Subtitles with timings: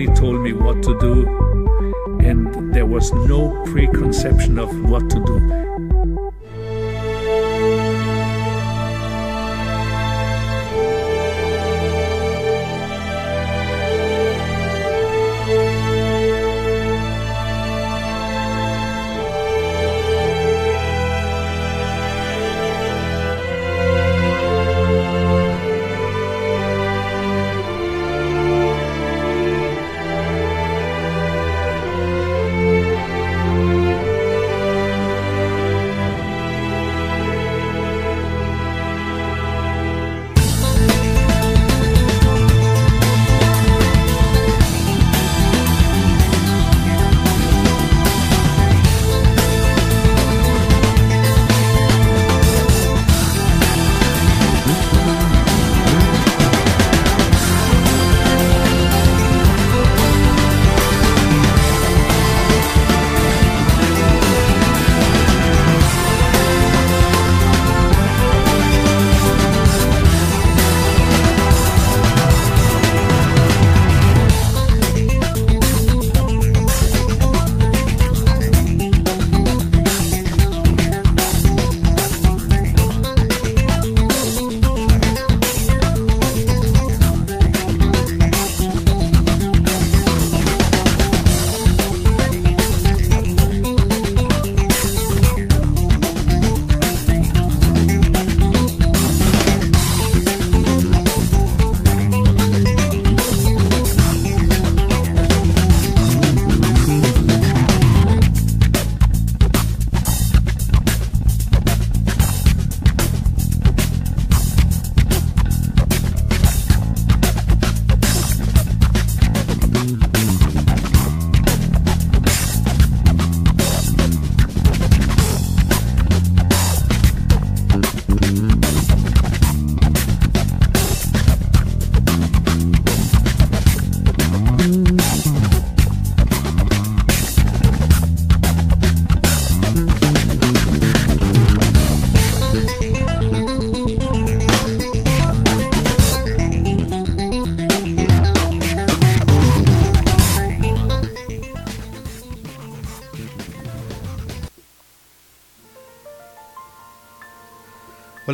[0.00, 1.26] Nobody told me what to do,
[2.20, 5.69] and there was no preconception of what to do.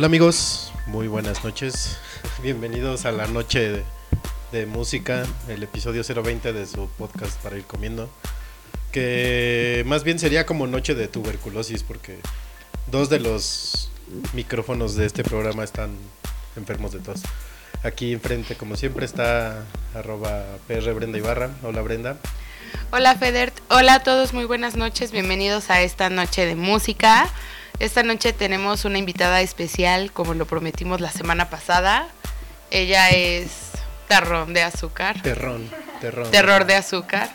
[0.07, 1.97] Amigos, muy buenas noches.
[2.41, 3.83] Bienvenidos a la noche
[4.53, 8.09] de, música, el episodio 020 de su podcast para ir comiendo.
[8.93, 12.19] Que más bien sería como noche de tuberculosis porque
[12.89, 13.91] dos de los
[14.31, 15.89] micrófonos de este programa están
[16.55, 17.23] enfermos de tos.
[17.83, 21.51] Aquí enfrente, como siempre, está arroba PR Brenda Ibarra.
[21.63, 22.15] Hola Brenda.
[22.91, 27.29] Hola Feder, hola a todos, muy buenas noches, bienvenidos a esta noche de música.
[27.79, 32.07] Esta noche tenemos una invitada especial, como lo prometimos la semana pasada.
[32.71, 33.49] Ella es
[34.07, 35.21] Terrón de Azúcar.
[35.21, 35.69] Terrón,
[36.01, 36.31] terrón.
[36.31, 37.29] Terror de Azúcar.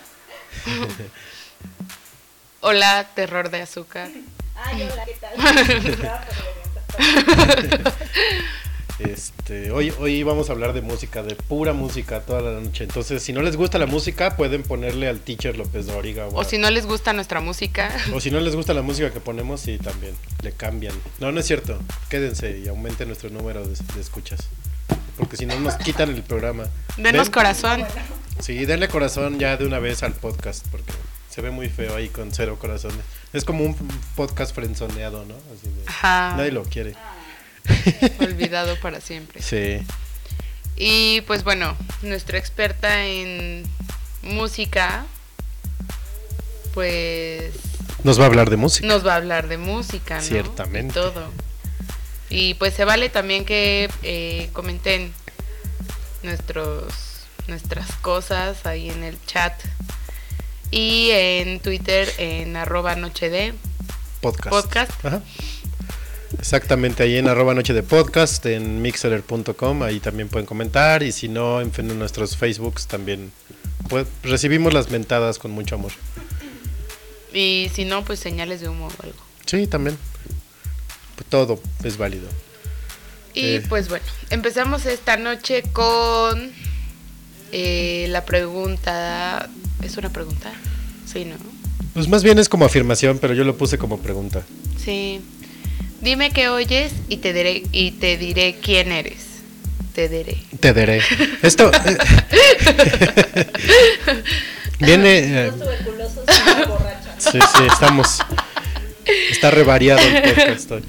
[2.60, 4.08] hola, Terror de Azúcar.
[4.56, 5.36] Ay, hola, ¿qué tal?
[9.04, 12.84] Este, hoy, hoy vamos a hablar de música, de pura música toda la noche.
[12.84, 16.26] Entonces, si no les gusta la música, pueden ponerle al teacher López Dóriga.
[16.28, 17.90] O, si no les gusta nuestra música.
[18.14, 20.14] O si no les gusta la música que ponemos, sí, también.
[20.42, 20.94] Le cambian.
[21.20, 21.78] No, no es cierto.
[22.08, 24.40] Quédense y aumenten nuestro número de, escuchas.
[25.16, 26.64] Porque si no, nos quitan el programa.
[26.96, 27.84] Denos corazón.
[28.40, 30.92] Sí, denle corazón ya de una vez al podcast, porque
[31.28, 32.98] se ve muy feo ahí con cero corazones.
[33.32, 33.76] Es como un
[34.16, 35.34] podcast frenzoneado, ¿no?
[35.34, 35.68] Así
[36.02, 36.94] Nadie lo quiere.
[38.20, 39.42] Olvidado para siempre.
[39.42, 39.80] Sí.
[40.76, 43.64] Y pues bueno, nuestra experta en
[44.22, 45.06] música,
[46.74, 47.52] pues...
[48.04, 48.86] Nos va a hablar de música.
[48.86, 50.22] Nos va a hablar de música, ¿no?
[50.22, 50.98] Ciertamente.
[50.98, 51.30] Y todo.
[52.30, 55.12] Y pues se vale también que eh, comenten
[56.22, 56.94] nuestros,
[57.46, 59.52] nuestras cosas ahí en el chat.
[60.70, 63.52] Y en Twitter en arroba noche de
[64.22, 64.48] podcast.
[64.48, 65.04] podcast.
[65.04, 65.22] Ajá.
[66.38, 71.28] Exactamente, ahí en arroba noche de podcast, en mixeler.com, ahí también pueden comentar y si
[71.28, 73.32] no, en nuestros Facebooks también
[73.88, 75.92] pues, recibimos las mentadas con mucho amor.
[77.32, 79.18] Y si no, pues señales de humo o algo.
[79.46, 79.96] Sí, también.
[81.28, 82.28] Todo es válido.
[83.34, 83.62] Y eh.
[83.68, 86.52] pues bueno, empezamos esta noche con
[87.52, 89.48] eh, la pregunta.
[89.82, 90.52] ¿Es una pregunta?
[91.06, 91.36] Sí, ¿no?
[91.94, 94.42] Pues más bien es como afirmación, pero yo lo puse como pregunta.
[94.78, 95.20] Sí.
[96.02, 99.26] Dime qué oyes y te diré, y te diré quién eres.
[99.94, 100.36] Te diré.
[100.60, 101.00] Te diré.
[101.42, 101.70] Esto.
[104.80, 105.18] viene.
[105.18, 106.24] eh, Los tuberculosos
[107.18, 108.18] sí, sí, estamos.
[109.30, 110.82] Está revariado el podcast hoy.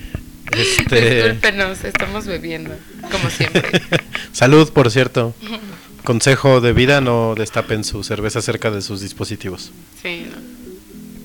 [0.51, 1.15] Este.
[1.15, 2.75] Discúlpenos, estamos bebiendo,
[3.11, 3.81] como siempre.
[4.31, 5.33] Salud, por cierto.
[6.03, 9.71] Consejo de vida: no destapen su cerveza cerca de sus dispositivos.
[10.01, 10.37] Sí, no.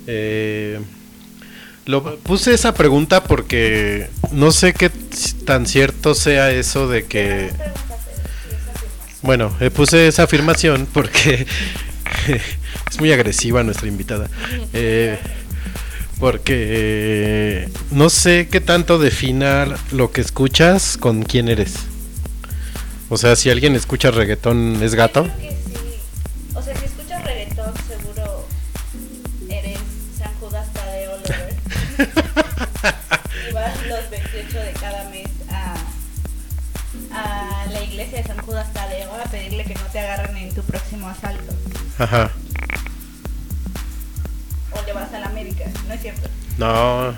[0.07, 0.81] Eh,
[1.89, 4.91] lo puse esa pregunta porque no sé qué
[5.47, 7.51] tan cierto sea eso de que.
[9.23, 11.47] Bueno, eh, puse esa afirmación porque
[12.91, 14.29] es muy agresiva nuestra invitada.
[14.75, 15.19] Eh,
[16.21, 21.73] porque eh, no sé qué tanto definar lo que escuchas con quién eres.
[23.09, 25.27] O sea, si alguien escucha reggaetón, ¿es gato?
[26.55, 28.47] O sea, si escuchas reggaetón, seguro
[29.49, 29.79] eres
[30.19, 31.68] San Judas Tadeo Lover.
[33.59, 35.75] Vas los 28 de cada mes a,
[37.13, 40.63] a la iglesia de San Judas Tadeo a pedirle que no te agarren en tu
[40.63, 41.55] próximo asalto.
[41.99, 42.31] Ajá.
[44.71, 46.29] O le vas a la América, ¿no es cierto?
[46.57, 47.15] No.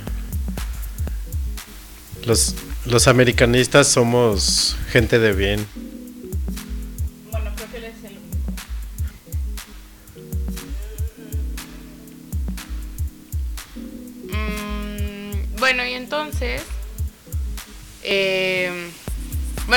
[2.25, 2.55] Los,
[2.87, 5.67] los americanistas somos gente de bien.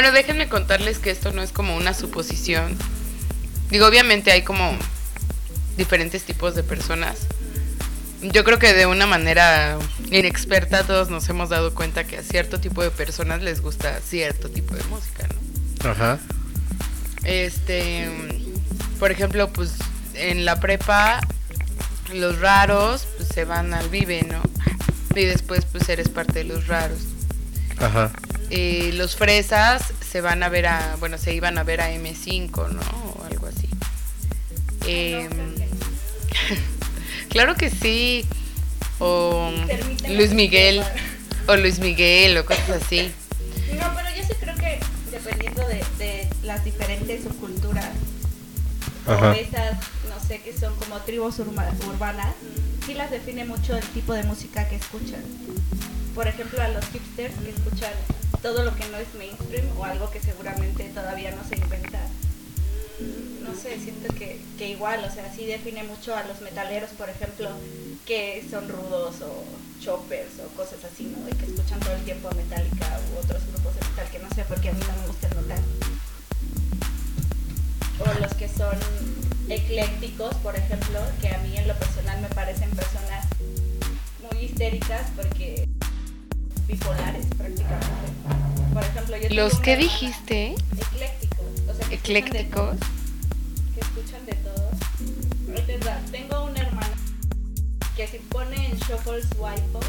[0.04, 2.78] Bueno, déjenme contarles que esto no es como una suposición.
[3.70, 4.78] Digo, obviamente hay como
[5.78, 7.20] diferentes tipos de personas.
[8.22, 9.78] Yo creo que de una manera
[10.12, 14.50] inexperta todos nos hemos dado cuenta que a cierto tipo de personas les gusta cierto
[14.50, 15.90] tipo de música, ¿no?
[15.90, 16.20] Ajá.
[17.24, 18.10] Este,
[19.00, 19.72] por ejemplo, pues
[20.16, 21.22] en la prepa
[22.14, 24.42] los raros pues, se van al Vive, ¿no?
[25.16, 27.00] Y después pues eres parte de los raros.
[27.80, 28.12] Ajá.
[28.56, 32.70] Eh, los fresas se van a ver a, bueno, se iban a ver a M5,
[32.70, 32.82] ¿no?
[33.20, 33.68] O algo así.
[34.86, 35.30] Em,
[37.30, 38.26] claro que sí.
[39.00, 39.52] O
[40.10, 40.84] Luis Miguel.
[41.48, 43.12] O Luis Miguel o cosas así.
[43.80, 44.80] No, pero yo sí creo que
[45.12, 47.90] dependiendo de, de las diferentes subculturas
[49.08, 49.32] Ajá.
[49.32, 49.78] o esas,
[50.10, 52.36] no sé, que son como tribus urma- urbanas,
[52.86, 55.24] sí las define mucho el tipo de música que escuchan.
[56.14, 57.92] Por ejemplo, a los hipsters que escuchan
[58.44, 62.00] todo lo que no es mainstream o algo que seguramente todavía no se inventa.
[63.42, 67.10] No sé, siento que, que igual, o sea, sí define mucho a los metaleros, por
[67.10, 67.50] ejemplo,
[68.06, 69.46] que son rudos o
[69.80, 71.28] choppers o cosas así, ¿no?
[71.30, 74.44] Y que escuchan todo el tiempo Metallica u otros grupos de metal que no sé
[74.44, 75.64] porque a mí no me gusta el metal.
[78.00, 78.78] O los que son
[79.48, 83.26] eclécticos, por ejemplo, que a mí en lo personal me parecen personas
[84.22, 85.66] muy histéricas porque
[86.68, 87.88] bipolares prácticamente.
[88.74, 92.80] Por ejemplo, yo Los que dijiste, Eclécticos, o sea, que escuchan de eclécticos.
[92.80, 92.90] todo,
[93.76, 94.34] que escuchan de.
[95.56, 95.80] Ahí te.
[96.12, 96.96] Tengo una hermana
[97.96, 99.80] que si pone en Shuffle Swipe,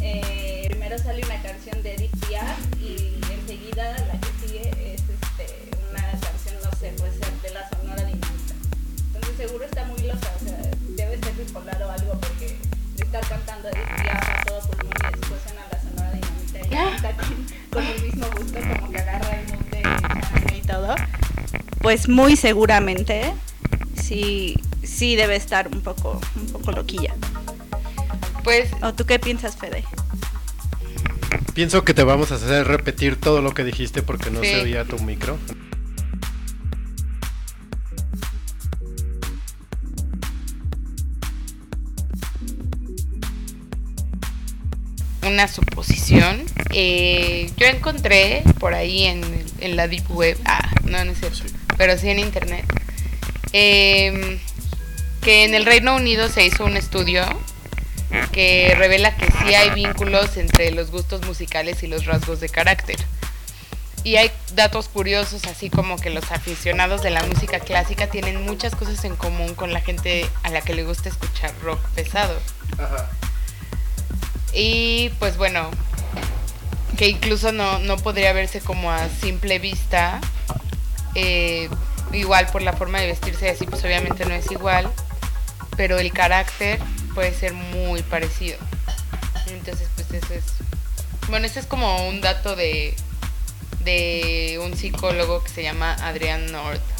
[0.00, 5.70] eh, primero sale una canción de Edith Piaf y enseguida la que sigue es este,
[5.90, 8.54] una canción, no sé, puede ser de la Sonora Dinamita.
[9.14, 10.58] Entonces seguro está muy loca, o sea,
[10.90, 12.56] debe ser bipolar o algo porque
[12.96, 15.73] de estar cantando Edith Piaf a todo pulmón y después suena la
[16.74, 20.94] Con, con el mismo gusto como que agarra el y todo.
[21.80, 23.32] Pues muy seguramente
[24.00, 27.14] sí, sí debe estar un poco, un poco loquilla.
[28.42, 29.84] pues ¿O tú qué piensas, Fede?
[31.54, 34.46] Pienso que te vamos a hacer repetir todo lo que dijiste porque no Sí.
[34.48, 35.38] se oía tu micro.
[45.26, 46.44] Una suposición.
[46.70, 51.18] Eh, yo encontré por ahí en, la Deep Web, ah, no, no es
[51.76, 52.64] pero sí en Internet,
[53.52, 54.38] em,
[55.22, 57.24] que en el Reino Unido se hizo un estudio
[58.32, 62.96] que revela que sí hay vínculos entre los gustos musicales y los rasgos de carácter.
[64.04, 68.74] Y hay datos curiosos, así como que los aficionados de la música clásica tienen muchas
[68.74, 72.38] cosas en común con la gente a la que le gusta escuchar rock pesado.
[74.54, 75.70] Y pues bueno,
[76.96, 80.20] que incluso no, no podría verse como a simple vista.
[81.14, 81.68] eh,
[82.12, 84.90] igual por la forma de vestirse y así, pues obviamente no es igual.
[85.76, 86.78] Pero el carácter
[87.14, 88.58] puede ser muy parecido.
[89.48, 90.44] Entonces, pues eso es.
[91.28, 92.94] Bueno, este es como un dato de,
[93.80, 96.80] de un psicólogo que se llama Adrián North.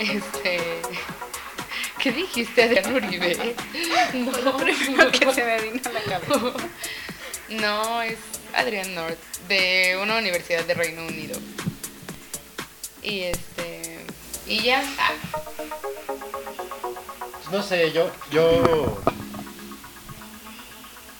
[0.00, 0.58] Este,
[2.02, 3.54] ¿Qué dijiste, Adrián Uribe?
[4.30, 6.52] Fue lo primero que se me vino a la cabeza.
[7.50, 8.18] No, es
[8.54, 11.38] Adrián North, de una universidad de Reino Unido.
[13.02, 14.00] Y este.
[14.46, 14.82] Y ya.
[14.98, 15.12] Ah,
[17.50, 19.02] No sé, yo, yo,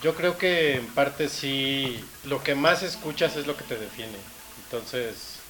[0.03, 4.17] yo creo que en parte sí, lo que más escuchas es lo que te define.
[4.65, 5.41] Entonces,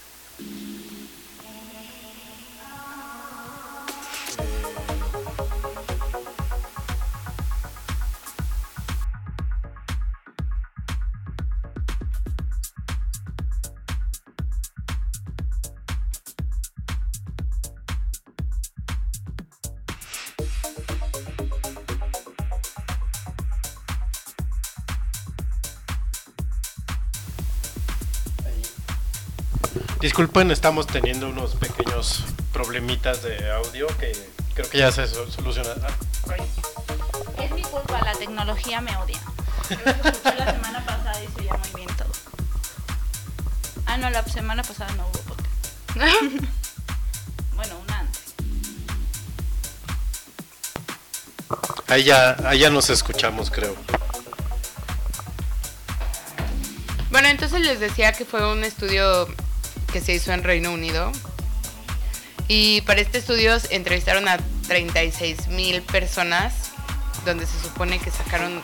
[30.01, 34.13] Disculpen, estamos teniendo unos pequeños problemitas de audio que
[34.55, 35.83] creo que ya se so- solucionaron.
[36.33, 36.41] Ay.
[37.45, 39.21] Es mi culpa, la tecnología me odia.
[39.69, 42.09] Yo lo escuché la semana pasada y se oía muy bien todo.
[43.87, 45.51] Ah, no, la semana pasada no hubo podcast.
[47.55, 48.23] Bueno, una antes.
[51.89, 53.77] Ahí ya, ahí ya nos escuchamos, creo.
[57.11, 59.29] Bueno, entonces les decía que fue un estudio
[59.91, 61.13] que se hizo en Reino Unido.
[62.49, 66.73] Y para este estudio entrevistaron a 36 mil personas,
[67.25, 68.63] donde se supone que sacaron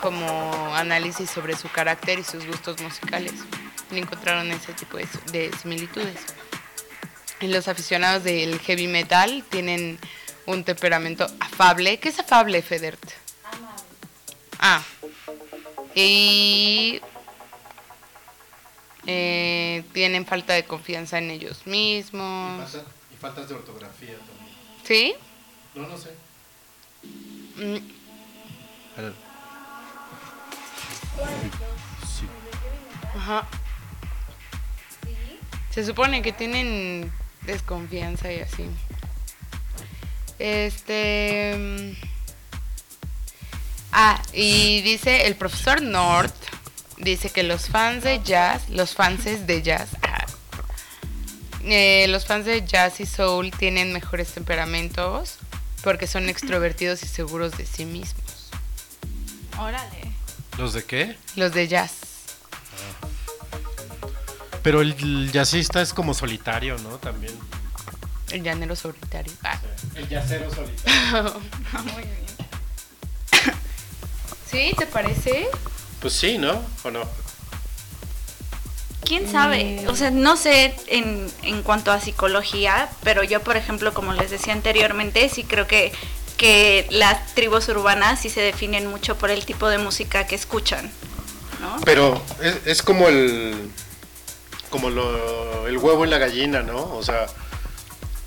[0.00, 3.32] como análisis sobre su carácter y sus gustos musicales.
[3.90, 6.18] Y encontraron ese tipo de, de similitudes.
[7.40, 9.98] Y los aficionados del heavy metal tienen
[10.46, 11.98] un temperamento afable.
[11.98, 13.00] ¿Qué es afable, Federt?
[14.58, 14.82] Ah.
[15.94, 17.00] Y
[19.06, 22.76] eh, tienen falta de confianza en ellos mismos.
[23.12, 24.56] Y faltas de ortografía también.
[24.84, 25.14] ¿Sí?
[25.74, 26.10] No, no sé.
[27.56, 27.78] Mm,
[33.16, 33.46] Ajá.
[35.70, 37.12] Se supone que tienen
[37.42, 38.66] desconfianza y así.
[40.38, 41.54] Este.
[41.56, 42.14] mm,
[43.96, 46.34] Ah, y dice el profesor North.
[47.04, 50.24] Dice que los fans de jazz, los fans de jazz, ah,
[51.62, 55.36] eh, los fans de jazz y soul tienen mejores temperamentos
[55.82, 58.48] porque son extrovertidos y seguros de sí mismos.
[59.58, 60.12] Órale.
[60.56, 61.16] ¿Los de qué?
[61.36, 61.92] Los de jazz.
[64.62, 66.96] Pero el jazzista es como solitario, ¿no?
[66.96, 67.34] También.
[68.30, 69.32] El llanero solitario.
[69.42, 69.60] Ah.
[69.94, 71.42] El jazzero solitario.
[71.74, 72.24] Ah, muy bien.
[74.50, 74.74] ¿Sí?
[74.78, 75.48] ¿Te parece?
[76.04, 76.60] Pues sí, ¿no?
[76.82, 77.00] ¿O no?
[79.06, 79.86] ¿Quién sabe?
[79.88, 84.30] O sea, no sé en, en cuanto a psicología, pero yo, por ejemplo, como les
[84.30, 85.94] decía anteriormente, sí creo que,
[86.36, 90.90] que las tribus urbanas sí se definen mucho por el tipo de música que escuchan,
[91.62, 91.74] ¿no?
[91.86, 93.70] Pero es, es como el.
[94.68, 96.82] Como lo, el huevo y la gallina, ¿no?
[96.96, 97.28] O sea,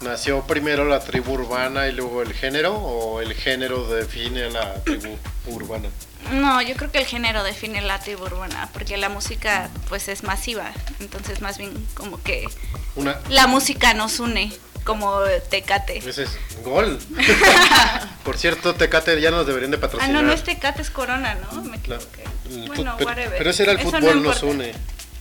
[0.02, 2.74] ¿nació primero la tribu urbana y luego el género?
[2.74, 5.90] ¿O el género define a la tribu urbana?
[6.32, 10.24] No, yo creo que el género define la tribu urbana, porque la música pues es
[10.24, 12.48] masiva, entonces más bien como que
[12.96, 13.20] Una.
[13.30, 14.52] la música nos une,
[14.84, 15.98] como Tecate.
[16.00, 16.30] Ese es
[16.64, 17.00] gol.
[18.24, 20.14] Por cierto, Tecate ya nos deberían de Ah, patrocinar.
[20.14, 21.62] no, no es Tecate, es Corona, ¿no?
[21.64, 22.24] Me La- equivoqué.
[22.50, 23.38] el Bueno, pero, whatever.
[23.38, 24.74] pero ese era el Eso no fútbol, nos une,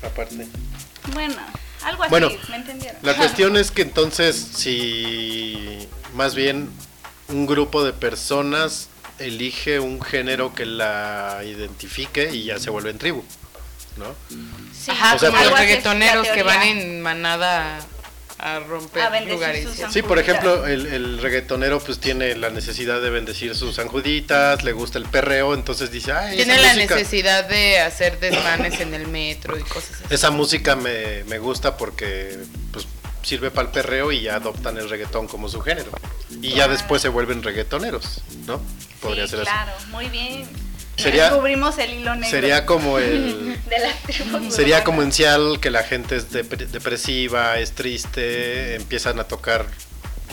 [0.04, 0.46] aparte.
[1.12, 1.36] Bueno,
[1.84, 2.98] algo así, Bueno, ¿me entendieron?
[3.02, 6.68] La cuestión es que entonces, si más bien
[7.28, 12.98] un grupo de personas elige un género que la identifique y ya se vuelve en
[12.98, 13.24] tribu,
[13.96, 14.14] ¿no?
[14.72, 17.78] Sí, Ajá, O sea, como los reggaetoneros que van en manada
[18.38, 19.66] a romper A lugares.
[19.90, 24.72] Sí, por ejemplo, el, el reggaetonero pues tiene la necesidad de bendecir sus anjuditas, le
[24.72, 29.06] gusta el perreo, entonces dice, ay, Tiene la música, necesidad de hacer desmanes en el
[29.06, 30.14] metro y cosas así.
[30.14, 32.36] esa música me, me gusta porque
[32.72, 32.86] pues
[33.26, 35.90] sirve para el perreo y ya adoptan el reggaetón como su género.
[36.40, 38.60] Y ya después se vuelven reggaetoneros, ¿no?
[39.00, 39.50] Podría sí, ser así.
[39.50, 40.46] claro, muy bien.
[40.96, 43.58] Sería- Descubrimos el hilo negro Sería como el...
[43.68, 49.18] de tribus Sería como en Seattle que la gente es dep- depresiva, es triste, empiezan
[49.20, 49.66] a tocar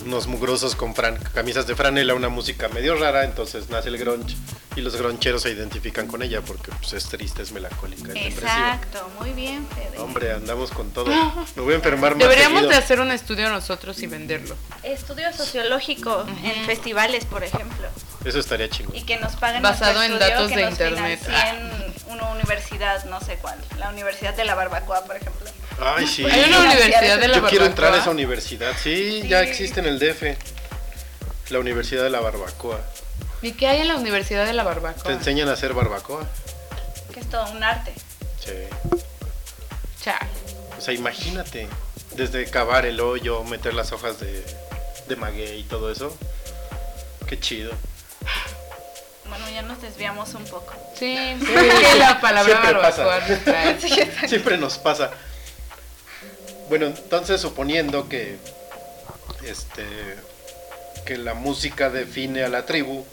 [0.05, 4.35] unos mugrosos con fran- camisas de franela, una música medio rara, entonces nace el grunge
[4.75, 8.75] y los groncheros se identifican con ella porque pues, es triste, es melancólica, es depresiva.
[8.75, 9.99] Exacto, muy bien, Fede.
[9.99, 11.11] Hombre, andamos con todo.
[11.55, 12.71] Me voy a enfermar más Deberíamos seguido.
[12.71, 14.55] de hacer un estudio nosotros y venderlo.
[14.83, 17.87] Estudio sociológico en festivales, por ejemplo.
[18.25, 18.95] Eso estaría chingón.
[18.95, 21.19] Y que nos paguen Basado nuestro en estudio, datos que de nos internet.
[21.23, 23.57] financien una universidad, no sé cuál.
[23.77, 25.47] La Universidad de la Barbacoa, por ejemplo.
[25.81, 26.23] Ay, sí.
[26.23, 28.13] Hay una universidad de la Yo quiero entrar a esa barbacoa.
[28.13, 28.71] universidad.
[28.81, 29.27] Sí, Sí.
[29.27, 30.37] ya existe en el DF.
[31.51, 32.79] La Universidad de la Barbacoa.
[33.41, 35.03] ¿Y qué hay en la Universidad de la Barbacoa?
[35.03, 36.25] Te enseñan a hacer barbacoa.
[37.13, 37.93] Que es todo un arte.
[38.39, 38.51] Sí.
[40.01, 40.29] Chale.
[40.77, 41.67] O sea, imagínate,
[42.15, 44.43] desde cavar el hoyo, meter las hojas de,
[45.07, 46.15] de maguey y todo eso.
[47.27, 47.71] Qué chido.
[49.27, 50.73] Bueno, ya nos desviamos un poco.
[50.97, 51.15] Sí,
[51.97, 53.29] la palabra Siempre barbacoa pasa.
[53.29, 53.79] nos trae.
[54.27, 55.11] Siempre nos pasa.
[56.69, 58.37] Bueno, entonces suponiendo que
[59.47, 59.85] este
[61.05, 63.05] que la música define a la tribu,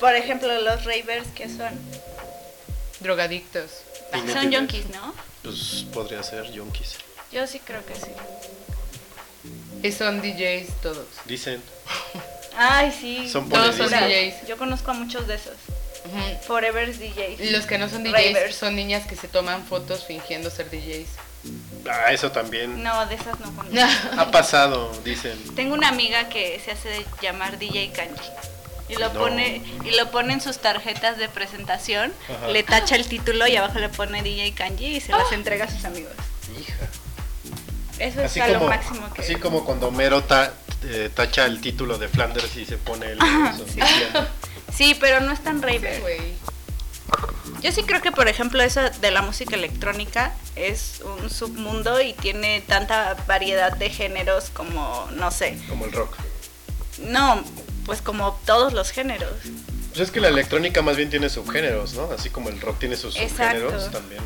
[0.00, 1.78] Por ejemplo, los ravers que son.
[3.00, 3.70] Drogadictos.
[4.12, 5.14] Ah, son yonkis, ¿no?
[5.42, 6.96] pues podría ser yonkis.
[7.32, 8.10] Yo sí creo que sí.
[9.82, 11.06] Y son DJs todos.
[11.24, 11.62] Dicen,
[12.56, 13.28] Ay, sí.
[13.30, 13.88] Son Todos son.
[13.88, 14.46] DJs.
[14.46, 15.54] Yo conozco a muchos de esos.
[16.04, 16.42] Ujú.
[16.46, 17.40] Forever DJs.
[17.40, 18.56] Y Los que no son DJs Ravers.
[18.56, 21.08] son niñas que se toman fotos fingiendo ser DJs.
[21.88, 23.78] Ah, eso también No, de esas no conozco.
[24.18, 25.38] ha pasado, dicen.
[25.54, 28.28] Tengo una amiga que se hace llamar DJ Kanji.
[28.88, 29.20] Y lo No.
[29.20, 32.48] pone y lo pone en sus tarjetas de presentación, Ajá.
[32.48, 35.70] le tacha el título y abajo le pone DJ Kanji y se las entrega a
[35.70, 36.12] sus amigos.
[36.60, 36.74] Hija.
[38.00, 40.52] Eso es Así a lo máximo que así como cuando Homero ta-
[40.84, 43.18] eh, tacha el título de Flanders y se pone el
[44.74, 46.00] Sí, pero no es tan Sí, raver.
[46.00, 46.32] güey.
[47.62, 52.12] Yo sí creo que, por ejemplo, eso de la música electrónica es un submundo y
[52.14, 56.16] tiene tanta variedad de géneros como, no sé, como el rock.
[56.98, 57.42] no,
[57.84, 59.32] pues como todos los géneros.
[59.88, 62.10] Pues es que la electrónica más bien tiene subgéneros, ¿no?
[62.12, 63.60] Así como el rock tiene sus Exacto.
[63.60, 64.22] subgéneros también.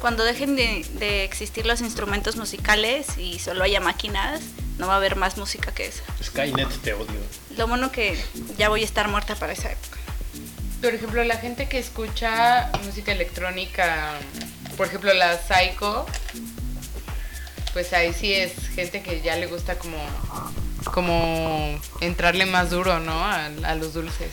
[0.00, 4.40] Cuando dejen de, de existir los instrumentos musicales y solo haya máquinas,
[4.78, 6.02] no va a haber más música que esa.
[6.22, 7.20] Skynet te odio.
[7.58, 8.18] Lo bueno que
[8.56, 9.98] ya voy a estar muerta para esa época.
[10.80, 14.14] Por ejemplo, la gente que escucha música electrónica,
[14.76, 16.06] por ejemplo, la Psycho,
[17.72, 19.98] pues ahí sí es gente que ya le gusta como,
[20.84, 23.12] como entrarle más duro, ¿no?
[23.12, 24.32] A, a los dulces.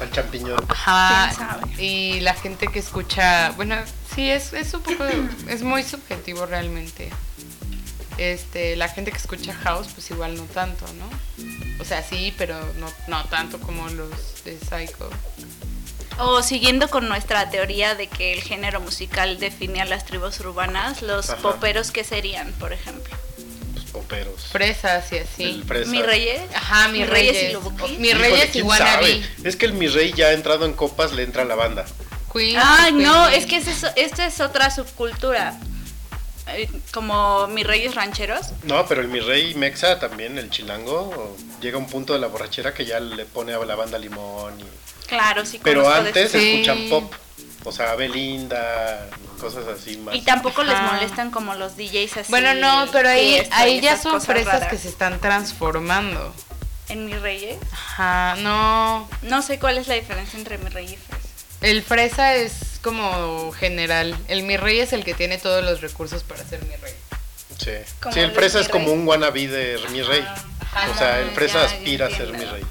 [0.00, 0.58] Al champiñón.
[0.68, 1.26] Ajá.
[1.26, 1.82] ¿Quién sabe?
[1.82, 3.76] Y la gente que escucha, bueno,
[4.14, 5.04] sí, es, es un poco,
[5.48, 7.10] es muy subjetivo realmente.
[8.16, 11.08] Este, la gente que escucha house, pues igual no tanto, ¿no?
[11.80, 15.10] O sea, sí, pero no, no tanto como los de Psycho.
[16.18, 21.02] O siguiendo con nuestra teoría de que el género musical define a las tribus urbanas,
[21.02, 21.42] los Ajá.
[21.42, 23.16] poperos que serían, por ejemplo.
[23.72, 24.42] Pues poperos.
[24.46, 25.42] Fresas y así.
[25.44, 25.90] El fresa.
[25.90, 26.40] Mi reyes.
[26.54, 27.50] Ajá, mi Mi Reyes reyes.
[27.50, 27.96] y Lubuki.
[27.98, 29.24] Mi reyes y.
[29.46, 31.84] Es que el mi rey ya ha entrado en copas, le entra a la banda.
[32.32, 32.56] Queen.
[32.62, 35.58] Ay, no, es que es- esta es otra subcultura.
[36.48, 38.48] Eh, Como mis reyes rancheros.
[38.64, 42.26] No, pero el mi rey mexa también, el chilango, llega a un punto de la
[42.28, 44.60] borrachera que ya le pone a la banda limón.
[44.60, 44.64] y-
[45.06, 45.60] Claro, sí.
[45.62, 46.40] Pero conozco de antes esos.
[46.40, 46.52] Sí.
[46.54, 47.12] escuchan pop.
[47.66, 49.08] O sea, Belinda,
[49.40, 50.14] cosas así más.
[50.14, 52.30] Y tampoco les molestan como los DJs así.
[52.30, 54.68] Bueno, no, pero ahí, ahí ya son fresas raras.
[54.68, 56.34] que se están transformando.
[56.88, 57.56] En mis reyes.
[57.72, 59.08] Ajá, no.
[59.22, 61.28] No sé cuál es la diferencia entre mi rey y fresa.
[61.62, 64.14] El fresa es como general.
[64.28, 66.92] El mi rey es el que tiene todos los recursos para ser mi rey.
[67.58, 70.20] Sí, Como Sí, el fresa mi es como un wannabe de mi rey.
[70.60, 72.64] Ajá, o sea, el fresa ya, aspira a ser mi rey.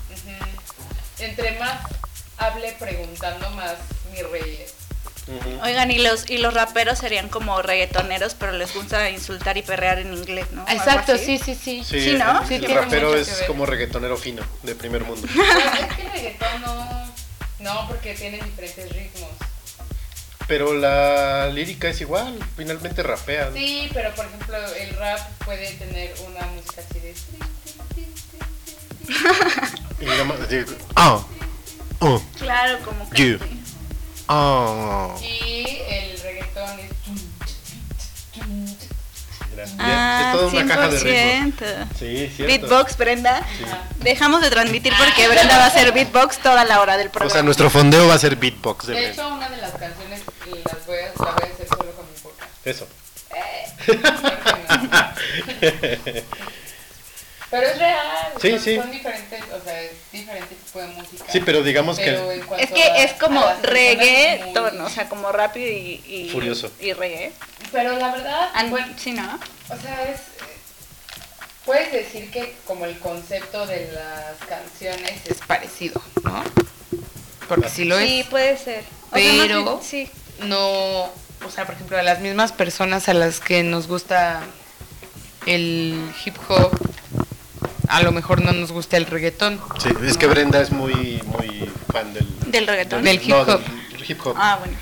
[1.17, 1.79] Entre más
[2.45, 3.73] hable preguntando, más
[4.11, 4.73] mi rey es.
[5.25, 5.63] Ujú.
[5.63, 9.99] Oigan, y los, y los raperos serían como reggaetoneros, pero les gusta insultar y perrear
[9.99, 10.65] en inglés, ¿no?
[10.67, 11.81] Exacto, sí, sí, sí.
[11.87, 12.41] Sí, Sí, ¿no?
[12.41, 13.47] el- Sí, el tiene rapero mucho es que ver.
[13.47, 15.25] como reggaetonero fino, de primer mundo.
[15.33, 15.53] Bueno,
[15.89, 17.03] es que el reggaetón no.
[17.59, 19.29] No, porque tiene diferentes ritmos.
[20.45, 23.53] Pero la lírica es igual, finalmente rapean.
[23.53, 27.13] Sí, pero por ejemplo, el rap puede tener una música así de.
[30.01, 31.23] Y nomás digo, ah,
[32.03, 33.39] oh, Claro, como que.
[34.27, 35.15] Ah.
[35.21, 36.91] Y el reggaetón es.
[39.79, 41.61] Ah, es toda una caja de ritmos.
[41.61, 41.87] 100%.
[41.97, 42.67] Sí, cierto.
[42.67, 43.45] Beatbox, Brenda.
[43.57, 43.63] Sí.
[44.01, 47.33] Dejamos de transmitir porque Brenda va a hacer beatbox toda la hora del O programa.
[47.33, 50.21] sea, nuestro fondeo va a ser beatbox de De hecho, una de las canciones
[50.65, 52.47] las voy a, la voy a hacer solo con mi boca.
[52.65, 52.87] Eso.
[57.53, 57.99] Pero es real.
[58.41, 58.75] Sí, son, sí.
[58.77, 61.23] Son diferentes, o sea, es diferente tipo de música.
[61.31, 65.31] Sí, pero digamos Pero que Es que a- es como reggae, muy- o sea, como
[65.31, 66.71] rápido y, y Furioso.
[66.79, 67.31] Y reggae.
[67.71, 69.39] Pero la verdad, bueno, sí, ¿no?
[69.69, 70.17] o sea, es.
[70.19, 70.23] eh,
[71.63, 76.43] Puedes decir que como el concepto de las canciones es parecido, ¿no?
[77.47, 78.25] Porque sí lo Sí, es.
[78.27, 78.83] puede ser.
[79.11, 80.09] O sea, más Pero- sí.
[80.39, 84.41] No, o sea, por ejemplo, a las mismas personas a las que nos gusta
[85.45, 86.71] el hip hop,
[87.93, 89.59] a lo mejor no nos gusta el reggaetón.
[89.81, 93.03] Sí, es que Brenda es muy, muy fan del, Del reggaetón.
[93.03, 93.61] Del hip no, hop.
[93.91, 94.35] del hip hop.
[94.37, 94.77] Ah, bueno.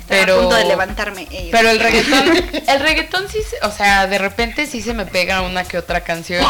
[0.00, 1.26] Estoy Pero- a punto de levantarme.
[1.30, 1.48] e.
[1.50, 2.28] Pero el reggaetón,
[2.68, 6.02] el reggaetón sí, se- o sea, de repente sí se me pega una que otra
[6.02, 6.44] canción,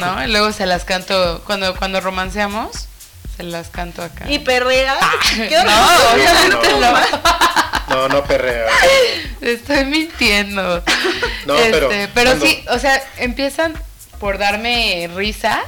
[0.00, 0.24] ¿no?
[0.24, 2.86] Y luego se las canto, cuando, cuando romanceamos,
[3.36, 4.30] se las canto acá.
[4.30, 4.94] Y perrea.
[5.36, 6.92] ¿Qué no, obviamente no.
[7.88, 8.66] No, no perrea.
[9.40, 10.82] Estoy mintiendo.
[11.46, 13.74] No, Este, pero pero cuando- sí, o sea, empiezan
[14.22, 15.64] por darme risa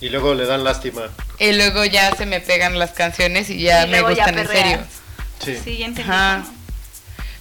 [0.00, 1.02] Y luego le dan lástima.
[1.40, 4.46] y luego ya se me pegan las canciones y ya Y me ya gustan en
[4.46, 4.78] serio.
[5.44, 5.58] Sí.
[5.64, 6.08] Sí, ya entendí.
[6.08, 6.42] Ajá.
[6.44, 6.56] cómo.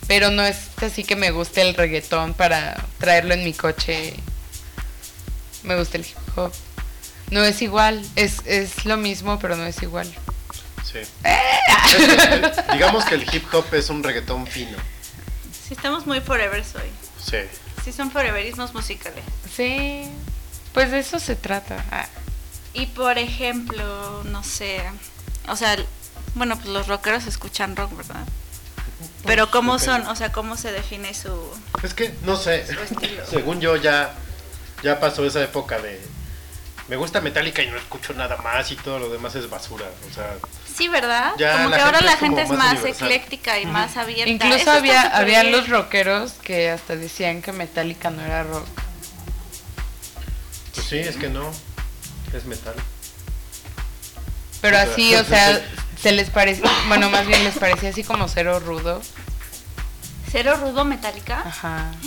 [0.08, 4.16] Pero no es así que me guste el reggaetón para traerlo en mi coche.
[5.62, 6.52] Me gusta el hip hop.
[7.30, 10.12] No es igual, es, es lo mismo, pero no es igual.
[10.84, 11.02] Sí.
[11.24, 14.78] Es digamos que el hip hop es un reggaetón fino.
[15.68, 16.90] Sí, estamos muy forever hoy.
[17.24, 17.38] Sí.
[17.86, 19.24] Sí, son foreverismos musicales.
[19.56, 20.10] Sí,
[20.74, 21.86] pues de eso se trata.
[21.92, 22.08] Ah,
[22.74, 24.82] Y por ejemplo, no sé.
[25.48, 25.78] O sea,
[26.34, 28.26] bueno, pues los rockeros escuchan rock, ¿verdad?
[29.24, 30.08] Pero ¿cómo son?
[30.08, 31.32] O sea, ¿cómo se define su...
[31.84, 32.66] Es que, no sé,
[33.30, 34.14] según yo ya,
[34.82, 36.02] ya pasó esa época de...
[36.88, 39.86] Me gusta Metallica y no escucho nada más y todo lo demás es basura.
[40.10, 40.38] O sea,
[40.76, 41.34] Sí, ¿verdad?
[41.38, 44.30] Ya como que ahora la gente es más ecléctica y más abierta.
[44.32, 45.52] Incluso Eso había, bien.
[45.52, 48.68] los rockeros que hasta decían que Metallica no era rock.
[50.74, 51.50] pues sí, es que no.
[52.34, 52.76] Es metal.
[54.62, 55.62] Pero O sea, así, o sea,
[56.02, 59.02] se les parecía, bueno, más bien les parecía así como cero rudo.
[60.32, 61.42] ¿Cero rudo metálica?
[61.46, 61.92] Ajá.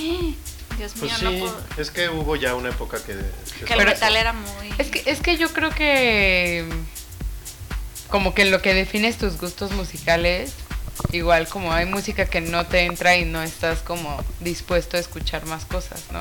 [0.76, 1.61] Dios mío, Pues no sí, puedo...
[1.78, 3.16] es que hubo ya una época que...
[3.59, 4.72] que Que el metal era muy...
[4.78, 6.68] Es que, es que yo creo que
[8.08, 10.52] como que lo que defines tus gustos musicales,
[11.12, 15.46] igual como hay música que no te entra y no estás como dispuesto a escuchar
[15.46, 16.20] más cosas, ¿no?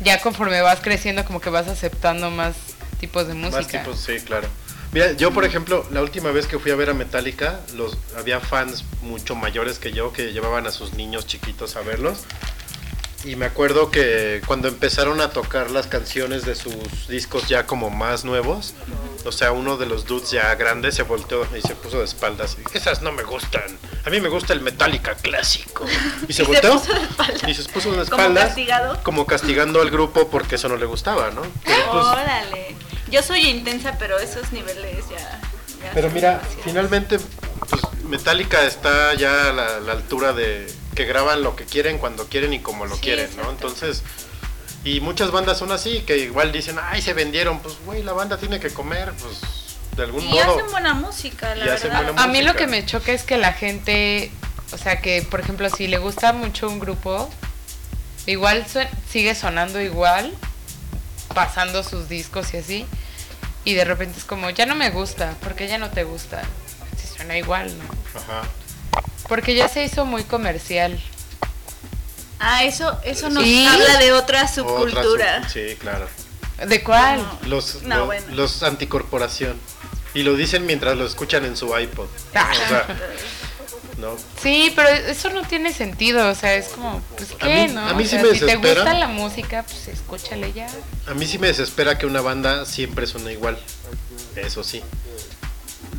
[0.00, 2.56] Ya conforme vas creciendo como que vas aceptando más
[2.98, 3.58] tipos de música.
[3.58, 4.48] Más tipos, sí, claro.
[4.92, 8.40] Mira, yo por ejemplo, la última vez que fui a ver a Metallica, los había
[8.40, 12.24] fans mucho mayores que yo que llevaban a sus niños chiquitos a verlos.
[13.22, 17.90] Y me acuerdo que cuando empezaron a tocar las canciones de sus discos ya como
[17.90, 18.72] más nuevos,
[19.26, 22.56] o sea, uno de los dudes ya grandes se volteó y se puso de espaldas.
[22.58, 23.62] Y, Esas no me gustan.
[24.06, 25.84] A mí me gusta el Metallica clásico.
[26.28, 27.48] Y se Y se volteó puso de espaldas.
[27.48, 28.46] y se puso de Como espaldas.
[28.46, 29.02] castigado.
[29.02, 31.42] Como castigando al grupo porque eso no le gustaba, ¿no?
[31.64, 32.74] Pero pues, Órale.
[33.10, 35.18] Yo soy intensa, pero esos niveles ya...
[35.82, 36.62] ya Pero mira, demasiado.
[36.64, 37.18] finalmente,
[37.68, 42.26] pues Metallica está ya a la, la altura de que graban lo que quieren, cuando
[42.26, 43.30] quieren y como lo Sí, quieren.
[43.36, 43.50] ¿no?
[43.50, 44.02] Entonces,
[44.84, 48.38] y muchas bandas son así, que igual dicen, ay, se vendieron, pues, güey, la banda
[48.38, 49.38] tiene que comer, pues,
[49.96, 50.40] de algún Y modo.
[50.54, 52.04] hacen buena música, la Y hacen verdad.
[52.06, 52.58] buena A mí lo música.
[52.58, 54.30] que me choca es que la gente,
[54.72, 57.28] o sea, que por ejemplo, si le gusta mucho un grupo,
[58.26, 60.34] igual sue- sigue sonando igual,
[61.34, 62.86] pasando sus discos y así,
[63.64, 66.42] y de repente es como, ya no me gusta, porque ya no te gusta,
[67.00, 67.84] si suena igual, ¿no?
[68.18, 68.42] Ajá.
[69.30, 71.00] Porque ya se hizo muy comercial.
[72.38, 73.66] Ah, eso, eso nos Sí.
[73.66, 75.42] habla de otra Otra subcultura.
[75.44, 76.06] sub- sí, claro.
[76.66, 77.18] ¿De cuál?
[77.22, 77.48] No.
[77.48, 78.26] Los, No, lo- bueno.
[78.32, 79.56] los anticorporación.
[80.12, 82.08] Y lo dicen mientras lo escuchan en su iPod.
[82.34, 82.50] Ah.
[82.64, 82.86] O sea,
[83.98, 84.16] ¿no?
[84.42, 87.86] Sí, pero eso no tiene sentido, o sea, es como, pues A qué, mí- ¿no?
[87.86, 90.66] a mí O sí sea, me si te gusta la música, pues escúchale ya.
[91.06, 93.58] A mí sí me desespera que una banda siempre suene igual.
[94.36, 94.82] Eso sí.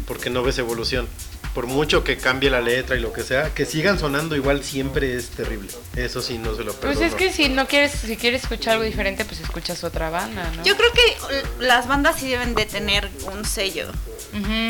[0.08, 1.08] Porque no ves evolución.
[1.54, 5.18] Por mucho que cambie la letra y lo que sea, que sigan sonando igual siempre
[5.18, 5.68] es terrible.
[5.98, 7.06] Eso sí, no se lo Pues perdono.
[7.08, 10.64] es que si no quieres, si quieres escuchar algo diferente, pues escuchas otra banda, ¿no?
[10.64, 13.92] Yo creo que las bandas sí deben de tener un sello.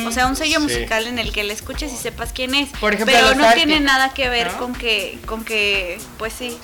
[0.08, 0.64] O sea, un sello Sí.
[0.64, 2.70] musical en el que le escuches y sepas quién es.
[2.80, 4.58] Por ejemplo, Pero no Arctic, tiene nada que ver ¿no?
[4.58, 6.58] con que, con que, pues sí,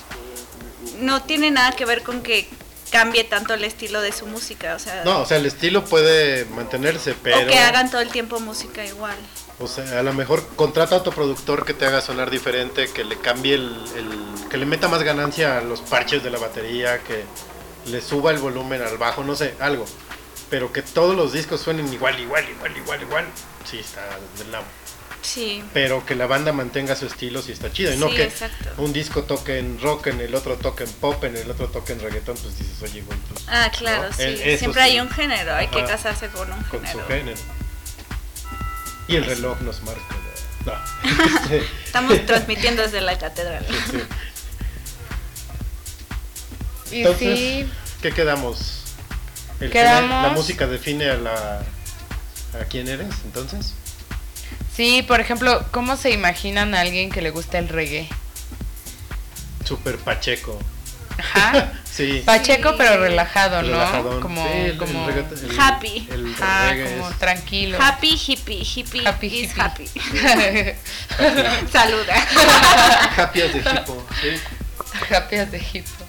[1.00, 2.48] no tiene nada que ver con que
[2.90, 6.44] cambie tanto el estilo de su música, o sea, No, o sea, el estilo puede
[6.46, 7.38] mantenerse, pero.
[7.40, 9.14] o que hagan todo el tiempo música igual.
[9.60, 13.02] O sea, a lo mejor contrata a otro productor que te haga sonar diferente, que
[13.04, 17.00] le cambie el, el- que le meta más ganancia a los parches de la batería,
[17.00, 17.24] que
[17.90, 19.84] le suba el volumen al bajo, no sé, algo.
[20.48, 23.24] Pero que todos los discos suenen igual, igual, igual, igual, igual.
[23.68, 24.00] Sí, está
[24.38, 24.64] del nabo.
[25.20, 25.62] Sí.
[25.74, 27.92] Pero que la banda mantenga su estilo sí está chido.
[27.92, 28.70] Y no Sí, que exacto.
[28.78, 31.92] un disco toque en rock, en el otro toque en pop, en el otro toque
[31.94, 34.12] en reggaetón, pues dices, oye, güey, pues Ah, claro, ¿no?
[34.16, 34.22] sí.
[34.22, 37.36] E- eso Siempre hay un género, hay que casarse con un con su género.
[39.08, 40.02] Y el reloj nos marca.
[40.66, 40.72] ¿no?
[41.84, 43.64] Estamos transmitiendo desde la catedral.
[43.90, 44.02] sí.
[46.98, 47.68] Entonces, sí,
[48.02, 48.82] ¿qué quedamos?
[49.60, 51.62] El Quedamos- género- la música define a la
[52.58, 53.74] a quién eres, entonces.
[54.74, 58.08] sí, por ejemplo, ¿cómo se imaginan a alguien que le gusta el reggae?
[59.64, 60.58] Super Pacheco.
[61.18, 61.72] Ajá.
[61.98, 62.22] Sí.
[62.24, 62.74] Pacheco, Sí.
[62.78, 63.68] pero relajado, ¿no?
[63.70, 64.20] Relajadón.
[64.20, 66.08] Como, Sí, el- el como, reggaetón- el- Happy.
[66.12, 67.78] El ajá, como es- tranquilo.
[67.82, 69.88] Happy hippie, hippie Happy is hippie.
[69.88, 69.88] happy.
[71.72, 72.14] Saluda.
[73.16, 74.40] Happy as the hippo, sí.
[75.12, 76.04] Happy as the hippo.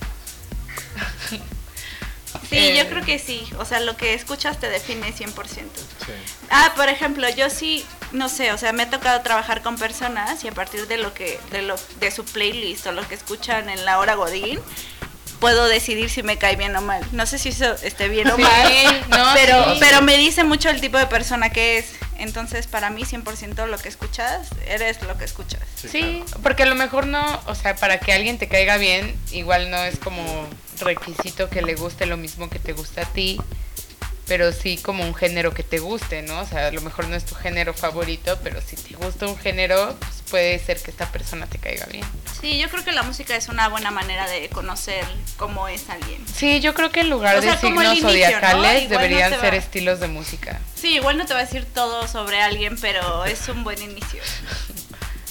[2.50, 2.78] Sí, Eh.
[2.78, 3.48] yo creo que sí.
[3.60, 5.82] O sea, lo que escuchas te define 100%.
[6.06, 6.12] Sí.
[6.50, 10.44] Ah, por ejemplo, yo sí, no sé, o sea, me ha tocado trabajar con personas
[10.44, 13.70] y a partir de lo que, de lo, de su playlist o lo que escuchan
[13.70, 14.60] en la hora Godín,
[15.40, 17.06] puedo decidir si me cae bien o mal.
[17.12, 19.78] No sé si eso esté bien o Sí, mal, no, pero, sí.
[19.80, 21.94] pero me dice mucho el tipo de persona que es.
[22.18, 25.62] Entonces, para mí, 100% lo que escuchas, eres lo que escuchas.
[25.90, 29.72] Sí, porque a lo mejor no, o sea, para que alguien te caiga bien, igual
[29.72, 30.46] no es como
[30.80, 33.40] requisito que le guste lo mismo que te gusta a ti,
[34.28, 36.40] pero sí como un género que te guste, ¿no?
[36.42, 39.38] O sea, a lo mejor no es tu género favorito, pero si te gusta un
[39.38, 42.06] género, pues puede ser que esta persona te caiga bien.
[42.40, 45.04] Sí, yo creo que la música es una buena manera de conocer
[45.38, 46.24] cómo es alguien.
[46.32, 49.56] Sí, yo creo que en lugar O sea, de signos zodiacales no deberían va- ser
[49.56, 50.60] estilos de música.
[50.76, 54.22] Sí, igual no te va a decir todo sobre alguien, pero es un buen inicio.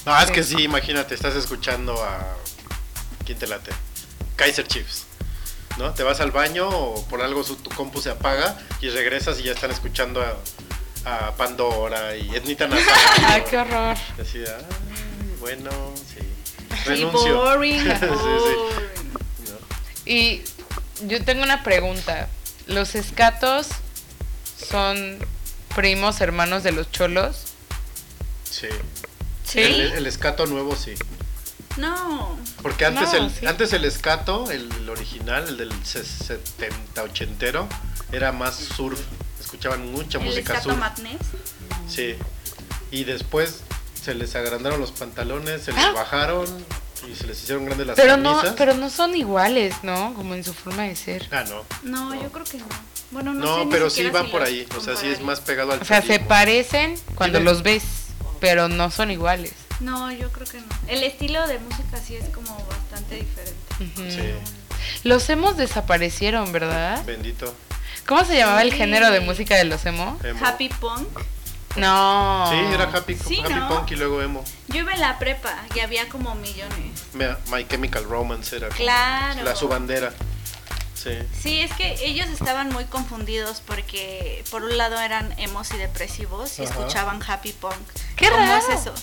[0.05, 2.35] No, es que sí, imagínate, estás escuchando a.
[3.25, 3.71] ¿Quién te late?
[4.37, 5.05] Kaiser Chiefs.
[5.79, 5.93] ¿No?
[5.95, 9.45] Te vas al baño o por algo su, tu compu se apaga y regresas y
[9.45, 10.35] ya están escuchando a,
[11.29, 12.93] a Pandora y Etnita Nazario.
[13.27, 13.97] Ay, qué horror.
[14.21, 16.19] Así, ay, bueno, sí.
[16.85, 17.37] Renuncio.
[17.37, 18.07] boring, Sí,
[19.45, 20.11] sí.
[20.11, 20.43] Y
[21.07, 22.29] yo tengo una pregunta.
[22.67, 23.69] ¿Los escatos
[24.57, 25.19] son
[25.77, 27.45] primos hermanos de los cholos?
[28.51, 28.69] Sí.
[29.45, 29.61] ¿Sí?
[29.61, 30.95] El, el escato nuevo sí.
[31.77, 32.37] No.
[32.63, 33.47] Porque antes, No, el, sí.
[33.47, 37.67] antes el escato, el, original, el del 70, 80
[38.13, 38.99] era más surf.
[39.41, 40.79] Escuchaban mucha El música escato surf.
[40.79, 41.19] madness.
[41.89, 42.15] Sí.
[42.91, 43.61] Y después
[44.03, 45.93] se les agrandaron los pantalones, se les Ah.
[45.93, 46.47] bajaron
[47.11, 50.15] y se les hicieron grandes las Pero no, pero no son iguales, ¿no?
[50.15, 51.29] Como en su forma de ser.
[51.31, 51.65] Ah, no.
[51.83, 52.67] No, yo creo que no.
[53.11, 54.67] Bueno, no, No, sé pero sí van si por ahí.
[54.77, 57.85] O sea, sí es más pegado al O sea, se parecen cuando los ves,
[58.41, 59.53] pero no son iguales.
[59.81, 60.67] No, yo creo que no.
[60.89, 63.55] El estilo de música sí es como bastante diferente.
[64.11, 64.35] Sí,
[65.05, 67.05] Los emos desaparecieron, ¿verdad?
[67.05, 67.55] bendito.
[68.07, 70.19] ¿Cómo se llamaba el género de música de los emo?
[70.25, 70.45] Emo.
[70.45, 71.09] Happy Punk.
[71.77, 72.49] No.
[72.51, 73.69] Sí, era Happy, Sí, happy ¿no?
[73.69, 74.43] Punk y luego Emo.
[74.69, 77.05] Yo iba en la prepa y había como millones.
[77.51, 79.43] My Chemical Romance era Claro.
[79.45, 80.13] la su bandera.
[80.95, 81.11] Sí.
[81.41, 86.59] Sí, es que ellos estaban muy confundidos porque por un lado eran emos y depresivos
[86.59, 86.73] y Ajá.
[86.75, 87.75] escuchaban happy punk.
[88.17, 88.57] Qué ¿Cómo raro.
[88.73, 88.95] es eso?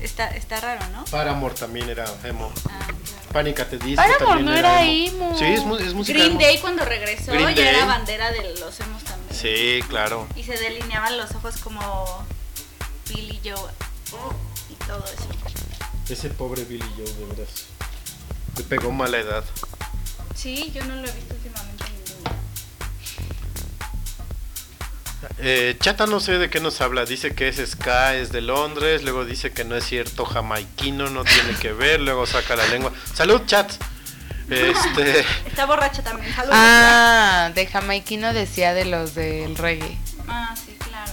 [0.00, 1.04] Está, está raro, ¿no?
[1.06, 2.52] Paramore también era emo.
[2.70, 2.98] Ah, claro.
[3.32, 3.60] Panic!
[3.60, 5.36] at the Disco Paramore también no era emo.
[5.38, 6.40] Sí, es, es música Green emo.
[6.40, 7.74] Day cuando regresó Green ya Day.
[7.74, 9.34] era bandera de los emos también.
[9.34, 10.26] Sí, claro.
[10.36, 12.24] Y se delineaban los ojos como
[13.08, 13.70] Billy Joe
[14.70, 15.28] y todo eso.
[16.08, 17.66] Ese pobre Billy Joe, de veras.
[18.56, 19.44] Le pegó mala edad.
[20.34, 21.77] Sí, yo no lo he visto últimamente
[25.38, 27.04] Eh, Chata no sé de qué nos habla.
[27.04, 29.02] Dice que es ska, es de Londres.
[29.02, 32.00] Luego dice que no es cierto, jamaiquino, no tiene que ver.
[32.00, 32.92] Luego saca la lengua.
[33.14, 33.70] Salud, chat.
[34.50, 35.20] Este.
[35.46, 36.32] Está borracha también.
[36.34, 36.56] Saludos.
[36.58, 39.98] Ah, de jamaiquino decía de los del reggae.
[40.26, 41.12] Ah, sí, claro.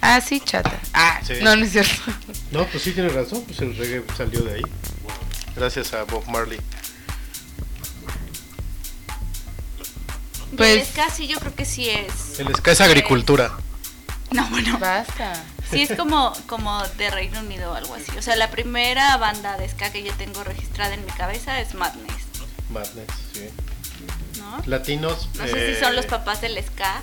[0.00, 0.78] Ah, sí, chata.
[0.92, 1.34] Ah, Sí.
[1.42, 1.92] no, no es cierto.
[2.52, 3.42] No, pues sí tiene razón.
[3.44, 4.62] Pues el reggae salió de ahí.
[5.56, 6.60] Gracias a Bob Marley.
[10.56, 12.40] Pues- el ska sí, yo creo que sí es.
[12.40, 13.52] El ska es agricultura.
[14.32, 14.76] No, bueno.
[14.80, 15.44] Basta.
[15.70, 18.10] Sí es como, como de Reino Unido o algo así.
[18.18, 21.74] O sea, la primera banda de ska que yo tengo registrada en mi cabeza es
[21.74, 22.24] Madness,
[22.70, 23.48] Madness, sí.
[24.38, 24.62] ¿no?
[24.66, 25.28] Latinos.
[25.36, 27.00] No sé si son eh, los papás del ska,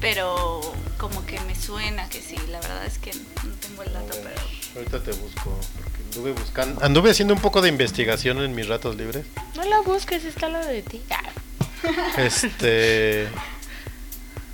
[0.00, 0.60] pero
[0.96, 2.36] como que me suena que sí.
[2.48, 4.40] La verdad es que no tengo el dato, ver, pero...
[4.76, 5.60] Ahorita te busco.
[5.76, 6.84] Porque anduve buscando.
[6.84, 9.26] Anduve haciendo un poco de investigación en mis ratos libres.
[9.56, 11.02] No la busques, está lo de ti.
[11.10, 11.20] Ah.
[12.16, 13.28] Este.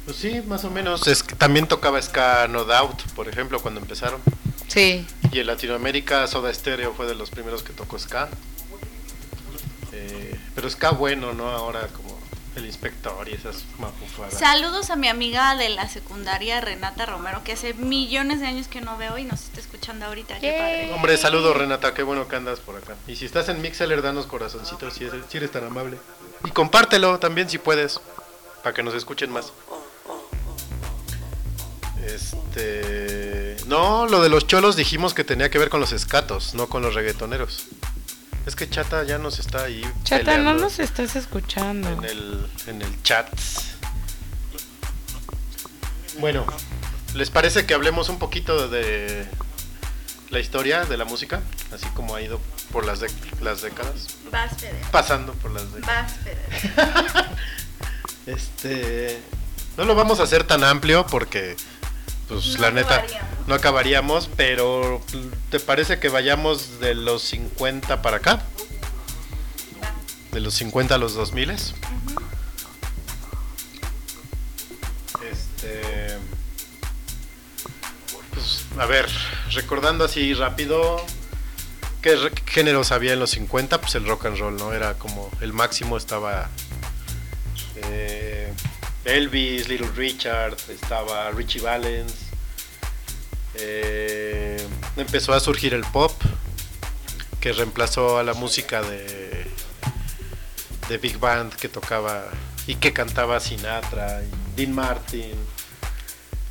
[0.05, 1.07] Pues sí, más o menos.
[1.07, 4.21] Es que también tocaba Ska No Doubt, por ejemplo, cuando empezaron.
[4.67, 5.07] Sí.
[5.33, 8.29] Y en Latinoamérica Soda Stereo fue de los primeros que tocó Ska.
[9.93, 11.49] Eh, pero Ska bueno, ¿no?
[11.51, 12.19] Ahora como
[12.57, 14.35] el inspector y esas mafufadas.
[14.35, 18.81] Saludos a mi amiga de la secundaria, Renata Romero, que hace millones de años que
[18.81, 20.39] no veo y nos está escuchando ahorita.
[20.41, 20.59] Qué Yay.
[20.59, 20.93] padre.
[20.95, 22.97] Hombre, saludos Renata, qué bueno que andas por acá.
[23.07, 25.99] Y si estás en Mixeler, danos corazoncitos si eres, si eres tan amable.
[26.45, 28.01] Y compártelo también si puedes,
[28.63, 29.53] para que nos escuchen más.
[32.05, 33.57] Este.
[33.67, 36.83] No, lo de los cholos dijimos que tenía que ver con los escatos, no con
[36.83, 37.67] los reggaetoneros.
[38.47, 39.83] Es que Chata ya nos está ahí.
[40.03, 41.89] Chata, no nos estás escuchando.
[41.91, 43.29] en el, en el chat.
[46.19, 46.47] Bueno,
[47.15, 49.27] ¿les parece que hablemos un poquito de
[50.31, 51.43] la historia de la música?
[51.73, 52.41] Así como ha ido
[52.73, 53.01] por las,
[53.41, 54.07] las décadas.
[54.31, 54.81] Vas, Feder.
[54.91, 56.13] Pasando por las décadas.
[56.13, 57.27] Vas, Feder.
[58.27, 59.21] Este.
[59.77, 61.57] No lo vamos a hacer tan amplio porque,
[62.29, 63.49] pues No la neta, acabaríamos.
[63.49, 65.03] no acabaríamos, pero
[65.51, 68.43] ¿te parece que vayamos de los 50 para acá?
[70.33, 71.51] De los 50 a los 2000.
[71.51, 71.73] Este.
[78.33, 79.07] Pues, a ver,
[79.53, 81.05] recordando así rápido.
[82.03, 83.81] ¿Qué géneros había en los 50?
[83.81, 84.73] Pues el rock and roll, ¿no?
[84.73, 86.49] Era como el máximo, estaba.
[87.77, 88.53] eh,
[89.05, 92.15] Elvis, Little Richard, estaba Richie Valens.
[93.55, 94.65] eh,
[94.97, 96.13] empezó a surgir el pop,
[97.41, 99.47] que reemplazó a la música de,
[100.89, 102.25] de Big Band que tocaba
[102.67, 105.35] y que cantaba Sinatra, y Dean Martin.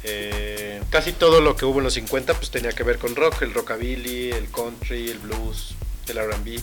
[0.04, 3.42] Eh, casi todo lo que hubo en los 50 pues tenía que ver con rock,
[3.42, 5.76] el rockabilly, el country, el blues,
[6.08, 6.60] el R&B.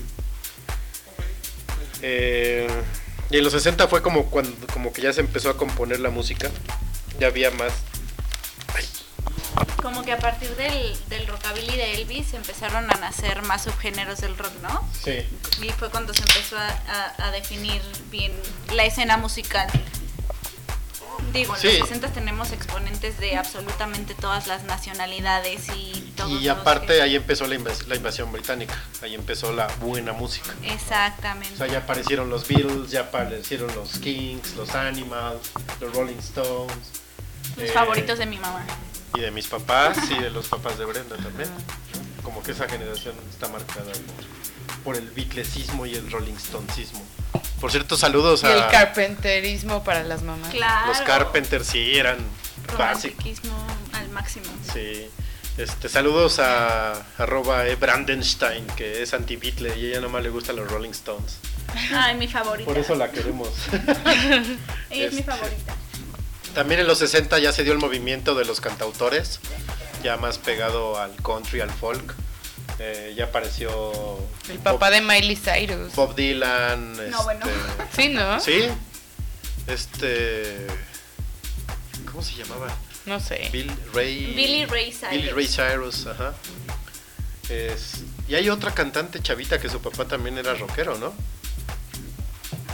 [2.02, 2.66] Eh,
[3.30, 6.10] y en los 60 fue como cuando como que ya se empezó a componer la
[6.10, 6.50] música.
[7.18, 7.72] Ya había más.
[9.82, 14.36] Como que a partir del, del rockabilly de Elvis empezaron a nacer más subgéneros del
[14.36, 14.86] rock, ¿no?
[15.02, 15.24] Sí.
[15.62, 17.80] Y fue cuando se empezó a, a- a definir
[18.10, 18.32] bien
[18.74, 19.68] la escena musical.
[21.32, 21.68] Digo, en Sí.
[21.78, 27.14] los 60 tenemos exponentes de absolutamente todas las nacionalidades y todos Y aparte que- ahí
[27.16, 28.74] empezó la, invas- la invasión británica.
[29.02, 30.52] Ahí empezó la buena música.
[30.62, 31.54] Exactamente.
[31.54, 35.50] O sea, ya aparecieron los Beatles, ya aparecieron los Kings, los Animals,
[35.80, 36.74] los Rolling Stones.
[37.56, 38.64] Los eh, favoritos de mi mamá.
[39.14, 41.48] Y de mis papás y de los papás de Brenda también.
[42.22, 44.24] Como que esa generación está marcada por,
[44.84, 47.02] por el Beatlesismo y el Rolling Stonesismo.
[47.60, 50.50] Por cierto, saludos Y el a carpenterismo para las mamás.
[50.50, 50.88] Claro.
[50.88, 52.18] los Carpenters, sí, eran
[52.76, 53.24] básicos.
[53.92, 54.46] Al máximo.
[54.72, 55.08] Sí.
[55.56, 57.76] Este, saludos a arroba E.
[57.76, 61.38] Brandenstein, que es anti-Beatle y ella nomás le gustan los Rolling Stones.
[61.94, 62.66] Ay, mi favorita.
[62.66, 63.48] Por eso la queremos.
[63.72, 65.74] Ella es mi este, favorita.
[66.54, 69.40] También en los 60 ya se dio el movimiento de los cantautores,
[70.02, 72.14] ya más pegado al country, al folk.
[72.78, 74.18] Eh, ya apareció
[74.50, 75.94] El papá de Miley Cyrus.
[75.94, 77.10] Bob Dylan.
[77.10, 77.46] No, bueno.
[77.46, 78.40] este, Sí, ¿no?
[78.40, 78.68] Sí.
[79.66, 80.66] Este.
[82.10, 82.68] ¿Cómo se llamaba?
[83.06, 83.48] No sé.
[83.52, 84.34] Bill Ray.
[84.34, 85.10] Billy Ray Cyrus.
[85.12, 86.34] Billy Ray Cyrus, ajá.
[87.48, 91.14] Es- y hay otra cantante chavita que su papá también era rockero, ¿no?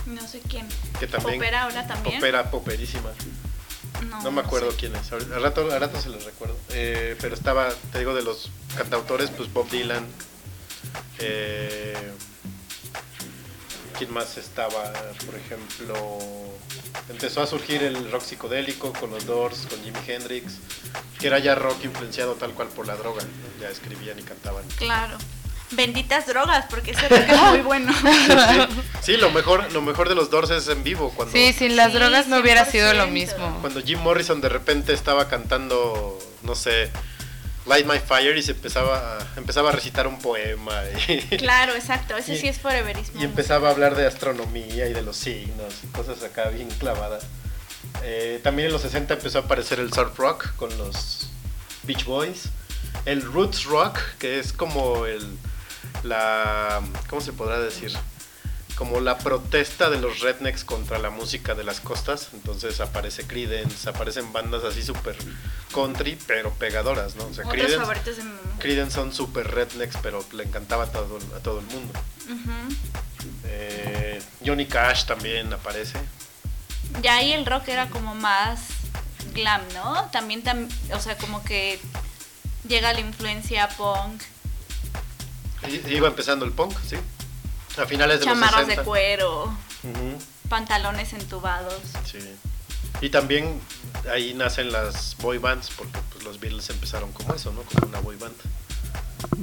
[0.06, 0.66] No sé quién.
[0.98, 1.38] Que también.
[1.38, 2.16] ¿Popera ahora también?
[2.16, 3.10] Popera, poperísima.
[4.08, 4.76] No, No me acuerdo sé.
[4.78, 5.12] quién es.
[5.12, 6.56] Al rato, al rato se los recuerdo.
[6.70, 10.06] Eh, pero estaba, te digo, de los cantautores, pues Bob Dylan.
[11.18, 11.94] Eh,
[13.98, 14.92] ¿Quién más estaba?
[15.26, 16.18] Por ejemplo,
[17.08, 20.54] empezó a surgir el rock psicodélico con los Doors, con Jimi Hendrix,
[21.20, 23.22] que era ya rock influenciado tal cual por la droga.
[23.60, 24.64] Ya escribían y cantaban.
[24.76, 25.18] Claro.
[25.72, 27.92] Benditas drogas, porque ese rock es muy bueno.
[29.02, 31.12] Sí, lo mejor, lo mejor de los Doors es en vivo.
[31.16, 33.10] Cuando, Sí, sin las Sí, drogas no hubiera sido lo 100%.
[33.10, 33.58] mismo.
[33.60, 36.88] Cuando Jim Morrison de repente estaba cantando, no sé,
[37.66, 42.16] Light My Fire y se empezaba a, empezaba a recitar un poema y, Claro, exacto.
[42.16, 43.20] Ese Y- sí es foreverismo.
[43.20, 47.24] y empezaba a hablar de astronomía y de los signos y cosas acá bien clavadas.
[48.04, 51.28] Eh, también en los 60 empezó a aparecer el surf rock con los
[51.82, 52.44] Beach Boys.
[53.04, 55.26] El roots rock, que es como el
[56.02, 57.92] la ¿cómo se podrá decir?
[58.76, 62.30] Como la protesta de los rednecks contra la música de las costas.
[62.32, 65.16] Entonces aparece Creedence, aparecen bandas así super
[65.72, 67.26] country, pero pegadoras, ¿no?
[67.26, 68.58] O sea, Creedence, favoritos de mi mamá.
[68.58, 71.92] Creedence son super rednecks, pero le encantaba a todo, a todo el mundo.
[73.44, 75.98] Eh, Johnny Cash también aparece.
[77.02, 78.60] Ya ahí el rock era como más
[79.34, 80.08] glam, ¿no?
[80.12, 81.78] También, tam- o sea, como que
[82.66, 84.22] llega la influencia punk,
[85.88, 86.96] Iba empezando el punk, sí.
[87.78, 88.82] A finales de chamarras los 60.
[88.82, 89.56] de cuero,
[90.48, 91.80] pantalones entubados.
[92.04, 92.18] sí.
[93.00, 93.60] Y también
[94.12, 97.62] ahí nacen las boy bands, porque pues, los Beatles empezaron como eso, ¿no?
[97.62, 98.34] Como una boy band.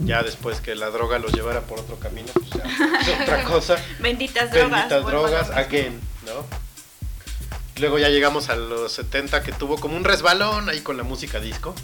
[0.05, 2.63] Ya después que la droga los llevara por otro camino, pues ya
[3.01, 3.75] es otra cosa.
[3.99, 4.71] Benditas drogas.
[4.71, 6.45] Benditas drogas, again, ¿no?
[7.81, 11.39] Luego ya llegamos a los 70 que tuvo como un resbalón ahí con la música
[11.39, 11.75] disco.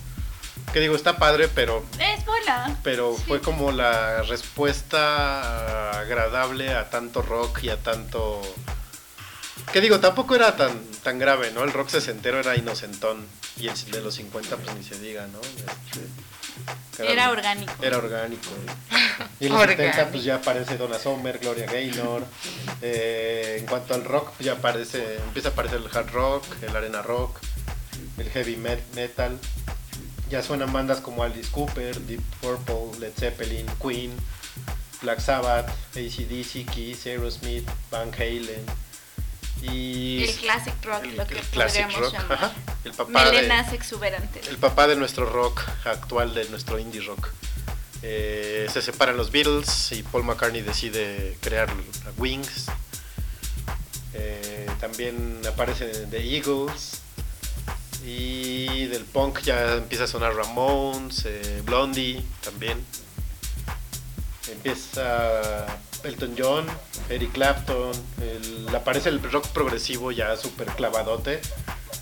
[0.75, 2.75] Que digo, está padre, pero Es bola.
[2.83, 3.23] pero Sí.
[3.27, 8.41] fue como la respuesta agradable a tanto rock y a tanto
[9.71, 13.25] que digo tampoco era tan tan grave no el rock sesentero era inocentón
[13.57, 15.39] y el de los 50 pues ni se diga no
[16.91, 17.71] Este, Era orgánico.
[17.81, 18.49] era orgánico
[19.39, 20.11] y en los 70 Orgánico.
[20.11, 22.25] pues ya aparece Donna Summer Gloria Gaynor
[22.81, 26.75] Eh, en cuanto al rock pues ya aparece empieza a aparecer el hard rock el
[26.75, 27.37] arena rock
[28.17, 29.39] el heavy met- metal
[30.29, 34.11] ya suenan bandas como Alice Cooper, Deep Purple, Led Zeppelin, Queen.
[35.01, 38.65] Black Sabbath, ACDC, Kiss, Aerosmith, Van Halen.
[39.61, 42.31] Y El classic rock, el- lo que el podríamos rock, llamar.
[42.33, 42.53] ajá,
[42.83, 44.47] el papá de- Melenas exuberantes.
[44.47, 47.29] el papá de nuestro rock actual, de nuestro indie rock.
[48.01, 51.69] Eh, se separan los Beatles y Paul McCartney decide crear
[52.17, 52.65] Wings.
[54.13, 57.01] Eh, también aparecen The Eagles.
[58.05, 62.85] Y del punk ya empieza a sonar Ramones, eh, Blondie también.
[64.51, 65.65] Empieza
[66.03, 66.67] Elton John,
[67.09, 67.91] Eric Clapton.
[68.21, 71.41] el- aparece el rock progresivo ya súper clavadote.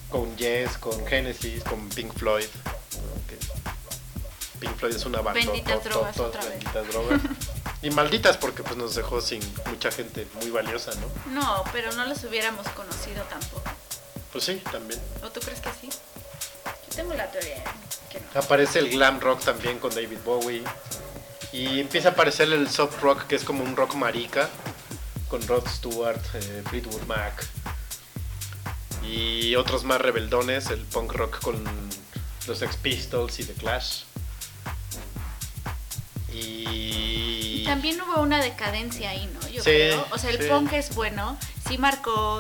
[0.10, 2.46] Con Yes, con Genesis, con Pink Floyd.
[4.60, 5.40] Pink Floyd es una banda.
[5.40, 6.50] Benditas drogas otra vez.
[6.52, 7.20] benditas drogas.
[7.82, 11.42] Y malditas porque pues nos dejó sin mucha gente muy valiosa, ¿no?
[11.42, 13.64] No, pero no los hubiéramos conocido tampoco.
[14.34, 15.00] Pues sí, también.
[15.24, 15.90] ¿O tú crees que sí?
[15.90, 17.64] Yo tengo la teoría
[18.12, 18.42] que no.
[18.42, 20.64] Aparece el glam rock también con David Bowie.
[21.52, 24.50] Y empieza a aparecer el soft rock, que es como un rock marica,
[25.30, 27.48] con Rod Stewart, eh, Fleetwood Mac.
[29.08, 31.64] Y otros más rebeldones, el punk rock con
[32.48, 34.04] los Sex Pistols y The Clash.
[36.34, 37.64] Y...
[37.66, 39.48] También hubo una decadencia ahí, ¿no?
[39.50, 40.08] Yo Sí, creo.
[40.12, 40.48] O sea, el sí.
[40.50, 42.40] punk es bueno, sí marcó,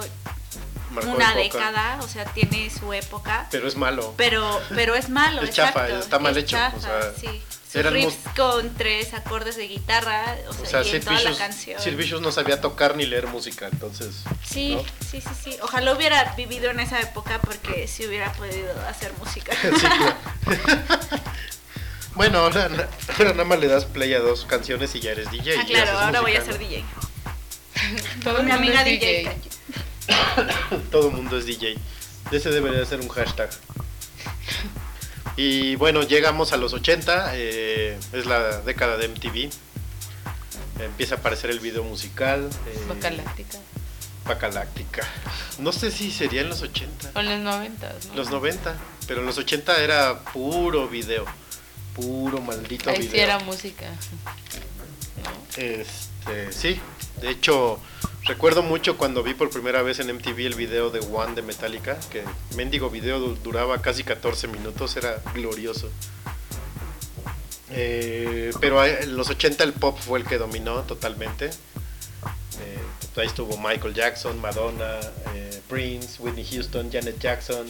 [0.94, 4.14] marcó una época, década, o sea, tiene su época, Pero es malo.
[4.18, 7.42] pero pero es malo, Es chafa, exacto, está mal es hecho, o chafa, sea, sí.
[7.74, 11.40] Sus con tres acordes de guitarra, o sea, O sea, y en Sid toda Vicious,
[11.40, 11.82] la canción.
[11.82, 14.14] Sid Vicious no sabía tocar ni leer música, entonces...
[14.46, 14.84] Sí, ¿no?
[15.10, 15.58] sí, sí, sí.
[15.60, 19.54] Ojalá hubiera vivido en esa época porque sí hubiera podido hacer música.
[19.64, 20.16] Sí, claro.
[22.14, 22.70] bueno, ahora,
[23.18, 25.58] ahora nada más le das play a dos canciones y ya eres DJ.
[25.60, 26.60] ah, claro, ahora voy a ser ¿no?
[26.60, 26.86] DJ.
[28.44, 29.36] Mi amiga DJ.
[30.92, 31.76] Todo el mundo es DJ.
[32.32, 33.50] Ese debería ser un hashtag.
[35.36, 39.50] Y bueno, llegamos a los 80, eh, es la década de MTV.
[40.80, 42.50] Empieza a aparecer el video musical.
[42.68, 43.58] Eh, Bacaláctica.
[44.26, 45.08] Bacaláctica.
[45.60, 47.12] No sé si sería en los 80.
[47.16, 48.16] O en los 90, ¿no?
[48.16, 48.76] Los 90,
[49.08, 51.26] pero en los 80 era puro video.
[51.96, 53.12] Puro maldito Ahí video.
[53.12, 53.86] sí era música.
[55.58, 56.80] Este, sí,
[57.22, 57.80] de hecho,
[58.26, 61.98] recuerdo mucho cuando vi por primera vez en MTV el video de One de Metallica,
[62.12, 62.24] que
[62.56, 65.90] mendigo video du- duraba casi 14 minutos, era glorioso.
[67.70, 71.48] Eh, pero en los 80 el pop fue el que dominó totalmente.
[71.48, 72.80] Eh,
[73.18, 75.00] ahí estuvo Michael Jackson, Madonna,
[75.34, 77.66] eh, Prince, Whitney Houston, Janet Jackson,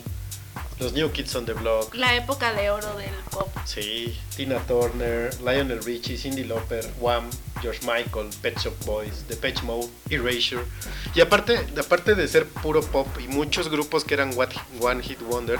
[0.83, 1.95] los New Kids on the Block.
[1.95, 3.47] La época de oro del pop.
[3.65, 7.29] Sí, Tina Turner, Lionel Richie, Cindy Lauper, Wham,
[7.61, 10.63] George Michael, Pet Shop Boys, Depeche Mode, Erasure.
[11.15, 15.21] Y aparte, aparte de ser puro pop y muchos grupos que eran what- One Hit
[15.21, 15.59] Wonder,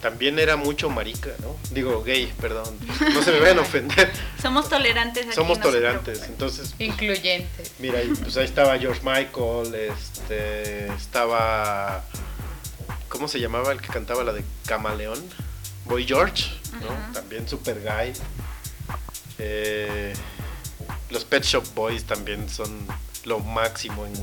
[0.00, 1.56] también era mucho marica, ¿no?
[1.72, 2.78] Digo, gay, perdón.
[3.12, 4.10] No se me vayan a ofender.
[4.40, 5.34] Somos tolerantes aquí.
[5.34, 6.22] Somos no tolerantes.
[6.24, 7.64] Entonces, Incluyente.
[7.78, 12.04] mira, pues ahí estaba George Michael, este, estaba...
[13.08, 15.22] ¿Cómo se llamaba el que cantaba la de Camaleón?
[15.84, 16.44] Boy George,
[16.80, 17.12] ¿no?
[17.12, 18.12] También super guy.
[19.38, 20.12] Eh,
[21.10, 22.86] los Pet Shop Boys también son
[23.24, 24.14] lo máximo en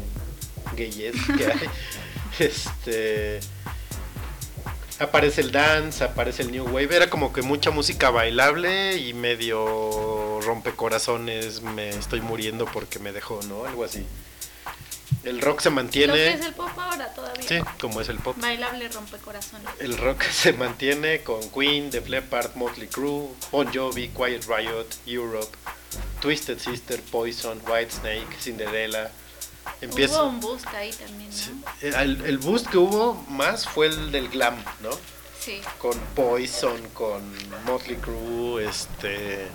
[0.76, 1.70] gayez que hay.
[2.40, 3.40] Este
[5.00, 10.40] aparece el dance, aparece el new wave, era como que mucha música bailable y medio
[10.42, 13.66] rompecorazones, me estoy muriendo porque me dejó, ¿no?
[13.66, 14.06] Algo así.
[15.24, 17.48] El rock se Lo que mantiene, es el pop ahora todavía.
[17.48, 18.36] sí, como es el pop.
[18.40, 19.70] Bailable rompecorazones.
[19.80, 25.56] El rock se mantiene con Queen, The Leppard, Motley Crue, Bon Jovi, Quiet Riot, Europe,
[26.22, 29.12] Twisted Sister, Poison, Whitesnake, Cinderella.
[29.80, 30.22] Empieza.
[30.24, 32.00] Hubo un boost ahí también, ¿no?
[32.00, 34.90] El, el boost que hubo más fue el del glam, ¿no?
[35.40, 35.62] Sí.
[35.78, 37.22] Con Poison, con
[37.66, 39.48] Motley Crue, este.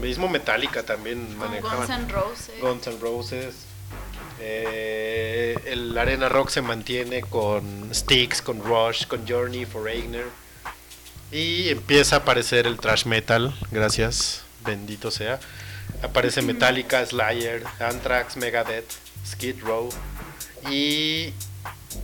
[0.00, 1.78] Mismo Metallica también Con manejaban.
[1.86, 2.60] Guns N' Roses.
[2.60, 3.54] Guns N' Roses.
[4.44, 10.26] Eh, el Arena Rock se mantiene con Styx, con Rush, con Journey, Foreigner.
[11.30, 15.38] Y empieza a aparecer el thrash metal, gracias, bendito sea.
[16.02, 18.90] Aparece Metallica, Slayer, Anthrax, Megadeth,
[19.24, 19.88] Skid Row.
[20.68, 21.32] Y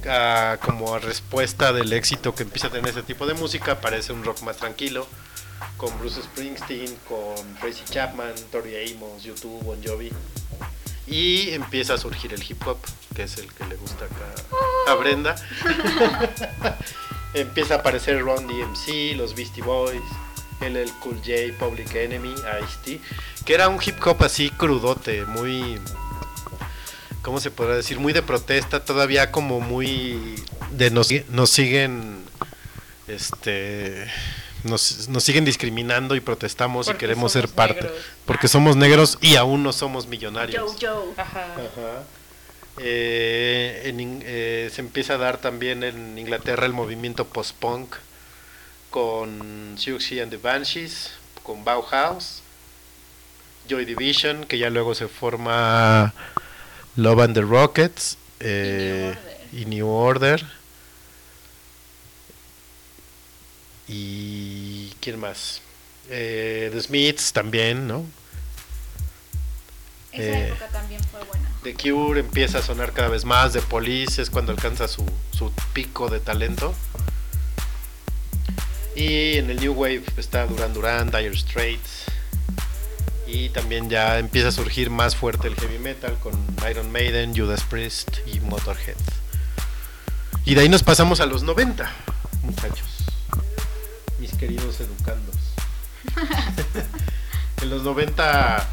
[0.07, 4.12] ah, como a respuesta del éxito que empieza a tener ese tipo de música, aparece
[4.12, 5.09] un rock más tranquilo.
[5.76, 10.12] Con Bruce Springsteen, con Tracy Chapman, Tori Amos, YouTube, Bon Jovi.
[11.09, 12.78] Y empieza a surgir el hip hop,
[13.14, 15.36] que es el que le gusta acá a Brenda.
[17.34, 20.02] empieza a aparecer Ron DMC, los Beastie Boys,
[20.61, 23.00] LL Cool J, Public Enemy, Ice-T,
[23.44, 25.78] que era un hip hop así crudote, muy.
[27.22, 27.98] ¿Cómo se podrá decir?
[27.98, 30.42] Muy de protesta, todavía como muy.
[30.72, 32.24] de nos, nos siguen.
[33.06, 34.06] Este.
[34.69, 37.83] Nos, nos siguen discriminando y protestamos Porque y queremos ser parte.
[37.83, 37.93] negros.
[38.25, 40.77] Porque somos negros y aún no somos millonarios.
[40.81, 41.12] Joe Joe.
[41.16, 41.45] Ajá.
[41.55, 42.05] Ajá.
[42.81, 47.97] Eh, en eh, se empieza a dar también en Inglaterra el movimiento post-punk
[48.91, 51.11] con Siouxsie and the Banshees,
[51.43, 52.43] con Bauhaus,
[53.69, 56.14] Joy Division, que ya luego se forma
[56.97, 59.14] Love and the Rockets eh,
[59.53, 60.43] y New Order.
[60.43, 60.57] Y
[63.89, 65.61] quién más?
[66.11, 68.05] Eh, The Smiths también, ¿no?
[70.12, 71.49] Esa Eh, época también fue buena.
[71.62, 75.53] The Cure empieza a sonar cada vez más, The Police es cuando alcanza su, su
[75.72, 76.74] pico de talento.
[78.95, 82.05] Y en el New Wave está Duran Duran, Dire Straits.
[83.26, 86.32] Y también ya empieza a surgir más fuerte el heavy metal con
[86.68, 88.97] Iron Maiden, Judas Priest y Motorhead.
[90.47, 91.93] Y de ahí nos pasamos a los 90,
[92.43, 92.86] muchachos.
[94.19, 95.37] Mis queridos educandos.
[97.62, 98.69] en los 90,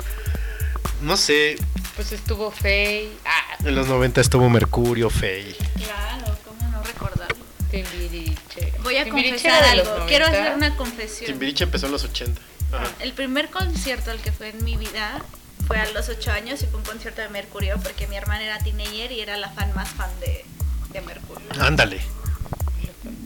[1.02, 1.56] no sé,
[1.96, 3.12] Pues estuvo Faye.
[3.26, 5.56] Ah, en los 90 estuvo Mercurio, Fey.
[5.76, 7.36] Claro, cómo no recordarlo.
[7.72, 8.74] Timbiriche.
[8.84, 10.06] Voy a Timbiriche confesar algo.
[10.08, 10.41] Quiero 90.
[10.43, 11.26] hacer una confesión.
[11.28, 12.41] Timbiriche empezó en los 80.
[12.72, 12.86] Ajá.
[13.00, 15.22] El primer concierto al que fue en mi vida
[15.68, 18.60] fue a los 8 años y fue un concierto de Mercurio porque mi hermana era
[18.60, 20.46] teenager y era la fan más fan de,
[20.91, 21.48] de Mercurio.
[21.60, 22.02] Ándale.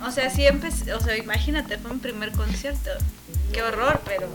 [0.05, 2.89] O sea, sí empecé, o sea, imagínate, fue mi primer concierto.
[3.51, 4.27] Qué horror, pero.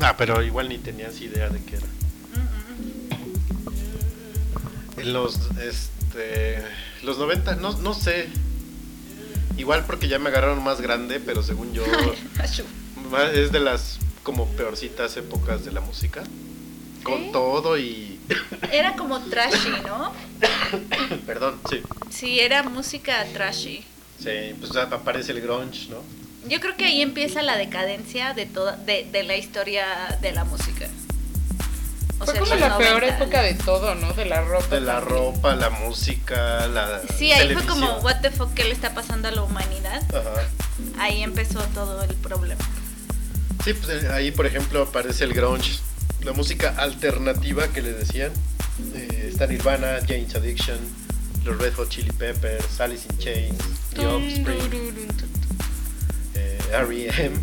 [0.00, 1.86] Ah, pero igual ni tenías idea de qué era.
[2.34, 2.40] Mm,
[4.96, 6.62] mm, En los, este,
[7.02, 8.28] los 90, no, no sé.
[9.56, 11.84] Igual porque ya me agarraron más grande, pero según yo,
[13.34, 16.22] es de las como peorcitas épocas de la música.
[17.02, 18.20] Con todo y...
[18.70, 20.12] Era como trashy, ¿no?
[21.26, 21.82] Perdón, sí.
[22.10, 23.84] Sí, era música trashy.
[24.22, 26.02] Sí, pues aparece el grunge, ¿no?
[26.48, 30.44] Yo creo que ahí empieza la decadencia de toda de, de la historia de la
[30.44, 30.88] música.
[32.18, 33.16] O Fue sea, como la peor 90.
[33.16, 34.12] época de todo, ¿no?
[34.12, 34.74] De la ropa.
[34.74, 35.18] De la también.
[35.18, 39.28] ropa, la música, la Sí, ahí fue como, what the fuck, ¿qué le está pasando
[39.28, 40.02] a la humanidad?
[40.14, 40.42] Ajá.
[40.98, 42.60] Ahí empezó todo el problema.
[43.64, 45.78] Sí, pues eh, ahí por ejemplo aparece el grunge,
[46.22, 48.32] la música alternativa que le decían.
[48.94, 50.78] Eh, está Nirvana, Jane's Addiction,
[51.44, 53.58] los Red Hot Chili Peppers, Alice in Chains,
[53.94, 55.08] The Offspring,
[56.34, 57.36] eh, R.E.M.,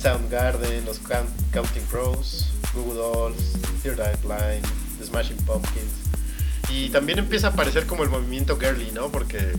[0.00, 4.64] Soundgarden, los Count- Counting Crows, Google Dolls, Third Eye Blind,
[4.98, 5.92] The Smashing Pumpkins.
[6.70, 9.10] Y también empieza a aparecer como el movimiento girly, ¿no?
[9.10, 9.52] Porque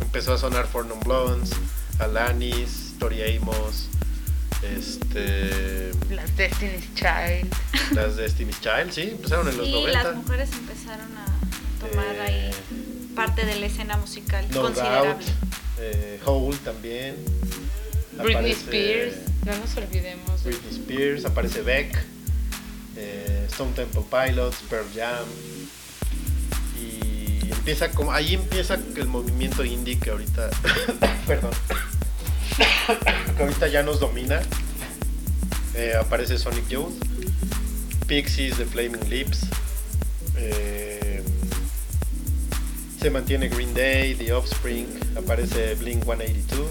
[0.00, 1.50] empezó a sonar For Non Blondes,
[1.98, 3.88] Alanis, Tori Amos,
[4.62, 7.52] este, Las Destiny's Child.
[7.92, 10.02] las Destiny's Child, sí, empezaron en los y 90.
[10.04, 11.26] las mujeres empezaron a
[11.80, 12.50] tomar Eh, ahí
[13.14, 15.10] parte de la escena musical No considerable.
[15.10, 15.22] Doubt,
[15.80, 17.16] eh, Hole también.
[18.12, 19.14] Britney Aparece Spears.
[19.46, 20.44] No nos olvidemos.
[20.44, 21.98] de- Britney Spears, aparece Beck,
[22.96, 25.24] eh, Stone Temple Pilots, Pearl Jam.
[26.80, 30.50] Y empieza como, ahí empieza el movimiento indie que ahorita,
[31.26, 31.52] perdón,
[33.36, 34.40] que ahorita ya nos domina.
[35.74, 36.92] Eh, aparece Sonic Youth,
[38.06, 39.40] Pixies, The Flaming Lips.
[40.36, 40.98] eh,
[43.02, 44.86] se mantiene Green Day, The Offspring,
[45.16, 46.68] aparece Blink 182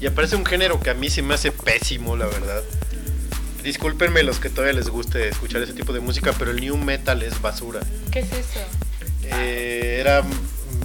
[0.00, 2.62] y aparece un género que a mí se me hace pésimo, la verdad.
[3.64, 7.22] Discúlpenme los que todavía les guste escuchar ese tipo de música, pero el new metal
[7.22, 7.80] es basura.
[8.10, 8.60] ¿Qué es eso?
[9.24, 10.22] Eh, era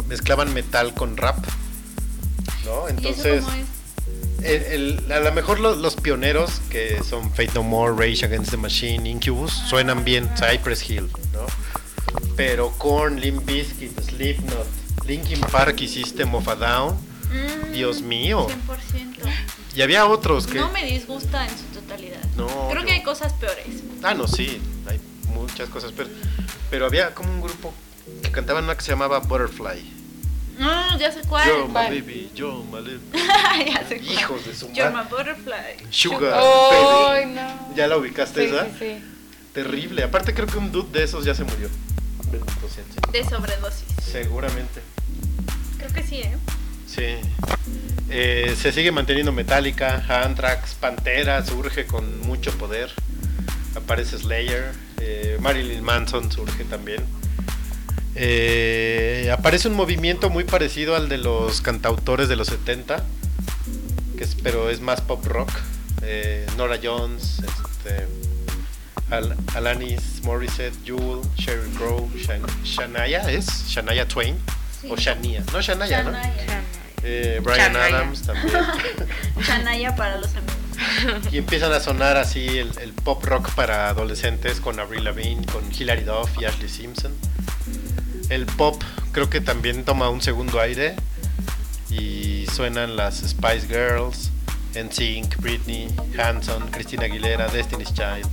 [0.08, 1.38] mezclaban metal con rap,
[2.66, 2.88] ¿no?
[2.90, 4.46] ¿Y eso Entonces, cómo es?
[4.46, 4.64] el-
[5.06, 8.58] el- a lo mejor lo- los, pioneros que son Fate No More, Rage Against the
[8.58, 11.46] Machine, Incubus suenan bien, Cypress Hill, ¿no?
[12.36, 14.68] Pero Korn, Limp Bizkit, Slipknot,
[15.06, 16.98] Linkin Park y System of a Down,
[17.30, 18.48] Mm, Dios mío.
[18.48, 19.18] 100%.
[19.76, 22.24] y había otros que No me disgusta en su totalidad.
[22.36, 23.66] No, Creo yo- que hay cosas peores.
[24.02, 25.00] Ah, no, sí, hay
[25.34, 26.10] muchas cosas, pero,
[26.72, 27.74] pero había como un grupo
[28.24, 29.94] que cantaban una que se llamaba Butterfly.
[30.58, 31.48] No, ya sé cuál.
[31.48, 33.02] Yo, my baby, yo, my little-
[33.74, 34.12] ya sé cuál.
[34.14, 34.90] Hijos de su madre.
[34.92, 35.92] my butterfly.
[35.92, 37.34] Sugar, ¡Ay, baby.
[37.36, 37.76] no!
[37.76, 38.66] ¿Ya la ubicaste Sí, esa?
[38.66, 39.04] sí, sí.
[39.54, 40.04] Terrible.
[40.04, 41.70] Aparte creo que un dude de esos ya se murió.
[42.34, 43.12] El Señor.
[43.12, 43.86] De sobredosis.
[44.04, 44.82] Seguramente.
[45.78, 46.38] Creo que sí, ¿eh?
[46.88, 47.16] Sí.
[48.10, 52.92] Eh, se sigue manteniendo Metallica, Anthrax, Pantera surge con mucho poder.
[53.76, 57.04] Aparece Slayer, eh, Marilyn Manson surge también.
[58.16, 63.04] Eh, aparece un movimiento muy parecido al de los cantautores de los 70,
[64.18, 65.52] que es- pero es más pop rock.
[66.56, 68.08] Nora Jones, este,
[69.10, 73.48] Al- Alanis Morissette, Jewel, Sheryl Crow, Shan- Shania, ¿es?
[73.68, 74.36] Shania Twain
[74.82, 74.88] Sí.
[74.92, 76.12] o Shania, no Shania, ¿no?
[77.04, 77.86] Eh, Brian Shania.
[77.98, 78.54] Adams también.
[79.46, 81.34] Chanaya para los amigos.
[81.34, 85.64] y empiezan a sonar así el, el pop rock para adolescentes con Avril Lavigne, con
[85.74, 87.14] Hilary Duff y Ashley Simpson.
[88.30, 88.82] El pop
[89.14, 90.96] creo que también toma un segundo aire
[91.90, 94.32] y suenan las Spice Girls,
[94.76, 95.88] NSYNC, Britney,
[96.20, 98.28] Hanson, Christina Aguilera, Destiny's Child.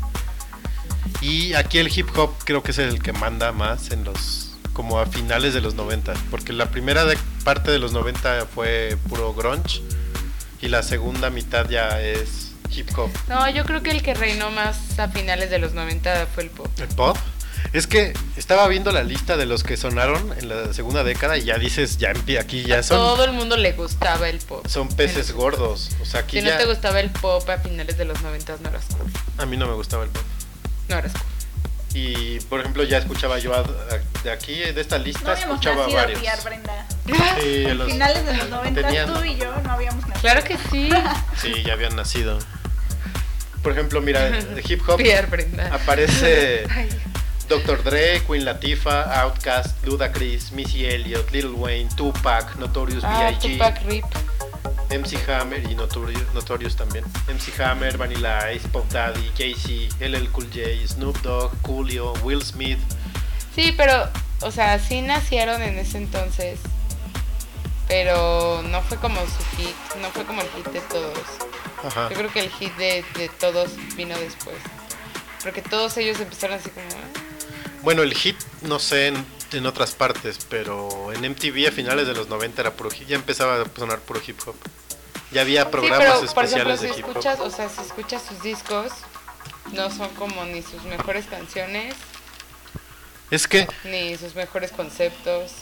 [1.20, 4.98] Y aquí el hip hop creo que es el que manda más en los como
[4.98, 9.32] a finales de los 90, porque la primera de- parte de los 90 fue puro
[9.32, 9.80] grunge
[10.60, 13.08] y la segunda mitad ya es hip hop.
[13.28, 16.50] No, yo creo que el que reinó más a finales de los 90 fue el
[16.50, 16.66] pop.
[16.80, 17.16] ¿El pop?
[17.72, 21.44] Es que estaba viendo la lista de los que sonaron en la segunda década y
[21.44, 24.66] ya dices, ya aquí ya son, Todo el mundo le gustaba el pop.
[24.66, 25.90] son peces gordos.
[26.02, 28.68] O sea, aquí Si no te gustaba el pop a finales de los 90 no
[28.70, 29.10] eras cool.
[29.38, 30.22] a mí no me gustaba el pop.
[30.89, 31.22] No eras cool.
[31.97, 35.55] Y por ejemplo, ya escuchaba yo a- a- de aquí, de esta No lista, habíamos
[35.55, 36.20] escuchaba nacido, varios.
[36.20, 36.87] Piar, Brenda.
[37.41, 40.20] Sí, A los- finales de los 90 tenían- tú y yo no habíamos nacido.
[40.20, 40.89] Claro que sí.
[41.41, 42.39] Sí, ya habían nacido.
[43.62, 45.72] Por ejemplo, mira, de hip hop Pierre Brenda.
[45.74, 46.89] aparece Ay,
[47.49, 47.82] Dr.
[47.85, 54.05] Dre, Queen Latifah, Outkast, Ludacris, Missy Elliott, Lil Wayne, Tupac, Notorious ah, B.I.G., Tupac Rip.
[54.91, 57.05] MC Hammer y Notorious, Notorious también.
[57.28, 62.78] MC Hammer, Vanilla Ice, Pop Daddy, Jay-Z, LL Cool J, Snoop Dogg, Coolio, Will Smith.
[63.55, 64.09] Sí, pero,
[64.41, 66.59] o sea, sí nacieron en ese entonces.
[67.87, 71.18] Pero no fue como su hit, no fue como el hit de todos.
[71.87, 72.09] Ajá.
[72.11, 74.57] Yo creo que el hit de, de todos vino después.
[75.43, 76.87] Porque todos ellos empezaron así como...
[76.87, 77.20] "Ah".
[77.82, 79.12] Bueno, el hit, no sé
[79.53, 83.61] en, otras partes, pero en MTV a finales de los 90 era puro ya empezaba
[83.62, 84.57] a sonar puro hip hop.
[85.30, 87.47] Ya había Sí, programas pero por ejemplo, especiales si de hip escuchas, hop.
[87.47, 88.92] o sea, si escuchas sus discos,
[89.72, 91.95] no son como ni sus mejores canciones,
[93.30, 95.53] Es que ni sus mejores conceptos.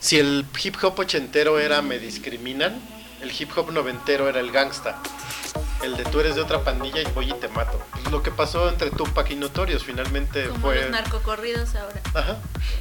[0.00, 2.80] si el hip hop ochentero era Me Discriminan,
[3.22, 5.00] el hip hop noventero era el gangsta.
[5.82, 7.80] El de tú eres de otra pandilla y voy y te mato.
[7.90, 10.82] Pues lo que pasó entre Tupac y Notorious finalmente Como fue...
[10.82, 12.00] los narcocorridos ahora.
[12.14, 12.38] Ajá.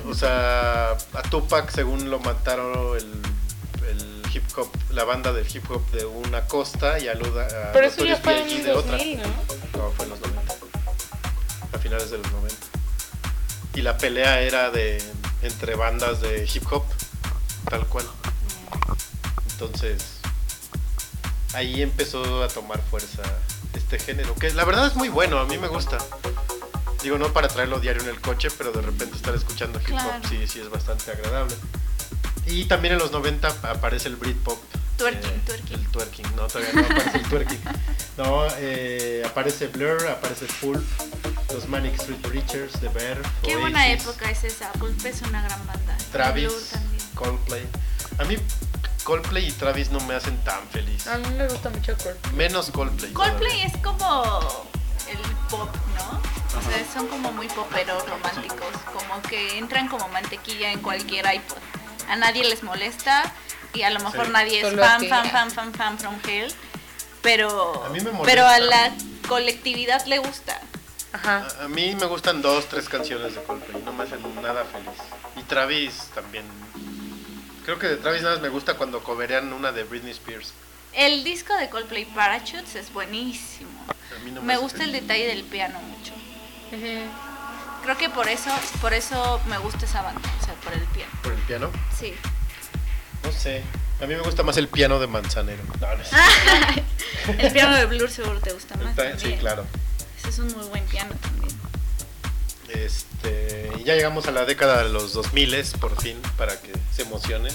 [0.07, 3.21] O sea, a Tupac según lo mataron el,
[3.89, 7.71] el hip hop, la banda del hip hop de una costa y a, Luda, a
[7.73, 8.97] Pero eso ya fue en de otra.
[8.97, 9.27] 2000, ¿no?
[9.77, 10.53] No, fue en los 90.
[11.73, 12.55] A finales de los 90.
[13.75, 15.03] Y la pelea era de
[15.41, 16.85] entre bandas de hip hop,
[17.69, 18.05] tal cual.
[19.51, 20.12] Entonces,
[21.53, 23.21] ahí empezó a tomar fuerza
[23.73, 25.97] este género, que la verdad es muy bueno, a mí me gusta.
[27.01, 29.99] Digo, no para traerlo diario en el coche, pero de repente estar escuchando hip hop
[30.01, 30.27] Claro.
[30.29, 31.55] sí, sí es bastante agradable.
[32.47, 34.57] Y también en los 90 aparece el Britpop.
[34.97, 35.79] Twerking, eh, twerking.
[35.79, 37.59] El twerking, no, todavía no aparece el twerking.
[38.17, 40.83] No, eh, aparece Blur, aparece Pulp,
[41.51, 44.71] los Manic Street Preachers, The Bear, Qué Oasis, buena época es esa.
[44.73, 45.97] Pulp es una gran banda.
[46.11, 46.73] Travis.
[47.15, 47.63] Coldplay.
[48.19, 48.37] A mí
[49.03, 51.07] Coldplay y Travis no me hacen tan feliz.
[51.07, 52.25] A mí me gusta mucho Kurt.
[52.33, 53.11] Menos Coldplay.
[53.13, 53.65] Coldplay todavía.
[53.67, 54.65] es como
[55.09, 55.17] el
[55.49, 56.21] pop, ¿no?
[56.57, 61.57] O sea, son como muy poperos románticos, como que entran como mantequilla en cualquier iPod.
[62.09, 63.33] A nadie les molesta
[63.73, 64.31] y a lo mejor Sí.
[64.31, 66.53] nadie es Solo fan, fan, fan, fan, fan from hell,
[67.21, 68.23] pero A mí me molesta.
[68.25, 68.93] pero a la
[69.27, 70.59] colectividad le gusta.
[71.11, 71.47] Ajá.
[71.61, 74.99] A, a mí me gustan dos, tres canciones de Coldplay, no me hacen nada feliz.
[75.35, 76.45] Y Travis también.
[77.65, 80.53] Creo que de Travis nada más me gusta cuando coverean una de Britney Spears.
[80.93, 83.69] El disco de Coldplay Parachutes es buenísimo.
[83.87, 86.13] A mí no Me hace gusta el detalle del piano mucho.
[87.83, 88.49] Creo que por eso,
[88.81, 91.11] por eso me gusta esa banda, o sea, por el piano.
[91.21, 91.71] ¿Por el piano?
[91.97, 92.13] Sí.
[93.23, 93.63] No sé.
[94.01, 95.63] A mí me gusta más el piano de Manzanero.
[95.79, 96.09] No, no es-
[97.39, 98.89] El piano de Blur seguro te gusta más.
[98.89, 99.39] Está- sí, también.
[99.39, 99.65] claro.
[100.19, 101.53] Ese es un muy buen piano también.
[102.73, 107.03] Este, y ya llegamos a la década de los 2000 por fin, para que se
[107.03, 107.53] emocionen.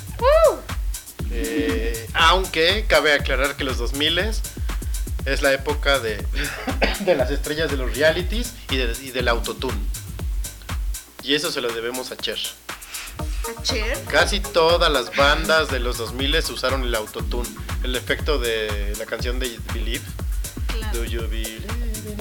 [1.30, 6.24] Eh, aunque cabe aclarar que los 2000 es la época de,
[7.00, 9.76] de las estrellas de los realities y, de- y del autotune.
[11.22, 12.38] Y eso se lo debemos a Cher.
[13.58, 13.98] ¿A Cher?
[14.08, 17.48] Casi todas las bandas de los 2000 usaron el autotune.
[17.82, 20.04] El efecto de la canción de Believe.
[20.68, 20.98] Claro.
[20.98, 21.66] Do you believe?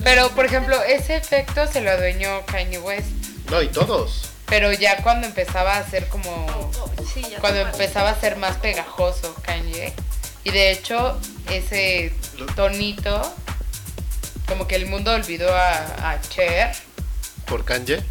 [0.04, 3.08] Pero, por ejemplo, ese efecto se lo adueñó Kanye West.
[3.50, 4.30] No, y todos.
[4.48, 6.30] Pero ya cuando empezaba a ser como...
[6.46, 9.94] Oh, sí, ya Cuando empezaba a ser más pegajoso Kanye.
[10.44, 11.20] Y de hecho,
[11.52, 12.14] ese
[12.56, 13.22] tonito,
[14.48, 16.74] como que el mundo olvidó a, a Cher.
[17.46, 18.02] Por Kanye.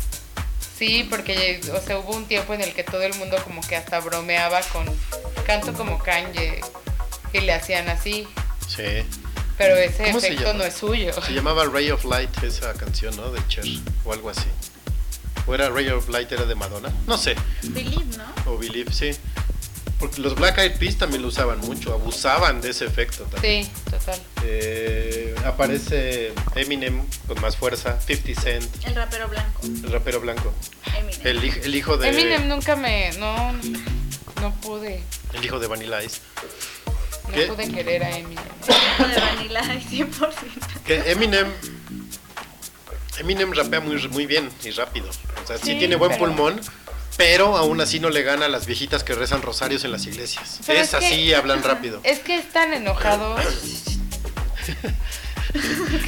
[0.77, 3.77] Sí, porque o sea, hubo un tiempo en el que todo el mundo como que
[3.77, 4.85] hasta bromeaba con
[5.47, 6.61] canto como Kanye
[7.33, 8.29] y le hacían así,
[8.69, 9.05] Sí.
[9.59, 11.13] Pero ese ¿Cómo se efecto no es suyo.
[11.23, 13.31] Se llamaba Ray of Light esa canción, ¿no?
[13.31, 13.65] De Cher
[14.05, 14.47] o algo así.
[15.47, 16.93] O era Ray of Light era de Madonna.
[17.07, 17.37] No sé.
[17.63, 18.53] Believe, ¿no?
[18.53, 19.11] O Believe, sí.
[19.99, 23.65] Porque los Black Eyed Peas también lo usaban mucho, abusaban de ese efecto también.
[23.65, 24.21] Sí, total.
[24.45, 29.61] Eh, aparece Eminem con más fuerza, 50 Cent, El rapero blanco.
[29.65, 30.53] el rapero blanco,
[30.99, 31.21] Eminem.
[31.27, 33.13] el, el hijo de Eminem nunca me.
[33.19, 33.53] No,
[34.43, 35.03] no pude.
[35.33, 36.19] el hijo de Vanilla Ice.
[37.29, 37.47] No ¿Qué?
[37.47, 38.45] pude querer a Eminem.
[38.67, 40.83] De Vanilla, 100%.
[40.85, 41.49] Que Eminem
[43.19, 45.09] Eminem rapea muy, muy bien y rápido.
[45.43, 46.61] O sea, sí, Sí, tiene buen pero- pulmón,
[47.17, 50.61] pero aún así no le gana a las viejitas que rezan rosarios en las iglesias.
[50.67, 52.01] Pero Es es que- así, hablan rápido.
[52.05, 53.37] Es que es tan enojado.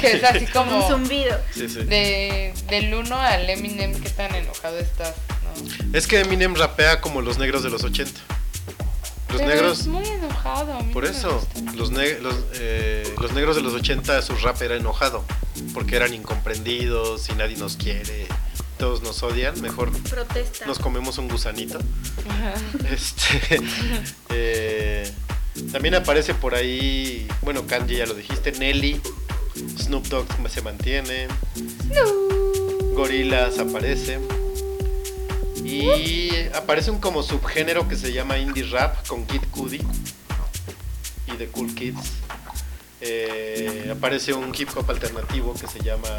[0.01, 0.87] que es así Un como.
[0.87, 1.39] zumbido.
[1.53, 1.83] Sí, sí.
[1.83, 5.97] De, del 1 al Eminem, qué tan enojado estás, ¿no?
[5.97, 8.19] Es que Eminem rapea como los negros de los 80.
[9.29, 10.73] Los Pero negros, Es muy enojado.
[10.73, 11.73] a mí por no eso, gusta.
[11.73, 15.23] los, ne- los, eh, los negros de los 80 su rap era enojado,
[15.73, 18.25] porque eran incomprendidos y nadie nos quiere,
[18.77, 20.65] todos nos odian, mejor Protesta.
[20.65, 21.79] nos comemos un gusanito.
[22.91, 23.61] Este,
[24.29, 25.11] eh,
[25.71, 28.99] también aparece por ahí, bueno, Kanji ya lo dijiste, Nelly,
[29.77, 31.27] Snoop Dogg se mantiene,
[32.95, 34.19] Gorillaz aparece.
[35.69, 39.81] Y aparece un como subgénero que se llama indie rap con Kid Cudi
[41.27, 42.11] y The Cool Kids.
[43.01, 46.09] Eh, aparece un hip hop alternativo que se llama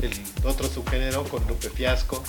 [0.00, 0.12] el
[0.44, 2.22] otro subgénero con Lupe Fiasco.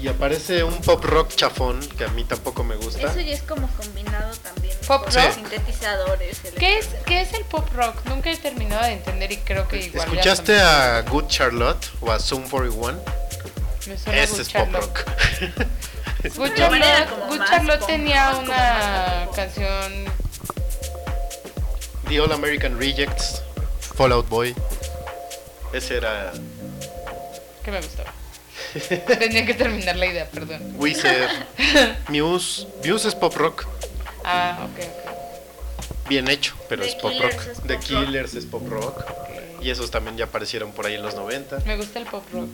[0.00, 3.10] Y aparece un pop rock chafón que a mí tampoco me gusta.
[3.10, 4.76] Eso ya es como combinado también.
[4.86, 5.32] Pop con rock.
[5.34, 6.40] sintetizadores.
[6.58, 6.88] ¿Qué es.
[7.06, 8.04] ¿Qué es el pop rock?
[8.04, 10.06] Nunca he terminado de entender y creo que igual.
[10.06, 13.25] ya ¿Escuchaste a Good Charlotte o a Zoom 41?
[14.12, 15.04] Ese es pop rock.
[16.36, 16.54] Punk,
[17.86, 20.06] tenía más una canción
[22.08, 23.42] The All American Rejects,
[23.94, 24.54] Fallout Boy.
[25.72, 26.32] Ese era
[27.64, 28.12] que me gustaba.
[29.18, 30.74] Tenía que terminar la idea, perdón.
[30.76, 31.28] Weezer,
[32.08, 32.66] Muse.
[32.84, 33.66] Muse es pop rock.
[34.24, 36.08] Ah, ok, ok.
[36.08, 37.32] Bien hecho, pero The es pop rock.
[37.32, 39.25] es The pop Killers es pop rock.
[39.66, 41.58] Y esos también ya aparecieron por ahí en los 90.
[41.66, 42.48] Me gusta el pop rock.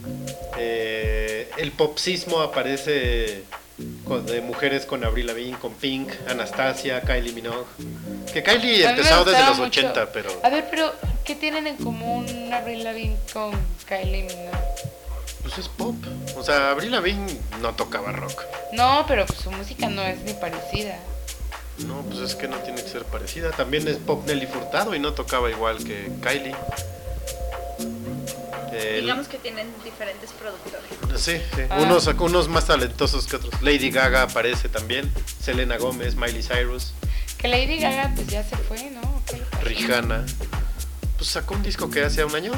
[0.57, 3.45] Eh, el popsismo aparece
[4.07, 7.67] con- de mujeres con Avril Lavigne, con Pink, Anastasia, Kylie Minogue.
[8.33, 9.81] Que Kylie empezó desde los mucho.
[9.81, 10.91] 80, pero A ver, pero
[11.27, 13.53] ¿qué tienen en común Avril Lavigne con
[13.87, 14.59] Kylie Minogue?
[15.43, 15.97] pues es pop.
[16.37, 17.27] O sea, Avril Lavigne
[17.61, 18.43] no tocaba rock.
[18.73, 20.97] No, pero pues su música no es ni parecida.
[21.79, 23.51] No, pues es que no tiene que ser parecida.
[23.51, 26.55] También es pop Nelly Furtado y no tocaba igual que Kylie.
[28.73, 31.21] El- Digamos que tienen diferentes productores.
[31.21, 31.63] Sí, sí.
[31.69, 31.81] Ah.
[31.83, 33.61] Unos, unos más talentosos que otros.
[33.63, 35.13] Lady Gaga aparece también.
[35.41, 36.93] Selena Gómez, Miley Cyrus,
[37.39, 39.23] Que Lady Gaga pues ya se fue, ¿no?
[39.63, 40.25] Rihanna.
[41.19, 42.53] Pues sacó un disco que hace un año.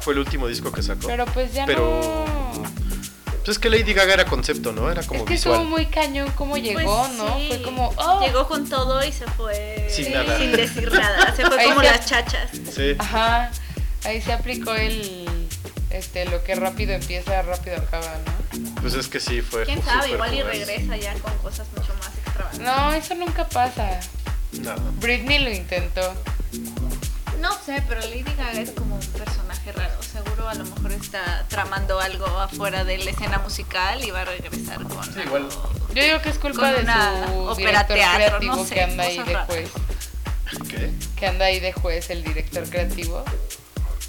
[0.00, 1.06] Fue el último disco que sacó.
[1.06, 2.62] Pero pues ya Pero- no.
[3.44, 4.90] Pues es que Lady Gaga era concepto, ¿no?
[4.90, 5.54] Era como es que visual.
[5.60, 7.36] estuvo muy cañón cómo llegó, Pues ¿no?
[7.38, 7.46] sí.
[7.48, 10.36] Fue como, oh, Llegó con todo y se fue Sin nada.
[10.38, 11.32] sin decir nada.
[11.36, 12.50] Se fue Ahí como se- las chachas.
[12.74, 12.96] Sí.
[12.98, 13.52] ajá.
[14.06, 15.26] Ahí se aplicó el,
[15.90, 18.72] este, lo que rápido empieza, rápido acaba, ¿no?
[18.80, 19.64] Pues es que sí, fue.
[19.64, 22.60] Quién sabe, igual y regresa ya con cosas mucho más extravagantes.
[22.60, 23.98] No, eso nunca pasa.
[24.60, 24.76] No.
[25.00, 26.14] Britney lo intentó.
[27.40, 30.00] No sé, pero Lady Gaga es como un personaje raro.
[30.02, 34.24] Seguro a lo mejor está tramando algo afuera de la escena musical y va a
[34.26, 35.02] regresar con.
[35.04, 35.42] Sí, igual.
[35.42, 35.70] algo.
[35.94, 39.02] Yo digo que es culpa de una su director teatro, creativo no sé, que anda
[39.02, 39.70] ahí de juez.
[40.70, 40.92] ¿Qué?
[41.16, 43.24] Que anda ahí de juez el director creativo.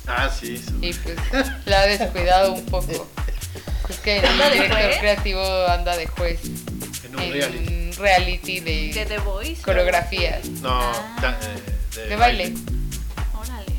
[0.08, 0.58] Ah, sí.
[0.58, 0.74] sí.
[0.82, 1.18] Y pues
[1.66, 3.08] la ha descuidado un poco.
[3.89, 6.39] Es que el ¿Anda de director creativo anda de juez
[7.05, 7.91] En un en reality.
[7.97, 9.62] reality De de The Voice.
[9.62, 10.45] coreografías.
[10.62, 11.18] No, Ah.
[11.22, 11.39] da-
[12.01, 12.53] eh, De baile.
[13.34, 13.74] Órale.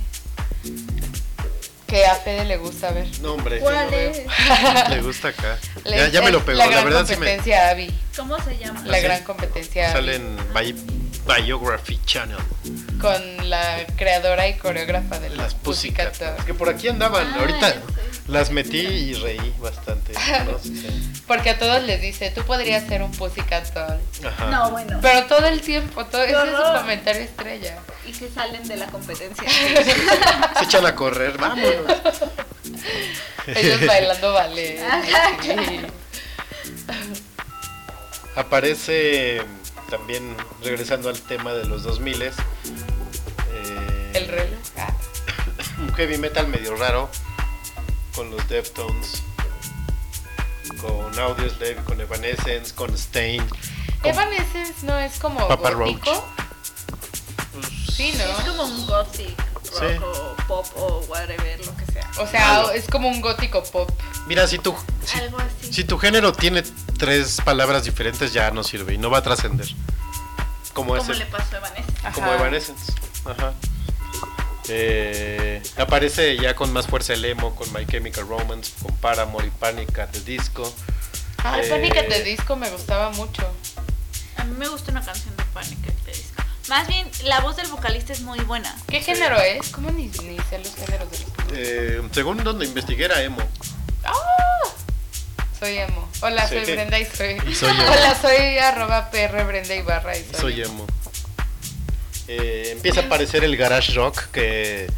[1.87, 3.07] Que a Fede le gusta ver.
[3.20, 3.61] No, hombre.
[3.61, 4.22] ¿Cuál es?
[4.91, 5.57] Le gusta acá.
[5.85, 6.59] Le- Ya, ya me lo pegó.
[6.59, 7.16] La La, gran verdad sí me.
[7.16, 7.91] competencia Abby.
[8.16, 8.83] ¿Cómo se llama?
[8.85, 9.05] La ¿Ah, sí?
[9.07, 10.26] gran competencia Sale Abby.
[10.26, 12.39] en Bi- Biography Channel.
[13.01, 16.09] Con la creadora y coreógrafa de Las Pussycat.
[16.09, 16.39] Pussycat Dolls.
[16.41, 17.26] Es que por aquí andaban.
[17.35, 17.74] Ah, Ahorita
[18.29, 20.14] las metí y reí bastante.
[20.47, 20.59] ¿no?
[20.59, 21.22] Sí.
[21.26, 24.01] Porque a todos les dice, tú podrías ser un Pussycat Doll.
[24.26, 24.47] Ajá.
[24.51, 24.99] No, bueno.
[25.03, 27.79] Pero todo el tiempo, todo ese es su comentario estrella.
[28.07, 29.45] Y se salen de la competencia.
[30.59, 31.37] Se echan a correr.
[31.37, 31.72] Vámonos.
[33.47, 34.81] Ellos bailando ballet.
[35.43, 35.81] sí.
[38.35, 39.43] Aparece
[39.89, 42.32] también, regresando al tema de los 2000 eh,
[44.14, 44.59] El reloj.
[44.76, 44.93] Ah.
[45.80, 47.09] un heavy metal medio raro
[48.14, 49.22] con los Deftones,
[50.80, 53.43] con Audioslave, con Evanescence, con Stain.
[54.03, 56.24] con- Evanescence no es como Papa gótico.
[57.99, 58.53] Sí, Es ¿no?
[58.57, 59.99] como un gothic rock Sí.
[60.03, 62.09] o pop o whatever, lo que sea.
[62.19, 62.71] O sea, Algo.
[62.71, 63.91] es como un gótico pop.
[64.27, 64.75] Mira, si tu,
[65.05, 65.73] si, Algo así.
[65.73, 66.63] si tu género tiene
[66.97, 69.67] tres palabras diferentes ya no sirve y no va a trascender.
[70.73, 72.07] Como Como ese, le pasó a.
[72.09, 72.13] Ajá.
[72.13, 72.93] como Evanescence.
[73.27, 73.53] Ajá.
[74.69, 79.51] Eh, aparece ya con más fuerza el emo, con My Chemical Romance, con Paramore y
[79.51, 80.73] Panic at the Disco.
[81.39, 83.43] Ah, Eh, Panic at the Disco me gustaba mucho.
[84.37, 85.79] A mí me gusta una canción de Panic!
[85.89, 86.43] at the Disco.
[86.69, 88.75] Más bien, la voz del vocalista es muy buena.
[88.89, 89.69] ¿Qué género es?
[89.71, 93.41] ¿Cómo ni, ni sé los géneros de los Eh, según donde investigué era emo.
[94.05, 94.12] ¡Ah!
[95.59, 96.09] Soy emo.
[96.21, 96.57] Hola, Sí.
[96.62, 97.39] soy Brenda y soy.
[97.47, 97.83] Y soy emo.
[97.91, 100.87] Hola, soy arroba PR Brenda Ibarra y soy, Soy emo.
[102.29, 104.91] Eh, empieza a aparecer el garage rock, que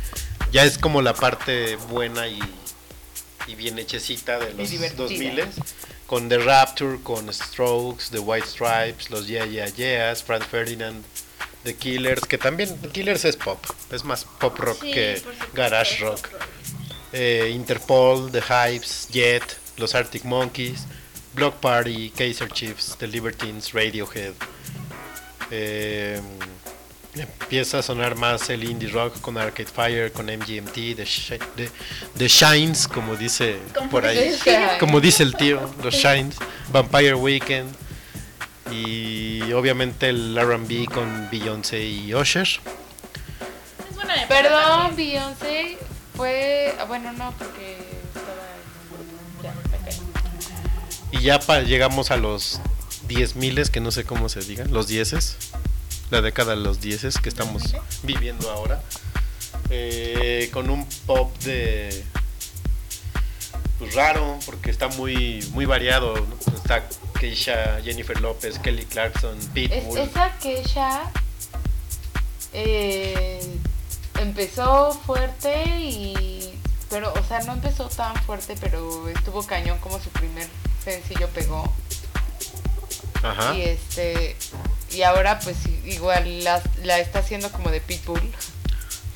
[0.51, 2.41] ya es como la parte buena y,
[3.47, 5.05] y bien hechecita de los divertida.
[5.05, 5.45] 2000
[6.09, 11.05] con The Rapture, con Strokes, The White Stripes, los Yeah Yeah Yeahs, Franz Ferdinand,
[11.65, 15.23] The Killers, que también The Killers es pop, es más pop rock Sí, que
[15.55, 16.27] garage rock.
[17.13, 19.43] Eh, Interpol, The Hypes, Jet,
[19.77, 20.85] los Arctic Monkeys,
[21.35, 24.33] Block Party, Kaiser Chiefs, The Libertines, Radiohead.
[25.51, 26.21] Eh,
[27.15, 31.71] empieza a sonar más el indie rock con Arcade Fire, con MGMT, The, Shi- The-
[32.17, 33.59] The Shines, como dice
[33.91, 34.39] por ahí.
[34.79, 36.37] Como dice el tío, los Shines,
[36.73, 37.75] Vampire Weekend
[38.73, 42.47] y obviamente el RB con Beyoncé y Usher.
[42.47, 44.97] Es buena Perdón.
[44.97, 45.79] Beyoncé
[46.17, 46.75] fue.
[46.79, 47.79] ah, bueno, no, porque
[48.15, 49.91] estaba.
[51.13, 51.19] en-.
[51.19, 52.61] Y ya pa- llegamos a los
[53.09, 55.37] 10 miles, que no sé cómo se digan, los dieces,
[56.11, 58.81] la década de los dieces que estamos viviendo ahora,
[59.71, 62.05] eh, con un pop de
[63.81, 66.55] pues raro, porque está muy muy variado, ¿no?
[66.55, 66.87] está
[67.19, 71.11] Keisha, Jennifer López, Kelly Clarkson, Es, Pitbull, esa Kesha
[72.53, 73.41] eh,
[74.21, 76.59] empezó fuerte y.
[76.89, 80.49] Pero, o sea, no empezó tan fuerte, pero estuvo cañón como su primer
[80.85, 81.73] sencillo pegó.
[83.23, 84.37] ajá, Y este.
[84.91, 88.21] Y ahora, pues igual la, la está haciendo como de Pitbull.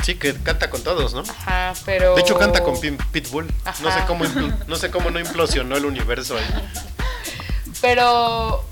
[0.04, 1.20] Sí que canta con todos, ¿no?
[1.20, 2.14] Ajá, pero.
[2.14, 3.46] De hecho canta con Pitbull,
[3.82, 4.24] no sé cómo
[4.66, 6.44] no sé cómo no implosionó el universo ahí.
[7.80, 8.64] Pero.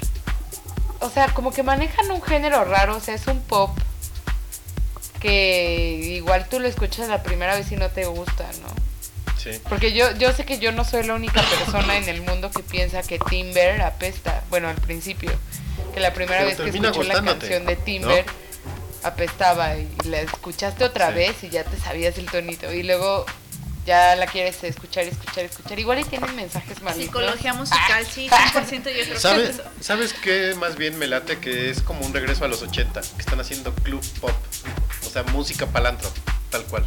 [1.01, 3.77] O sea, como que manejan un género raro, o sea, es un pop
[5.21, 8.69] que igual tú lo escuchas la primera vez y no te gusta, ¿no?
[9.37, 9.51] Sí.
[9.69, 12.63] Porque yo, yo sé que yo no soy la única persona en el mundo que
[12.63, 14.45] piensa que Timber apesta.
[14.49, 15.33] Bueno, al principio.
[15.93, 18.25] Que la primera Pero vez que escuchó la canción de Timber
[19.05, 21.15] apestaba y la escuchaste otra Sí.
[21.15, 22.73] vez y ya te sabías el tonito.
[22.73, 23.27] Y luego
[23.85, 25.79] ya la quieres escuchar, escuchar, escuchar.
[25.79, 27.07] Igual y tienen mensajes malignos.
[27.07, 29.65] Psicología musical, sí, 100% yo creo que ¿Sabes, es eso.
[29.81, 31.39] ¿Sabes qué más bien me late?
[31.39, 34.31] Que es como un regreso a los 80, que están haciendo club pop.
[35.07, 36.11] O sea, música palantro,
[36.51, 36.87] tal cual.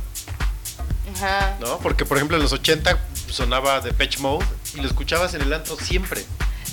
[1.15, 1.57] Ajá.
[1.59, 1.77] ¿No?
[1.79, 2.97] Porque, por ejemplo, en los 80
[3.29, 4.45] sonaba de Patch Mode
[4.75, 6.25] y lo escuchabas en el antro siempre.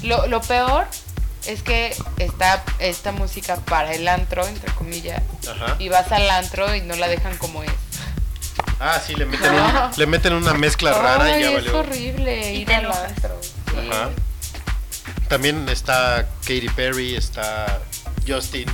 [0.02, 0.86] Lo, lo peor
[1.46, 5.22] es que está esta música para el antro, entre comillas.
[5.48, 5.76] Ajá.
[5.78, 7.70] Y vas al antro y no la dejan como es.
[8.80, 11.78] Ah, sí, le meten, un- le meten una mezcla rara y ya es valió.
[11.78, 13.38] horrible Y ir al antro.
[13.42, 13.88] Sí.
[13.90, 14.10] Ajá.
[15.28, 17.80] También está Katy Perry, está
[18.26, 18.66] Justin,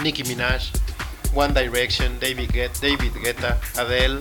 [0.00, 0.64] Nicki Minaj,
[1.34, 4.20] One Direction, David Guetta, David Guetta Adele.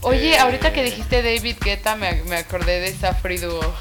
[0.00, 3.74] Oye, Eh, ahorita que dijiste David Guetta, me, me acordé de Safri Duo.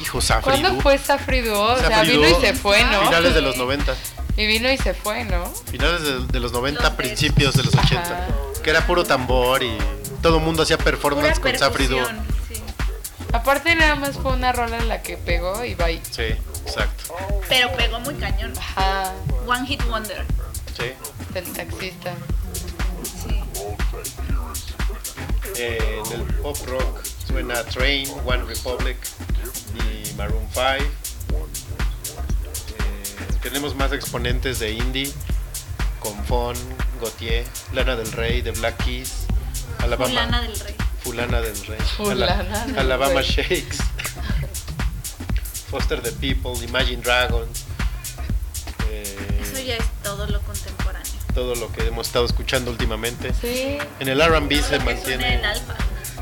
[0.00, 0.80] Hijo, Safri ¿Cuándo Duo.
[0.80, 1.72] fue Safri Duo?
[1.74, 3.02] O sea, Safri vino Duo, y se fue, ¿no?
[3.02, 3.94] Finales de los 90.
[4.36, 5.46] Y vino y se fue, ¿no?
[5.70, 8.00] Finales de, de los 90, Los principios de los 80.
[8.00, 8.26] Ajá.
[8.62, 9.76] Que era puro tambor y
[10.22, 12.04] todo el mundo hacía Pura performance con Safri Duo.
[12.48, 12.60] sí.
[13.32, 16.00] Aparte nada más fue una rola en la que pegó y bye.
[16.10, 16.22] Sí,
[16.66, 17.14] exacto.
[17.48, 18.52] Pero pegó muy cañón.
[18.58, 19.12] Ajá,
[19.46, 20.24] One Hit Wonder.
[20.76, 20.84] Sí.
[21.32, 22.12] del taxista.
[25.56, 28.96] Eh, en el pop rock suena Train, One Republic
[29.74, 30.62] y Maroon 5.
[30.66, 30.82] Eh,
[33.42, 35.12] tenemos más exponentes de indie
[36.00, 36.56] con Fon,
[37.00, 39.12] Gautier, Lana del Rey, The Black Keys,
[39.78, 40.74] Alabama, Fulana del Rey.
[41.02, 43.24] Fulana del Rey, Fulana Ala- del Alabama Rey.
[43.30, 43.78] Shakes,
[45.70, 47.64] Foster the People, Imagine Dragons.
[48.90, 50.63] eh, Eso ya es todo lo contemporáneo.
[51.34, 53.32] Todo lo que hemos estado escuchando últimamente.
[53.40, 53.78] Sí.
[54.00, 55.74] En el RB se mantiene el alfa.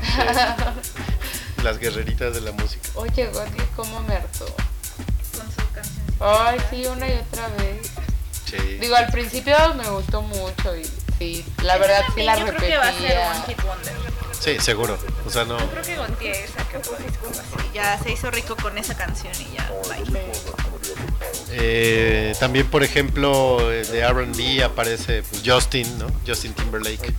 [1.63, 2.89] las guerreritas de la música.
[2.95, 4.45] Oye, Gotti, ¿cómo me hartó?
[4.45, 6.03] Con su canción.
[6.19, 7.91] Ay, sí, una y otra vez.
[8.45, 8.77] Sí.
[8.79, 10.83] Digo, al principio me gustó mucho y
[11.17, 13.31] sí, la verdad sí la yo creo que va a ser repetía.
[13.31, 14.12] One Hit Wonder.
[14.43, 14.97] Sí, seguro.
[15.25, 15.57] O sea, no.
[15.57, 17.69] Yo creo que Gontier sacó un disco así.
[17.73, 20.21] Ya se hizo rico con esa canción y ya, bye.
[21.51, 26.07] Eh, también, por ejemplo, eh, de RB aparece pues, Justin, ¿no?
[26.27, 27.13] Justin Timberlake.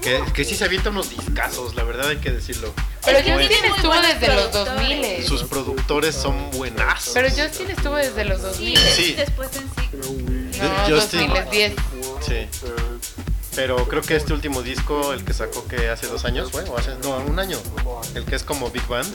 [0.00, 2.72] Que, que sí se avienta unos discazos, la verdad hay que decirlo.
[3.04, 5.00] Pero Justin estuvo desde los productores.
[5.00, 5.26] 2000.
[5.26, 7.12] Sus productores son buenazos.
[7.12, 8.78] Pero Justin estuvo desde los 2000.
[8.78, 9.14] Sí.
[9.14, 10.60] Después en sí.
[10.60, 11.28] No, Justin.
[11.28, 11.74] 2010.
[12.24, 12.46] Sí.
[13.54, 16.78] Pero creo que este último disco, el que sacó que hace dos años fue, o
[16.78, 17.58] hace, no, un año,
[18.14, 19.12] el que es como Big Band.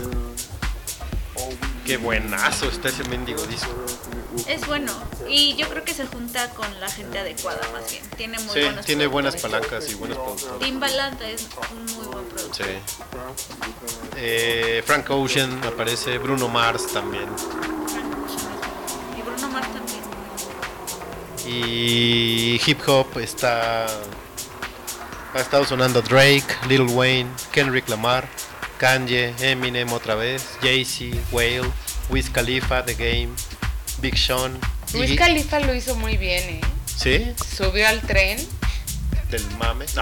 [1.86, 3.72] Qué buenazo está ese mendigo disco.
[4.48, 4.92] Es bueno.
[5.30, 8.04] Y yo creo que se junta con la gente adecuada, más bien.
[8.18, 10.60] Tiene muy Sí, buenos tiene buenas palancas y buenos productores.
[10.60, 12.66] Timbaland es un muy buen productor.
[12.66, 12.74] Sí.
[14.18, 17.28] Eh, Frank Ocean aparece, Bruno Mars también.
[19.18, 20.02] Y Bruno Mars también.
[21.46, 23.88] Y hip hop está.
[25.38, 28.28] Ha estado sonando Drake, Lil Wayne, Kendrick Lamar,
[28.80, 31.62] Kanye, Eminem otra vez, Jay-Z, Whale,
[32.10, 33.30] Wiz Khalifa, The Game,
[34.02, 34.60] Big Sean.
[34.94, 36.62] Luis Iggy- Khalifa lo hizo muy bien, ¿eh?
[36.86, 37.32] ¿Sí?
[37.56, 38.40] Subió al tren.
[39.30, 39.86] Del mame.
[39.96, 40.02] No,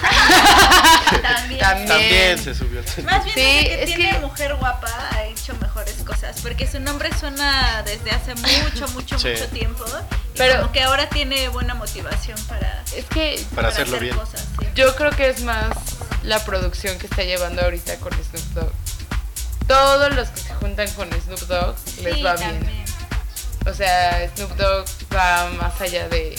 [1.22, 1.60] También.
[1.60, 1.88] También.
[1.88, 2.82] también se subió.
[3.04, 6.66] Más bien Sí, desde que es tiene que- mujer guapa ha hecho mejores cosas, porque
[6.70, 9.28] su nombre suena desde hace mucho, mucho, Sí.
[9.28, 9.84] mucho tiempo.
[10.34, 14.16] Y Pero- como que ahora tiene buena motivación para, Es que Para hacerlo hacer bien.
[14.16, 14.40] cosas.
[14.60, 14.66] sí.
[14.74, 15.68] yo creo que es más
[16.22, 18.72] la producción que está llevando ahorita con Snoop Dogg.
[19.66, 22.84] Todos los que se juntan con Snoop Dogg les va bien.
[23.66, 26.38] O sea, Snoop Dogg va más allá de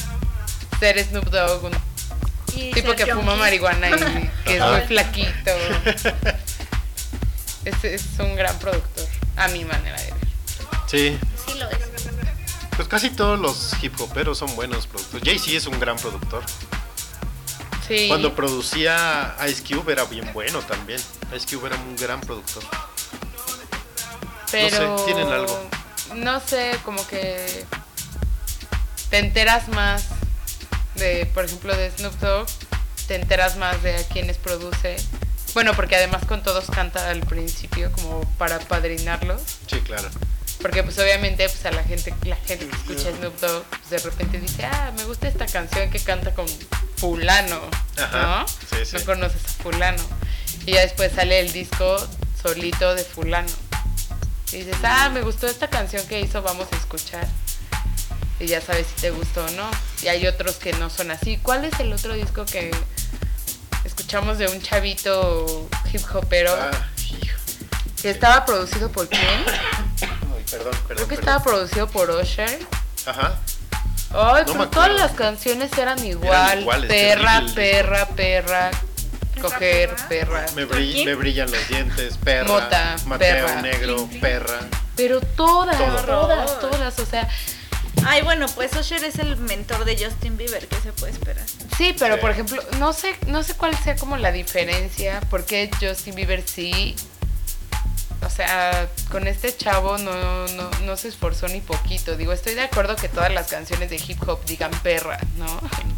[0.79, 1.71] ser Snoop Dogg, un
[2.73, 3.91] Tipo que fuma marihuana y
[4.45, 4.71] que es Ajá.
[4.77, 5.51] muy flaquito.
[7.65, 9.05] Es, es un gran productor,
[9.35, 10.27] a mi manera de ver.
[10.87, 11.77] Sí, Sí lo es.
[12.75, 15.23] pues casi todos los hip hoperos son buenos productores.
[15.27, 16.43] Jay-Z es un gran productor.
[17.87, 18.07] Sí.
[18.07, 21.01] Cuando producía Ice Cube era bien bueno también.
[21.35, 22.63] Ice Cube era un gran productor.
[24.51, 25.69] pero sé, tienen algo.
[26.15, 27.65] No sé, como que
[29.09, 30.03] te enteras más
[30.97, 32.47] de, por ejemplo, de Snoop Dogg,
[33.07, 34.97] te enteras más de a quienes produce.
[35.53, 39.41] Bueno, porque además con todos canta al principio como para padrinarlos.
[39.67, 40.09] Sí, claro.
[40.61, 43.97] Porque pues obviamente pues a la gente, la gente que escucha Snoop Dogg pues, de
[43.99, 46.47] repente dice, ah, me gusta esta canción que canta con
[46.97, 47.61] fulano,
[47.97, 48.47] Ajá, ¿no?
[48.47, 48.97] sí, sí.
[48.97, 50.03] No conoces a fulano.
[50.65, 51.97] Y ya después sale el disco
[52.41, 53.49] solito de fulano.
[54.51, 57.27] Y dices, ah, me gustó esta canción que hizo, vamos a escuchar.
[58.39, 59.69] Y ya sabes si te gustó o no.
[60.03, 61.37] Y hay otros que no son así.
[61.41, 62.71] ¿Cuál es el otro disco que
[63.83, 66.71] escuchamos de un chavito hip hopero Ah,
[67.21, 67.37] hijo.
[68.01, 69.21] que estaba producido por quién?
[69.23, 70.73] Ay, perdón, perdón.
[70.87, 71.19] Creo que perdón.
[71.19, 72.59] estaba producido por Usher.
[73.05, 73.35] Ajá.
[74.11, 76.61] Ay, No pero todas las canciones eran igual.
[76.61, 78.71] iguales, perra, perra, perra,
[79.41, 80.45] coger, perra.
[80.55, 82.47] Me, brillan los dientes, perra.
[82.47, 83.61] Mota, Mateo perra.
[83.61, 84.59] negro, perra.
[84.95, 86.99] Pero todas, todas, todas.
[86.99, 87.27] O sea,
[88.05, 91.45] Ay, bueno, pues Usher es el mentor de Justin Bieber, ¿qué se puede esperar?
[91.77, 92.21] sí, pero Sí.
[92.21, 95.19] por ejemplo, no sé, no sé cuál sea como la diferencia.
[95.29, 96.95] Porque Justin Bieber sí.
[98.25, 102.17] O sea, con este chavo no, no, no se esforzó ni poquito.
[102.17, 105.47] Digo, estoy de acuerdo que todas las canciones de hip hop digan perra, ¿no?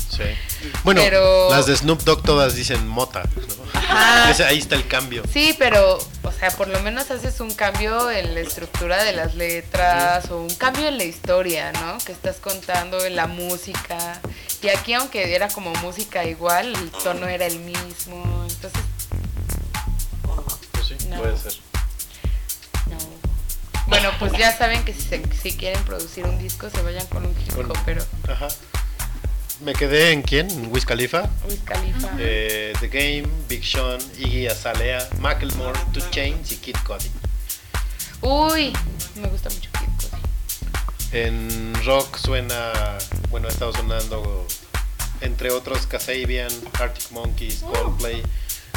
[0.10, 0.24] Sí.
[0.84, 3.24] Bueno, Pero- las de Snoop Dogg todas dicen mota.
[3.24, 3.80] ¿no?
[3.80, 4.32] Ajá.
[4.32, 5.24] Ese- ahí está el cambio.
[5.32, 9.36] Sí, pero, o sea, por lo menos haces un cambio en la estructura de las
[9.36, 11.98] letras o un cambio en la historia, ¿no?
[12.06, 14.20] Que estás contando en la música.
[14.62, 18.46] Y aquí, aunque era como música igual, el tono era el mismo.
[18.50, 18.82] Entonces,
[20.74, 21.18] Pues sí, No.
[21.18, 21.54] puede ser.
[23.90, 23.96] No.
[23.96, 27.26] Bueno, pues ya saben que si, se- si quieren producir un disco, se vayan con
[27.26, 28.04] un hip Con- hopero.
[28.28, 28.48] Ajá.
[29.62, 30.50] Me quedé en quién?
[30.50, 31.30] En Wiz Khalifa.
[31.48, 32.10] Wiz Khalifa.
[32.18, 37.10] Eh, The Game, Big Sean, Iggy Azalea, Macklemore, Two Chainz y Kid Cudi.
[38.22, 38.72] Uy,
[39.16, 40.22] me gusta mucho Kid Cudi.
[41.12, 42.72] En rock suena,
[43.30, 44.46] bueno, ha estado sonando
[45.22, 48.24] entre otros Kasabian, Arctic Monkeys, Coldplay,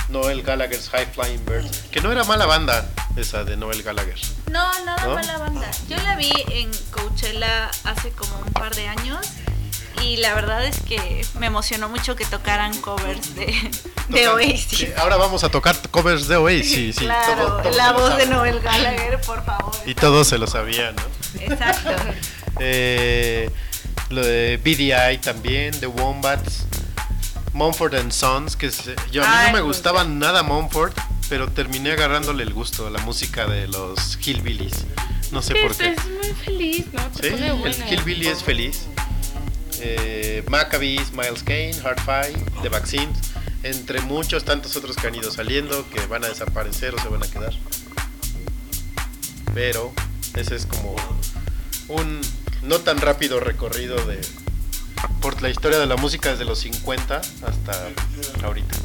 [0.09, 4.19] Noel Gallagher's High Flying Birds, que no era mala banda esa de Noel Gallagher.
[4.51, 5.15] No, nada ¿No?
[5.15, 5.71] mala banda.
[5.89, 9.19] Yo la vi en Coachella hace como un par de años
[10.03, 13.47] y la verdad es que me emocionó mucho que tocaran covers de,
[14.09, 14.79] de Tocan- Oasis.
[14.79, 17.05] Sí, ahora vamos a tocar covers de Oasis, sí, sí.
[17.05, 18.27] claro, todo- la voz de.
[18.27, 19.73] Noel Gallagher, por favor.
[19.87, 21.41] Y todos se lo sabían, ¿no?
[21.41, 21.91] Exacto.
[22.65, 23.51] Eh,
[24.11, 26.65] lo de BDI también, The Wombats,
[27.53, 30.93] Mumford and Sons, que se- yo a mí Ay, no me pues, gustaba nada Mumford,
[31.29, 34.85] pero terminé agarrándole el gusto a la música de los Hillbillies.
[35.33, 35.91] No sé por qué.
[35.91, 37.01] es muy feliz, ¿no?
[37.21, 37.89] Sí, el buena.
[37.91, 38.83] Hillbilly es feliz.
[39.81, 43.19] Eh, Maccabees, Miles Kane, Hard Five, The Vaccines,
[43.63, 47.23] entre muchos tantos otros que han ido saliendo, que van a desaparecer o se van
[47.23, 47.53] a quedar.
[49.55, 49.93] Pero
[50.37, 50.95] ese es como
[51.89, 52.21] un
[52.63, 54.21] no tan rápido recorrido de
[55.21, 57.89] por la historia de la música desde los 50 hasta
[58.45, 58.77] ahorita.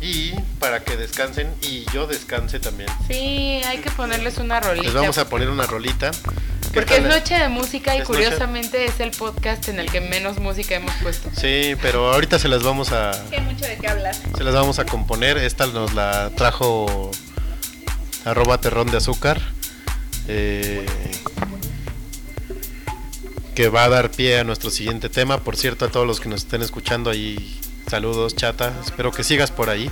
[0.00, 2.88] Y para que descansen y yo descanse también.
[3.06, 4.84] Sí, hay que ponerles una rolita.
[4.84, 6.10] Les vamos a poner una rolita.
[6.10, 9.90] ¿Qué Porque es noche de música y Es noche- curiosamente es el podcast en el
[9.90, 11.28] que menos música hemos puesto.
[11.38, 14.14] Sí, pero ahorita se las vamos a Que hay mucho de qué hablar.
[14.36, 15.36] se las vamos a componer.
[15.38, 17.10] Esta nos la trajo
[18.24, 19.40] arroba terrón de azúcar.
[20.28, 20.86] eh,
[23.54, 25.38] que va a dar pie a nuestro siguiente tema.
[25.38, 27.58] Por cierto, a todos los que nos estén escuchando ahí,
[27.88, 28.72] saludos, chata.
[28.84, 29.90] Espero que sigas por ahí.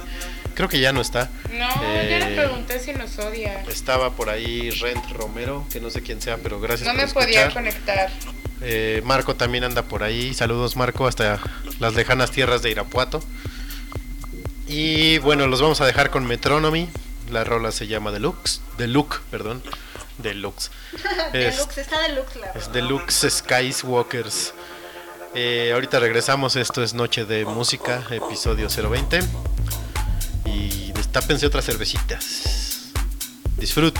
[0.55, 1.31] Creo que ya no está.
[1.53, 3.63] No, Eh, yo le pregunté si nos odia.
[3.69, 7.13] Estaba por ahí Rent Romero, que no sé quién sea, pero gracias No por me
[7.13, 8.11] podía conectar.
[8.63, 10.35] Eh, Marco también anda por ahí.
[10.35, 11.41] Saludos Marco hasta
[11.79, 13.23] las lejanas tierras de Irapuato.
[14.67, 16.89] Y bueno, los vamos a dejar con Metronomy.
[17.31, 18.61] La rola se llama Deluxe.
[18.77, 19.63] Deluxe, perdón.
[20.23, 20.71] Deluxe.
[21.33, 24.55] Es, Deluxe, está deluxe la es Deluxe Skywalkers.
[25.35, 26.57] Eh, ahorita regresamos.
[26.57, 29.21] Esto es Noche de Música, episodio 020.
[30.47, 32.91] Y destápense otras cervecitas.
[33.57, 33.97] Disfrut.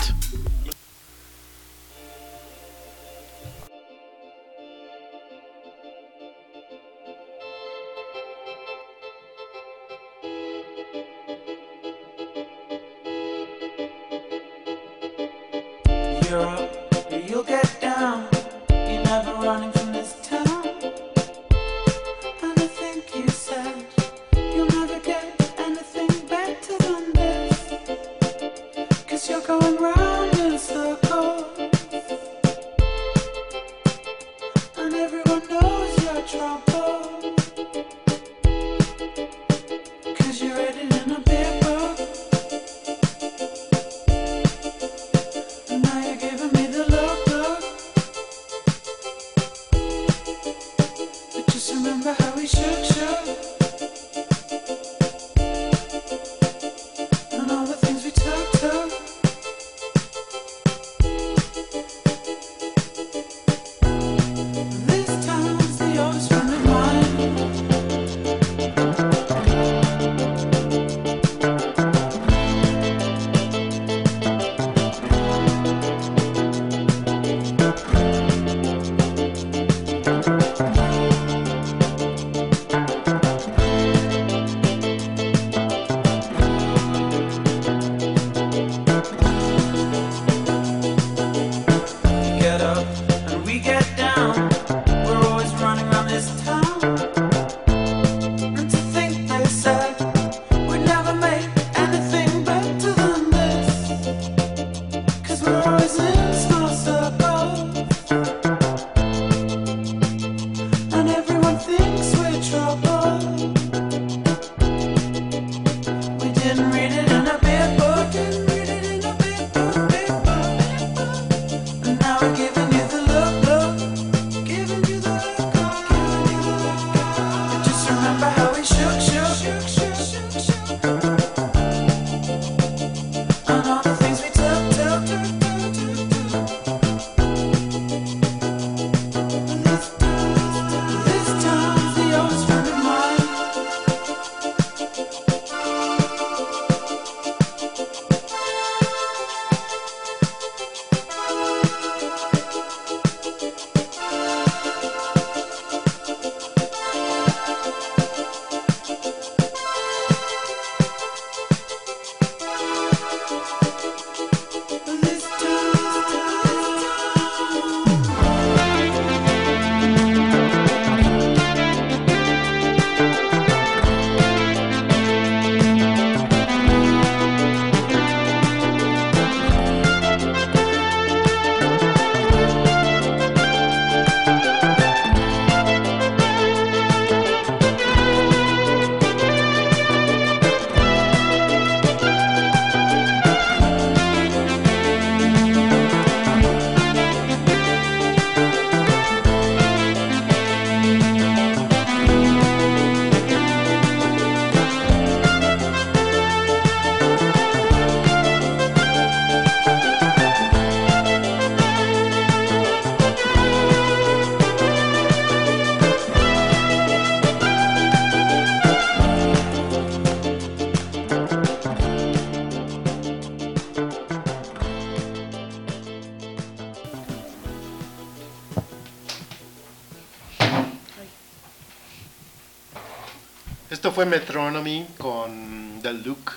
[234.01, 236.31] Fue Metronomy con The Look.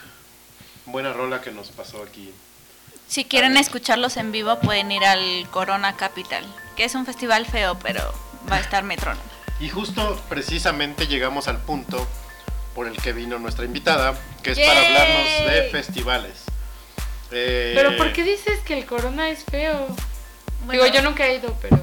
[0.84, 2.30] Buena rola que nos pasó aquí
[3.08, 6.44] Si quieren escucharlos en vivo pueden ir al Corona Capital,
[6.76, 8.02] que es un festival feo, pero
[8.52, 9.22] va a estar metrónomo.
[9.60, 12.06] Y justo precisamente llegamos al punto
[12.74, 14.12] por el que vino nuestra invitada,
[14.42, 14.86] que es para ¡Yay!
[14.86, 16.34] hablarnos de festivales.
[17.30, 19.86] Eh, Pero ¿por qué dices que el corona es feo?
[20.66, 21.82] Bueno, Digo, yo nunca he ido, pero...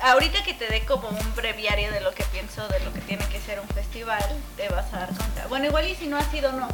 [0.00, 3.26] Ahorita que te dé como un breviario de lo que pienso de lo que tiene
[3.28, 4.22] que ser un festival,
[4.66, 5.46] te vas a dar cuenta.
[5.48, 6.68] Bueno, igual y si no has ido, no.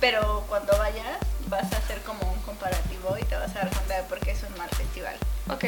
[0.00, 1.18] Pero cuando vayas,
[1.48, 4.32] vas a hacer como un comparativo y te vas a dar cuenta de por qué
[4.32, 5.16] es un mal festival.
[5.50, 5.64] Ok.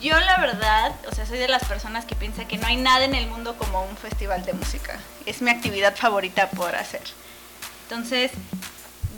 [0.00, 3.04] Yo la verdad, o sea, soy de las personas que piensa que no hay nada
[3.04, 4.98] en el mundo como un festival de música.
[5.26, 7.02] Es mi actividad favorita por hacer.
[7.82, 8.30] Entonces,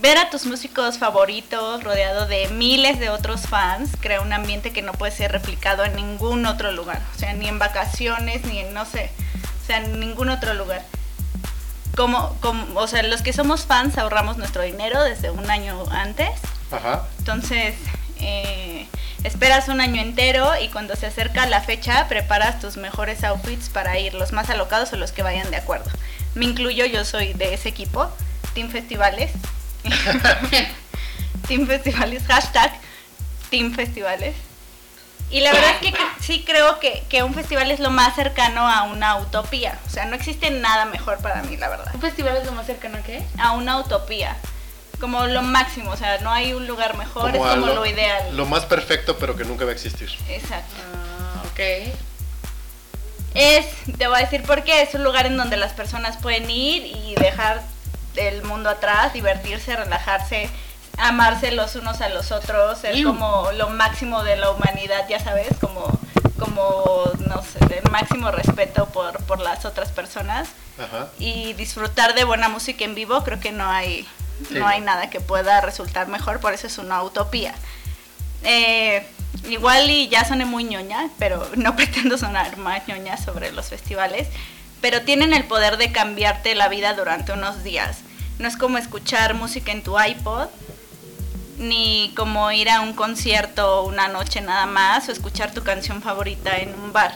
[0.01, 4.81] ver a tus músicos favoritos rodeado de miles de otros fans crea un ambiente que
[4.81, 7.03] no puede ser replicado en ningún otro lugar.
[7.15, 9.11] O sea, ni en vacaciones, ni en, no sé,
[9.71, 10.85] sea, en ningún otro lugar.
[11.97, 16.31] Como, como, o sea, los que somos fans ahorramos nuestro dinero desde un año antes.
[16.73, 17.07] Ajá.
[17.19, 17.75] Entonces,
[18.19, 18.89] eh,
[19.23, 23.99] esperas un año entero y cuando se acerca la fecha, preparas tus mejores outfits para
[23.99, 25.91] ir, los más alocados o los que vayan de acuerdo.
[26.35, 28.09] Me incluyo, yo soy de ese equipo,
[28.55, 29.31] Team Festivales.
[31.49, 32.73] team Festivales, hashtag
[33.51, 34.35] Team Festivales.
[35.31, 38.69] Y la verdad es que sí creo que, que un festival es lo más cercano
[38.69, 39.79] a una utopía.
[39.87, 42.67] O sea, no existe nada mejor para mí, la verdad ¿Un festival es lo más
[42.67, 43.23] cercano a qué?
[43.39, 44.37] a una utopía.
[44.99, 48.37] Como lo máximo, o sea, no hay un lugar mejor, es como lo, ideal.
[48.37, 50.11] Lo más perfecto, pero que nunca va a existir.
[50.29, 50.75] Exacto.
[50.95, 51.95] Ah, ok.
[53.35, 53.67] Es,
[53.97, 56.85] te voy a decir por qué, es un lugar en donde las personas pueden ir
[56.85, 57.63] y dejar
[58.17, 60.51] el mundo atrás, divertirse, relajarse,
[61.01, 63.09] amarse los unos a los otros, ser Iu.
[63.09, 65.99] como lo máximo de la humanidad, ya sabes, como,
[66.39, 70.49] como no sé, el máximo respeto por, por las otras personas.
[70.79, 71.09] Ajá.
[71.19, 74.09] y disfrutar de buena música en vivo, creo que no hay,
[74.49, 74.55] Sí.
[74.55, 77.55] no hay nada que pueda resultar mejor, por eso es una utopía.
[78.43, 79.07] Eh,
[79.51, 84.29] igual y ya soné muy ñoña, pero no pretendo sonar más ñoña sobre los festivales,
[84.81, 87.99] pero tienen el poder de cambiarte la vida durante unos días.
[88.39, 90.49] No es como escuchar música en tu iPod,
[91.61, 96.59] ni como ir a un concierto una noche nada más o escuchar tu canción favorita
[96.59, 97.15] en un bar.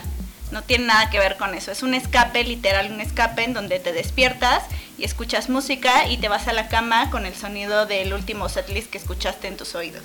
[0.51, 1.71] No tiene nada que ver con eso.
[1.71, 4.63] Es un escape, literal, un escape en donde te despiertas
[4.97, 8.91] y escuchas música y te vas a la cama con el sonido del último setlist
[8.91, 10.03] que escuchaste en tus oídos.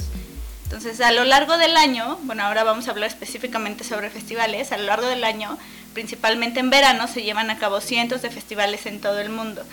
[0.65, 4.79] Entonces, a lo largo del año, bueno, ahora vamos a hablar específicamente sobre festivales, a
[4.79, 5.59] lo largo del año,
[5.93, 9.65] principalmente en verano, se llevan a cabo cientos de festivales en todo el mundo.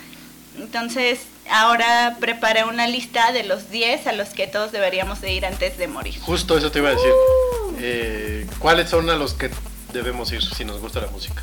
[0.58, 1.20] Entonces,
[1.50, 5.76] ahora preparé una lista de los 10 a los que todos deberíamos de ir antes
[5.78, 6.18] de morir.
[6.20, 7.10] Justo eso te iba a decir.
[7.10, 7.74] Uh.
[7.80, 9.50] Eh, ¿Cuáles son a los que
[9.92, 11.42] debemos ir si nos gusta la música?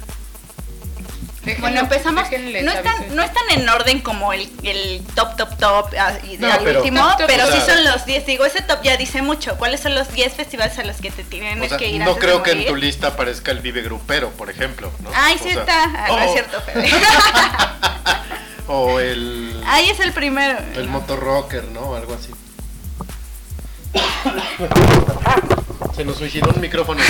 [1.60, 2.28] Bueno, empezamos.
[2.64, 6.52] No están, no están en orden como el, el top, top, top ah, y No,
[6.52, 8.26] al pero- último, Top, top, pero o sí son los 10.
[8.26, 9.56] Digo, ese top ya dice mucho.
[9.58, 12.06] ¿Cuáles son los 10 festivales a los que te tienes O sea, que ir no
[12.06, 12.70] antes de creo que en morir?
[12.72, 14.92] tu lista aparezca el Vive Grupero, por ejemplo.
[15.02, 15.12] ¿no?
[15.14, 15.84] Ay, O sí sea, está.
[15.84, 16.90] Ah, no es o- cierto, Fede.
[18.68, 20.58] O el, Ay, es el primero.
[20.76, 21.82] el motorrocker, ¿no?
[21.82, 22.32] O algo así.
[25.96, 27.02] Se nos suicidó un micrófono.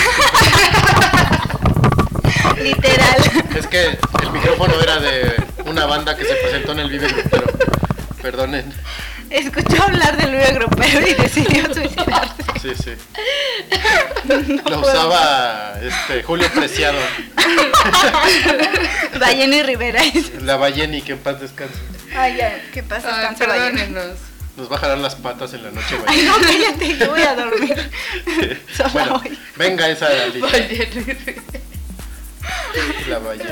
[2.62, 3.22] Literal.
[3.56, 5.34] Es que el micrófono era de
[5.66, 7.46] una banda que se presentó en el Vive Grupero.
[8.22, 8.74] Perdonen.
[9.36, 12.44] Escuchó hablar del Vive Grupero y decidió suicidarse.
[12.62, 12.92] Sí, sí.
[14.70, 16.98] Lo usaba este, Julio Preciado.
[19.20, 20.02] Ballena y Rivera.
[20.42, 21.76] La Balleni, que en paz descanse.
[22.16, 22.48] Ay, ya.
[22.48, 23.36] Ay, Descansa, Ballena.
[23.38, 24.18] perdónenos.
[24.56, 25.98] Nos va a jalar las patas en la noche.
[26.08, 26.28] Ay, Balleni.
[26.28, 27.92] no, cállate, yo voy a dormir.
[28.94, 29.38] Bueno, hoy.
[29.58, 30.48] venga esa lista.
[30.48, 31.42] Oye,
[33.10, 33.50] La Balleni.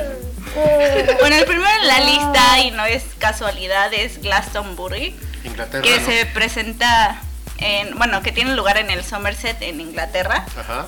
[1.20, 5.84] Bueno, el primero en la lista, y no es casualidad, es Glastonbury, Inglaterra.
[5.84, 6.06] que ¿no?
[6.06, 7.22] se presenta
[7.58, 10.46] en, bueno, que tiene lugar en el Somerset, en Inglaterra.
[10.60, 10.88] Ajá.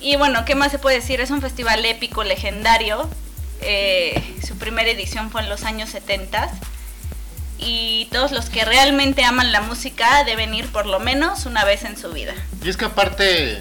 [0.00, 1.20] Y bueno, ¿qué más se puede decir?
[1.20, 3.08] Es un festival épico, legendario.
[3.60, 6.48] Eh, su primera edición fue en los años 70.
[7.58, 11.82] Y todos los que realmente aman la música deben ir por lo menos una vez
[11.84, 12.32] en su vida.
[12.62, 13.58] Y es que aparte,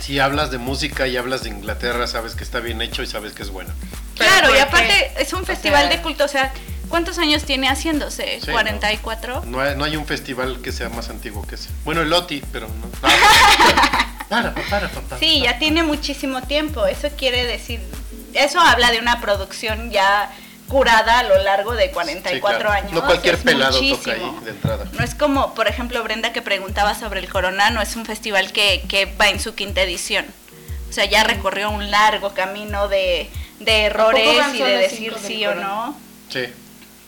[0.00, 3.34] si hablas de música y hablas de Inglaterra, sabes que está bien hecho y sabes
[3.34, 3.70] que es bueno.
[4.16, 6.50] Pero claro, y aparte es un o festival sea- de culto, o sea,
[6.88, 8.40] ¿cuántos años tiene haciéndose?
[8.40, 9.44] Sí, ¿44?
[9.44, 11.68] No hay, no hay un festival que sea más antiguo que ese.
[11.84, 13.08] Bueno, el OTI, pero no.
[14.28, 15.18] Para, para, para, para.
[15.18, 16.86] Sí, ya tiene muchísimo tiempo.
[16.86, 17.80] Eso quiere decir,
[18.34, 20.30] eso habla de una producción ya
[20.68, 22.70] curada a lo largo de 44 Sí, claro.
[22.70, 22.92] años.
[22.92, 23.96] No cualquier es pelado muchísimo.
[24.02, 24.84] toca ahí de entrada.
[24.92, 28.52] No es como, por ejemplo, Brenda que preguntaba sobre el Corona, no es un festival
[28.52, 30.26] que, que va en su quinta edición.
[30.90, 35.54] O sea, ya recorrió un largo camino de, de errores y de decir sí o
[35.54, 35.96] no.
[36.28, 36.44] Sí.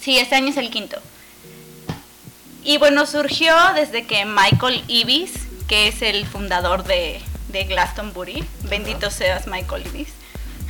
[0.01, 0.99] Sí, este año es el quinto.
[2.63, 5.33] Y bueno, surgió desde que Michael Ibis,
[5.69, 10.09] que es el fundador de, de Glastonbury, bendito seas Michael Ibis,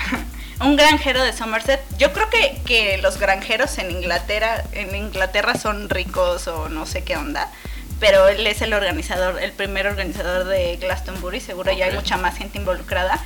[0.61, 1.81] un granjero de Somerset.
[1.99, 7.05] Yo creo que, que los granjeros en Inglaterra, en Inglaterra son ricos o no sé
[7.05, 7.51] qué onda,
[7.99, 12.37] pero él es el organizador, el primer organizador de Glastonbury, seguro ya hay mucha más
[12.37, 13.21] gente involucrada.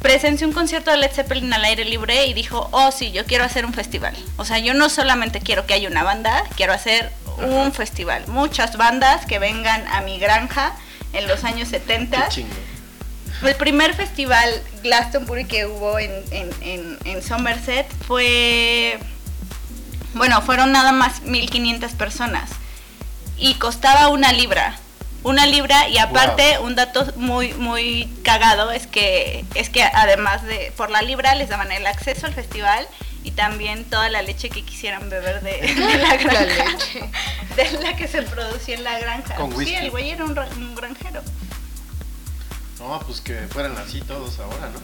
[0.00, 3.44] Presenció un concierto de Led Zeppelin al aire libre y dijo, oh sí, yo quiero
[3.44, 4.14] hacer un festival.
[4.36, 8.26] O sea, yo no solamente quiero que haya una banda, quiero hacer un festival.
[8.28, 10.74] Muchas bandas que vengan a mi granja
[11.12, 12.24] en los años 70.
[12.24, 12.54] Qué chingo.
[13.42, 14.48] El primer festival
[14.82, 18.98] Glastonbury que hubo en, en, en, en Somerset fue,
[20.14, 22.50] bueno, fueron nada más 1500 personas
[23.36, 24.78] y costaba una libra.
[25.26, 30.72] Una libra y aparte un dato muy muy cagado es que es que además de
[30.76, 32.86] por la libra les daban el acceso al festival
[33.24, 37.10] y también toda la leche que quisieran beber de, de la granja, leche.
[37.56, 39.34] de la que se producía en la granja.
[39.34, 39.74] Con sí, whisky.
[39.74, 41.20] el güey era un, ra- un granjero.
[42.78, 44.80] No, pues que fueran así todos ahora, ¿no?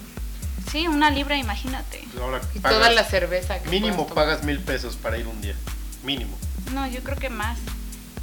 [0.72, 2.02] Sí, una libra, imagínate.
[2.10, 3.60] Pues ahora Y toda la cerveza.
[3.60, 5.54] que Mínimo pagas mil pesos para ir un día.
[6.02, 6.36] Mínimo.
[6.72, 7.58] No, yo creo que más.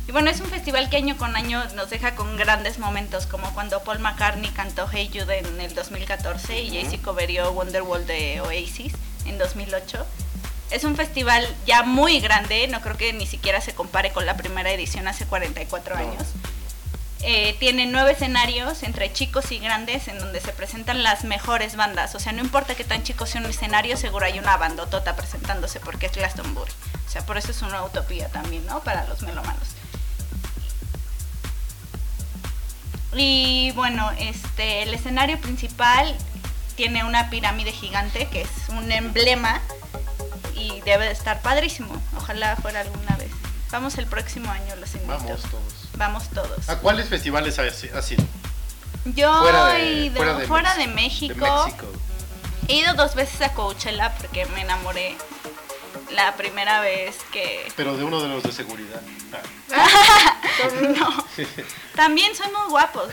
[0.10, 3.54] Y bueno, es un festival que año con año nos deja con grandes momentos, como
[3.54, 8.94] cuando Paul McCartney cantó Hey Jude en el 2014 y Jay-Z coverió Wonderwall de Oasis
[9.28, 10.04] en 2008.
[10.72, 14.36] Es un festival ya muy grande, no creo que ni siquiera se compare con la
[14.36, 16.02] primera edición hace 44 No.
[16.02, 16.24] años.
[17.22, 22.16] Eh, tiene nueve escenarios entre chicos y grandes en donde se presentan las mejores bandas.
[22.16, 25.80] O sea, no importa qué tan chico sea un escenario, seguro hay una bandotota presentándose
[25.80, 26.72] porque es Glastonbury.
[27.06, 28.80] O sea, por eso es una utopía también, ¿no?
[28.80, 29.68] Para los melomanos.
[33.16, 36.16] Y bueno, este, el escenario principal
[36.76, 39.60] tiene una pirámide gigante que es un emblema
[40.56, 41.92] y debe de estar padrísimo.
[42.18, 43.30] Ojalá fuera alguna vez.
[43.72, 45.12] Vamos el próximo año, los invito.
[45.18, 45.74] Vamos todos.
[45.98, 46.70] Vamos todos.
[46.70, 48.24] ¿A cuáles festivales has, has ido?
[49.06, 51.34] Yo Fuera he de, ido fuera de, fuera Mex- de México.
[51.46, 51.86] de México.
[52.68, 55.18] He ido dos veces a Coachella porque me enamoré
[56.12, 57.72] la primera vez que...
[57.76, 59.02] Pero de uno de los de seguridad.
[61.00, 61.26] No.
[61.96, 63.08] También son muy guapos.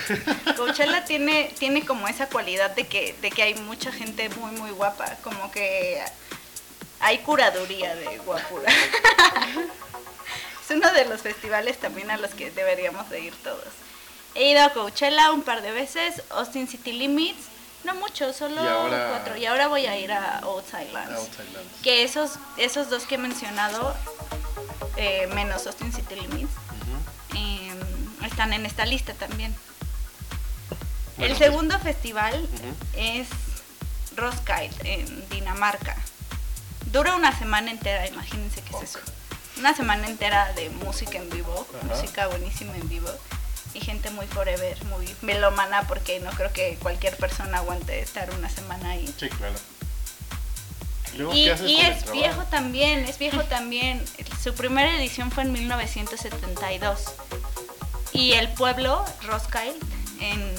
[0.57, 4.71] Coachella tiene, tiene como esa cualidad de que, de que hay mucha gente muy, muy
[4.71, 5.17] guapa.
[5.23, 6.03] Como que
[6.99, 8.69] hay curaduría de guapura.
[10.69, 13.69] Es uno de los festivales también a los que deberíamos de ir todos.
[14.35, 17.47] He ido a Coachella un par de veces, Austin City Limits,
[17.87, 19.37] no mucho, solo Y ahora- cuatro.
[19.37, 21.15] Y ahora voy a ir a Outside Lands.
[21.19, 21.73] Outside Lands.
[21.83, 23.95] Que esos, esos dos que he mencionado,
[24.97, 26.53] eh, menos Austin City Limits,
[27.37, 27.73] eh,
[28.27, 29.55] están en esta lista también.
[31.17, 32.47] Bueno, el pues- segundo festival
[32.95, 33.29] es
[34.17, 35.97] Roskilde en Dinamarca.
[36.93, 38.99] Dura una semana entera, imagínense qué es eso.
[39.59, 43.09] Una semana entera de música en vivo, música buenísima en vivo.
[43.75, 48.49] Y gente muy forever, muy melómana, porque no creo que cualquier persona aguante estar una
[48.49, 49.13] semana ahí.
[49.19, 49.55] Sí, claro.
[51.15, 51.33] ¿Y luego
[51.81, 54.05] es viejo también, es viejo también.
[54.43, 57.01] Su primera edición fue en 1972.
[58.13, 59.79] Y el pueblo, Roskilde,
[60.21, 60.55] en,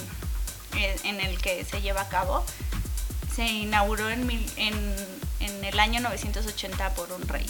[0.76, 2.44] en- en el que se lleva a cabo,
[3.36, 4.96] se inauguró en, mil- en,
[5.40, 7.46] en el año 980 por un rey.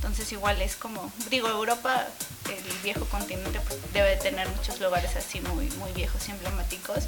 [0.00, 2.06] Entonces igual es como, digo, Europa,
[2.48, 7.04] el viejo continente, pues, debe tener muchos lugares así muy, muy viejos y emblemáticos,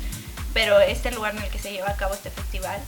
[0.52, 2.78] pero este lugar en el que se lleva a cabo este festival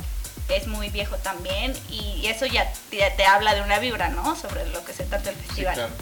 [0.50, 4.36] es muy viejo también y eso ya te, te habla de una vibra, ¿no?
[4.36, 5.74] Sobre lo que se trata el Sí, festival.
[5.74, 5.92] claro.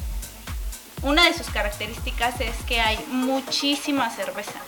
[1.03, 4.61] Una de sus características es que hay muchísima cerveza.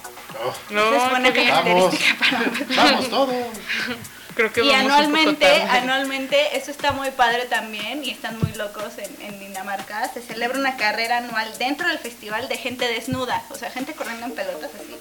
[0.44, 2.86] Oh, No, Esa es buena característica para un festival.
[2.92, 3.34] vamos todos.
[4.34, 9.22] Creo que Y anualmente, anualmente, eso está muy padre también y están muy locos en,
[9.22, 10.12] en Dinamarca.
[10.12, 14.26] Se celebra una carrera anual dentro del festival de gente desnuda, o sea, gente corriendo
[14.26, 14.96] en pelotas así.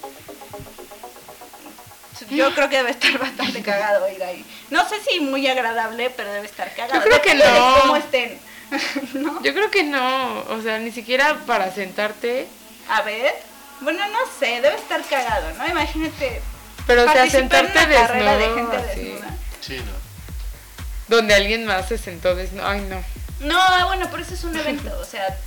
[2.30, 4.46] Yo creo que debe estar bastante cagado ir ahí.
[4.70, 6.94] No sé si muy agradable, pero debe estar cagado.
[6.96, 7.80] Yo creo que no.
[7.82, 8.40] cómo estén.
[9.14, 9.42] ¿No?
[9.44, 12.48] Yo creo que no, o sea, ni siquiera para sentarte,
[12.90, 13.34] A ver.
[13.82, 15.68] Bueno, no sé, debe estar cagado, ¿no?
[15.68, 16.42] Imagínate.
[16.88, 19.30] Pero o sea, sentarte una carrera de desnudo, gente así, desnuda.
[19.62, 21.16] Sí, no.
[21.16, 23.04] donde alguien más se sentó desnudo, ay no.
[23.40, 25.38] No, bueno, por eso es un evento, o sea,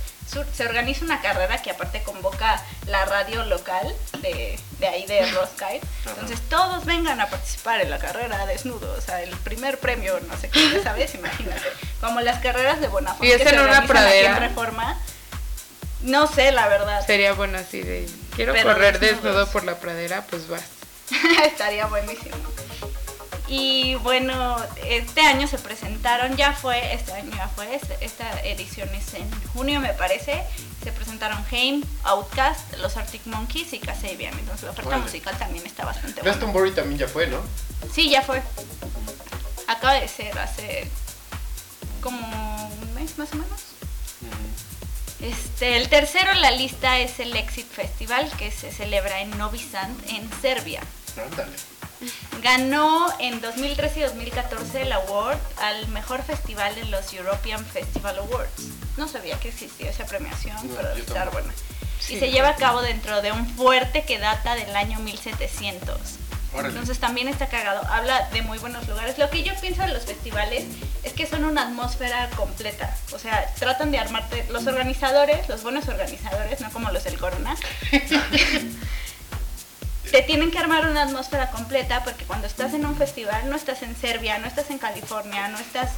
[0.53, 5.79] se organiza una carrera que aparte convoca la radio local de, de ahí de Roskilde.
[6.05, 10.37] Entonces todos vengan a participar en la carrera desnudo, o sea, el primer premio, no
[10.37, 11.63] sé qué, sabes, imagínate.
[12.01, 14.31] Como las carreras de Bonafont Y es que en se una aquí pradera.
[14.37, 14.99] en Reforma.
[16.01, 17.03] No sé, la verdad.
[17.07, 19.23] Sería bueno así de, quiero Pero correr desnudos.
[19.23, 20.61] desnudo por la pradera, pues vas.
[21.45, 22.35] Estaría buenísimo.
[23.49, 28.89] Y bueno, este año se presentaron, ya fue, este año ya fue, este- esta edición
[28.93, 30.43] es en junio me parece,
[30.83, 35.03] se presentaron Haim, Outcast, los Arctic Monkeys y Kasabian, entonces la oferta Órale.
[35.03, 36.23] musical también está bastante buena.
[36.35, 37.39] Glastonbury también ya fue, ¿no?
[37.93, 38.41] Sí, ya fue.
[39.67, 40.89] Acaba de ser hace
[42.01, 43.61] como un mes más o menos.
[45.21, 49.59] Este, el tercero en la lista es el Exit Festival que se celebra en Novi
[49.59, 50.81] Sad, en Serbia.
[51.21, 51.51] Ándale.
[52.43, 58.51] Ganó en 2013 y 2014 el award al mejor festival de los European Festival Awards.
[58.97, 61.39] No sabía que existía esa premiación, No, pero debe estar tampoco.
[61.43, 61.53] buena.
[61.99, 62.15] Sí.
[62.15, 65.97] Y se lleva a cabo dentro de un fuerte que data del año 1700.
[66.59, 66.69] Órale.
[66.73, 67.81] Entonces también está cagado.
[67.89, 69.17] Habla de muy buenos lugares.
[69.17, 70.65] Lo que yo pienso de los festivales
[71.03, 72.95] es que son una atmósfera completa.
[73.13, 74.45] O sea, tratan de armarte.
[74.49, 77.55] Los organizadores, los buenos organizadores, no como los del Corona,
[80.11, 83.81] te tienen que armar una atmósfera completa porque cuando estás en un festival no estás
[83.83, 85.91] en Serbia, no estás en California, no estás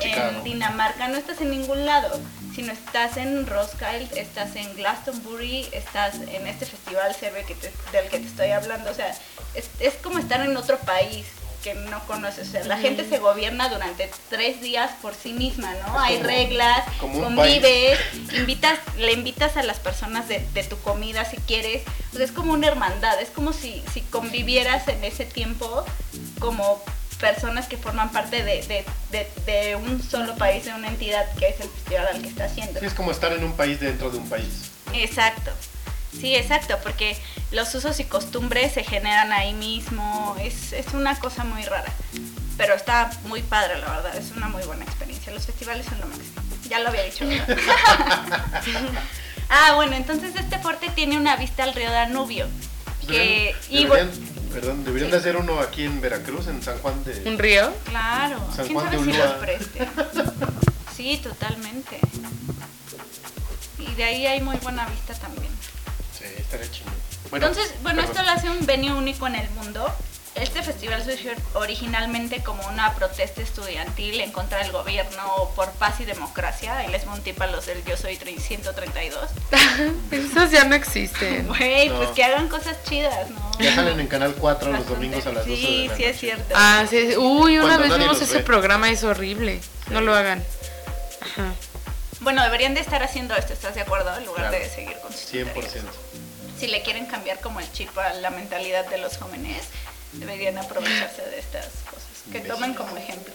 [0.00, 2.20] En Dinamarca, no estás en ningún lado,
[2.56, 8.08] sino estás en Roskilde, estás en Glastonbury, estás en este festival serbio que te- del
[8.08, 9.14] que te estoy hablando, o sea,
[9.54, 11.26] es, es como estar en otro país
[11.62, 15.72] que no conoces, o sea, la gente se gobierna durante tres días por sí misma,
[15.86, 15.96] ¿no?
[16.00, 18.00] Hay como- reglas, como convives,
[18.32, 22.32] invitas, le invitas a las personas de, de tu comida si quieres, o sea, es
[22.32, 25.84] como una hermandad, es como si, si convivieras en ese tiempo
[26.40, 26.82] como
[27.20, 31.46] personas que forman parte de, de- de- de un solo país, de una entidad que
[31.50, 32.80] es el festival al que está haciendo.
[32.80, 34.72] Sí, es como estar en un país dentro de un país.
[34.92, 35.52] Exacto.
[36.18, 37.16] Sí, exacto, porque
[37.50, 41.92] los usos y costumbres se generan ahí mismo, es, es una cosa muy rara.
[42.56, 45.32] Pero está muy padre, la verdad, es una muy buena experiencia.
[45.32, 46.42] Los festivales son lo máximo.
[46.68, 47.24] Ya lo había dicho.
[49.48, 52.46] ah, bueno, entonces este fuerte tiene una vista al río Danubio.
[53.06, 54.10] Que, Deberían- y deberían, bueno,
[54.52, 55.12] perdón, deberían Sí.
[55.12, 57.28] de hacer uno aquí en Veracruz, en San Juan de...
[57.28, 57.74] ¿Un río?
[57.86, 59.38] claro, San quién Juan sabe de si los Ulúa.
[59.40, 59.88] preste.
[60.96, 61.98] Sí, totalmente.
[63.78, 65.50] Y de ahí hay muy buena vista también.
[66.22, 66.94] Sí, estaría chingón.
[67.30, 68.16] Bueno, Entonces, bueno, perdón.
[68.16, 69.92] esto lo hace un venue único en el mundo.
[70.34, 76.06] Este festival surgió originalmente como una protesta estudiantil en contra del gobierno por paz y
[76.06, 76.84] democracia.
[76.86, 79.28] Y les va un tip a los del Yo Soy 132.
[80.10, 81.46] Esos ya no existen.
[81.48, 81.96] Güey, No.
[81.98, 83.50] pues que hagan cosas chidas, ¿no?
[83.60, 86.08] Ya salen en Canal 4 los domingos a las 12 de Sí, la sí es
[86.14, 86.18] noche.
[86.18, 86.54] cierto.
[86.56, 87.14] Ah, sí.
[87.18, 88.44] Uy, una Cuando vez vimos ese ve.
[88.44, 89.60] programa, es horrible.
[89.90, 90.42] No lo hagan.
[91.20, 91.52] Ajá.
[92.22, 94.16] Bueno, deberían de estar haciendo esto, ¿estás de acuerdo?
[94.16, 94.64] En lugar Claro.
[94.64, 95.52] de seguir con sus 100%.
[95.54, 95.84] tonterías.
[96.58, 99.64] Si le quieren cambiar como el chip a la mentalidad de los jóvenes,
[100.12, 102.04] deberían aprovecharse de estas cosas.
[102.30, 102.48] Que Imbéciles.
[102.54, 103.34] tomen como ejemplo.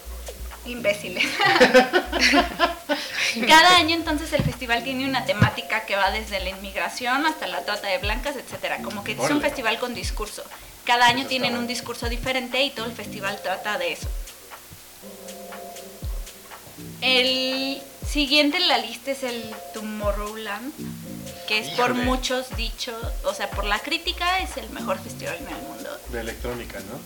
[0.66, 1.26] Imbéciles.
[3.48, 7.64] Cada año entonces el festival tiene una temática que va desde la inmigración hasta la
[7.66, 8.78] trata de blancas, etcétera.
[8.82, 10.44] Como que es un festival con discurso.
[10.86, 14.08] Cada año Eso tienen un discurso diferente y todo el festival trata de eso.
[17.02, 19.44] El siguiente en la lista es el
[19.74, 20.74] Tomorrowland,
[21.48, 22.94] que es por muchos dicho,
[23.24, 25.90] o sea, por la crítica es el mejor festival en el mundo.
[26.12, 27.00] De electrónica, ¿no?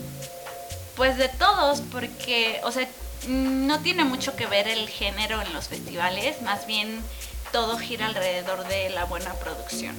[0.95, 2.87] Pues de todos, porque, o sea,
[3.27, 7.01] no tiene mucho que ver el género en los festivales, más bien
[7.51, 9.95] todo gira alrededor de la buena producción.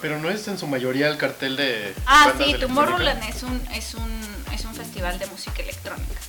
[0.00, 1.94] Pero no es en su mayoría el cartel de.
[2.06, 4.20] Ah, sí, Tomorrowland es un, es, un,
[4.52, 6.20] es un festival de música electrónica.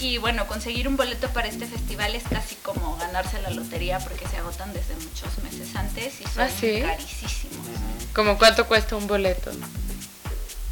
[0.00, 4.26] Y bueno, conseguir un boleto para este festival es casi como ganarse la lotería porque
[4.28, 6.80] se agotan desde muchos meses antes y son ¿Ah, sí?
[6.80, 7.66] carísimos.
[8.14, 9.50] ¿Cómo cuánto cuesta un boleto?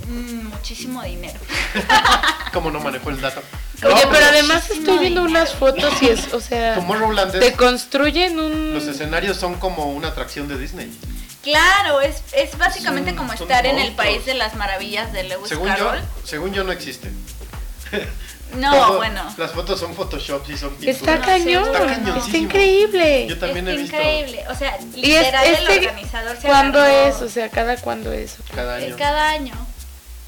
[0.08, 1.38] Mm, muchísimo dinero.
[2.54, 3.42] ¿Cómo no manejó el dato?
[3.84, 5.22] Oye, No, pero además estoy viendo dinero.
[5.24, 8.72] unas fotos y es, o sea, es- te construyen un...
[8.72, 10.90] Los escenarios son como una atracción de Disney.
[11.42, 15.24] Claro, es, es básicamente Son- como son estar en el país de las maravillas de
[15.24, 16.00] Lewis Según yo, Carroll.
[16.24, 17.10] según yo no existe.
[18.56, 19.34] No, Todo- bueno.
[19.36, 20.96] Las fotos son Photoshop y son pinturas.
[20.96, 21.64] Está cañón.
[21.66, 22.44] Está está, cañoncísimo.
[22.44, 23.26] increíble.
[23.28, 24.44] Yo también es he visto increíble.
[24.48, 27.22] O sea, es, literal el este, organizador se ¿cuándo agarró- es?
[27.22, 28.36] O sea, ¿cada cuándo es?
[28.54, 28.96] cada año.
[28.96, 29.54] cada año.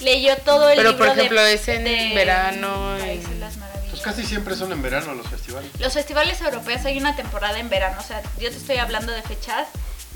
[0.00, 3.90] Leyó todo el Pero, libro por ejemplo, de, es en de verano, en- las Maravillas.
[3.90, 5.70] Pues casi siempre son en verano los festivales.
[5.78, 9.20] Los festivales europeos hay una temporada en verano, o sea, yo te estoy hablando de
[9.22, 9.66] fechas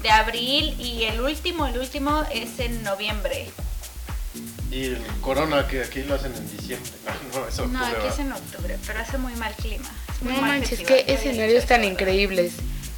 [0.03, 3.51] de abril y el último, el último es en noviembre.
[4.75, 6.91] Y el Corona, que aquí lo hacen en diciembre.
[7.33, 9.89] No, no, eso No, octubre, aquí es en octubre, pero hace muy mal clima.
[10.17, 12.55] es muy No mal manches, qué escenarios tan increíbles.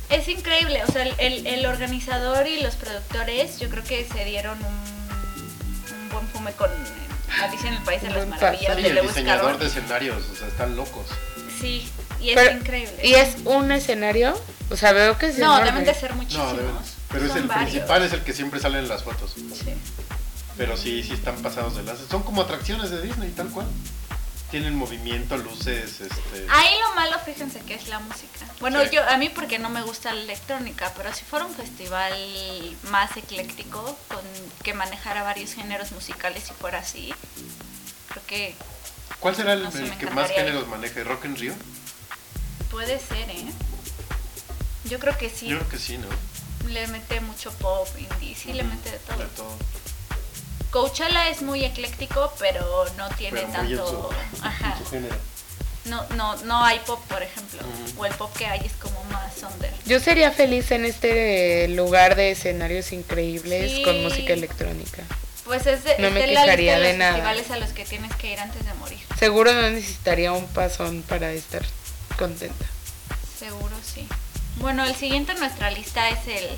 [0.08, 4.24] Es increíble, o sea, el, el- el organizador y los productores yo creo que se
[4.24, 6.70] dieron un, un buen fume con
[7.42, 8.76] Alicia en el País de las Maravillas.
[8.76, 11.06] Sí, de el diseñador de escenarios, o sea, están locos.
[11.60, 11.90] Sí,
[12.20, 12.94] y es Pero- increíble.
[13.02, 14.40] ¿Y es un escenario?
[14.70, 15.72] O sea, veo que es No, enorme.
[15.72, 16.52] deben de ser muchísimos.
[16.54, 16.74] No, deben-
[17.12, 17.70] pero es el varios.
[17.70, 19.32] principal, es el que siempre sale en las fotos.
[19.34, 19.74] Sí.
[20.56, 21.98] Pero sí, sí están pasados de las.
[22.10, 23.66] Son como atracciones de Disney, tal cual.
[24.50, 26.46] Tienen movimiento, luces, este...
[26.50, 28.46] Ahí lo malo, fíjense que es la música.
[28.60, 28.90] Bueno, Sí.
[28.92, 32.14] yo a mí porque no me gusta la electrónica, pero si fuera un festival
[32.90, 34.20] más ecléctico, con
[34.62, 37.12] que manejara varios géneros musicales y fuera así,
[38.08, 38.54] creo que
[39.18, 41.02] ¿Cuál será el, No sé, el me que más géneros maneje?
[41.02, 41.54] ¿Rock en Río?
[42.70, 43.46] puede ser, ¿eh?
[44.84, 45.48] Yo creo que sí.
[45.48, 46.06] Yo creo que sí, ¿no?
[46.68, 49.18] Le mete mucho pop, indie, sí le mete de todo.
[49.18, 49.56] De todo.
[50.70, 54.10] Coachella es muy ecléctico, pero no tiene Pero muy en tanto...
[54.36, 54.74] su, Ajá.
[54.78, 55.16] en su género.
[55.86, 57.60] No, no, no hay pop, por ejemplo.
[57.96, 59.72] O el pop que hay es como más under.
[59.86, 63.82] Yo sería feliz en este lugar de escenarios increíbles Sí.
[63.84, 65.04] con música electrónica.
[65.44, 67.12] Pues es de, No es me de la lista quejaría de de los nada.
[67.12, 68.98] festivales a los que tienes que ir antes de morir.
[69.16, 71.62] Seguro no necesitaría un pasón para estar
[72.18, 72.66] contenta.
[73.38, 74.08] Seguro sí.
[74.56, 76.48] Bueno, el siguiente en nuestra lista es el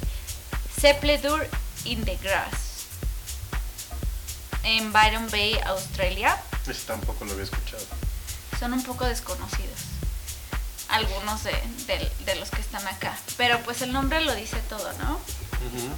[0.80, 1.46] Sepledur
[1.84, 2.48] in the Grass.
[4.64, 6.36] En Byron Bay, Australia.
[6.66, 7.82] Ese tampoco lo había escuchado.
[8.58, 9.80] Son un poco desconocidos.
[10.88, 11.52] Algunos de,
[11.86, 13.16] de- de los que están acá.
[13.36, 15.20] Pero pues el nombre lo dice todo, ¿no?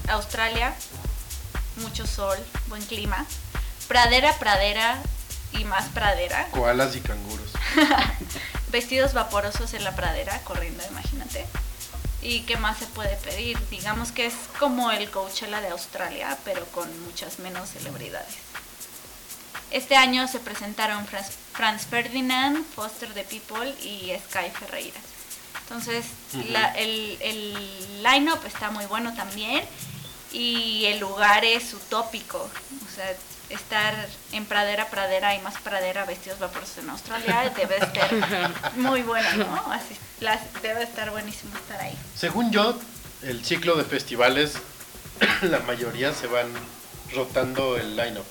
[0.08, 0.74] Australia,
[1.76, 3.24] mucho sol, buen clima.
[3.88, 4.98] Pradera, pradera
[5.52, 6.48] y más pradera.
[6.50, 7.50] Koalas y canguros.
[8.70, 11.46] Vestidos vaporosos en la pradera, corriendo, imagínate.
[12.22, 13.58] ¿Y qué más se puede pedir?
[13.70, 18.34] Digamos que es como el Coachella de Australia, pero con muchas menos celebridades.
[19.70, 21.06] Este año se presentaron
[21.52, 25.00] Franz, Ferdinand, Foster the People y Sky Ferreira.
[25.62, 26.06] Entonces,
[26.48, 29.62] la- el, el line-up está muy bueno también
[30.32, 32.38] y el lugar es utópico.
[32.38, 33.14] O sea,
[33.50, 38.10] estar en pradera, pradera y más pradera vestidos vaporosos en Australia debe estar
[38.76, 39.72] muy bueno, ¿no?
[39.72, 41.96] Así, las, debe estar buenísimo estar ahí.
[42.16, 42.76] Según yo,
[43.22, 44.54] el ciclo de festivales,
[45.42, 46.48] la mayoría se van
[47.14, 48.24] rotando el line-up.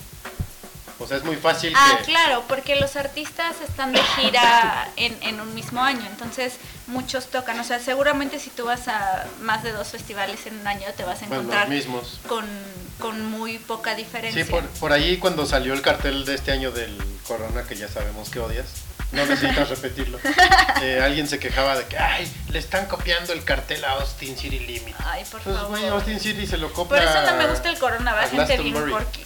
[1.02, 2.04] O sea, es muy fácil Ah, que...
[2.04, 6.54] claro, porque los artistas están de gira en, en un mismo año, entonces
[6.86, 7.58] muchos tocan.
[7.58, 11.04] O sea, seguramente si tú vas a más de dos festivales en un año te
[11.04, 12.20] vas a Bueno, los encontrar mismos.
[12.28, 12.44] con,
[12.98, 14.44] con muy poca diferencia.
[14.44, 16.96] Sí, por, por ahí cuando salió el cartel de este año del
[17.26, 18.66] Corona, que ya sabemos que odias,
[19.12, 20.18] no necesitas repetirlo.
[20.82, 24.58] eh, alguien se quejaba de que, ay, le están copiando el cartel a Austin City
[24.58, 24.94] Limit.
[25.04, 25.78] Ay, por Pues, favor.
[25.92, 26.98] Austin City se lo copia.
[26.98, 29.24] Por eso no me gusta el Corona, va gente bien Glastonbury.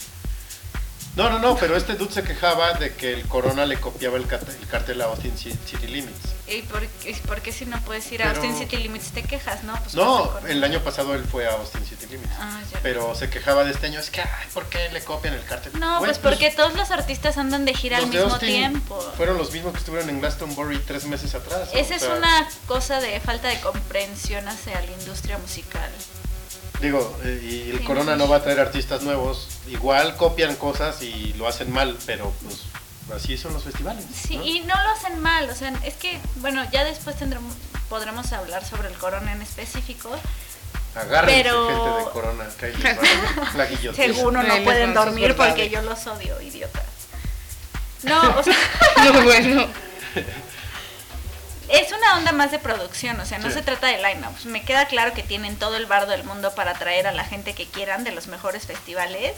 [1.15, 4.23] No, no, no, pero este dude se quejaba de que el Corona le copiaba el,
[4.23, 6.35] el cartel a Austin Ci- City Limits.
[6.47, 9.63] ¿Y por, y por qué si no puedes ir a Austin City Limits te quejas,
[9.63, 9.73] no?
[9.81, 12.33] Pues No, el año pasado él fue a Austin City Limits.
[12.37, 12.59] Ah.
[12.83, 15.71] Pero se quejaba de este año, es que, ay, ¿por qué le copian el cartel?
[15.79, 18.99] No, Güey, pues porque todos los artistas andan de gira al mismo tiempo.
[19.15, 21.69] Fueron los mismos que estuvieron en Glastonbury tres meses atrás.
[21.73, 25.89] Esa es sea, una cosa de falta de comprensión hacia la industria musical.
[26.81, 28.19] Digo, eh, y el Sí, Corona sí.
[28.19, 29.47] no va a traer artistas nuevos.
[29.67, 32.63] Igual copian cosas y lo hacen mal, pero pues
[33.15, 34.03] así son los festivales.
[34.13, 34.43] Sí, ¿no?
[34.45, 37.53] y no lo hacen mal, o sea, es que, bueno, ya después tendremos,
[37.89, 40.09] podremos hablar sobre el corona en específico.
[40.95, 43.95] Agárrense, pero- gente de Corona, que guillotina.
[43.95, 46.83] Seguro no pueden dormir porque yo los odio, idiotas.
[48.03, 48.55] No, o sea,
[49.13, 49.67] No, bueno.
[51.69, 53.55] es una onda más de producción, o sea, no Sí.
[53.55, 54.45] se trata de line-ups.
[54.45, 57.53] Me queda claro que tienen todo el bardo del mundo para atraer a la gente
[57.53, 59.33] que quieran de los mejores festivales.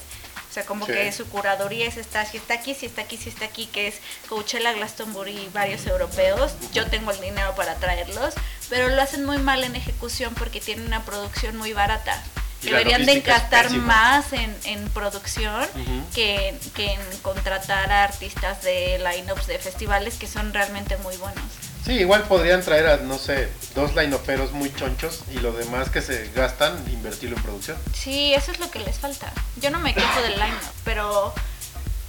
[0.49, 0.94] O sea, como Sí.
[0.94, 3.88] que su curaduría es esta, si está aquí, si está aquí, si está aquí, que
[3.88, 3.95] es
[4.30, 6.54] Coachella, Glastonbury y varios europeos.
[6.74, 8.34] Yo tengo el dinero para traerlos,
[8.70, 12.24] pero lo hacen muy mal en ejecución porque tienen una producción muy barata.
[12.64, 15.68] Y Deberían de gastar más en, en producción
[16.16, 21.44] que, que en contratar a artistas de line-ups de festivales que son realmente muy buenos.
[21.88, 26.02] Sí, igual podrían traer a, no sé, dos lineoferos muy chonchos y lo demás que
[26.02, 27.78] se gastan, invertirlo en producción.
[27.94, 29.32] Sí, eso es lo que les falta.
[29.62, 31.34] Yo no me quejo del line-up, pero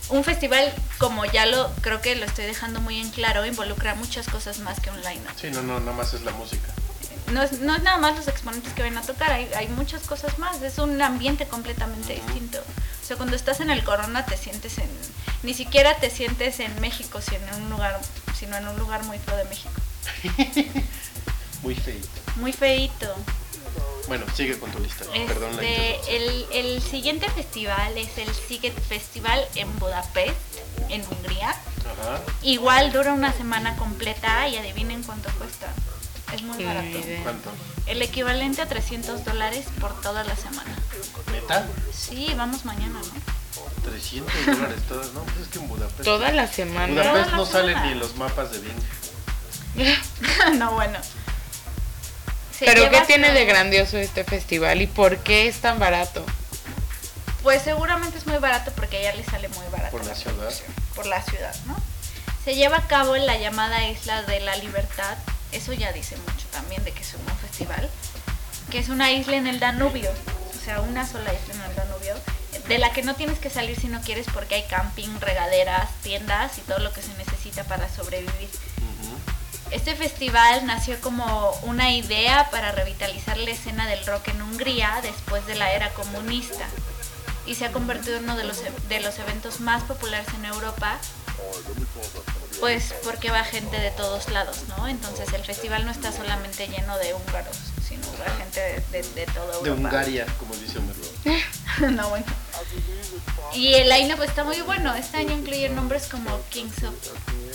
[0.09, 4.27] un festival, como ya lo creo que lo estoy dejando muy en claro, involucra muchas
[4.27, 5.31] cosas más que un line-up.
[5.41, 6.73] Sí, no, no, nada más es la música.
[7.33, 10.03] No es, no es nada más los exponentes que ven a tocar, hay, hay muchas
[10.03, 10.61] cosas más.
[10.61, 12.59] Es un ambiente completamente distinto.
[13.09, 14.91] O sea, cuando estás en el Corona te sientes en...
[15.43, 17.99] Ni siquiera te sientes en México, sino en un lugar,
[18.39, 19.73] sino en un lugar muy feo de México.
[21.63, 22.09] Muy feito.
[22.37, 23.15] Muy feito.
[24.09, 25.07] Bueno, sigue con tu lista.
[25.27, 25.63] Perdón la.
[25.63, 30.37] Este, el, el siguiente festival es el Siget Festival en Budapest,
[30.91, 31.49] en Hungría.
[31.49, 32.21] Ajá.
[32.43, 35.73] Igual dura una semana completa y adivinen cuánto cuesta.
[36.35, 36.87] Es muy barato.
[36.87, 37.23] idea.
[37.23, 37.51] ¿Cuánto?
[37.87, 40.78] El equivalente a 300 dólares por toda la semana.
[41.33, 41.67] ¿Neta?
[41.93, 43.39] Sí, vamos mañana, ¿no?
[43.91, 45.23] 300 dólares todas, ¿no?
[45.23, 46.05] Pues es que en Budapest.
[46.05, 46.89] Toda la semana.
[46.89, 49.89] Budapest no sale ni en los mapas de Bing.
[50.59, 50.99] no, bueno.
[52.57, 56.25] Se Pero ¿qué tiene de grandioso este festival y por qué es tan barato?
[57.43, 59.97] Pues seguramente es muy barato porque a ella le sale muy barato.
[59.97, 60.53] Por la ciudad.
[60.95, 61.77] Por la ciudad, ¿no?
[62.45, 65.17] Se lleva a cabo en la llamada Isla de la Libertad.
[65.53, 67.89] Eso ya dice mucho también de que es un festival.
[68.71, 70.11] Que es una isla en el Danubio.
[70.61, 72.15] O sea, una sola isla en el Danubio.
[72.69, 76.59] De la que no tienes que salir si no quieres porque hay camping, regaderas, tiendas
[76.59, 78.49] y todo lo que se necesita para sobrevivir.
[79.71, 85.47] Este festival nació como una idea para revitalizar la escena del rock en Hungría después
[85.47, 86.65] de la era comunista
[87.47, 90.47] y se ha convertido en uno de los, e- de los eventos más populares en
[90.47, 90.99] Europa,
[92.61, 94.89] pues porque va gente de todos lados, ¿no?
[94.89, 97.57] Entonces el festival no está solamente lleno de húngaros,
[97.87, 99.65] sino va gente de, de, de toda Europa.
[99.65, 100.99] De Hungaria, como dice Homero.
[102.03, 102.27] no, bueno.
[103.55, 104.95] Y el line-up está muy bueno.
[104.95, 106.95] Este año incluye nombres como Kings of,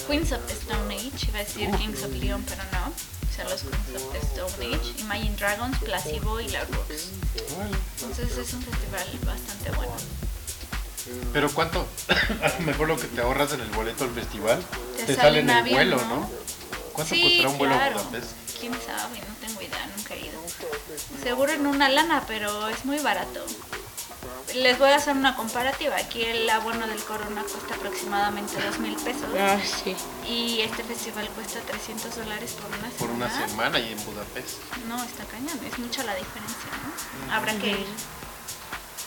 [0.07, 2.87] Queens of the Stone Age, iba a decir Kings of Leon, pero no.
[2.87, 6.61] O sea, los Queens of the Stone Age, Imagine Dragons, Placebo y La.
[6.61, 9.93] Entonces es un festival bastante bueno.
[11.31, 11.87] Pero ¿cuánto?
[12.43, 14.63] A lo mejor lo que te ahorras en el boleto del festival
[14.97, 16.15] Te te, sale en el avión, vuelo, ¿no?
[16.15, 16.29] ¿no?
[16.93, 18.03] ¿Cuánto Sí, costará un vuelo a claro.
[18.03, 18.31] Budapest?
[18.59, 20.39] Quién sabe, no tengo idea, nunca he ido.
[21.21, 23.45] Seguro en una lana, pero es muy barato.
[24.55, 25.95] Les voy a hacer una comparativa.
[25.97, 29.25] Aquí el abono del Corona cuesta aproximadamente dos mil pesos.
[29.37, 29.95] Ah, sí.
[30.29, 32.97] Y este festival cuesta 300 dólares por una semana.
[32.99, 34.59] Por una semana y en Budapest.
[34.87, 36.69] No, está cañón, es mucha la diferencia,
[37.27, 37.33] ¿no?
[37.33, 37.87] Habrá que ir.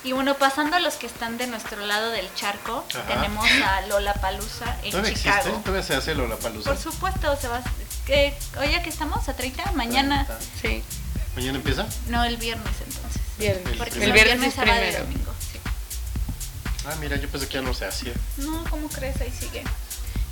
[0.07, 3.03] Y bueno, pasando a los que están de nuestro lado del charco, Ajá.
[3.09, 5.39] tenemos a Lola Palusa en ¿Todavía Chicago.
[5.39, 5.63] existe?
[5.65, 6.71] ¿Todavía se hace Lollapalooza?
[6.71, 7.61] Por supuesto, se va.
[8.07, 10.25] Que, oye, que estamos a 30 mañana.
[10.63, 10.85] Sí.
[11.35, 11.89] ¿Mañana empieza?
[12.07, 13.21] No, el viernes entonces.
[13.37, 13.67] Viernes.
[13.73, 13.97] El Porque.
[13.97, 15.33] El el viernes es sábado y domingo.
[15.53, 15.59] sí.
[16.87, 18.13] Ah, mira, yo pensé que ya no se hacía.
[18.37, 19.21] No, ¿cómo crees?
[19.21, 19.65] Ahí sigue.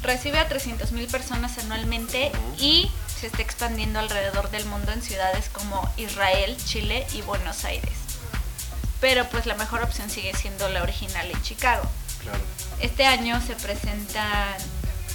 [0.02, 5.48] Recibe a 300 mil personas anualmente y se está expandiendo alrededor del mundo en ciudades
[5.48, 7.90] como Israel, Chile y Buenos Aires.
[9.04, 11.86] Pero pues la mejor opción sigue siendo la original en Chicago.
[12.22, 12.38] Claro.
[12.80, 14.54] Este año se presentan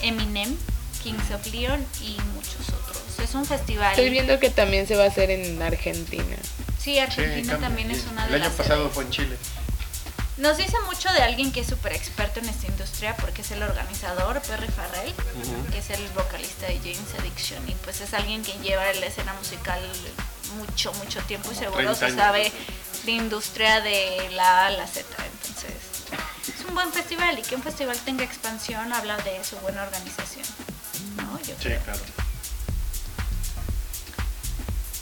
[0.04, 0.56] Eminem,
[1.02, 3.02] Kings of Leon y muchos otros.
[3.18, 3.90] Es un festival.
[3.90, 6.36] Estoy viendo que también se va a hacer en Argentina.
[6.78, 8.94] Sí, Argentina también es una de El año las pasado sedes.
[8.94, 9.38] fue en Chile.
[10.38, 13.64] Nos dice mucho de alguien que es súper experto en esta industria porque es el
[13.64, 15.16] organizador, Perry Farrell,
[15.72, 19.34] que es el vocalista de James Addiction y pues es alguien que lleva la escena
[19.34, 19.82] musical
[20.58, 22.52] mucho, mucho tiempo y seguro 30 se sabe
[23.06, 25.06] de industria de la A a la Z.
[25.24, 25.74] Entonces,
[26.60, 30.46] es un buen festival y que un festival tenga expansión habla de su buena organización.
[31.18, 31.38] ¿no?
[31.40, 31.82] Yo Sí, creo.
[31.82, 32.00] claro.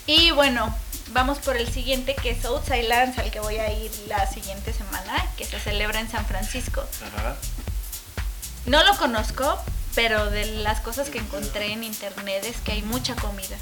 [0.06, 0.74] Y bueno,
[1.12, 4.72] vamos por el siguiente que es Outside Lands, al que voy a ir la siguiente
[4.72, 6.82] semana, que se celebra en San Francisco.
[7.14, 7.36] Ajá.
[8.66, 9.58] No lo conozco,
[9.94, 13.56] pero de las cosas que encontré en internet es que hay mucha comida.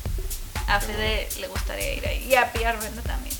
[0.68, 2.24] A Fede le gustaría ir ahí.
[2.24, 3.36] Y a Pierre Brenda también.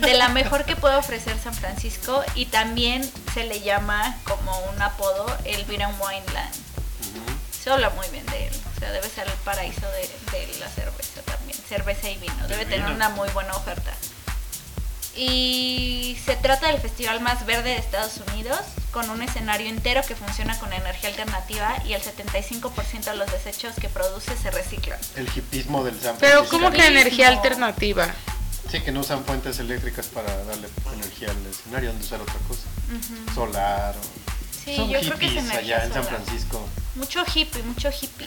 [0.00, 4.80] De la mejor que puede ofrecer San Francisco y también se le llama como un
[4.80, 6.54] apodo el Beer and Wine Land.
[7.50, 8.54] Se habla muy bien de él.
[8.76, 10.08] O sea, debe ser el paraíso de,
[10.38, 11.58] de la cerveza también.
[11.68, 12.48] Cerveza y vino.
[12.48, 13.92] Debe tener una muy buena oferta.
[15.18, 18.60] Y se trata del festival más verde de Estados Unidos,
[18.92, 23.74] con un escenario entero que funciona con energía alternativa y el 75% de los desechos
[23.80, 24.98] que produce se reciclan.
[25.16, 26.56] El hipismo del San Pero Francisco.
[26.56, 28.06] ¿cómo que energía alternativa?
[28.70, 32.34] Sí, que no usan fuentes eléctricas para darle energía al escenario, han de usar otra
[32.46, 33.34] cosa.
[33.34, 33.94] Solar.
[33.96, 34.27] o-
[34.68, 36.04] Sí, Son yo creo que es hippies energía allá en San.
[36.04, 36.68] Francisco.
[36.94, 38.26] Mucho hippie, mucho hippie.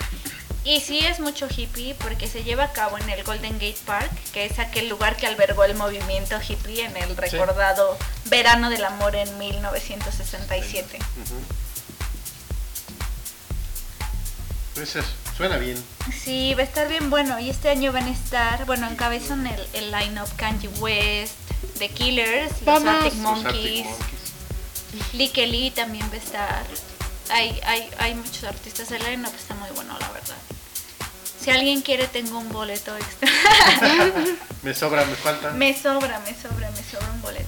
[0.63, 4.11] Y sí es mucho hippie porque se lleva a cabo en el Golden Gate Park,
[4.31, 9.15] que es aquel lugar que albergó el movimiento hippie en el recordado Verano del Amor
[9.15, 10.97] en 1967.
[10.97, 11.33] Ujú.
[14.75, 15.83] Pues eso, suena bien.
[16.23, 17.39] Sí, va a estar bien bueno.
[17.39, 21.33] Y este año van a estar, bueno, encabezan el, el line-up Kanye West,
[21.79, 23.87] The Killers, Los Arctic Monkeys,
[25.33, 26.65] Kelly también va a estar.
[27.29, 28.91] Hay, hay, hay muchos artistas.
[28.91, 30.35] El line-up está muy bueno, la verdad.
[31.39, 33.29] Si alguien quiere, tengo un boleto extra.
[34.61, 35.49] Me sobra, me falta.
[35.51, 37.47] me sobra, me sobra, me sobra un boleto.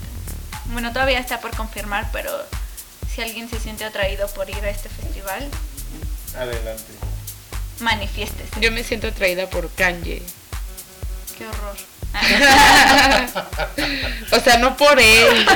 [0.66, 2.32] Bueno, todavía está por confirmar, pero
[3.14, 5.48] si alguien se siente atraído por ir a este festival,
[6.36, 6.92] Adelante.
[7.82, 8.60] manifiéstese.
[8.60, 10.24] Yo me siento atraída por Kanye.
[11.38, 11.78] Qué horror.
[14.32, 15.46] O sea, no por él.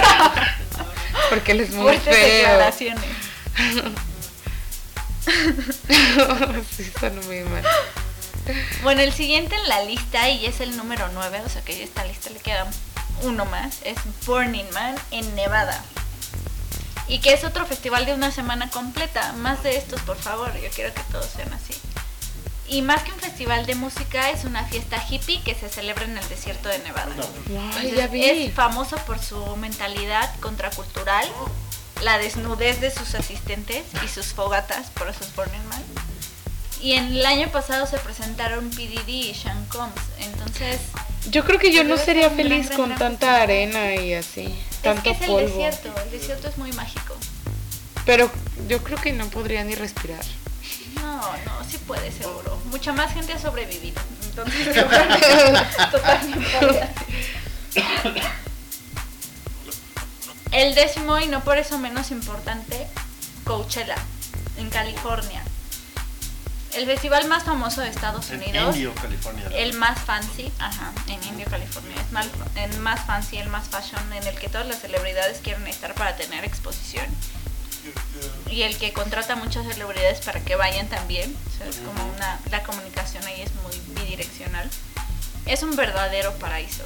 [1.30, 2.38] Porque él es muy Fuertes feo.
[2.38, 3.04] declaraciones.
[6.76, 7.64] sí, suena muy mal.
[8.82, 11.84] Bueno, el siguiente en la lista, y es el número 9, o sea que ya
[11.84, 12.66] esta lista le queda
[13.24, 15.84] uno más, es Burning Man en Nevada.
[17.10, 19.34] Y que es otro festival de una semana completa.
[19.34, 21.74] Más de estos, por favor, yo quiero que todos sean así.
[22.70, 26.18] Y más que un festival de música, es una fiesta hippie que se celebra en
[26.18, 27.16] el desierto de Nevada.
[27.16, 27.24] No.
[27.24, 28.26] Ay, Entonces, ya vi.
[28.26, 31.26] Es famoso por su mentalidad contracultural,
[32.04, 35.84] la desnudez de sus asistentes y sus fogatas, por eso es Burning Man.
[36.82, 39.94] Y en el año pasado se presentaron PDD y Sean Combs.
[40.20, 40.80] Entonces,
[41.32, 44.14] Yo creo que yo no Debe sería gran, feliz gran, con gran tanta arena y
[44.14, 44.54] así,
[44.84, 45.48] tanto es que es el polvo.
[45.48, 46.02] desierto.
[46.04, 47.16] El desierto es muy mágico.
[48.06, 48.30] Pero
[48.68, 50.24] yo creo que no podría ni respirar.
[51.08, 52.60] No, no, sí puede, seguro.
[52.66, 54.02] Mucha más gente ha sobrevivido.
[54.26, 54.76] Entonces,
[55.92, 56.90] totalmente.
[60.52, 62.88] El décimo, y no por eso menos importante,
[63.46, 63.96] Coachella,
[64.58, 65.44] en California.
[66.74, 68.76] El festival más famoso de Estados En Unidos.
[68.76, 69.46] Indio, California.
[69.54, 71.96] El más fancy, ajá, en Indio, California.
[72.00, 75.66] Es mal- el más fancy, el más fashion, en el que todas las celebridades quieren
[75.68, 77.06] estar para tener exposición.
[78.50, 81.36] Y el que contrata muchas celebridades para que vayan también.
[81.48, 82.40] O sea, es como una.
[82.52, 84.70] La comunicación ahí es muy bidireccional.
[85.46, 86.84] Es un verdadero paraíso.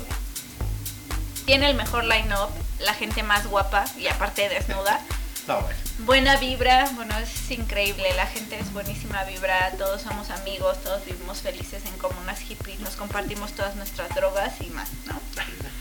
[1.46, 2.50] Tiene el mejor line-up,
[2.80, 5.02] la gente más guapa y aparte desnuda
[5.48, 5.78] No, bueno.
[6.00, 11.42] buena vibra, bueno, es increíble, la gente es buenísima vibra, todos somos amigos, todos vivimos
[11.42, 15.20] felices en comunas hippies, nos compartimos todas nuestras drogas y más, ¿no?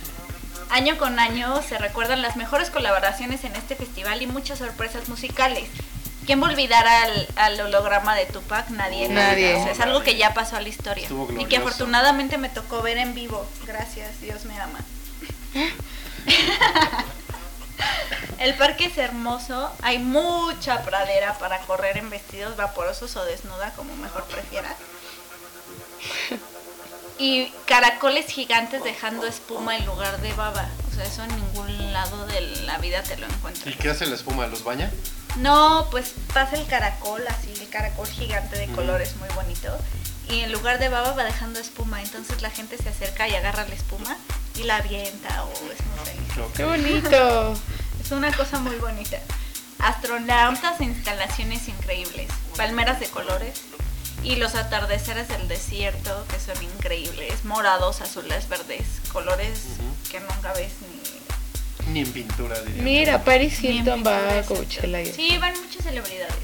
[0.71, 5.69] Año con año se recuerdan las mejores colaboraciones en este festival y muchas sorpresas musicales.
[6.27, 8.69] ¿Quién va a olvidar al, al holograma de Tupac?
[8.71, 9.09] Nadie.
[9.09, 9.57] Nadie.
[9.57, 11.03] O sea, es algo que ya pasó a la historia.
[11.03, 13.47] Estuvo Y que afortunadamente me tocó ver en vivo.
[13.67, 14.79] Gracias, Dios me ama.
[18.39, 23.95] El parque es hermoso, hay mucha pradera para correr en vestidos vaporosos o desnuda, como
[23.97, 24.77] mejor prefieras.
[27.21, 30.67] Y caracoles gigantes dejando espuma en lugar de baba.
[30.91, 33.77] O sea, eso en ningún lado de la vida te lo ¿Y encuentras.
[33.77, 34.47] qué hace la espuma?
[34.47, 34.91] ¿Los baña?
[35.37, 38.75] No, pues pasa el caracol, así, el caracol gigante de Mm.
[38.75, 39.69] colores muy bonito.
[40.31, 42.01] Y en lugar de baba va dejando espuma.
[42.03, 44.17] Entonces la gente se acerca y agarra la espuma
[44.59, 46.53] y la avienta o es muy feliz.
[46.57, 46.65] ¡Qué
[47.13, 47.55] bonito!
[48.03, 49.19] Es una cosa muy bonita.
[49.79, 52.29] Astronautas e instalaciones increíbles.
[52.57, 53.61] Palmeras de colores.
[54.23, 57.45] Y los atardeceres del desierto que son increíbles.
[57.45, 58.87] Morados, azules, verdes.
[59.13, 59.61] Colores
[60.11, 61.93] que nunca ves ni...
[61.93, 62.83] Ni en pintura, diría.
[62.83, 64.43] Mira, Paris Hilton va a.
[64.43, 65.01] Coachella.
[65.01, 66.35] y- Sí, van muchas celebridades.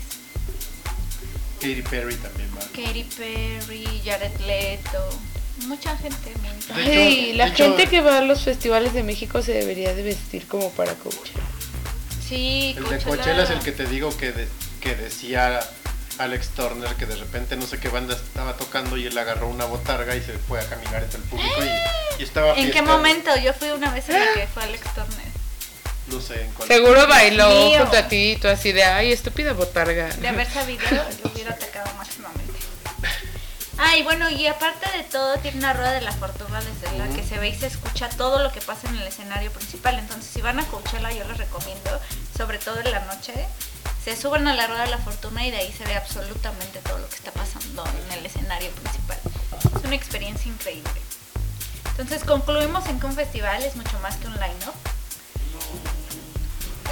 [1.61, 2.61] Katy Perry también va.
[2.74, 5.09] Katy Perry, Jared Leto.
[5.66, 6.32] Mucha gente.
[6.43, 10.03] me Ay, la hecho- gente que va a los festivales de México se debería de
[10.03, 11.40] vestir como para Coachella.
[12.27, 14.48] Sí, El de Coachella es el que te digo que, de-
[14.81, 15.61] que decía
[16.18, 19.64] Alex Turner que de repente no sé qué banda estaba tocando y él agarró una
[19.64, 23.36] botarga y se fue a caminar entre el público y, y estaba ¿En qué momento?
[23.36, 25.26] Yo fui una vez en la que fue Alex Turner.
[26.09, 26.68] No sé en cuál.
[26.68, 27.80] Seguro bailó mío.
[27.80, 30.09] junto a ti y tú así de, ay, estúpida botarga.
[30.09, 30.82] De haber sabido,
[31.24, 32.55] lo hubiera atacado máximamente.
[33.78, 37.09] Ah, y bueno, y aparte de todo, tiene una rueda de la fortuna desde la
[37.09, 39.98] que se ve y se escucha todo lo que pasa en el escenario principal.
[39.98, 42.01] Entonces, si van a Coachella, yo les recomiendo,
[42.36, 43.34] sobre todo en la noche,
[44.07, 46.97] se suban a la rueda de la fortuna y de ahí se ve absolutamente todo
[46.97, 49.19] lo que está pasando en el escenario principal.
[49.77, 51.03] Es una experiencia increíble.
[51.91, 54.74] Entonces, concluimos en que un festival es mucho más que un line-up.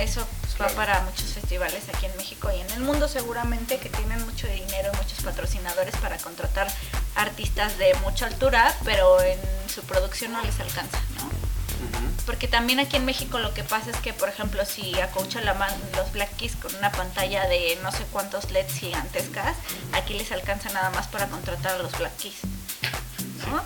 [0.00, 3.90] Eso pues, va para muchos festivales aquí en México y en el mundo seguramente que
[3.90, 6.66] tienen mucho dinero y muchos patrocinadores para contratar
[7.14, 9.38] artistas de mucha altura, pero en
[9.72, 11.53] su producción no les alcanza, ¿no?
[12.26, 15.54] Porque también aquí en México lo que pasa es que, por ejemplo, si a Coachella
[15.54, 19.56] man los Black Keys con una pantalla de no sé cuántos LEDs gigantescas,
[19.92, 22.36] aquí les alcanza nada más para contratar a los Black Keys.
[23.50, 23.62] ¿no?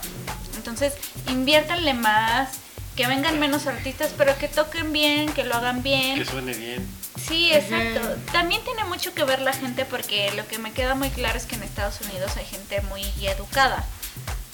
[0.56, 0.94] Entonces,
[1.28, 2.50] inviértanle más,
[2.96, 6.18] que vengan menos artistas, pero que toquen bien, que lo hagan bien.
[6.18, 6.86] Que suene bien.
[7.16, 8.16] Sí, exacto.
[8.32, 11.46] También tiene mucho que ver la gente porque lo que me queda muy claro es
[11.46, 13.86] que en Estados Unidos hay gente muy educada.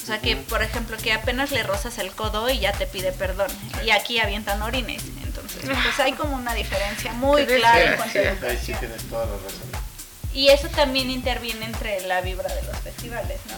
[0.04, 3.10] O sea que, por ejemplo, que apenas le rozas el codo y ya te pide
[3.12, 3.50] perdón.
[3.82, 5.02] Y aquí avientan orines.
[5.22, 8.48] Entonces, pues hay como una diferencia muy clara en cuanto a diferencia.
[8.50, 8.78] Ahí sí educación.
[8.80, 9.84] tienes toda la razón.
[10.34, 13.56] Y eso también interviene entre la vibra de los festivales, ¿no?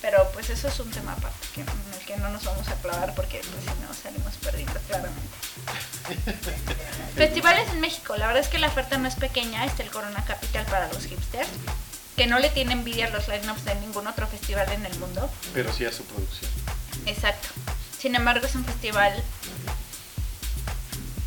[0.00, 2.74] Pero pues eso es un tema aparte, que, en el que no nos vamos a
[2.74, 5.36] clavar porque pues si no salimos perdiendo claramente.
[7.16, 10.24] Festivales en México, la verdad es que la oferta no es pequeña, está el Corona
[10.24, 11.48] Capital para los hipsters,
[12.18, 15.30] que no le tiene envidia a los lineups de ningún otro festival en el mundo.
[15.54, 16.50] Pero sí a su producción.
[17.06, 17.48] Exacto.
[17.96, 19.22] Sin embargo, es un festival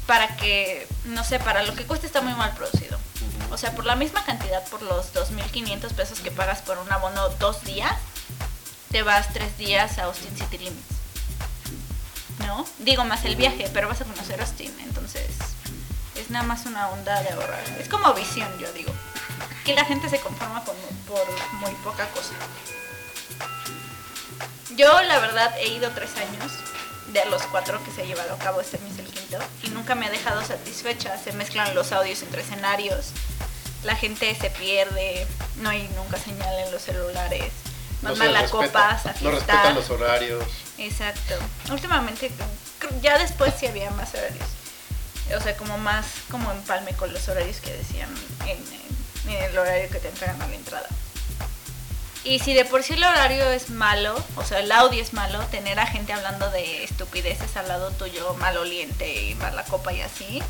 [0.05, 2.99] para que, no sé, para lo que cuesta está muy mal producido.
[3.51, 7.29] O sea, por la misma cantidad, por los 2.500 pesos que pagas por un abono
[7.39, 7.95] dos días,
[8.91, 10.95] te vas tres días a Austin City Limits.
[12.39, 12.65] ¿No?
[12.79, 15.27] Digo más el viaje, pero vas a conocer Austin, entonces
[16.17, 17.63] es nada más una onda de ahorrar.
[17.79, 18.91] Es como visión, yo digo.
[19.75, 20.75] La gente se conforma con,
[21.07, 21.25] por
[21.59, 22.33] muy poca cosa.
[24.75, 26.51] Yo, la verdad, he ido tres años
[27.07, 29.95] de los cuatro que se ha llevado a cabo, este mes el quinto, y nunca
[29.95, 31.17] me ha dejado satisfecha.
[31.17, 33.07] Se mezclan los audios entre escenarios,
[33.83, 35.27] la gente se pierde,
[35.57, 37.51] no hay nunca señal en los celulares,
[38.01, 40.43] No más se mala respeta- copas, a No respetan los horarios.
[40.77, 41.35] Exacto.
[41.71, 42.31] Últimamente,
[43.01, 44.45] ya después sí había más horarios.
[45.37, 48.09] O sea, como más como empalme con los horarios que decían
[48.45, 48.90] en, en-
[49.25, 50.87] en el horario que te entregan a la entrada.
[52.23, 55.39] Y si de por sí el horario es malo, o sea, el audio es malo,
[55.47, 60.41] tener a gente hablando de estupideces al lado tuyo, maloliente y mala copa y así,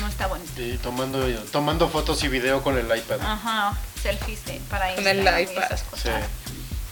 [0.00, 0.62] no está bonito.
[0.62, 3.20] Y tomando, tomando fotos y video con el iPad.
[3.20, 5.76] Ajá, selfies de, para Con el y iPad.
[6.00, 6.10] Sí.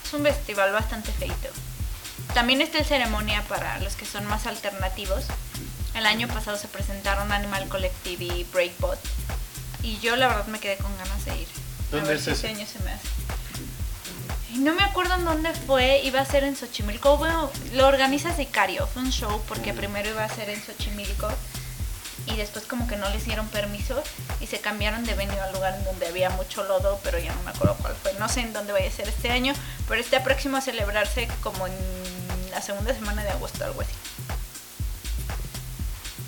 [0.04, 1.48] Es un festival bastante feito.
[2.34, 5.24] También está el ceremonia para los que son más alternativos.
[5.94, 8.98] El año pasado se presentaron Animal Collective y Breakbot.
[9.82, 11.48] Y yo la verdad me quedé con ganas de ir.
[11.48, 12.56] A ¿Dónde ver es si este ese?
[12.60, 13.08] año se me hace.
[14.52, 17.16] Y no me acuerdo en dónde fue, iba a ser en Xochimilco.
[17.16, 21.28] Bueno, lo organiza Sicario, fue un show porque primero iba a ser en Xochimilco
[22.26, 24.02] y después como que no les dieron permiso
[24.40, 27.42] y se cambiaron de venue al lugar en donde había mucho lodo, pero ya no
[27.44, 28.12] me acuerdo cuál fue.
[28.14, 29.54] No sé en dónde vaya a ser este año,
[29.88, 31.72] pero está próximo a celebrarse como en
[32.50, 33.92] la segunda semana de agosto, algo así.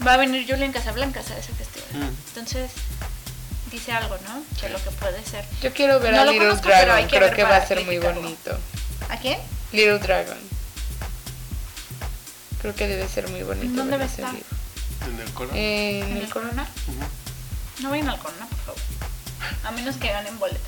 [0.07, 1.89] Va a venir Julian Casablancas a ese festival.
[2.09, 2.17] Mm.
[2.29, 2.71] Entonces,
[3.73, 4.43] dice algo, ¿no?
[4.61, 5.45] De lo que puede ser.
[5.63, 7.99] Yo quiero ver No a Little conozco, Dragon, que creo que va a ser muy
[7.99, 8.59] bonito.
[9.09, 9.39] ¿A quién?
[9.73, 10.39] Little Dragon.
[12.61, 13.75] Creo que debe ser muy bonito.
[13.75, 14.33] ¿Dónde va a en estar?
[14.33, 14.45] vivo.
[15.13, 15.51] En el coro.
[15.53, 15.57] En
[16.05, 16.67] ¿En el el Corona.
[16.87, 17.09] Corona?
[17.81, 18.81] No vayan al Corona, por favor.
[19.65, 20.61] A menos que ganen boletos.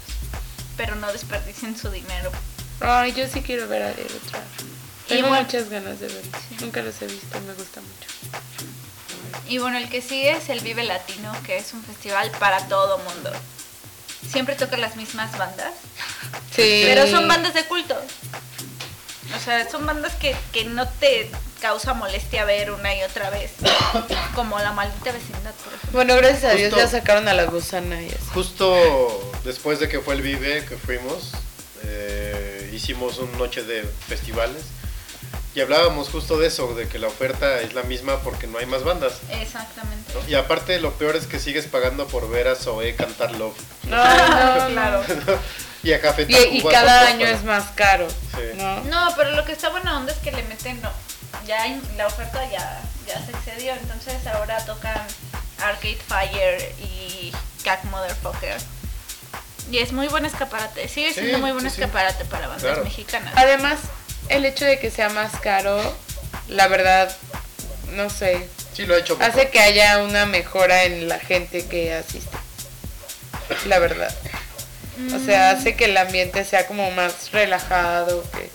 [0.76, 2.32] Pero no desperdicien su dinero.
[2.80, 4.48] Ay, yo sí quiero ver a Little Dragon.
[5.06, 6.42] Y Tengo bueno- muchas ganas de verlos.
[6.60, 8.08] Nunca los he visto, me gusta mucho.
[9.48, 12.98] Y bueno, el que sigue es el Vive Latino, que es un festival para todo
[12.98, 13.30] mundo.
[14.30, 15.72] Siempre tocan las mismas bandas,
[16.54, 16.82] Sí.
[16.86, 17.94] pero son bandas de culto.
[19.36, 21.30] O sea, son bandas que, que no te
[21.60, 23.52] causa molestia ver una y otra vez.
[24.34, 25.90] Como la maldita vecindad, por ejemplo.
[25.92, 28.16] Bueno, gracias a Dios Justo- ya sacaron a la gusana y así.
[28.32, 31.32] Justo después de que fue el Vive, que fuimos,
[31.82, 34.62] eh, hicimos una noche de festivales
[35.54, 38.66] y hablábamos justo de eso, de que la oferta es la misma porque no hay
[38.66, 39.14] más bandas.
[39.30, 40.12] Exactamente.
[40.14, 40.28] ¿no?
[40.28, 43.96] Y aparte lo peor es que sigues pagando por ver a Zoe cantar Love no,
[44.68, 45.04] claro.
[45.82, 48.56] y a Café Y, y Tacuba cada año para- es más caro, Sí.
[48.56, 48.80] ¿no?
[48.84, 50.90] No, pero lo que está buena onda es que le meten, no,
[51.46, 55.00] ya hay- la oferta ya, ya se excedió, entonces ahora tocan
[55.62, 57.32] Arcade Fire y
[57.62, 58.56] Cack Motherfucker.
[59.70, 61.80] Y es muy buen escaparate, sigue Sí, siendo muy buen sí, sí.
[61.80, 62.84] escaparate para bandas Claro.
[62.84, 63.32] mexicanas.
[63.36, 63.78] Además,
[64.28, 65.80] el hecho de que sea más caro,
[66.48, 67.14] la verdad,
[67.92, 69.16] no sé, Sí, lo ha hecho.
[69.20, 72.36] hace que haya una mejora en la gente que asiste.
[73.66, 74.12] La verdad.
[75.14, 78.48] O sea, hace que el ambiente sea como más relajado, que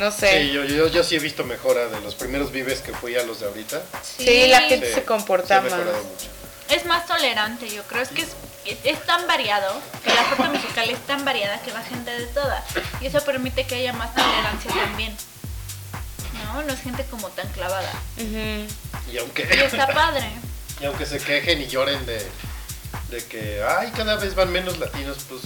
[0.00, 0.42] no sé.
[0.42, 3.22] Sí, yo, yo, yo sí he visto mejora de los primeros vives que fui a
[3.22, 3.82] los de ahorita.
[4.18, 6.04] Sí, la gente se comporta sí ha mejorado más.
[6.04, 6.26] mucho.
[6.70, 8.02] Es más tolerante, yo creo.
[8.02, 8.28] Es que es,
[8.84, 12.64] es tan variado, que la oferta musical es tan variada que va gente de toda.
[13.00, 15.16] Y eso permite que haya más tolerancia también.
[16.46, 17.92] No, no es gente como tan clavada.
[18.18, 20.28] Y aunque, Y está padre.
[20.80, 22.18] y aunque se quejen y lloren de,
[23.10, 25.42] de que, ay, cada vez van menos latinos, pues,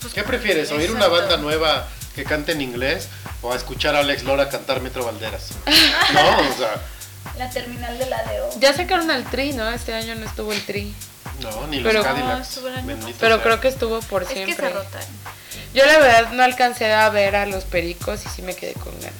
[0.00, 0.70] Pues, ¿qué prefieres?
[0.72, 3.08] ¿Oír una banda nueva que cante en inglés
[3.42, 5.50] o a escuchar a Alex Lora cantar Metro Valderas?
[6.12, 6.80] No, o sea,
[7.38, 8.50] La terminal de la DO.
[8.60, 9.68] Ya sacaron al Tri, ¿no?
[9.70, 10.94] Este año no estuvo el Tri.
[11.40, 12.62] No, ni los Pero- No, Cadillacs.
[12.86, 14.68] bendito Pero creo que estuvo por Es que siempre.
[14.68, 15.02] se rotan.
[15.74, 18.94] Yo la verdad no alcancé a ver a los pericos y sí me quedé con
[19.00, 19.14] ganas.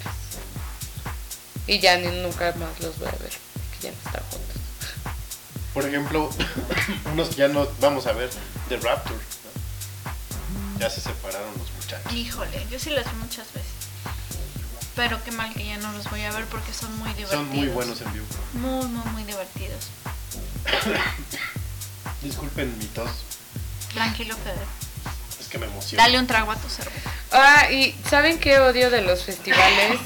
[1.67, 4.57] Y ya ni nunca más los voy a ver, que ya no están juntos.
[5.75, 6.31] Por ejemplo,
[7.13, 8.31] unos ya no vamos a ver
[8.69, 9.19] The Rapture.
[9.19, 10.79] ¿no?
[10.81, 12.13] Ya se separaron los muchachos.
[12.13, 13.71] Híjole, yo sí los vi muchas veces.
[14.95, 17.33] Pero qué mal que ya no los voy a ver porque son muy divertidos.
[17.47, 18.25] Son muy buenos en vivo.
[18.55, 19.89] Muy, muy, muy divertidos.
[22.27, 23.09] Disculpen mi tos,
[23.95, 24.57] Tranquilo, Fede.
[25.41, 26.03] es que me emociona.
[26.03, 27.11] Dale un trago a tu cerveza.
[27.31, 30.01] Ah, y ¿saben qué odio de los festivales?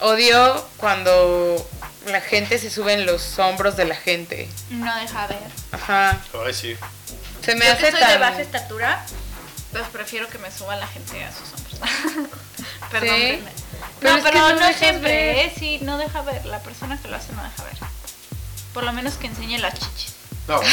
[0.00, 1.68] Odio cuando
[2.06, 4.48] la gente se sube en los hombros de la gente.
[4.70, 5.38] No deja ver.
[5.72, 6.20] Ajá.
[6.46, 6.76] Ay, sí.
[7.44, 9.04] Se me Yo hace que soy de baja estatura,
[9.72, 12.28] pues prefiero que me suba la gente a sus hombros.
[12.92, 13.16] Perdón.
[13.16, 13.42] ¿Sí?
[14.00, 15.36] Pero no, pero no no, siempre, ver.
[15.46, 15.52] ¿eh?
[15.58, 16.44] Sí, no deja ver.
[16.46, 17.74] La persona que lo hace no deja ver.
[18.72, 20.14] Por lo menos que enseñe las chichis.
[20.48, 20.60] No.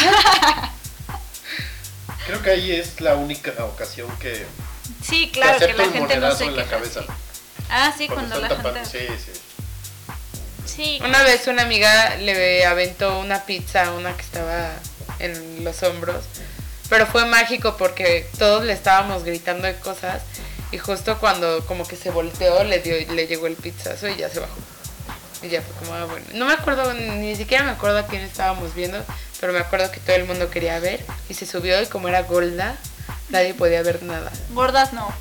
[2.25, 4.45] Creo que ahí es la única ocasión que
[5.01, 7.01] Sí, claro, que la gente no se en la cabeza.
[7.69, 8.73] Ah, sí, cuando, la tapando.
[8.73, 8.89] gente...
[8.89, 9.39] Sí, sí.
[10.65, 14.71] Sí, Una vez una amiga le aventó una pizza a una que estaba
[15.17, 16.23] en los hombros,
[16.89, 20.21] pero fue mágico porque todos le estábamos gritando de cosas
[20.71, 24.29] y justo cuando como que se volteó le dio le llegó el pizzazo y ya
[24.29, 24.53] se bajó.
[25.41, 28.21] Y ya fue como, ah, bueno, no me acuerdo, ni siquiera me acuerdo a quién
[28.21, 29.03] estábamos viendo,
[29.39, 32.23] pero me acuerdo que todo el mundo quería ver y se subió y como era
[32.23, 32.75] Golda,
[33.29, 34.31] nadie podía ver nada.
[34.49, 35.13] Gordas no.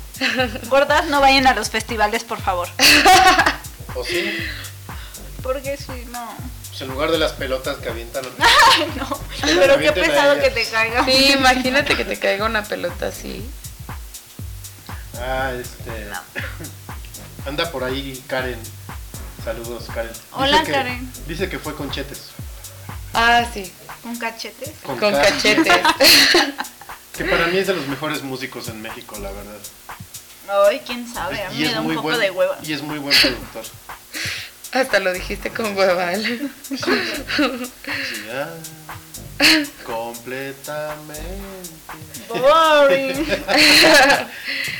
[0.69, 2.67] Gordas no vayan a los festivales, por favor.
[3.95, 4.37] ¿O sí?
[5.41, 6.35] Porque sí, no.
[6.69, 8.25] Pues en lugar de las pelotas que avientan.
[8.39, 9.07] Ay, no.
[9.07, 11.05] Que Pero qué pesado que te caiga.
[11.05, 13.49] Sí, imagínate que te caiga una pelota así.
[15.17, 16.07] Ah, este.
[17.45, 18.59] Anda por ahí Karen.
[19.43, 20.11] Saludos, Karen.
[20.11, 21.11] Dice Hola, que- Karen.
[21.27, 22.27] Dice que fue con chetes.
[23.13, 23.71] Ah, sí,
[24.03, 24.71] Con cachetes.
[24.83, 25.11] con K.
[25.11, 25.73] cachetes.
[27.17, 29.57] Que para mí es de los mejores músicos en México, la verdad.
[30.69, 31.43] Ay, quién sabe.
[31.43, 32.57] A mí y me es da un muy poco buen, de hueva.
[32.63, 33.65] Y es muy buen productor.
[34.71, 35.75] Hasta lo dijiste con.
[35.75, 36.79] Sí,
[38.31, 38.47] ah,
[39.85, 41.21] completamente.
[42.29, 43.27] Boring.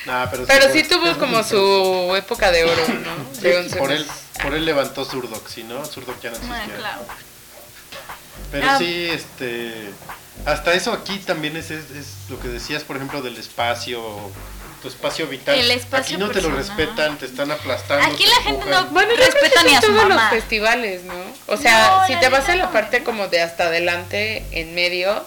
[0.06, 3.28] Nah, pero Pero sí tuvo como su época de oro, ¿no?
[3.40, 4.08] Sí, por él.
[4.42, 6.64] Por él levantó Zurdok, si no, Zurdok ya no existía.
[6.64, 7.02] Ah, claro.
[8.52, 8.78] Pero Ah.
[8.78, 9.90] sí, este.
[10.46, 14.02] Hasta eso aquí también es, es, es lo que decías, por ejemplo, del espacio,
[14.82, 15.60] tu espacio vital.
[15.60, 18.06] El espacio aquí no te lo respetan, te están aplastando.
[18.06, 18.86] Aquí la gente empujan.
[18.86, 20.30] no Bueno, yo creo que respeta sí ni a su todos los mamá.
[20.30, 21.14] festivales, ¿no?
[21.48, 22.72] O sea, No, si te vas a la no.
[22.72, 25.26] parte como de hasta adelante, en medio,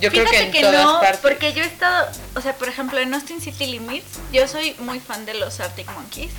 [0.00, 1.20] yo creo que en que, todas no, partes.
[1.20, 4.98] porque yo he estado, o sea, por ejemplo, en Austin City Limits, yo soy muy
[4.98, 6.32] fan de los Arctic Monkeys.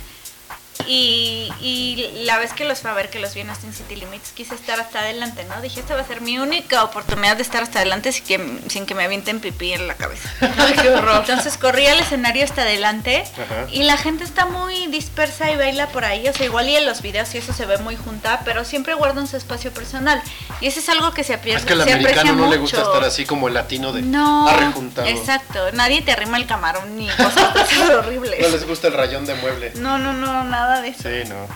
[0.92, 3.94] Y, y la vez que los fue a ver, que los vi en Austin City
[3.94, 5.60] Limits, quise estar hasta adelante, ¿no?
[5.62, 8.86] Dije, esta va a ser mi única oportunidad de estar hasta adelante sin que, sin
[8.86, 10.28] que me avienten pipí en la cabeza.
[10.58, 11.18] Ay, qué horror.
[11.20, 13.66] Entonces corrí al escenario hasta adelante Ajá.
[13.70, 16.26] y la gente está muy dispersa y baila por ahí.
[16.28, 18.94] O sea, igual y en los videos y eso se ve muy junta, pero siempre
[18.94, 20.20] guardan su espacio personal.
[20.60, 21.60] Y eso es algo que se pierde.
[21.60, 22.90] Es que al se aprecia americano no le gusta mucho.
[22.92, 25.06] estar así como el latino de No, arrejuntado.
[25.06, 25.70] exacto.
[25.72, 27.54] Nadie te arrima el camarón ni cosas
[27.96, 28.40] horribles.
[28.40, 29.72] No les gusta el rayón de mueble.
[29.76, 31.02] No, no, no, nada de eso.
[31.02, 31.46] Sí, no.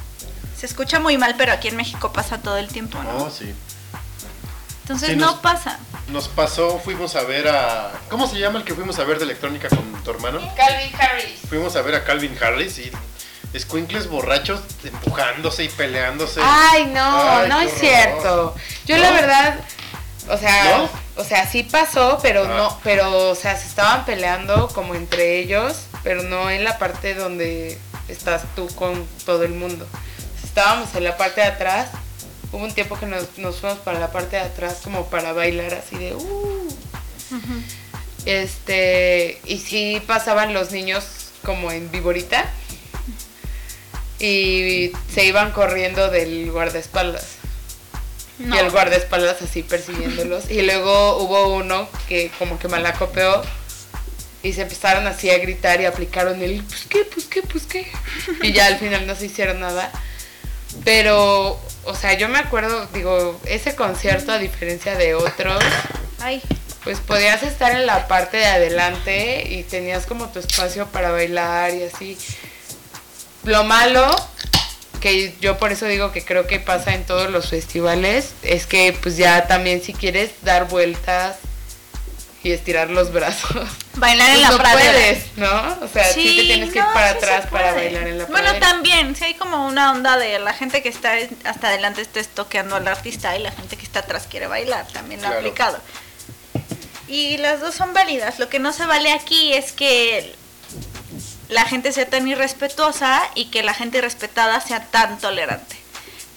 [0.56, 3.12] Se escucha muy mal, pero aquí en México pasa todo el tiempo, ¿no?
[3.24, 3.54] No, sí.
[4.82, 5.78] Entonces Sí, no nos- pasa.
[6.08, 7.90] Nos pasó, fuimos a ver a.
[8.10, 10.38] ¿Cómo se llama el que fuimos a ver de electrónica con tu hermano?
[10.54, 11.40] Calvin Harris.
[11.48, 12.92] Fuimos a ver a Calvin Harris y
[13.54, 16.40] escuincles borrachos empujándose y peleándose.
[16.44, 17.80] Ay, no, Ay, no es horror.
[17.80, 18.54] cierto.
[18.84, 19.02] Yo ¿No?
[19.02, 19.60] la verdad,
[20.28, 20.90] o sea, ¿No?
[21.16, 22.54] o sea, sí pasó, pero Ah.
[22.56, 27.14] no, pero, o sea, se estaban peleando como entre ellos, pero no en la parte
[27.14, 27.78] donde
[28.08, 29.86] estás tú con todo el mundo.
[30.42, 31.90] Estábamos en la parte de atrás.
[32.52, 35.74] Hubo un tiempo que nos, nos fuimos para la parte de atrás como para bailar
[35.74, 36.68] así de uh.
[38.24, 41.04] Este, y sí pasaban los niños
[41.44, 42.50] como en viborita
[44.18, 47.36] y se iban corriendo del guardaespaldas.
[48.38, 48.56] No.
[48.56, 50.50] Y el guardaespaldas así persiguiéndolos.
[50.50, 53.42] Y luego hubo uno que como que malacopeó
[54.44, 57.90] y se empezaron así a gritar y aplicaron el pues qué, pues qué, pues qué.
[58.42, 59.90] Y ya al final no se hicieron nada.
[60.84, 65.62] Pero, o sea, yo me acuerdo, digo, ese concierto a diferencia de otros,
[66.20, 66.42] Ay,
[66.84, 71.72] pues podías estar en la parte de adelante y tenías como tu espacio para bailar
[71.74, 72.18] y así.
[73.44, 74.14] Lo malo,
[75.00, 78.94] que yo por eso digo que creo que pasa en todos los festivales, es que
[79.02, 81.36] pues ya también si quieres dar vueltas
[82.44, 84.92] y estirar los brazos, bailar en pues la no pradera.
[84.92, 85.78] puedes, ¿no?
[85.84, 88.50] O sea, sí, te tienes que ir para sí atrás para bailar en la Bueno,
[88.50, 88.66] pradera.
[88.66, 91.14] también, sí hay como una onda de la gente que está
[91.44, 95.20] hasta adelante está estoqueando al artista y la gente que está atrás quiere bailar, también
[95.22, 95.40] lo ha Claro.
[95.46, 95.78] aplicado.
[97.08, 98.38] Y las dos son válidas.
[98.38, 100.34] Lo que no se vale aquí es que
[101.48, 105.76] la gente sea tan irrespetuosa y que la gente irrespetada sea tan tolerante.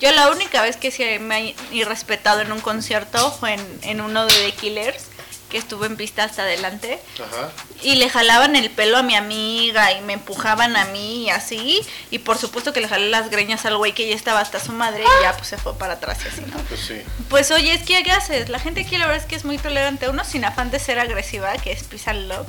[0.02, 4.02] Yo la única vez que sí me he irrespetado en un concierto fue en, en
[4.02, 5.04] uno de The Killers,
[5.50, 7.00] que estuve en pista hasta adelante.
[7.16, 7.52] Ajá.
[7.84, 11.82] Y le jalaban el pelo a mi amiga y me empujaban a mí y así.
[12.12, 14.72] Y por supuesto que le jalé las greñas al güey que ya estaba hasta su
[14.72, 16.58] madre y ya pues se fue para atrás y así, ¿no?
[16.64, 17.02] Pues sí.
[17.30, 18.50] Pues oye, es que ¿qué haces?
[18.50, 20.10] La gente aquí la verdad es que es muy tolerante.
[20.10, 22.48] Uno sin afán de ser agresiva, que es and love,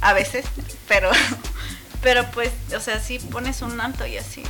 [0.00, 0.44] a veces,
[0.88, 1.10] pero,
[2.02, 4.42] pero pues, o sea, sí pones un alto y así.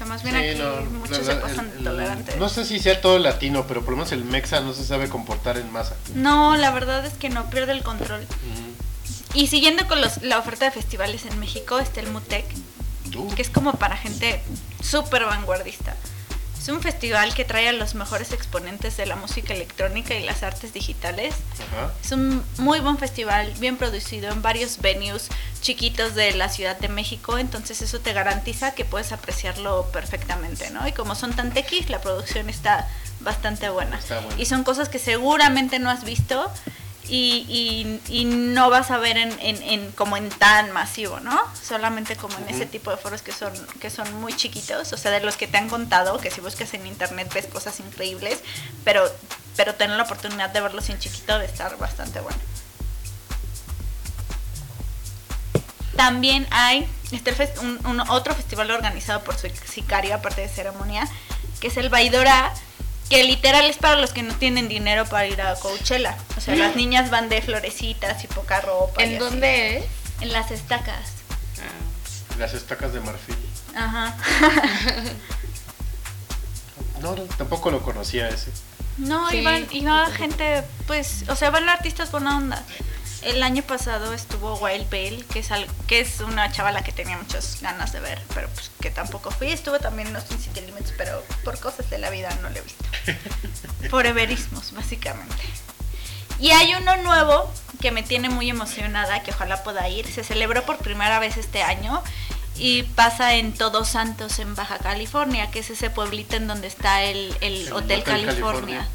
[0.00, 2.36] Sea, más bien Sí, aquí no, muchos la- se pasan el- tolerantes.
[2.38, 5.10] No sé si sea todo latino, pero por lo menos el mexa no se sabe
[5.10, 5.94] comportar en masa.
[6.14, 8.26] No, la verdad es que no pierde el control.
[9.34, 12.46] Y siguiendo con los, la oferta de festivales en México, está el Mutec,
[13.36, 14.40] que es como para gente
[14.82, 15.94] súper vanguardista.
[16.60, 20.42] Es un festival que trae a los mejores exponentes de la música electrónica y las
[20.42, 21.34] artes digitales.
[21.54, 21.90] Ajá.
[22.04, 25.28] Es un muy buen festival, bien producido en varios venues
[25.62, 30.86] chiquitos de la Ciudad de México, entonces eso te garantiza que puedes apreciarlo perfectamente, ¿no?
[30.86, 32.86] Y como son tan tequis, la producción está
[33.20, 33.98] bastante buena.
[33.98, 34.38] Está buena.
[34.38, 36.52] Y son cosas que seguramente no has visto
[37.10, 37.44] y,
[38.08, 41.38] y- y no vas a ver en, en- en- como en tan masivo, ¿no?
[41.60, 45.10] Solamente como en ese tipo de foros que son, que son muy chiquitos, o sea,
[45.10, 48.38] de los que te han contado, que si buscas en internet ves cosas increíbles,
[48.84, 49.02] pero,
[49.56, 52.38] pero tener la oportunidad de verlos en chiquito de estar bastante bueno.
[55.96, 61.06] También hay este fes- un, un- otro festival organizado por su sicario, aparte de ceremonia,
[61.60, 62.54] que es el Baidora,
[63.10, 66.16] que literal es para los que no tienen dinero para ir a Coachella.
[66.38, 69.02] O sea, las niñas van de florecitas y poca ropa.
[69.02, 69.18] ¿En así.
[69.18, 69.84] dónde es?
[70.20, 71.10] En las estacas.
[72.38, 73.36] Las estacas de marfil.
[73.76, 74.16] Ajá.
[77.00, 78.50] No, no, tampoco lo conocía ese.
[78.98, 79.38] No, Sí.
[79.38, 82.62] iban, iba gente, pues, o sea, van artistas buena onda.
[83.22, 87.18] El año pasado estuvo Wild Bale, que es, al- que es una chavala que tenía
[87.18, 89.48] muchas ganas de ver, pero pues que tampoco fui.
[89.48, 92.62] Estuve también en Austin City Limits, pero por cosas de la vida no lo he
[92.62, 92.84] visto.
[93.90, 95.36] por everismos, básicamente.
[96.38, 97.52] Y hay uno nuevo
[97.82, 100.10] que me tiene muy emocionada, que ojalá pueda ir.
[100.10, 102.02] Se celebró por primera vez este año
[102.56, 107.02] y pasa en Todos Santos, en Baja California, que es ese pueblito en donde está
[107.04, 108.88] el, el El Hotel, Hotel California.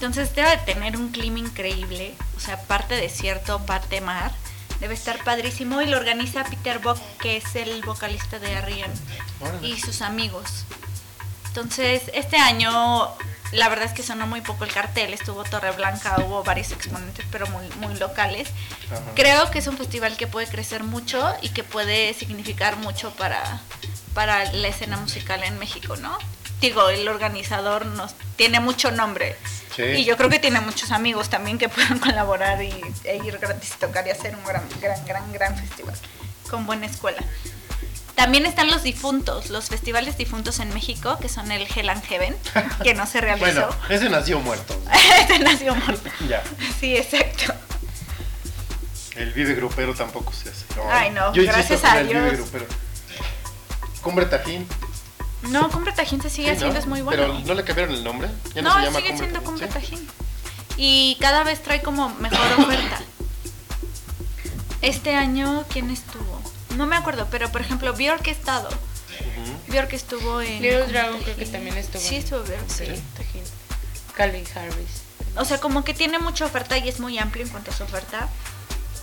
[0.00, 4.32] Entonces debe de tener un clima increíble, o sea, parte desierto, parte mar.
[4.80, 8.90] Debe estar padrísimo y lo organiza Peter Buck, que es el vocalista de Arrien
[9.40, 9.68] Órale.
[9.68, 10.64] y sus amigos.
[11.48, 13.14] Entonces, este año
[13.52, 17.26] la verdad es que sonó muy poco el cartel, estuvo Torre Blanca, hubo varios exponentes,
[17.30, 18.48] pero muy, muy locales.
[18.90, 19.02] Ajá.
[19.14, 23.60] Creo que es un festival que puede crecer mucho y que puede significar mucho para,
[24.14, 26.16] para la escena musical en México, ¿no?
[26.60, 29.36] Digo, el organizador nos tiene mucho nombre.
[29.74, 29.82] Sí.
[29.82, 32.72] Y yo creo que tiene muchos amigos también que puedan colaborar y,
[33.04, 35.94] e ir gratis a tocar y hacer un gran, gran, gran, gran festival
[36.50, 37.22] con buena escuela.
[38.14, 42.36] También están los difuntos, los festivales difuntos en México, que son el Hell and Heaven,
[42.82, 43.46] que no se realizó.
[43.46, 44.78] Bueno, ese nació muerto.
[45.20, 46.10] Este nació muerto.
[46.28, 46.42] ya.
[46.78, 47.54] Sí, exacto.
[49.16, 50.66] El Vive Grupero tampoco se hace.
[50.90, 52.36] Ay, no, Yo gracias a el Vive Dios.
[52.40, 52.66] Grupero.
[54.02, 54.66] Cumbre Tajín.
[55.42, 56.56] No, Cumbre Tajín se sigue Sí, ¿no?
[56.56, 57.22] haciendo, es muy bueno.
[57.22, 58.28] Pero no le cambiaron el nombre.
[58.54, 59.74] Ya no, no, se llama sigue Cumbre siendo Tajín, ¿sí?
[59.74, 60.08] Tajín.
[60.76, 63.00] Y cada vez trae como mejor oferta.
[64.82, 66.40] Este año, ¿quién estuvo?
[66.76, 68.68] No me acuerdo, pero por ejemplo, Bjork ha estado.
[68.68, 69.72] Ujú.
[69.72, 70.62] Bjork estuvo en.
[70.62, 72.02] Little Cumbre Dragon creo que también estuvo.
[72.02, 72.86] Sí, estuvo Bjork, sí.
[72.86, 73.42] Sí, Tajín.
[74.14, 75.02] Calvin Harris.
[75.36, 77.82] O sea, como que tiene mucha oferta y es muy amplio en cuanto a su
[77.84, 78.28] oferta.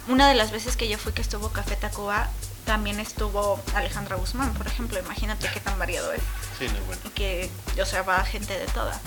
[0.07, 2.29] Una de las veces que yo fui que estuvo Café Tacuba,
[2.67, 4.99] también estuvo Alejandra Guzmán, por ejemplo.
[4.99, 6.21] Imagínate qué tan variado es.
[6.59, 7.01] Sí, no, bueno.
[7.05, 7.49] Y que,
[7.81, 8.99] o sea, va gente de toda.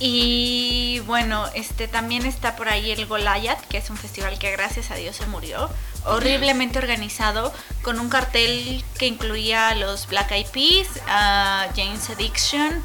[0.00, 4.90] Y bueno, este también está por ahí el Goliath, que es un festival que gracias
[4.90, 5.68] a Dios se murió,
[6.06, 7.52] horriblemente organizado,
[7.82, 12.82] con un cartel que incluía a los Black Eyed Peas, a James Addiction.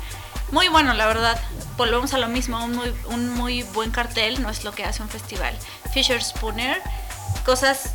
[0.51, 1.41] Muy bueno, la verdad.
[1.77, 5.01] Volvemos a lo mismo, un muy, un muy buen cartel no es lo que hace
[5.01, 5.57] un festival.
[5.93, 6.81] Fisher Spooner,
[7.45, 7.93] cosas,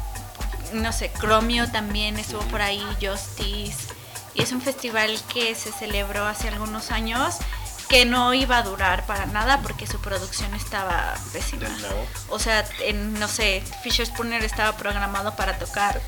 [0.72, 3.88] no sé, Chromio también estuvo por ahí, Justice.
[4.34, 7.36] Y es un festival que se celebró hace algunos años
[7.88, 11.66] que no iba a durar para nada porque su producción estaba pésima.
[12.28, 16.00] O sea, en, no sé, Fisher Spooner estaba programado para tocar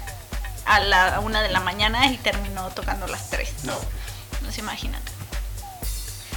[0.65, 3.65] a la una de la mañana y terminó tocando a las 3.
[3.65, 3.75] No.
[4.43, 5.03] No se imaginan.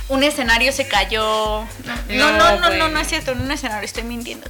[0.08, 1.66] Un escenario se cayó.
[2.08, 4.50] No, No, no, no, no, es cierto, en un escenario, estoy mintiendo.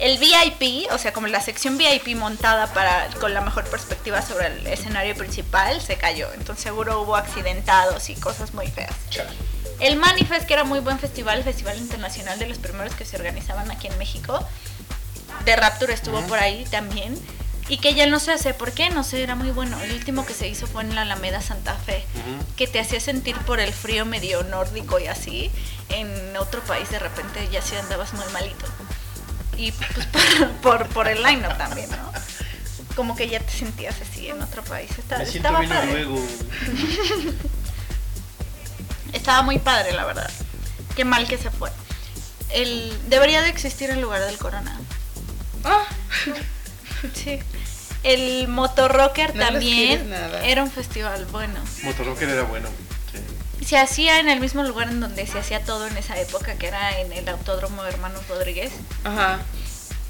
[0.00, 4.46] El VIP, o sea, como la sección VIP montada para con la mejor perspectiva sobre
[4.46, 6.32] el escenario principal, se cayó.
[6.32, 8.94] Entonces seguro hubo accidentados y cosas muy feas.
[9.10, 9.28] Chale.
[9.78, 13.16] El Manifest, que era muy buen festival, el festival internacional de los primeros que se
[13.16, 14.42] organizaban aquí en México.
[15.44, 17.18] De Rapture estuvo por ahí también.
[17.68, 18.90] Y que ya no se hace, ¿por qué?
[18.90, 19.80] No sé, era muy bueno.
[19.80, 22.44] El último que se hizo fue en la Alameda Santa Fe, Ujú.
[22.56, 25.50] que te hacía sentir por el frío medio nórdico y así.
[25.90, 28.66] En otro país de repente ya sí andabas muy malito.
[29.56, 32.10] Y pues por, por, por el line también, ¿no?
[32.96, 34.90] Como que ya te sentías así en otro país.
[34.98, 35.92] Está- Me siento estaba bien padre.
[36.04, 36.26] luego.
[39.12, 40.30] Estaba muy padre, la verdad.
[40.96, 41.70] Qué mal que se fue.
[42.50, 44.78] El, debería de existir en lugar del Corona.
[45.64, 45.84] Ah,
[47.14, 47.38] Sí.
[48.02, 50.44] El Motorrocker No también nada.
[50.46, 51.60] era un festival bueno.
[51.82, 52.68] Motorrocker era bueno.
[53.64, 56.66] Se hacía en el mismo lugar en donde se hacía todo en esa época, que
[56.68, 58.72] era en el Autódromo Hermanos Rodríguez,
[59.04, 59.40] ajá.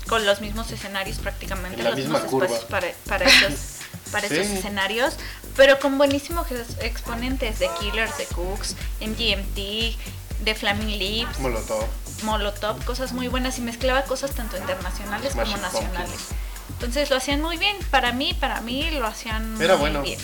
[0.09, 2.47] con los mismos escenarios prácticamente, los mismos curva.
[2.47, 3.53] espacios para, para esos,
[4.13, 4.35] para Sí.
[4.37, 5.17] esos escenarios,
[5.57, 9.97] pero con buenísimos ex- exponentes de Killers, de Cooks, MGMT,
[10.45, 11.39] de Flaming Lips.
[11.41, 11.85] Molotov.
[12.23, 16.11] Molotov, cosas muy buenas y mezclaba cosas tanto internacionales como nacionales.
[16.11, 16.29] Pumpkins.
[16.71, 20.03] Entonces lo hacían muy bien, para mí, para mí lo hacían Era muy bueno.
[20.03, 20.19] bien.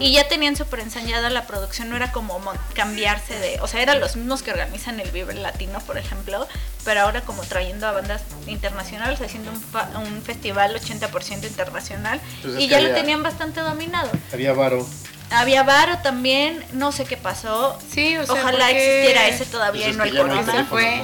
[0.00, 2.40] Y ya tenían súper ensayada la producción, no era como
[2.74, 6.46] cambiarse de, o sea, eran los mismos que organizan el Vive Latino, por ejemplo,
[6.84, 12.54] pero ahora como trayendo a bandas internacionales, haciendo un, fa- un festival 80% internacional Pues
[12.54, 14.10] es y ya lo tenían bastante dominado.
[14.32, 14.86] Había varo.
[15.30, 17.78] Había Varo también, no sé qué pasó.
[17.92, 20.40] Sí, o sea, Ojalá porque- existiera ese todavía Pues y no el no Corona.
[20.44, 21.02] teléfonos fue.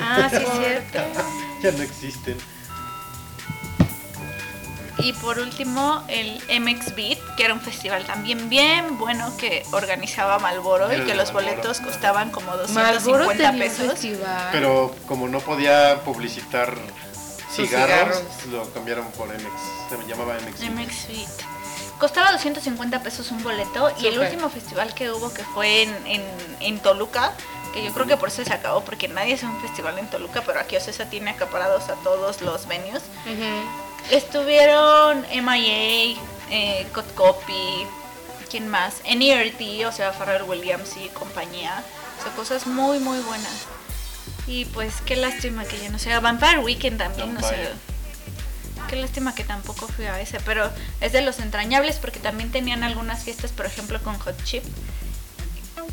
[0.00, 0.98] Ah, sí, es cierto.
[1.62, 2.38] ya no existen.
[5.00, 10.38] Y por último, el MX Beat, que era un festival también bien bueno que organizaba
[10.38, 13.92] Malboro y que los boletos costaban como Marlboro 250 tenía un pesos.
[13.92, 14.48] festival.
[14.52, 16.74] Pero como no podía publicitar
[17.50, 18.46] cigarros, cigarros.
[18.50, 19.42] lo cambiaron por MX.
[19.88, 20.70] Se llamaba MX.
[20.70, 21.28] MX Beat.
[21.98, 26.22] Costaba 250 pesos un boleto y el último festival que hubo que fue en, en,
[26.60, 27.32] en Toluca,
[27.74, 30.42] que yo creo que por eso se acabó, porque nadie hace un festival en Toluca,
[30.46, 33.02] pero aquí Ocesa tiene acaparados a todos los venues.
[33.26, 33.87] Ujú.
[34.10, 36.18] Estuvieron MIA,
[36.50, 37.86] eh, Cod Copy,
[38.50, 39.02] ¿quién más?
[39.04, 41.84] NERT, o sea, Pharrell Williams y compañía.
[42.18, 43.66] O sea, cosas muy, muy buenas.
[44.46, 46.20] Y pues qué lástima que ya no sea.
[46.20, 47.68] Vampire Weekend también, no sé.
[48.88, 50.70] Qué lástima que tampoco fui a ese, pero
[51.02, 54.64] es de los entrañables porque también tenían algunas fiestas, por ejemplo, con Hot Chip.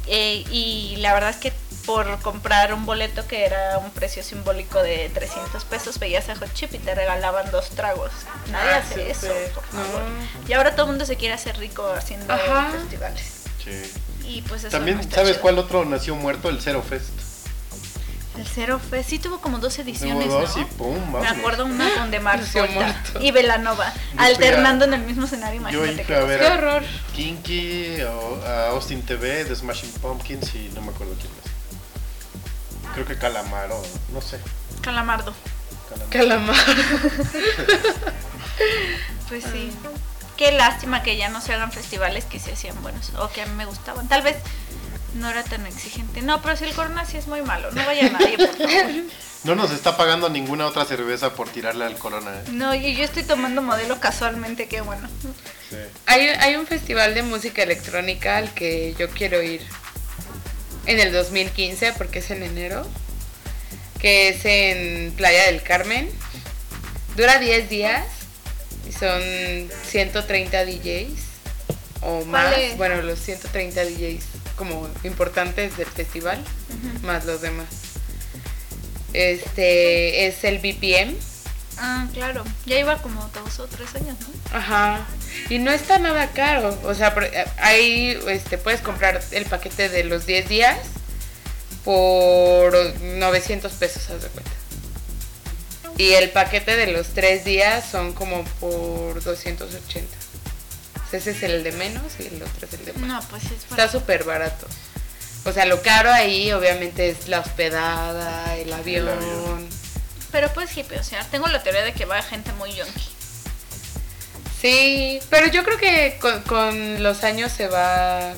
[0.08, 1.52] Eh, y la verdad es que
[1.86, 6.52] por comprar un boleto que era un precio simbólico de 300 pesos, veías a Hot
[6.54, 8.12] Chip y te regalaban dos tragos.
[8.52, 10.02] Nadie Ah, hace eso, por favor.
[10.02, 10.50] No.
[10.50, 12.72] Y ahora todo el mundo se quiere hacer rico haciendo Ajá.
[12.72, 13.44] festivales.
[13.64, 13.82] Sí.
[14.28, 15.42] Y pues eso También, no ¿sabes chido.
[15.42, 16.50] cuál otro nació muerto?
[16.50, 17.10] El Zero Fest.
[18.38, 20.62] El Zero Fest sí tuvo como dos ediciones, dos ¿no?
[20.62, 23.22] y pum, Me acuerdo una con De Mar Nació Volta muerto.
[23.22, 26.04] y Velanova, Yo alternando a- en el mismo escenario, Yo imagínate.
[26.04, 26.82] fui a qué ver Qué a.
[27.14, 31.45] Kinky, o- a Austin TV, The Smashing Pumpkins y no me acuerdo quién más.
[32.96, 33.82] Creo que Calamaro,
[34.14, 34.40] no sé.
[34.82, 35.34] Calamardo.
[36.10, 36.10] Calamaro.
[36.10, 36.56] Calamar.
[39.28, 39.72] Pues sí.
[40.38, 43.46] Qué lástima que ya no se hagan festivales que se hacían buenos o que a
[43.48, 44.08] mí me gustaban.
[44.08, 44.38] Tal vez
[45.16, 46.22] no era tan exigente.
[46.22, 47.72] No, pero si el corona sí es muy malo.
[47.72, 48.92] No vaya nadie, por favor.
[49.46, 52.32] No nos está pagando ninguna otra cerveza por tirarle al corona.
[52.34, 52.44] ¿eh?
[52.52, 55.08] No, y yo estoy tomando modelo casualmente, qué bueno.
[55.70, 55.76] Sí.
[56.08, 59.62] Hay, hay un festival de música electrónica al que yo quiero ir
[60.86, 62.88] en el 2015 porque es en enero,
[64.00, 66.10] que es en Playa del Carmen.
[67.16, 68.06] Dura 10 días
[68.88, 69.22] y son
[69.88, 71.20] 130 DJs
[72.02, 72.52] o más.
[72.52, 72.76] Vale.
[72.76, 74.24] Bueno, los 130 DJs
[74.56, 76.42] como importantes del festival,
[77.04, 77.68] más los demás.
[79.14, 81.16] Este es el BPM.
[81.78, 82.44] Ah, claro.
[82.66, 84.58] Ya iba como dos o tres años, ¿no?
[84.58, 85.06] Ajá.
[85.50, 86.78] Y no está nada caro.
[86.84, 90.78] O sea, eh, ahí este, puedes comprar el paquete de los 10 días
[91.84, 94.52] por 900 pesos, haz de cuenta.
[95.98, 100.08] Y el paquete de los 3 días son como por 280.
[101.06, 103.08] O sea, ese es el de menos y el otro es el de más.
[103.08, 104.68] No, pues es Está súper barato.
[105.46, 109.08] O sea, lo caro ahí obviamente es la hospedada, el avión.
[109.08, 109.85] avión.
[110.32, 113.10] Pero pues hippie, o sea, tengo la teoría de que va gente muy yonki.
[114.62, 118.34] Sí, pero yo creo que con, con los años se va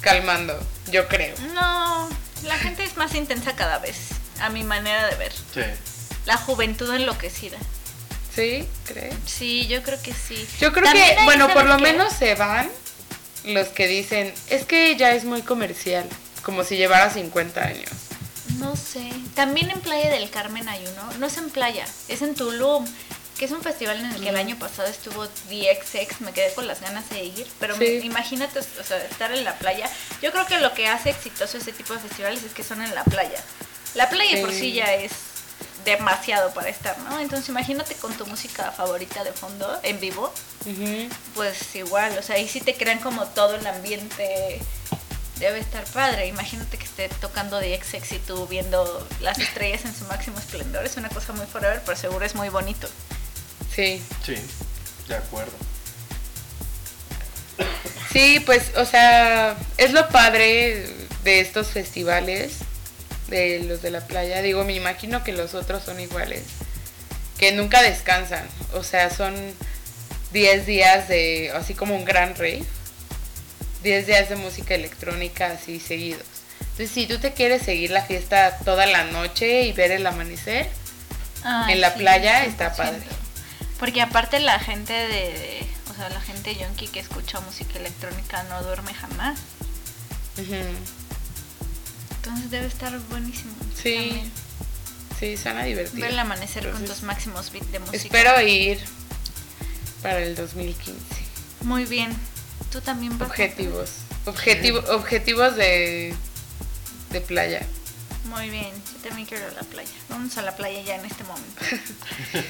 [0.00, 0.58] calmando,
[0.90, 1.36] yo creo.
[1.54, 2.08] No,
[2.44, 3.96] la gente es más intensa cada vez,
[4.40, 5.32] a mi manera de ver.
[5.32, 5.62] Sí.
[6.26, 7.58] La juventud enloquecida.
[8.34, 8.66] ¿Sí?
[8.86, 9.14] ¿Crees?
[9.26, 10.46] Sí, yo creo que sí.
[10.60, 12.70] Yo creo También que, bueno, por ¿sabes lo menos se van
[13.44, 16.04] los que dicen, es que ya es muy comercial,
[16.42, 17.90] como si llevara 50 años.
[18.60, 19.10] No sé.
[19.34, 21.12] También en Playa del Carmen hay uno.
[21.18, 22.86] No es en playa, es en Tulum.
[23.38, 26.20] Que es un festival en el que el año pasado estuvo DXX.
[26.20, 27.46] Me quedé con las ganas de ir.
[27.58, 27.80] Pero Sí.
[27.80, 29.88] me- imagínate, o sea, estar en la playa.
[30.20, 32.94] Yo creo que lo que hace exitoso ese tipo de festivales es que son en
[32.94, 33.42] la playa.
[33.94, 34.60] La playa por Sí.
[34.60, 35.12] sí ya es
[35.86, 37.18] demasiado para estar, ¿no?
[37.18, 40.30] Entonces imagínate con tu música favorita de fondo, en vivo.
[41.34, 44.60] Pues igual, o sea, ahí sí te crean como todo el ambiente.
[45.40, 46.26] Debe estar padre.
[46.26, 50.84] Imagínate que esté tocando DXX y tú viendo las estrellas en su máximo esplendor.
[50.84, 52.88] Es una cosa muy forever, pero seguro es muy bonito.
[53.74, 54.02] Sí.
[54.24, 54.34] Sí,
[55.08, 55.52] de acuerdo.
[58.12, 60.84] Sí, pues, o sea, es lo padre
[61.24, 62.54] de estos festivales,
[63.28, 64.42] de los de la playa.
[64.42, 66.42] Digo, me imagino que los otros son iguales,
[67.38, 68.46] que nunca descansan.
[68.74, 69.34] O sea, son
[70.32, 72.64] 10 días de, así como un gran rave,
[73.82, 76.22] 10 días de música electrónica así seguidos.
[76.60, 80.68] Entonces, si tú te quieres seguir la fiesta toda la noche y ver el amanecer,
[81.42, 82.76] Ay, En la playa está 100%.
[82.76, 83.02] padre.
[83.78, 88.42] Porque aparte la gente de, de- o sea, la gente yonki que escucha música electrónica
[88.44, 89.38] no duerme jamás.
[92.16, 93.52] Entonces debe estar buenísimo.
[93.80, 93.94] Sí.
[93.94, 94.32] también.
[95.18, 96.02] sí, suena divertido.
[96.02, 97.96] Ver el amanecer con tus máximos beats de música.
[97.96, 98.78] Espero ir
[100.02, 100.94] para el 2015.
[101.62, 102.14] Muy bien.
[102.70, 103.90] Tú también vas Objetivos.
[104.26, 106.14] Objetivo, objetivos de,
[107.10, 107.62] de playa.
[108.26, 109.90] Muy bien, yo también quiero ir a la playa.
[110.08, 111.62] Vamos a la playa ya en este momento.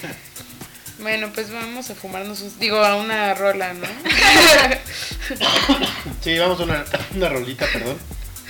[0.98, 3.86] bueno, pues vamos a fumarnos, un, digo, a una rola, ¿no?
[6.20, 6.84] sí, vamos a una,
[7.14, 7.96] una rolita, perdón.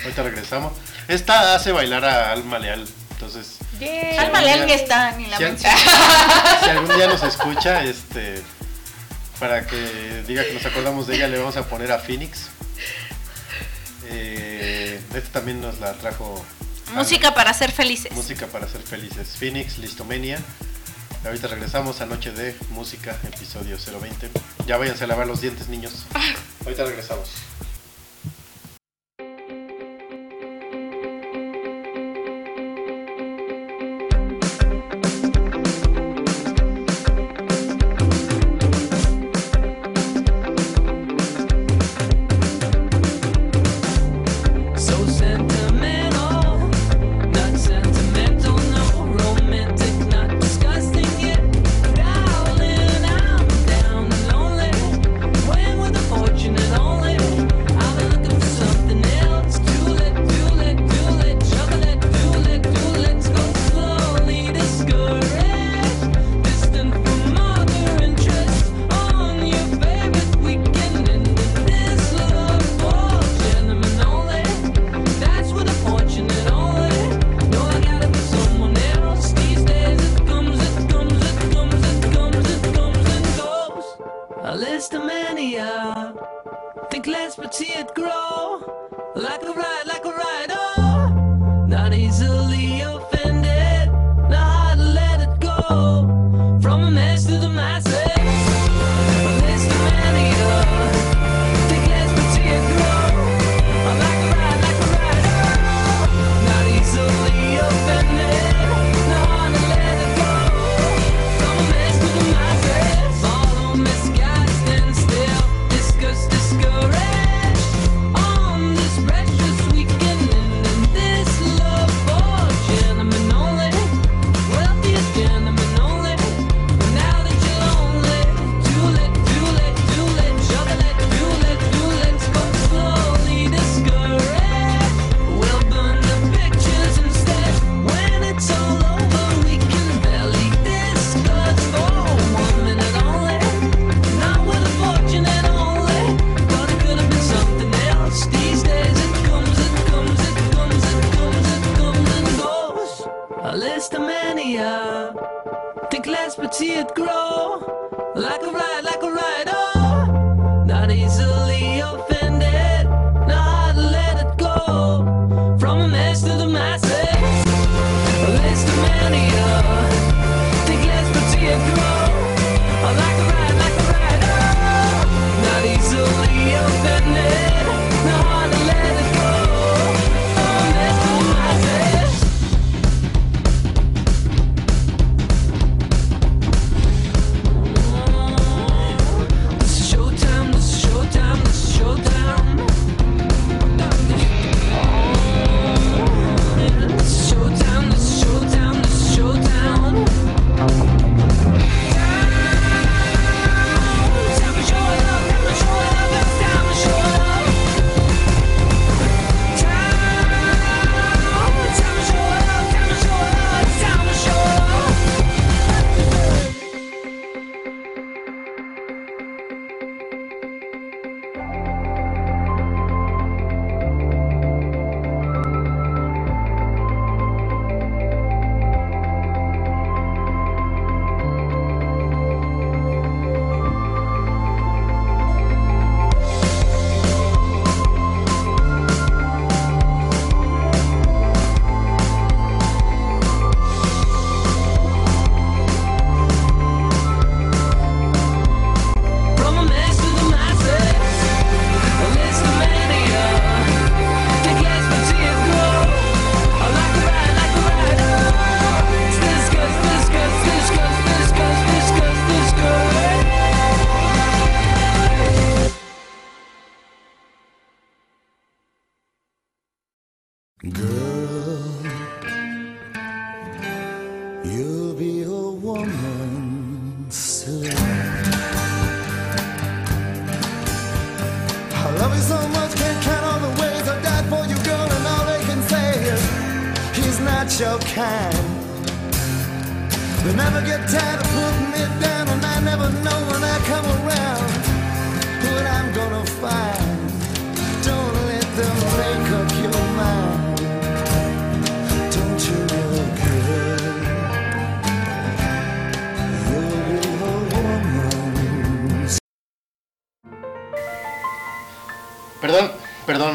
[0.02, 0.72] Ahorita regresamos.
[1.06, 2.88] Esta hace bailar a Alma Leal.
[3.12, 3.58] Entonces.
[4.18, 8.42] Alma Leal ya está, ni la si, si algún día nos escucha, este
[9.40, 12.50] para que diga que nos acordamos de ella, le vamos a poner a Phoenix.
[14.06, 16.44] Eh, esta también nos la trajo.
[16.94, 18.12] Música para ser felices.
[18.12, 19.36] Música para ser felices.
[19.38, 20.38] Phoenix, Listomenia.
[21.24, 24.30] Ahorita regresamos a Noche de Música, episodio 020.
[24.66, 26.06] Ya váyanse a lavar los dientes, niños.
[26.14, 26.34] Ah.
[26.64, 27.30] Ahorita regresamos.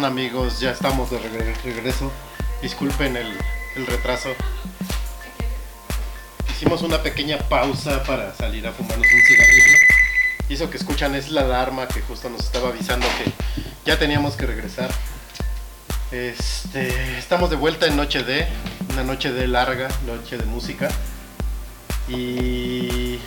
[0.06, 2.12] Amigos, ya estamos de regre- regreso.
[2.62, 3.38] Disculpen el,
[3.76, 4.30] el retraso.
[6.50, 9.78] Hicimos una pequeña pausa para salir a fumarnos un cigarrillo.
[10.48, 13.32] Y eso que escuchan es la alarma que justo nos estaba avisando que
[13.86, 14.90] ya teníamos que regresar.
[16.12, 18.48] Este, estamos de vuelta en Noche de,
[18.94, 20.90] una noche de larga, noche de música.
[22.08, 23.20] Y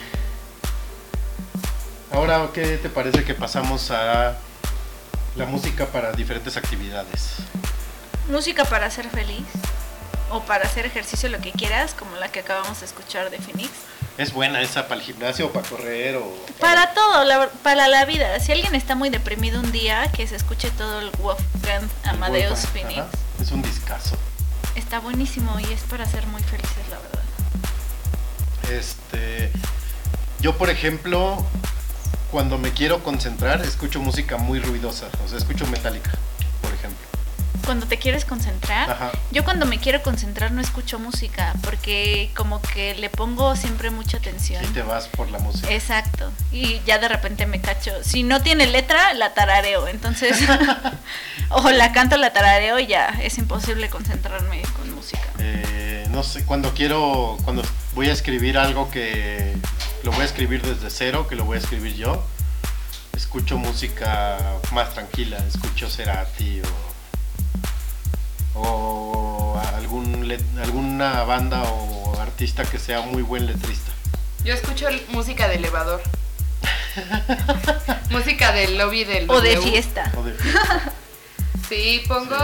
[2.11, 4.37] ahora, ¿qué te parece que pasamos a
[5.35, 7.35] la música para diferentes actividades.
[8.29, 9.45] Música para ser feliz
[10.31, 13.69] o para hacer ejercicio, lo que quieras, como la que acabamos de escuchar de Phoenix.
[14.17, 18.05] ¿Es buena esa para el gimnasio o para correr o Para todo, la- para la
[18.05, 18.39] vida.
[18.39, 22.67] Si alguien está muy deprimido un día, que se escuche todo el Wolfgang Amadeus Ajá,
[22.73, 23.01] Phoenix.
[23.41, 24.17] Es un discazo.
[24.75, 27.23] Está buenísimo y es para ser muy felices, la verdad.
[28.71, 29.51] Este,
[30.41, 31.43] yo por ejemplo,
[32.31, 36.11] cuando me quiero concentrar, escucho música muy ruidosa, o sea, escucho metálica,
[36.61, 37.05] por ejemplo.
[37.65, 39.11] Cuando te quieres concentrar, Ajá.
[39.31, 44.17] yo cuando me quiero concentrar no escucho música porque como que le pongo siempre mucha
[44.17, 44.63] atención.
[44.63, 45.71] Y te vas por la música.
[45.71, 46.31] Exacto.
[46.51, 47.91] Y ya de repente me cacho.
[48.01, 49.87] Si no tiene letra, la tarareo.
[49.87, 50.39] Entonces,
[51.49, 53.09] o la canto, la tarareo y ya.
[53.21, 55.27] Es imposible concentrarme con música.
[55.37, 57.61] Eh, no sé, cuando quiero, cuando
[57.93, 59.55] voy a escribir algo que
[60.03, 62.23] lo voy a escribir desde cero, que lo voy a escribir yo,
[63.15, 64.37] escucho música
[64.71, 66.61] más tranquila, escucho Cerati
[68.55, 73.91] o, o algún let- alguna banda o artista que sea muy buen letrista.
[74.43, 76.01] Yo escucho música de elevador.
[78.09, 79.71] música del lobby del O de W.
[79.71, 80.11] fiesta.
[80.17, 80.35] O de-
[81.69, 82.35] Sí, pongo.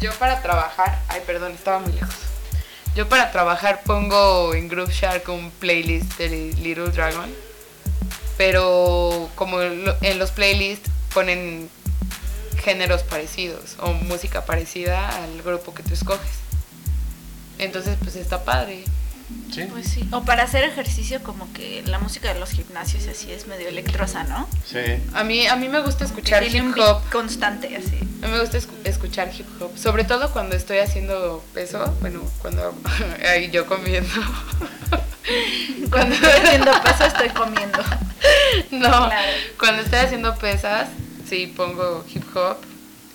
[0.00, 1.02] Yo para trabajar.
[1.08, 2.14] Ay, perdón, estaba muy lejos.
[2.96, 7.30] Yo para trabajar pongo en Groove Shark un playlist de Little Dragon.
[8.38, 11.68] Pero como en los playlists ponen
[12.56, 16.38] géneros parecidos o música parecida al grupo que tú escoges.
[17.58, 18.84] Entonces, pues está padre.
[19.52, 19.62] ¿Sí?
[19.70, 20.08] Pues sí.
[20.12, 23.68] O para hacer ejercicio, como que la música de los gimnasios y así es medio
[23.68, 24.48] electrosa, ¿no?
[24.64, 24.78] Sí.
[25.14, 27.02] A mí, a mí me gusta escuchar hip beat hop.
[27.10, 27.96] constante, así.
[28.22, 32.22] A mí me gusta escu- escuchar hip hop, sobre todo cuando estoy haciendo peso, bueno,
[32.40, 32.72] cuando
[33.28, 34.08] ahí yo comiendo.
[35.90, 37.78] cuando Estoy haciendo peso, estoy comiendo.
[38.70, 39.32] no, Claro.
[39.58, 40.88] cuando estoy haciendo pesas,
[41.28, 42.58] sí pongo hip hop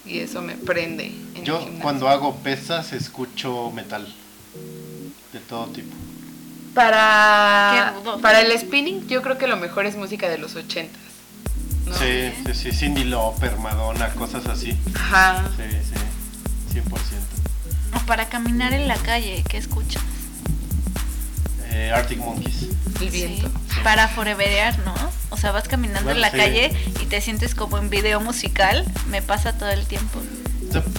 [0.06, 1.06] y eso me prende.
[1.36, 4.14] en Yo cuando hago pesas escucho metal
[5.34, 5.94] de todo tipo.
[6.74, 11.02] para para el spinning, yo creo que lo mejor es música de los ochentas.
[11.86, 11.94] ¿no?
[11.98, 14.78] Sí, sí, sí, Cindy Lauper, Madonna, cosas así.
[14.96, 15.44] Ajá.
[15.58, 15.64] Sí,
[16.74, 16.92] sí, 100%.
[18.02, 20.02] O para caminar en la calle, ¿qué escuchas?
[21.72, 22.68] Eh, Arctic Monkeys.
[23.02, 23.48] El viento.
[23.70, 23.80] Sí.
[23.84, 24.94] Para foreverear, ¿no?
[25.30, 26.38] O sea, vas caminando Bueno, en la sí.
[26.38, 26.72] calle
[27.02, 28.86] y te sientes como en video musical.
[29.10, 30.20] Me pasa todo el tiempo.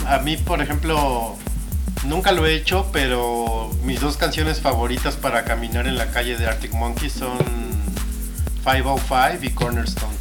[0.07, 1.37] A mí, por ejemplo,
[2.05, 6.47] nunca lo he hecho, pero mis dos canciones favoritas para caminar en la calle de
[6.47, 7.39] Arctic Monkeys son
[8.65, 10.17] 505 y Cornerstone.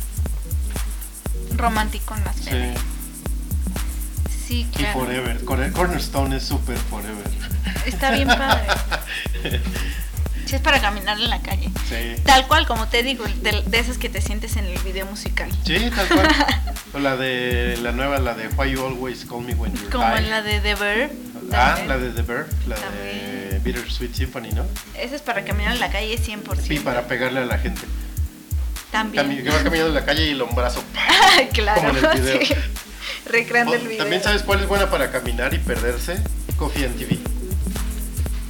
[1.55, 2.49] Romántico en las Sí.
[4.47, 4.99] Sí, Y claro.
[4.99, 5.45] Forever.
[5.45, 7.25] Corner- Cornerstone es súper Forever.
[7.85, 8.67] Está bien padre.
[10.43, 11.69] Sí, es para caminar en la calle.
[11.87, 12.21] Sí.
[12.25, 15.49] Tal cual, como te digo, de, de esas que te sientes en el video musical.
[15.65, 16.27] Sí, tal cual.
[16.93, 20.03] O la de la nueva, la de Why You Always Call Me When You're Como
[20.03, 20.27] High.
[20.29, 21.11] la de The Verb.
[21.53, 21.87] Ah, también.
[21.89, 23.63] la de The Bird, la de También.
[23.63, 24.65] Bittersweet Symphony, ¿no?
[24.97, 26.61] Esa es para caminar en la calle 100%.
[26.61, 27.81] Sí, para pegarle a la gente.
[28.91, 29.43] Cami- También.
[29.43, 30.83] que vas caminando en la calle y el hombrazo.
[31.53, 31.81] claro.
[31.81, 32.45] como en el video.
[32.45, 32.53] sí.
[33.25, 33.97] Recreando el video.
[33.99, 36.21] También sabes cuál es buena para caminar y perderse.
[36.57, 37.19] Coffee and TV.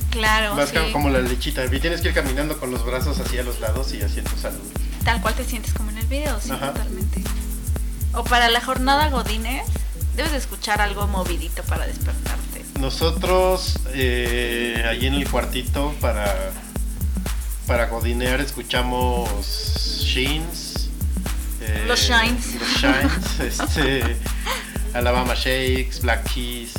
[0.09, 0.73] Claro, sí.
[0.73, 1.63] ca- como la lechita.
[1.65, 4.59] Y tienes que ir caminando con los brazos así a los lados y haciendo salud.
[5.05, 6.73] Tal cual te sientes como en el video, sí, Ajá.
[6.73, 7.21] totalmente.
[8.13, 9.65] O para la jornada Godines,
[10.15, 12.50] debes de escuchar algo movidito para despertarte.
[12.81, 16.51] Nosotros eh, allí en el cuartito para
[17.67, 19.29] para godinear escuchamos
[20.01, 20.89] Sheens.
[21.61, 22.55] eh, Los Shines.
[22.59, 23.39] Los Shines.
[23.61, 24.17] este,
[24.95, 26.73] Alabama Shakes, Black Keys.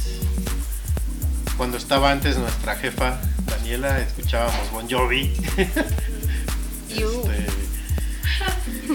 [1.56, 5.32] Cuando estaba antes nuestra jefa Daniela escuchábamos Bon Jovi.
[6.92, 7.46] Este,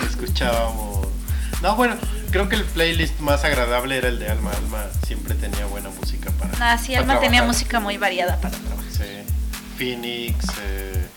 [0.05, 1.06] escuchábamos.
[1.61, 1.97] No, bueno,
[2.31, 4.51] creo que el playlist más agradable era el de Alma.
[4.51, 6.51] Alma siempre tenía buena música para.
[6.59, 8.91] Ah, sí, para Alma tenía música muy variada para trabajar.
[8.91, 9.03] Sí.
[9.77, 11.07] Phoenix, eh,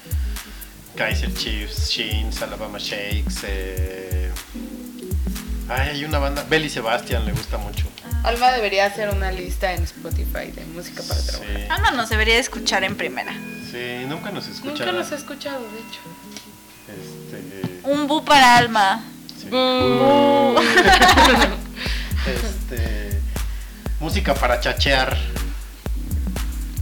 [0.97, 3.41] Kaiser Chiefs, Sheens, Alabama Shakes.
[3.45, 4.31] eh,
[5.69, 6.45] Ay, hay una banda.
[6.49, 7.87] Belly Sebastian le gusta mucho.
[8.25, 11.57] Alma debería hacer una lista en Spotify de música para trabajar.
[11.57, 13.33] Sí, Alma nos debería escuchar en primera.
[13.71, 14.85] sí, nunca nos escucha.
[14.85, 16.01] Nunca los he escuchado, de hecho.
[16.89, 19.05] Este, Un bu para Alma.
[22.27, 23.19] Este,
[23.99, 25.17] música para chachear.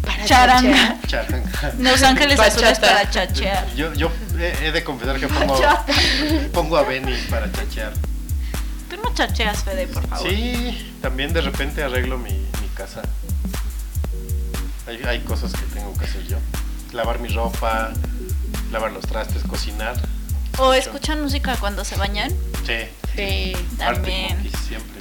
[0.04, 0.96] Para Charanga.
[1.06, 1.72] Charanga.
[1.78, 3.66] Los Ángeles Azules para chachear.
[3.74, 5.86] Yo, yo he, he de confesar que pongo, Bachata.
[6.52, 7.92] pongo a Benny para chachear.
[8.90, 10.28] Tú no chacheas, Fede, por favor.
[10.28, 13.00] Sí, también de repente arreglo mi, mi casa.
[14.86, 16.36] Hay, hay cosas que tengo que hacer yo.
[16.92, 17.92] Lavar mi ropa,
[18.72, 19.94] lavar los trastes, cocinar.
[20.58, 22.30] ¿O escuchan música cuando se bañan?
[22.66, 22.74] Sí,
[23.16, 23.52] Sí.
[23.78, 24.48] También.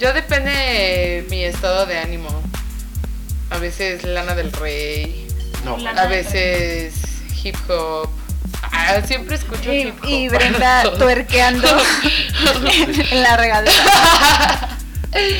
[0.00, 2.28] Yo depende de mi estado de ánimo.
[3.50, 5.26] A veces Lana del Rey,
[5.64, 6.94] no, Lana- a veces
[7.44, 8.08] hip hop.
[8.62, 10.08] Ah, siempre escucho Y, hip hop.
[10.08, 11.68] y Brenda tuerqueando
[13.10, 14.78] en la regadera.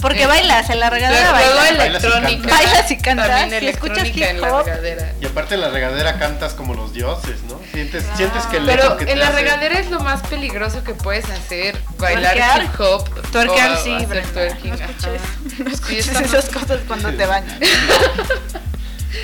[0.00, 1.86] Porque bailas en la regadera, Luego bailas.
[1.86, 2.48] Electrónica.
[2.54, 4.64] Bailas y cantas, y escuchas electrónica en la hip hop.
[4.66, 5.12] regadera.
[5.20, 7.60] Y aparte en la regadera cantas como los dioses, ¿no?
[7.72, 10.22] Sientes, sientes que el Pero eco que te en la hace- regadera es lo más
[10.28, 11.76] peligroso que puedes hacer.
[11.98, 12.62] Bailar Twerkear.
[12.64, 13.30] hip hop.
[13.32, 14.84] Tuerquear, o sí, hacer twerking, No ajá.
[14.84, 15.20] escuches,
[15.58, 17.58] no Sí, escuches está esas cosas cuando te bañas.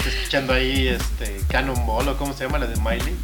[0.06, 3.16] escuchando ahí este Cannonball o cómo se llama la de Miley.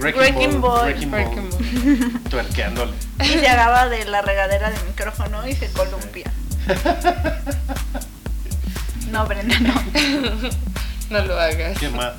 [0.00, 0.84] Wrecking Ball.
[0.84, 2.22] Breaking Ball.
[2.30, 2.92] Tuerqueándole.
[3.20, 6.30] Y agarra de la regadera del micrófono y se columpia.
[9.10, 9.74] No, Brenda, no.
[11.10, 11.76] No lo hagas.
[11.78, 12.12] ¿Qué más?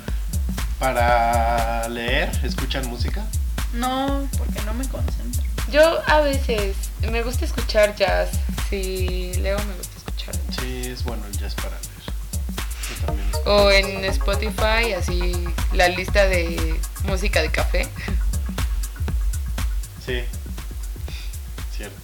[0.78, 3.24] Para leer, ¿escuchan música?
[3.72, 5.42] No, porque no me concentro.
[5.70, 6.76] Yo a veces
[7.10, 8.28] me gusta escuchar jazz.
[8.68, 10.34] Si leo me gusta escuchar.
[10.60, 11.91] Sí, es bueno el jazz para leer.
[13.06, 13.30] También.
[13.46, 15.32] O en Spotify, así
[15.72, 17.88] la lista de música de café.
[20.04, 20.24] Sí.
[21.76, 21.96] Cierto.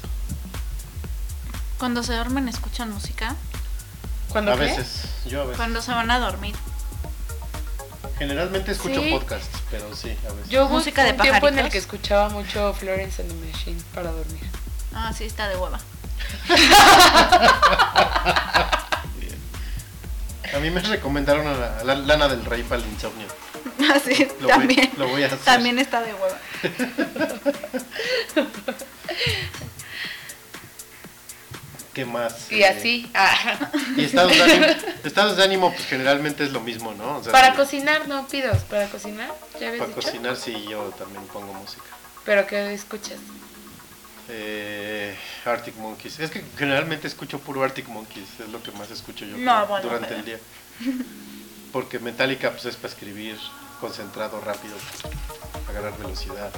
[1.78, 3.34] Cuando se duermen, escuchan música.
[4.28, 4.60] ¿Cuándo A qué?
[4.62, 5.56] veces, yo a veces.
[5.56, 6.54] Cuando se van a dormir.
[8.18, 9.10] Generalmente escucho Sí.
[9.10, 10.48] podcasts, pero sí, a veces.
[10.50, 14.10] Yo Música de un tiempo en el que escuchaba mucho Florence and the Machine para
[14.10, 14.42] dormir.
[14.92, 15.78] Ah, sí, está de hueva.
[20.54, 23.26] A mí me recomendaron a la, a la Lana del Rey para el insomnio.
[23.80, 24.90] Ah, sí, Lo voy- también.
[24.96, 25.38] lo voy a hacer.
[25.38, 26.36] También está de hueva.
[31.94, 32.50] ¿Qué más?
[32.52, 33.10] Y Eh, así.
[33.14, 33.70] ah.
[33.96, 34.66] Y estados de ánimo,
[35.04, 37.16] estados de ánimo, pues generalmente es lo mismo, ¿no?
[37.18, 38.58] O sea, Para cocinar, no pidos.
[38.64, 40.00] Para cocinar, ya habías para dicho.
[40.06, 41.82] cocinar sí yo también pongo música.
[42.24, 43.18] Pero ¿qué escuchas?
[44.30, 46.18] Eh, Arctic Monkeys.
[46.20, 49.86] Es que generalmente escucho puro Arctic Monkeys, es lo que más escucho yo No, bueno,
[49.88, 50.38] durante pero- el día.
[51.72, 53.36] Porque Metallica pues es para escribir
[53.80, 54.74] concentrado, rápido,
[55.68, 56.50] agarrar velocidad.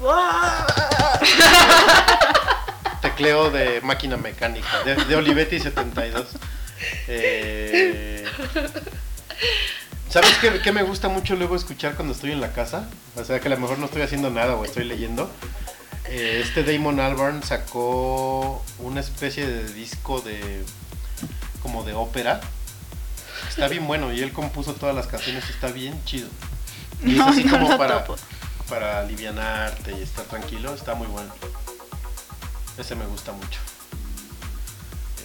[3.02, 6.26] Tecleo de máquina mecánica, de, de Olivetti 72.
[7.08, 8.24] Eh,
[10.08, 12.88] ¿Sabes qué, qué me gusta mucho luego escuchar cuando estoy en la casa?
[13.16, 15.30] O sea, que a lo mejor no estoy haciendo nada o estoy leyendo.
[16.08, 20.64] Eh, este Damon Albarn sacó una especie de disco de
[21.62, 22.40] como de ópera.
[23.48, 26.28] Está bien bueno y él compuso todas las canciones, está bien chido.
[27.02, 28.20] Y No, es así no como para, topo.
[28.68, 31.32] para alivianarte y estar tranquilo, está muy bueno.
[32.78, 33.58] Ese me gusta mucho.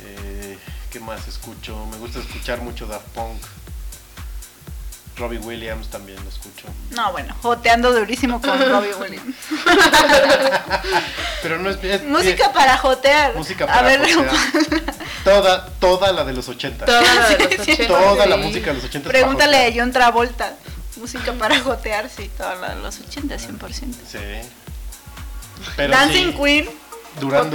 [0.04, 0.58] Eh,
[0.90, 1.86] ¿Qué más escucho?
[1.88, 3.42] Me gusta escuchar mucho Daft Punk.
[5.18, 6.68] Robbie Williams también lo escucho.
[6.92, 9.36] No, bueno, joteando durísimo con Robbie Williams.
[11.44, 13.36] Pero no es, es- Música para jotear.
[13.36, 14.36] música A para ver, jotear.
[15.24, 16.86] Toda, toda la de los 80.
[16.86, 17.82] Toda la de los Sí, sí.
[17.84, 17.88] 80.
[17.88, 19.10] Toda la música de los 80.
[19.10, 20.56] pregúntale a John Travolta.
[20.98, 23.70] Música para jotear, sí, toda la de los 80, 100%.
[24.08, 24.18] Sí.
[25.76, 26.70] Pero Dancing sí, Queen.
[27.20, 27.52] Durísimo.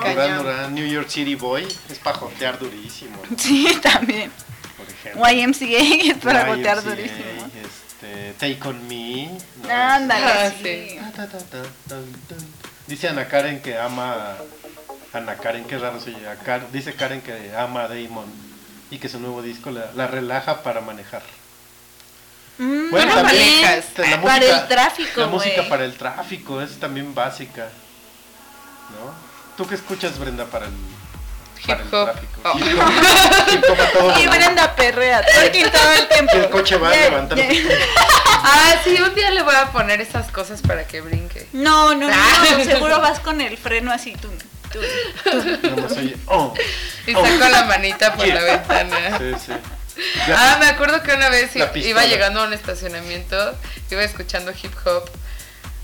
[0.00, 0.38] cañón.
[0.38, 4.32] Duran Duran, New York City Boy es para jotear durísimo, Sí, también.
[5.00, 5.30] Ejemplo.
[5.30, 7.50] YMCA es para YMCA, jotear durísimo.
[7.62, 9.30] Este, Take on Me.
[9.62, 9.70] ¿no?
[9.72, 10.98] Ándale, Ah, sí.
[12.86, 14.36] Dice Ana Karen que ama.
[15.12, 16.26] Ana Karen, qué raro se oye.
[16.72, 18.26] Dice Karen que ama a Damon
[18.90, 21.22] y que su nuevo disco la, la relaja para manejar.
[22.58, 23.84] Mm, Bueno, no también manejas.
[23.98, 27.68] la Para música- el tráfico, La música para el tráfico es también básica.
[28.90, 29.12] ¿No?
[29.56, 30.72] ¿Tú qué escuchas, Brenda, para para el
[31.66, 32.12] Hip hop.
[32.12, 32.40] tráfico?
[32.44, 32.58] Oh.
[32.58, 33.52] Hip hop.
[33.52, 34.26] Hip hop a todo Y.
[34.28, 36.32] Brenda perrea twerking todo el tiempo.
[36.36, 37.42] El coche va Ya- levantando.
[37.44, 37.50] ya-
[38.44, 41.48] Ah, sí, un día le voy a poner esas cosas para que brinque.
[41.52, 42.44] No, no, Ah.
[42.56, 44.28] no, seguro vas con el freno así tú.
[44.72, 44.78] tú.
[45.98, 46.54] Oye, oh.
[47.06, 47.24] Y Oh.
[47.26, 48.34] saco la manita por Yeah.
[48.36, 49.18] la ventana.
[49.18, 49.52] Sí, sí.
[50.34, 51.80] Ah, me acuerdo que una vez pistola.
[51.84, 53.56] iba llegando a un estacionamiento,
[53.90, 55.10] iba escuchando hip hop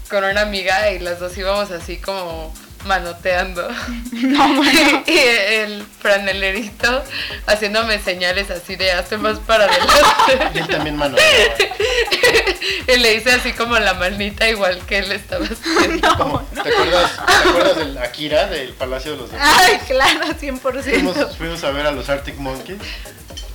[0.09, 3.69] con una amiga y las dos íbamos así como manoteando.
[4.13, 7.03] y el franelerito
[7.47, 10.59] haciéndome señales así de hazte más para Y adelante.
[10.61, 11.17] él también mano.
[12.89, 16.17] y le hice así como la manita igual que él estaba haciendo.
[16.17, 19.57] Como, ¿te, acuerdas, ¿Te acuerdas del Akira del Palacio de los Deportes?
[19.61, 21.37] Ay, claro, Fuimos, 100%.
[21.37, 22.79] fuimos a ver a los Arctic Monkeys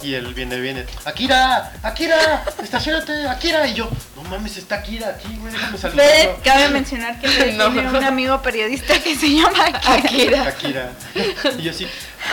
[0.02, 3.68] y él viene, viene, Akira, Akira, estacionate, Akira.
[3.68, 6.40] Y yo, no mames, está Akira aquí, güey, déjame Fede, saludarlo.
[6.44, 7.72] cabe mencionar que No.
[7.72, 10.44] tiene un amigo periodista que se llama Akira.
[10.44, 10.48] Akira.
[10.48, 10.92] Akira.
[11.58, 11.88] Y yo así,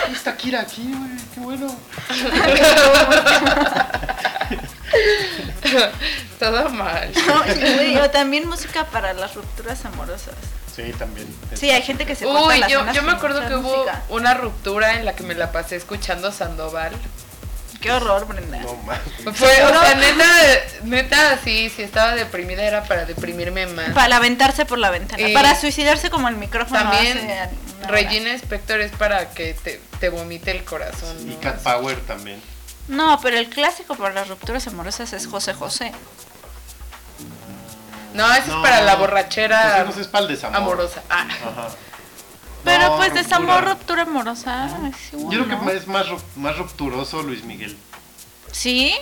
[0.05, 1.75] "Ay, está Akira aquí, güey, qué bueno.
[6.39, 7.11] Todo mal.
[7.27, 7.43] No,
[7.75, 10.35] güey, o también música para las rupturas amorosas.
[10.73, 11.27] Sí, también.
[11.55, 15.05] Sí, hay gente que se Uy, yo, yo me acuerdo que hubo una ruptura en
[15.05, 16.91] la que me la pasé escuchando Sandoval.
[17.81, 18.57] Qué horror, Brenda.
[18.59, 19.01] No mames.
[19.37, 20.25] Fue, o sea, neta,
[20.83, 23.89] neta, sí, si estaba deprimida era para deprimirme más.
[23.89, 25.21] Para aventarse por la ventana.
[25.29, 27.49] Y- Para suicidarse como el micrófono También hace.
[27.87, 31.15] Regina Spector es para que te, te vomite el corazón.
[31.21, 31.39] Y ¿no?
[31.39, 32.41] Cat Power también.
[32.87, 35.91] No, pero el clásico para las rupturas amorosas es José José.
[38.13, 40.57] No, ese No, es para la José borrachera José es para el desamor.
[40.57, 41.03] amorosa.
[41.09, 41.27] Ah.
[41.29, 41.67] Ajá.
[42.63, 43.23] Pero No, pues ruptura.
[43.23, 44.67] desamor, ruptura amorosa.
[45.13, 45.65] Yo creo ¿no?
[45.65, 46.05] que es más,
[46.35, 47.77] más rupturoso Luis Miguel.
[48.51, 48.93] ¿Sí?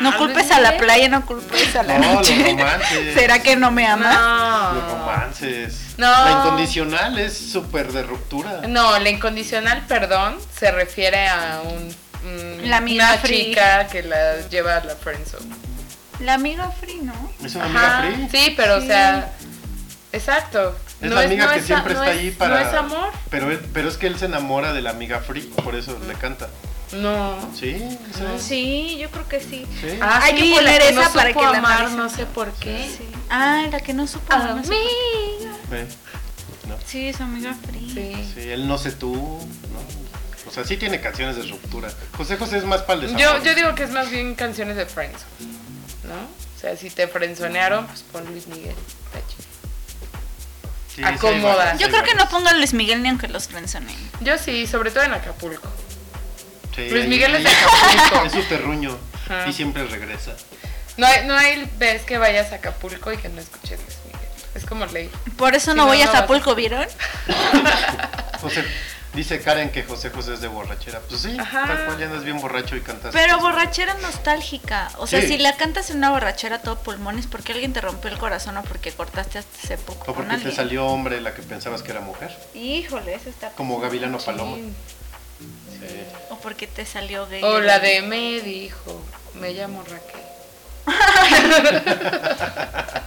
[0.00, 2.36] No culpes a la playa, no culpes a la No, noche.
[2.36, 3.14] los romances.
[3.14, 4.74] ¿Será que no me amas?
[4.74, 4.90] Los No.
[4.98, 5.74] romances.
[5.96, 6.06] No.
[6.10, 8.62] La incondicional es súper de ruptura.
[8.68, 13.46] No, la incondicional perdón se refiere a un, mm, La amiga una free.
[13.46, 15.54] chica que la lleva a la friendzone.
[16.20, 17.32] La amiga free, ¿no?
[17.44, 18.28] Es una amiga free.
[18.30, 18.84] Sí, pero Sí.
[18.84, 19.32] o sea,
[20.12, 20.76] exacto.
[21.00, 22.60] Es No la amiga no que es- siempre no está es- ahí para.
[22.62, 23.10] No es amor.
[23.30, 26.48] Pero, pero es que él se enamora de la amiga free, por eso le canta.
[26.92, 27.38] No.
[27.54, 27.76] Sí,
[28.14, 28.24] sí.
[28.38, 29.66] Sí, yo creo que sí.
[29.80, 29.98] sí.
[30.00, 32.88] Ah, Hay que poner no esa para que la amar, no sé por qué.
[32.96, 33.04] Sí.
[33.30, 34.32] Ah, la que no supo.
[34.32, 35.86] amar, Amiga.
[36.86, 37.90] Sí, su amiga free.
[37.92, 38.32] Sí.
[38.34, 40.48] Sí, él no sé tú, ¿no?
[40.48, 41.90] O sea, sí tiene canciones de ruptura.
[42.16, 43.42] José José es más para el Yo, desamor.
[43.42, 45.20] yo digo que es más bien canciones de Friends,
[46.04, 46.14] ¿no?
[46.14, 48.74] O sea, si te frenzonearon, pues pon Luis Miguel.
[49.28, 49.37] chido.
[50.98, 51.76] Sí, sí, acomoda.
[51.76, 53.94] Yo creo que no pongan Luis Miguel ni aunque los frenzonen.
[54.20, 55.68] Yo sí, sobre todo en Acapulco.
[56.74, 58.26] Sí, Luis ahí- Miguel es de Acapulco.
[58.26, 58.98] Es su terruño.
[59.48, 60.34] Y siempre regresa.
[60.96, 64.20] No hay, no hay vez que vayas a Acapulco y que no escuches Luis Miguel.
[64.56, 65.08] Es como ley.
[65.36, 66.86] Por eso no no, voy a no vas a- Acapulco, ¿vieron?
[68.40, 68.64] José,
[69.14, 71.00] dice Karen que José José es de borrachera.
[71.08, 71.66] Pues sí, Ajá.
[71.66, 73.12] tal cual ya andas bien borracho y cantas.
[73.12, 74.90] Pero borrachera nostálgica.
[74.98, 75.28] O sea, Sí.
[75.28, 78.18] si la cantas en una borrachera a todo pulmón es porque alguien te rompió el
[78.18, 80.10] corazón o porque cortaste hasta hace poco.
[80.10, 82.36] O con porque te salió hombre la que pensabas que era mujer.
[82.54, 83.50] Híjole, eso está.
[83.50, 84.56] Como Gavilano Paloma.
[84.56, 84.72] Sí.
[85.80, 86.02] Sí.
[86.30, 87.42] O porque te salió gay.
[87.42, 89.00] O la de me dijo,
[89.34, 90.22] me llamo Raquel.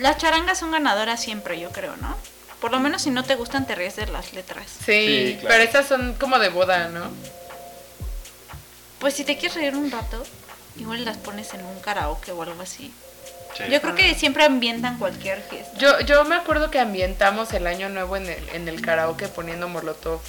[0.00, 2.16] Las charangas son ganadoras siempre, yo creo, ¿no?
[2.64, 4.64] Por lo menos si no te gustan, te ríes de las letras.
[4.86, 5.48] Sí, Sí, claro.
[5.48, 7.10] pero esas son como de boda, ¿no?
[9.00, 10.24] Pues si te quieres reír un rato,
[10.78, 12.90] igual las pones en un karaoke o algo así.
[13.54, 13.64] Sí.
[13.70, 15.76] Yo creo que siempre ambientan cualquier fiesta.
[15.76, 19.68] Yo, yo me acuerdo que ambientamos el año nuevo en el, en el karaoke poniendo
[19.68, 20.22] molotov.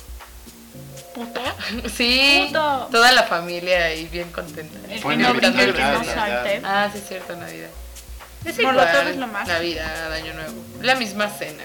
[1.14, 1.40] ¿Puto?
[1.96, 2.90] Sí, Puto.
[2.92, 4.78] toda la familia ahí bien contenta.
[4.94, 6.62] El que no brinque, el que no salte.
[6.66, 7.70] Ah, sí es cierto, Navidad.
[8.44, 9.48] Es Molotov igual, es lo más.
[9.48, 10.62] Navidad, Año Nuevo.
[10.82, 11.64] La misma cena.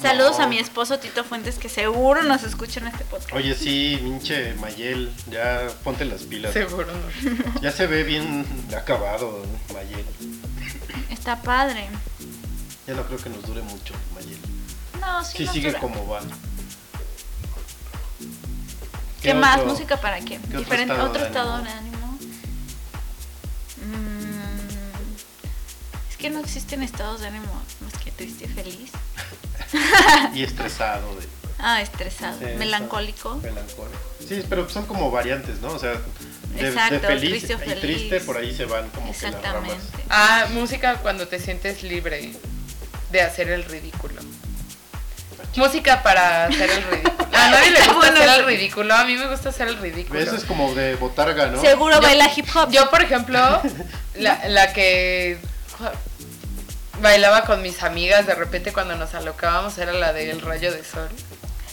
[0.00, 0.44] Saludos No.
[0.44, 3.32] a mi esposo Tito Fuentes, que seguro nos escucha en este podcast.
[3.32, 6.52] Oye, sí, pinche Mayel, ya ponte las pilas.
[6.52, 7.60] Seguro no.
[7.60, 8.46] Ya se ve bien
[8.76, 9.44] acabado,
[9.74, 10.04] Mayel.
[11.10, 11.88] Está padre.
[12.86, 14.38] Ya no creo que nos dure mucho, Mayel.
[15.00, 15.80] No, sí, Si nos sigue dura.
[15.80, 16.20] como va.
[19.20, 19.56] ¿Qué, más?
[19.58, 20.38] otro- ¿Música para qué?
[20.38, 21.70] otro Diferente, estado otro de estado ánimo?
[21.70, 21.97] de ánimo.
[26.18, 28.90] Que no existen estados de ánimo más que triste y feliz.
[30.34, 31.26] Y estresado, de,
[31.60, 33.34] Ah, estresado, Sí, melancólico.
[33.36, 33.98] melancólico.
[34.26, 35.68] Sí, pero son como variantes, ¿no?
[35.72, 35.92] O sea,
[36.54, 37.80] de, feliz triste o y feliz.
[37.80, 39.72] triste por ahí se van como que las ramas.
[39.72, 40.04] Exactamente.
[40.08, 42.32] Ah, música cuando te sientes libre
[43.10, 44.20] de hacer el ridículo.
[45.56, 47.28] Música para hacer el ridículo.
[47.32, 48.94] A nadie le gusta Bueno, hacer el ridículo.
[48.94, 50.20] A mí me gusta hacer el ridículo.
[50.20, 51.60] Eso es como de botarga, ¿no?
[51.60, 52.70] Seguro Yo- baila hip hop.
[52.70, 53.60] Yo, por ejemplo,
[54.14, 55.38] la, la que
[57.00, 61.08] bailaba con mis amigas de repente cuando nos alocábamos era la del rayo de sol.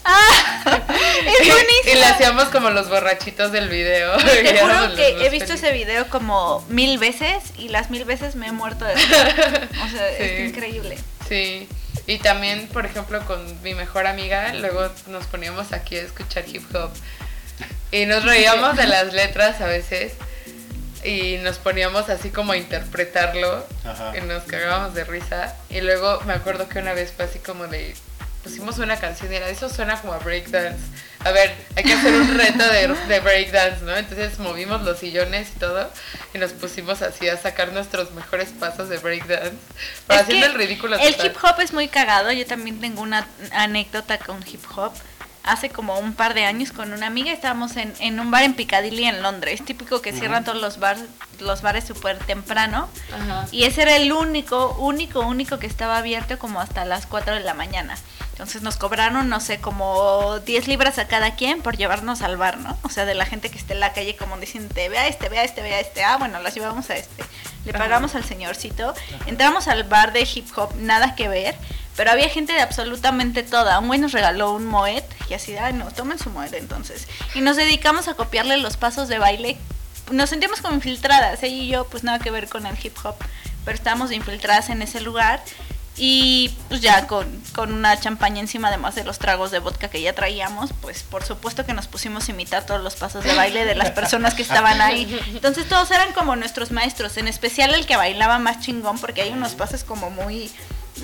[0.04, 0.62] ¡Ah!
[1.26, 1.96] Es Y buenísimo.
[1.96, 4.16] le hacíamos como los borrachitos del video.
[4.18, 5.64] Te Y juro que he visto felices.
[5.64, 8.94] ese video como mil veces y las mil veces me he muerto de.
[8.96, 8.98] O
[9.90, 10.24] sea, Sí.
[10.24, 10.98] es increíble.
[11.28, 11.68] Sí.
[12.08, 16.64] Y también, por ejemplo, con mi mejor amiga, luego nos poníamos aquí a escuchar hip
[16.76, 16.92] hop
[17.92, 20.14] Y nos reíamos de las letras a veces
[21.06, 24.14] y nos poníamos así como a interpretarlo Ajá.
[24.18, 25.56] y nos cagábamos de risa.
[25.70, 27.96] Y luego me acuerdo que una vez fue así como de,
[28.44, 30.80] pusimos una canción y era, eso suena como a breakdance.
[31.24, 33.96] A ver, hay que hacer un reto de, de breakdance, ¿no?
[33.98, 35.90] Entonces movimos los sillones y todo
[36.34, 39.56] y nos pusimos así a sacar nuestros mejores pasos de breakdance.
[40.08, 40.98] Pero Es haciendo el ridículo.
[40.98, 41.26] El total.
[41.32, 42.32] hip hop es muy cagado.
[42.32, 44.92] Yo también tengo una anécdota con hip hop.
[45.46, 48.56] Hace como un par de años con una amiga estábamos en, en un bar en
[48.56, 49.64] Piccadilly en Londres.
[49.64, 50.98] Típico que cierran todos los, bar,
[51.40, 52.90] los bares súper temprano.
[53.52, 57.42] Y ese era el único, único, único que estaba abierto como hasta las 4 de
[57.42, 57.96] la mañana.
[58.36, 62.58] Entonces nos cobraron, no sé, como 10 libras a cada quien por llevarnos al bar,
[62.58, 62.78] ¿no?
[62.82, 65.46] O sea, de la gente que esté en la calle como diciendo, vea este, vea
[65.46, 66.04] este, vea este.
[66.04, 67.24] Ah, bueno, las llevamos a este.
[67.64, 67.80] Le Ajá.
[67.80, 68.94] pagamos al señorcito.
[69.26, 71.56] Entramos al bar de hip hop, nada que ver.
[71.96, 73.80] Pero había gente de absolutamente toda.
[73.80, 77.08] Un güey nos regaló un moed y así, ay no, tomen su moed entonces.
[77.36, 79.58] Y nos dedicamos a copiarle los pasos de baile.
[80.12, 83.16] Nos sentimos como infiltradas, ella y yo, pues nada que ver con el hip hop.
[83.64, 85.42] Pero estábamos infiltradas en ese lugar.
[85.98, 90.02] Y pues ya con, con una champaña encima, además de los tragos de vodka que
[90.02, 93.64] ya traíamos, pues por supuesto que nos pusimos a imitar todos los pasos de baile
[93.64, 95.18] de las personas que estaban ahí.
[95.34, 99.30] Entonces todos eran como nuestros maestros, en especial el que bailaba más chingón, porque hay
[99.32, 100.52] unos pasos como muy,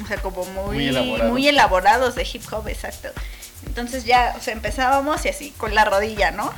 [0.04, 1.32] o sea, como muy, Muy elaborados.
[1.32, 3.10] muy elaborados de hip hop, exacto.
[3.66, 6.54] Entonces ya, o sea, empezábamos y así, con la rodilla, ¿no?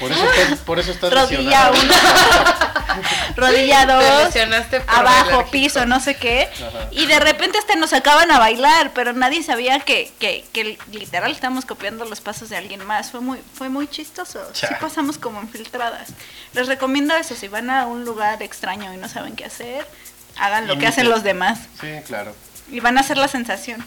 [0.00, 1.94] Por eso estás, por eso estás rodilla uno,
[3.36, 4.34] rodilla dos,
[4.88, 6.48] abajo, piso, no sé qué.
[6.54, 6.88] Ajá.
[6.90, 11.30] Y de repente hasta nos sacaban a bailar, pero nadie sabía que, que, que literal
[11.30, 13.10] estábamos copiando los pasos de alguien más.
[13.10, 14.40] Fue muy, fue muy chistoso.
[14.52, 14.78] Sí Cha.
[14.80, 16.10] pasamos como infiltradas.
[16.54, 19.86] Les recomiendo eso, si van a un lugar extraño y no saben qué hacer,
[20.36, 21.60] hagan lo que hacen los demás.
[21.80, 22.34] Sí, claro.
[22.70, 23.84] Y van a hacer la sensación.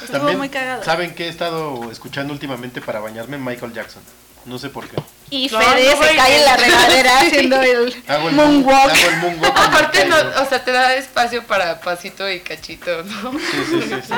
[0.00, 0.84] Estuvo También, muy cagado.
[0.84, 3.38] ¿saben qué he estado escuchando últimamente para bañarme?
[3.38, 4.02] Michael Jackson.
[4.44, 4.96] No sé por qué.
[5.28, 8.92] Y No, Fede no, se cae en la regadera haciendo el Hago el moonwalk.
[8.92, 9.58] Hago el moonwalk.
[9.58, 13.32] Aparte, o sea, te da espacio para pasito y cachito, ¿no?
[13.32, 13.38] caigo.
[13.40, 14.14] Sí, sí, sí, sí.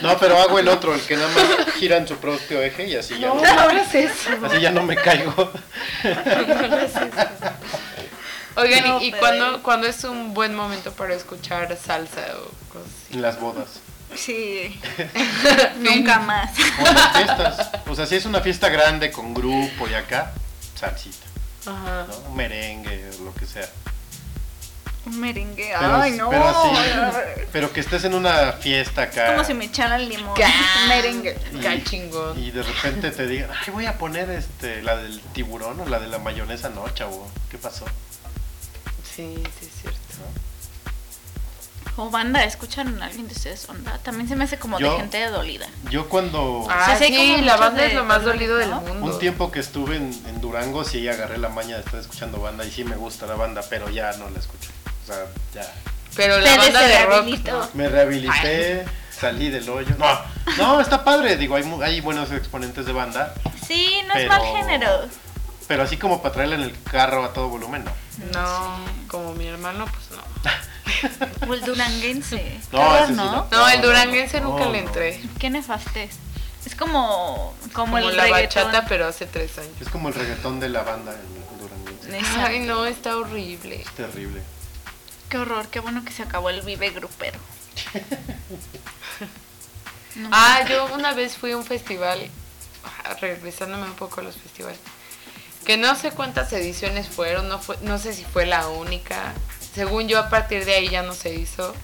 [0.00, 2.96] No, pero hago el otro, el que nada más gira en su propio eje y
[2.96, 4.30] así ya no, No hagas eso.
[4.46, 5.34] así ya no me caigo.
[8.56, 12.88] Oigan, No, ¿y, y cuándo, cuándo es un buen momento para escuchar salsa o cosas
[13.04, 13.14] así?
[13.14, 13.80] En las bodas.
[14.14, 14.78] Sí,
[15.78, 16.50] nunca más.
[16.78, 17.70] O las fiestas.
[17.88, 20.32] O sea, si es una fiesta grande con grupo y acá,
[20.74, 21.26] salsita.
[21.66, 22.06] Ajá.
[22.08, 22.16] ¿no?
[22.30, 23.68] Un merengue lo que sea.
[25.06, 26.30] Un merengue, Pero, ay no.
[26.30, 26.68] pero así,
[27.52, 29.34] pero que estés en una fiesta acá.
[29.34, 30.34] Como si me echaran limón.
[30.88, 31.36] Merengue.
[31.52, 32.36] y- chingón.
[32.42, 36.00] Y de repente te digan, ay, voy a poner este, la del tiburón o la
[36.00, 37.28] de la mayonesa, no, chavo.
[37.50, 37.84] ¿Qué pasó?
[39.04, 39.98] Sí, sí, es cierto.
[41.98, 43.98] O banda, ¿escuchan a alguien de ustedes onda?
[44.02, 45.66] También se me hace como Yo- de gente dolida.
[45.90, 48.80] Yo cuando Ah, sí, sí, como la banda de es lo más dolido del ¿no?
[48.82, 49.14] mundo.
[49.14, 52.64] un tiempo que estuve en, en Durango, sí agarré la maña de estar escuchando banda
[52.66, 54.70] y sí me gusta la banda, pero ya no la escucho.
[55.04, 55.72] O sea, ya.
[56.16, 57.08] Pero la banda se de rock.
[57.10, 57.58] rehabilitó.
[57.60, 57.68] ¿no?
[57.74, 59.94] Me rehabilité, salí del hoyo.
[59.98, 60.18] No,
[60.58, 63.32] no, está padre, digo, hay, mu- hay buenos exponentes de banda,
[63.66, 65.08] Sí, no es mal género.
[65.68, 67.92] Pero así como para traerla en el carro a todo volumen, no.
[68.32, 68.78] No,
[69.08, 71.50] como mi hermano, pues no.
[71.50, 72.60] O el duranguense.
[72.72, 73.32] No, horror, ese sí ¿no?
[73.32, 73.48] no.
[73.50, 74.88] No, el duranguense nunca no, le no.
[74.88, 75.20] entré.
[75.38, 76.16] Qué nefastes.
[76.64, 78.64] Es como, como, Como, el la reggaetón.
[78.64, 79.72] bachata, pero hace tres años.
[79.80, 82.16] Es como el reggaetón de la banda en Duranguense.
[82.18, 82.46] Exacto.
[82.46, 83.82] Ay, no, está horrible.
[83.82, 84.42] Es terrible.
[85.28, 87.38] Qué horror, qué bueno que se acabó el vive grupero.
[90.16, 90.28] No.
[90.32, 92.30] Ah, yo una vez fui a un festival,
[93.20, 94.78] regresándome un poco a los festivales,
[95.66, 99.34] que no sé cuántas ediciones fueron, no, fue, no sé si fue la única.
[99.74, 101.74] Según yo, a partir de ahí ya no se hizo,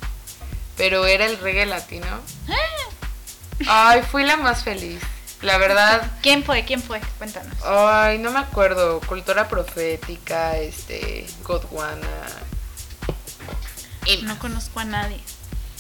[0.77, 2.07] pero era el reggae latino.
[3.69, 5.01] Ay, fui la más feliz.
[5.43, 6.65] La verdad, ¿Quién fue?
[6.65, 7.01] ¿Quién fue?
[7.19, 7.53] Cuéntanos.
[7.65, 9.01] ay, no me acuerdo.
[9.01, 12.29] Cultura profética, este, Godwana.
[14.07, 15.21] Y No conozco a nadie.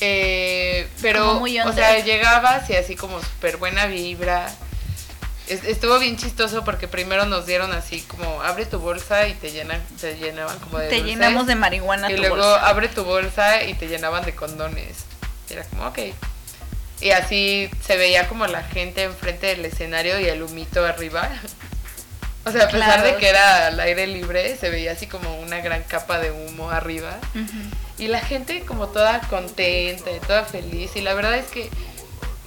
[0.00, 4.52] Eh, pero, o sea, llegabas y así como súper buena vibra.
[5.52, 9.50] Es- estuvo bien chistoso porque primero nos dieron así como abre tu bolsa y te
[9.52, 11.10] llenan, te llenaban como de Te dulces.
[11.12, 12.68] llenamos de marihuana y tu luego bolsa.
[12.68, 14.98] abre tu bolsa y te llenaban de condones.
[15.50, 15.98] Y era como, ok.
[17.00, 21.28] Y así se veía como la gente enfrente del escenario y el humito arriba.
[22.44, 23.04] O sea, a pesar Claro.
[23.04, 26.72] de que era al aire libre, se veía así como una gran capa de humo
[26.72, 27.16] arriba.
[27.98, 30.90] Y la gente como toda contenta y toda feliz.
[30.96, 31.70] Y la verdad es que,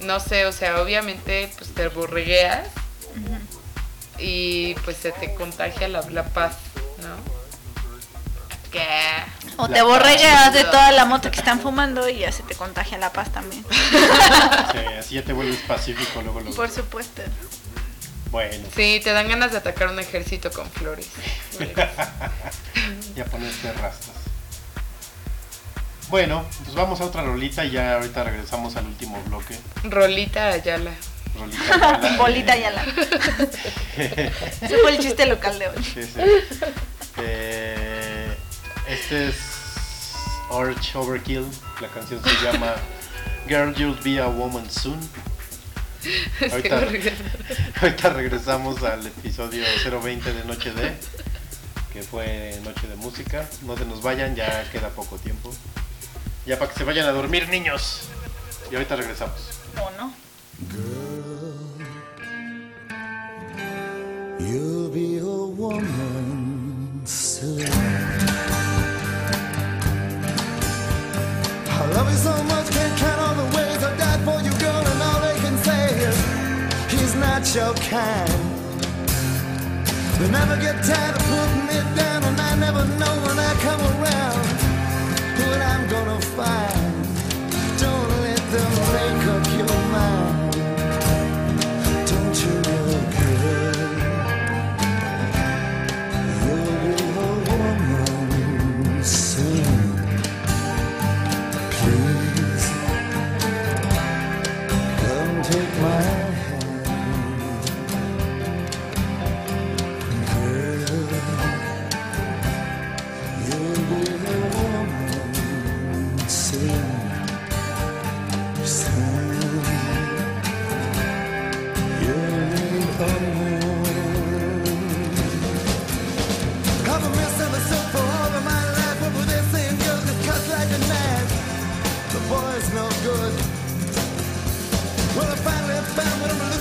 [0.00, 1.88] no sé, o sea, obviamente pues te
[4.18, 6.56] y pues se te contagia la, la paz,
[7.02, 7.36] ¿no?
[8.70, 8.86] ¿Qué?
[9.58, 12.54] O La te borregas de toda la moto que están fumando y ya se te
[12.54, 13.64] contagia la paz también.
[14.72, 16.40] Sí, así ya te vuelves pacífico luego.
[16.40, 16.56] luego.
[16.56, 17.22] Por supuesto.
[18.30, 21.08] Bueno, Sí, te dan ganas de atacar un ejército con flores.
[23.14, 24.14] ya ponerte rastas.
[26.08, 29.56] Bueno, pues vamos a otra rolita y ya ahorita regresamos al último bloque.
[29.84, 30.92] Rolita Ayala.
[32.18, 32.84] Bolita y ala.
[33.96, 35.82] Ese fue el chiste local de hoy.
[35.82, 36.20] Sí, sí.
[37.18, 38.36] Eh,
[38.88, 39.36] este es
[40.50, 41.46] Arch Overkill.
[41.80, 42.74] La canción se llama
[43.48, 44.98] Girl You'll Be a Woman Soon.
[46.52, 46.78] Ahorita,
[47.82, 49.64] ahorita regresamos al episodio
[50.02, 50.94] 020 de Noche de,
[51.92, 53.48] que fue Noche de Música.
[53.62, 55.52] No se nos vayan, ya queda poco tiempo.
[56.44, 58.02] Ya para que se vayan a dormir, niños.
[58.70, 59.50] Y ahorita regresamos.
[59.80, 60.25] ¿O no?
[60.56, 61.52] Girl,
[64.40, 67.60] you'll be a woman soon.
[71.68, 74.80] I love you so much, can't count all the ways I died for you, girl,
[74.80, 76.16] and all they can say is
[76.90, 78.32] he's not your kind.
[80.18, 84.46] They never get tired of putting down, and I never know when I come around
[85.36, 86.85] what I'm gonna find.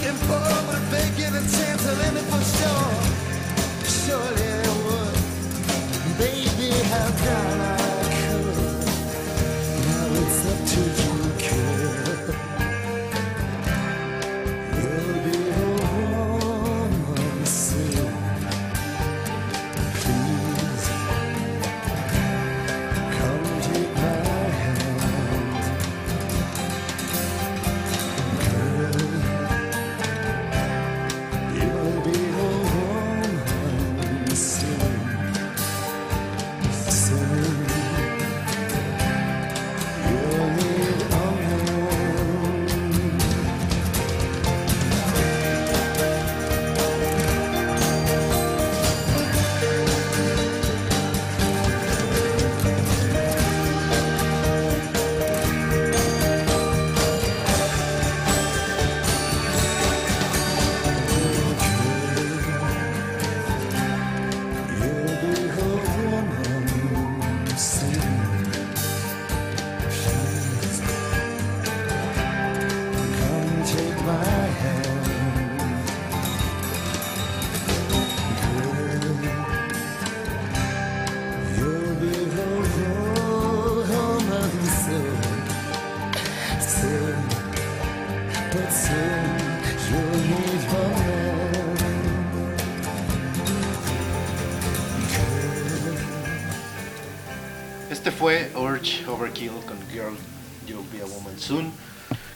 [0.05, 0.39] Looking for.
[0.67, 2.91] But if a chance, I'll it for sure.
[4.03, 4.45] Surely
[4.85, 5.17] would.
[6.17, 7.64] Baby, how can I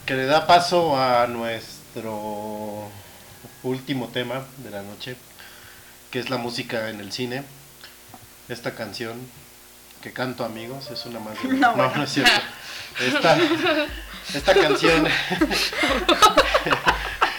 [0.09, 2.89] que le da paso a nuestro
[3.61, 5.15] último tema de la noche,
[6.09, 7.43] que es la música en el cine.
[8.47, 9.19] Esta canción
[10.01, 11.35] que canto, amigos, es una más.
[11.43, 12.31] de- No, no, es cierto.
[12.99, 13.37] Esta,
[14.33, 15.07] esta canción,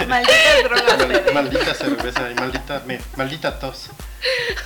[0.07, 0.99] Malditas drogas.
[0.99, 1.33] mal- bebé.
[1.33, 3.87] maldita cerveza y maldita, me- maldita tos.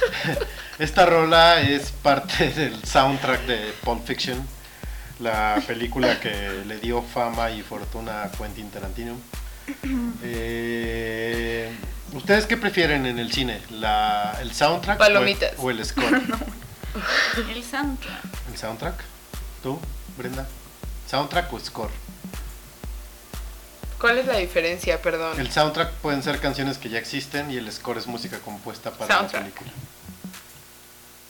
[0.79, 4.47] Esta rola es parte del soundtrack de Pulp Fiction,
[5.25, 9.17] la película que le dio fama y fortuna a Quentin Tarantino.
[10.23, 11.73] Eh,
[12.13, 13.61] ¿Ustedes qué prefieren en el cine?
[13.71, 15.53] La, ¿El soundtrack o el- Palomitas.
[15.59, 16.05] o el score?
[17.51, 18.21] El soundtrack.
[18.53, 18.95] ¿El soundtrack?
[19.63, 19.81] ¿Tú,
[20.17, 20.47] Brenda?
[21.11, 21.91] ¿Soundtrack o score?
[24.01, 25.03] ¿Cuál es la diferencia?
[25.03, 25.41] Perdón.
[25.41, 29.13] El soundtrack pueden ser canciones que ya existen y el score es música compuesta para
[29.17, 29.43] Soundtrack.
[29.45, 29.71] la película.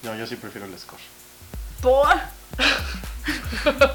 [0.03, 1.01] No, yo sí prefiero el score.
[1.81, 2.15] Por.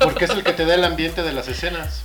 [0.03, 2.01] Porque es el que te da el ambiente de las escenas.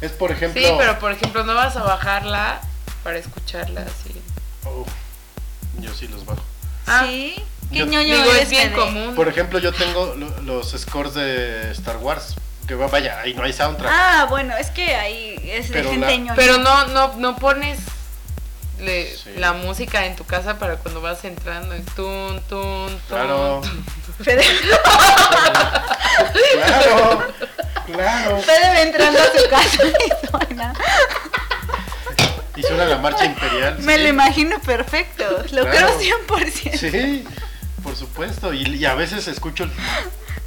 [0.00, 0.60] Es por ejemplo.
[0.62, 2.60] Sí, pero por ejemplo, no vas a bajarla
[3.02, 4.20] para escucharla así.
[4.64, 4.86] Oh,
[5.80, 6.42] yo sí los bajo.
[6.86, 7.04] Ah.
[7.06, 7.42] Sí.
[7.70, 9.14] ¿Qué Yo- ñoño Digo, es bien común.
[9.14, 12.34] Por ejemplo, yo tengo lo- los scores de Star Wars.
[12.66, 13.90] Que va- vaya, ahí no hay soundtrack.
[13.92, 16.34] Ah, bueno, es que ahí es de Pero gente la-.
[16.34, 17.78] Pero no, no, no pones
[18.78, 19.32] le- Sí.
[19.36, 21.76] la música en tu casa para cuando vas entrando.
[21.76, 23.00] y Tun, tun, tun.
[23.08, 23.60] Claro,
[24.22, 24.44] Fede,
[26.54, 27.26] claro,
[27.86, 28.38] claro.
[28.42, 30.74] Fede va entrando a su casa y suena.
[32.56, 33.78] Y suena la marcha imperial.
[33.80, 34.02] Me sí.
[34.02, 35.24] lo imagino perfecto.
[35.52, 35.70] Lo Claro.
[35.96, 36.76] creo 100%.
[36.78, 37.24] Sí,
[37.82, 38.52] por supuesto.
[38.52, 39.68] Y, y a veces escucho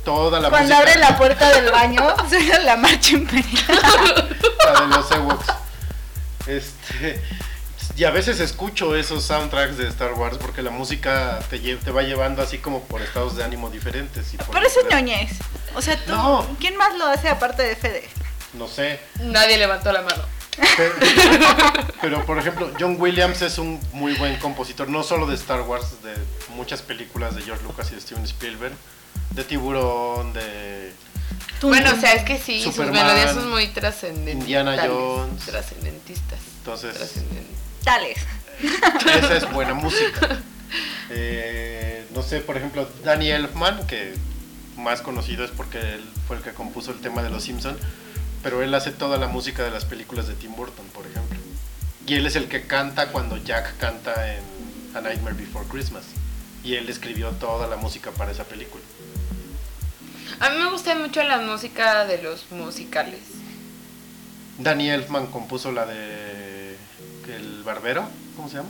[0.04, 0.80] toda la Cuando música.
[0.90, 3.80] abre la puerta del baño, suena la marcha imperial.
[4.66, 5.46] la de los Ewoks.
[6.48, 7.22] Este,
[7.98, 12.02] y a veces escucho esos soundtracks de Star Wars porque la música te, te va
[12.04, 14.34] llevando así como por estados de ánimo diferentes.
[14.34, 15.32] y por Pero eso ñoñez.
[15.76, 16.48] O sea, tú, No.
[16.60, 18.08] ¿quién más lo hace aparte de Fede?
[18.54, 19.00] No sé.
[19.20, 20.24] Nadie levantó la mano.
[20.76, 20.94] Pero,
[22.02, 26.04] pero, por ejemplo, John Williams es un muy buen compositor, no solo de Star Wars,
[26.04, 26.14] de
[26.56, 28.74] muchas películas de George Lucas y de Steven Spielberg,
[29.32, 30.92] de Tiburón, de
[31.62, 34.36] Bueno, o sea, es que sí, Superman, sus melodías son muy trascendentales.
[34.42, 35.46] Indiana Jones.
[35.46, 36.40] Trascendentistas.
[36.58, 36.96] entonces
[37.84, 38.20] Tales.
[38.62, 40.40] esa es buena música.
[41.10, 44.14] Eh, no sé, por ejemplo, Danny Elfman, que
[44.78, 47.78] más conocido es porque él fue el que compuso el tema de Los Simpson,
[48.44, 51.38] pero él hace toda la música de las películas de Tim Burton, por ejemplo.
[52.08, 54.44] Y él es el que canta cuando Jack canta en
[54.96, 56.04] A Nightmare Before Christmas.
[56.64, 58.84] Y él escribió toda la música para esa película.
[60.40, 63.20] A mí me gusta mucho la música de los musicales.
[64.58, 66.71] Danny Elfman compuso la de
[67.28, 68.70] El Barbero, ¿cómo se llama?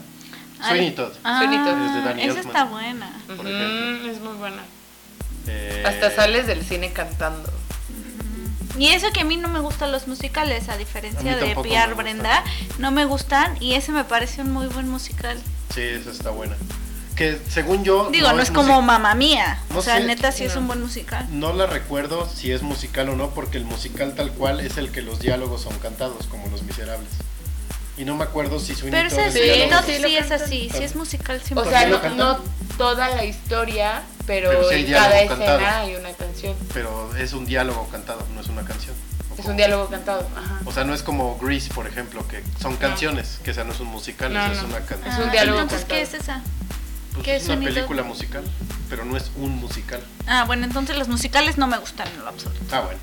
[0.59, 1.13] Ah, Sweeney Todd.
[1.21, 1.85] Sweeney Todd.
[1.85, 2.47] Es de Danny esa Elfman.
[2.47, 3.21] está buena.
[3.27, 4.63] Por es muy buena.
[5.47, 7.51] Eh, Hasta sales del cine cantando.
[8.77, 12.43] Y eso que a mí no me gustan los musicales, a diferencia de Piar Brenda,
[12.79, 15.37] no me gustan y ese me parece un muy buen musical.
[15.73, 16.55] Sí, esa está buena.
[17.15, 18.09] Que según yo.
[18.11, 20.05] Digo, no, es como Mamma Mía, No o sea, sé.
[20.05, 21.27] neta sí es un buen musical.
[21.31, 24.91] No la recuerdo si es musical o no, porque el musical tal cual es el
[24.91, 27.09] que los diálogos son cantados, como Los Miserables.
[28.01, 30.69] Y no me acuerdo si Sweeney Pero ese es Sí, no, sí, sí, es así,
[30.75, 31.57] sí es musical 100%.
[31.57, 32.39] O sea, no, no
[32.75, 35.59] toda la historia, pero, Pero en cada escena cantado.
[35.83, 36.55] hay una canción.
[36.73, 38.95] Pero es un diálogo cantado, no es una canción.
[39.37, 40.27] Es un diálogo cantado.
[40.35, 40.61] Ajá.
[40.65, 43.79] O sea, no es como Grease, por ejemplo, que son canciones, que esa no es
[43.79, 44.69] un musical, No, esa es no.
[44.69, 45.21] una Es canción.
[45.21, 46.39] un Ah, diálogo Entonces, ¿qué es cantado.
[46.39, 46.43] esa?
[47.13, 47.73] Pues ¿qué es una sonido?
[47.73, 48.43] película musical,
[48.89, 50.01] pero no es un musical.
[50.27, 52.61] Ah, bueno, entonces los musicales no me gustan en lo absoluto.
[52.71, 52.99] Ah, bueno.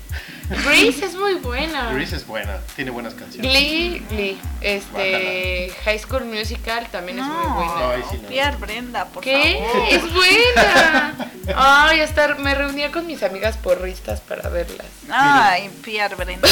[0.65, 1.91] Grease es muy buena.
[1.93, 3.51] Grease es buena, tiene buenas canciones.
[3.51, 4.37] Glee, Glee.
[4.61, 7.73] Este, High School Musical también es muy buena.
[7.75, 8.29] No, ahí sí no.
[8.29, 9.63] Piar Brenda, por ¿Qué?
[9.71, 9.87] favor.
[9.91, 11.13] Es buena.
[11.55, 14.87] Ay, hasta me reunía con mis amigas porristas para verlas.
[15.11, 16.47] Ay, Piar Brenda.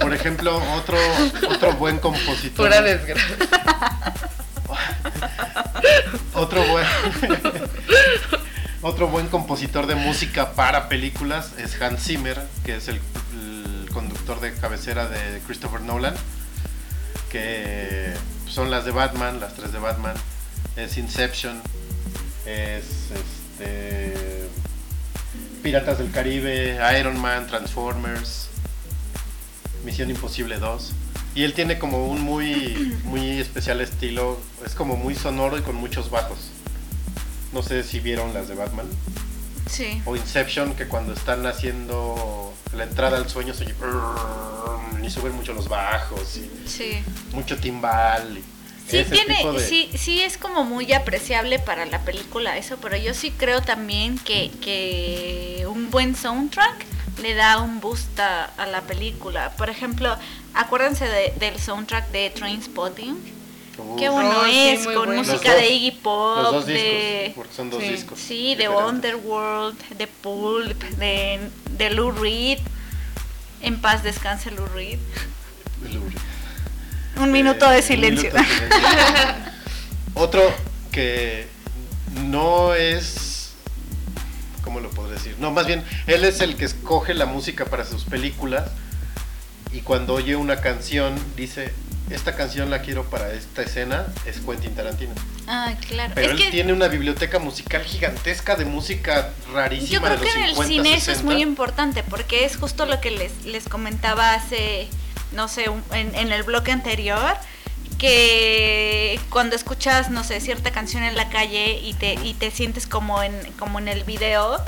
[0.00, 0.96] Por ejemplo, otro,
[1.50, 2.66] otro buen compositor.
[2.66, 3.36] Pura desgracia.
[6.34, 6.86] Otro buen,
[8.82, 13.00] otro buen compositor de música para películas es Hans Zimmer, que es el,
[13.92, 16.14] conductor de cabecera de Christopher Nolan,
[17.30, 18.12] que
[18.46, 20.14] son las de Batman, las tres de Batman,
[20.76, 21.62] es Inception,
[22.44, 24.48] es este,
[25.62, 28.48] Piratas del Caribe, Iron Man, Transformers,
[29.84, 30.92] Misión Imposible 2.
[31.36, 34.40] Y él tiene como un muy, muy especial estilo.
[34.64, 36.38] Es como muy sonoro y con muchos bajos.
[37.52, 38.86] No sé si vieron las de Batman.
[39.70, 40.00] Sí.
[40.06, 43.74] O Inception, que cuando están haciendo la entrada al sueño se oye
[45.04, 46.92] y suben mucho los bajos y Sí.
[47.32, 48.38] mucho timbal.
[48.38, 48.42] y
[48.90, 53.14] Sí, tiene, de- sí, sí es como muy apreciable para la película eso, pero yo
[53.14, 56.86] sí creo también que, que un buen soundtrack
[57.22, 59.50] le da un boost a, a la película.
[59.56, 60.16] Por ejemplo,
[60.54, 63.34] acuérdense de- del soundtrack de Trainspotting.
[63.78, 65.14] Uf, Qué bueno Oh, sí, es, con bueno.
[65.22, 67.32] música dos- de Iggy Pop, Los dos de...
[67.36, 67.88] porque son dos sí.
[67.90, 68.18] discos.
[68.18, 68.68] Sí, de.
[68.68, 72.58] Underworld, de Pulp, de, de Lou Reed.
[73.62, 74.98] En paz descanse Lou Reed.
[77.20, 78.30] Un minuto Eh, de un silencio.
[78.30, 79.34] minuto de silencio.
[80.14, 80.42] Otro
[80.92, 81.46] que
[82.24, 83.35] no es.
[84.66, 85.36] ¿Cómo lo podré decir?
[85.38, 88.68] No, más bien, él es el que escoge la música para sus películas.
[89.72, 91.72] Y cuando oye una canción, dice:
[92.10, 94.06] Esta canción la quiero para esta escena.
[94.26, 95.12] Es Quentin Tarantino.
[95.46, 96.12] Ah, claro.
[96.16, 100.24] Pero es él que tiene una biblioteca musical gigantesca de música rarísima yo creo de
[100.24, 101.32] que los en el 50, cine eso es 60.
[101.32, 104.88] muy importante porque es justo lo que les, les comentaba hace,
[105.32, 107.36] no sé, un- en, en el bloque anterior,
[107.98, 112.86] que cuando escuchas, no sé, cierta canción en la calle y te, y te sientes
[112.86, 114.62] como en, como en el video,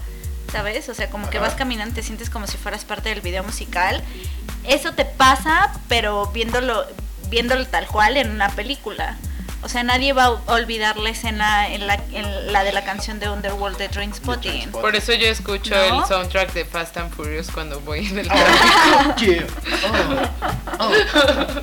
[0.50, 0.88] ¿sabes?
[0.88, 4.02] O sea, como que vas caminando, te sientes como si fueras parte del video musical.
[4.64, 6.86] Eso te pasa, pero viéndolo,
[7.28, 9.18] viéndolo tal cual en una película.
[9.62, 13.18] O sea, nadie va a olvidar la escena en la, en la de la canción
[13.18, 14.50] de Underworld de Trainspotting.
[14.52, 14.80] Trainspotting.
[14.80, 16.02] Por eso yo escucho ¿No?
[16.02, 19.44] el soundtrack de Fast and Furious cuando voy en el Oh, yeah.
[20.78, 21.62] Oh, oh.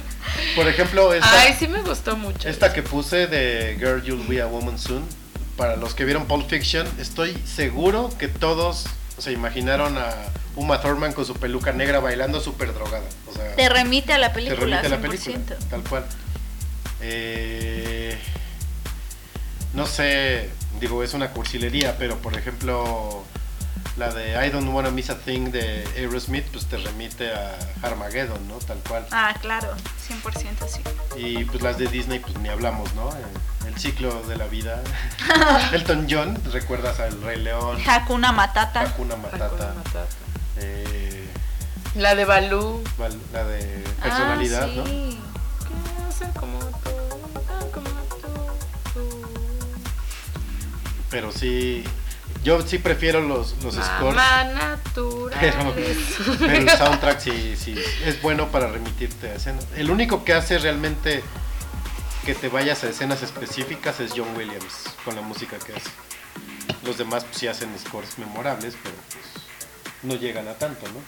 [0.55, 2.49] Por ejemplo, esta, Ay, sí me gustó mucho.
[2.49, 5.03] esta que puse de Girl You'll Be a Woman Soon,
[5.55, 8.85] para los que vieron Pulp Fiction, estoy seguro que todos
[9.17, 10.09] se imaginaron a
[10.57, 13.05] Uma Thurman con su peluca negra bailando súper drogada.
[13.29, 15.01] O sea, Te remite a la te película, remite a la 100%.
[15.01, 16.05] película, tal cual.
[17.01, 18.17] Eh,
[19.73, 20.49] no sé,
[20.79, 23.23] digo, es una cursilería, pero por ejemplo,
[23.97, 28.47] la de I Don't Wanna Miss a Thing de Aerosmith, pues te remite a Armageddon,
[28.47, 28.55] ¿no?
[28.59, 29.05] Tal cual.
[29.11, 29.73] Ah, claro,
[30.07, 30.81] 100% sí.
[31.17, 33.09] Y pues las de Disney, pues ni hablamos, ¿no?
[33.65, 34.81] El, el ciclo de la vida.
[35.73, 37.77] Elton John, ¿recuerdas al Rey León?
[37.85, 38.81] Hakuna Matata.
[38.81, 39.73] Hakuna Hakuna Matata.
[39.75, 40.05] Matata.
[40.57, 41.25] eh,
[41.95, 42.81] La de Balú.
[43.33, 44.85] la de personalidad, ah, ¿no?
[44.85, 45.19] sí.
[46.17, 46.59] Ser como
[51.15, 51.81] Pero sí,
[52.43, 54.21] yo sí prefiero los, los scores.
[55.39, 55.73] Pero,
[56.39, 59.65] pero el soundtrack sí, sí es bueno para remitirte a escenas.
[59.77, 61.23] El único que hace realmente
[62.25, 65.89] que te vayas a escenas específicas es John Williams con la música que hace.
[66.83, 69.23] Los demás pues, sí hacen scores memorables, pero pues
[70.03, 70.99] no llegan a tanto, ¿no?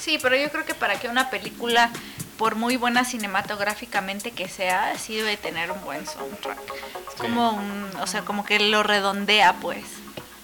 [0.00, 1.90] Sí, pero yo creo que para que una película,
[2.38, 7.03] por muy buena cinematográficamente que sea, sí debe tener un buen soundtrack.
[7.18, 9.84] Como un, o sea, como que lo redondea, pues.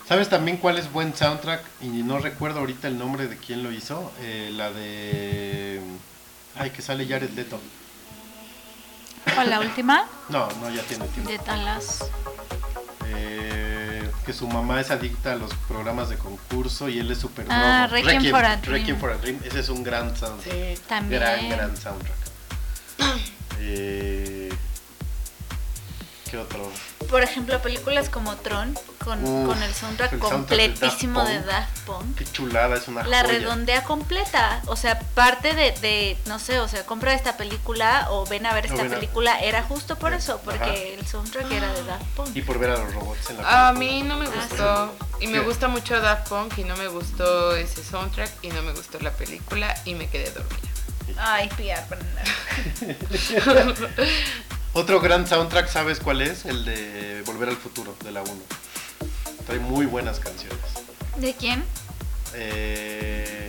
[0.09, 1.63] ¿Sabes también cuál es buen soundtrack?
[1.83, 4.11] Y no recuerdo ahorita el nombre de quién lo hizo.
[4.21, 5.81] Eh, la de...
[6.57, 7.61] Ay, que sale Jared Leto.
[9.39, 10.05] ¿O la última?
[10.29, 11.31] No, no, ya tiene tiempo.
[11.31, 12.05] De Dallas.
[13.09, 17.47] Eh, que su mamá es adicta a los programas de concurso y él es súper
[17.49, 17.89] Ah.
[17.91, 18.73] Requiem for a Dream.
[18.73, 19.41] Requiem for a Dream.
[19.45, 20.55] Ese es un gran soundtrack.
[20.77, 20.83] Sí.
[20.89, 21.21] También.
[21.21, 22.17] Gran, gran soundtrack.
[23.63, 24.49] Eh,
[26.31, 26.71] ¿Qué otro?
[27.09, 31.25] Por ejemplo, películas como Tron, con, Uf, con el soundtrack el soundtrack de Daft completísimo
[31.25, 31.41] de.
[31.43, 32.17] Daft Punk.
[32.17, 33.33] Qué chulada, es una La joya.
[33.33, 38.27] redondea completa, o sea, parte de, de, no sé, o sea, compra esta película o
[38.27, 40.73] ven a ver esta a- película, era justo por eso, porque Ajá.
[41.01, 42.37] el soundtrack era de Daft Punk.
[42.37, 43.93] Y por ver a los robots en la A película.
[43.93, 44.93] mí no me Ah, gustó.
[45.21, 45.45] Y me ¿Qué?
[45.45, 49.11] gusta mucho Daft Punk y no me gustó ese soundtrack y no me gustó la
[49.11, 50.69] película y me quedé dormida.
[51.19, 51.85] Ay, Pia,
[54.73, 56.45] Otro gran soundtrack, ¿sabes cuál es?
[56.45, 58.33] El de Volver al Futuro, de la 1.
[59.47, 60.59] Trae muy buenas canciones.
[61.17, 61.65] ¿De quién?
[62.35, 63.49] Eh,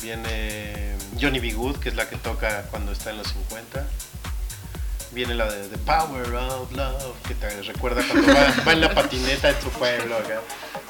[0.00, 1.52] viene Johnny B.
[1.52, 3.86] Good, que es la que toca cuando está en los 50.
[5.12, 8.94] Viene la de The Power of Love, que te recuerda cuando va, va en la
[8.94, 10.40] patineta en su pueblo acá.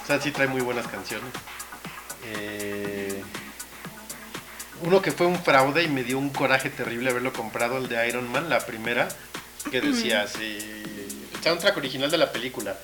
[0.03, 1.29] O sea, sí trae muy buenas canciones.
[2.23, 3.23] Eh,
[4.85, 8.07] uno que fue un fraude y me dio un coraje terrible haberlo comprado, el de
[8.09, 9.09] Iron Man, la primera,
[9.71, 10.59] que decía así,
[11.35, 12.77] el soundtrack original de la película.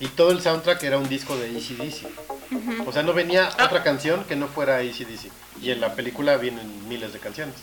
[0.00, 2.86] Y todo el soundtrack era un disco de ACDC.
[2.86, 5.30] O sea, no venía otra canción que no fuera ACDC.
[5.62, 7.54] Y en la película vienen miles de canciones.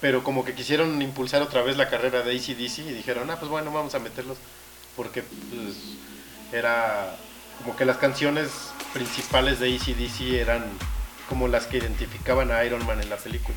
[0.00, 3.50] Pero como que quisieron impulsar otra vez la carrera de ACDC y dijeron, ah, pues
[3.50, 4.38] bueno, vamos a meterlos.
[4.96, 5.76] Porque pues,
[6.52, 7.16] era
[7.58, 8.50] como que las canciones
[8.92, 10.64] principales de ACDC eran
[11.30, 13.56] como las que identificaban a Iron Man en la película.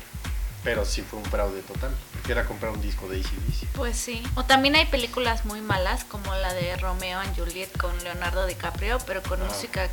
[0.62, 1.90] Pero sí fue un fraude total.
[2.14, 3.66] Porque era comprar un disco de ACDC.
[3.74, 4.22] Pues sí.
[4.36, 8.98] O también hay películas muy malas, como la de Romeo and Juliet con Leonardo DiCaprio,
[9.06, 9.44] pero con Ah.
[9.44, 9.90] música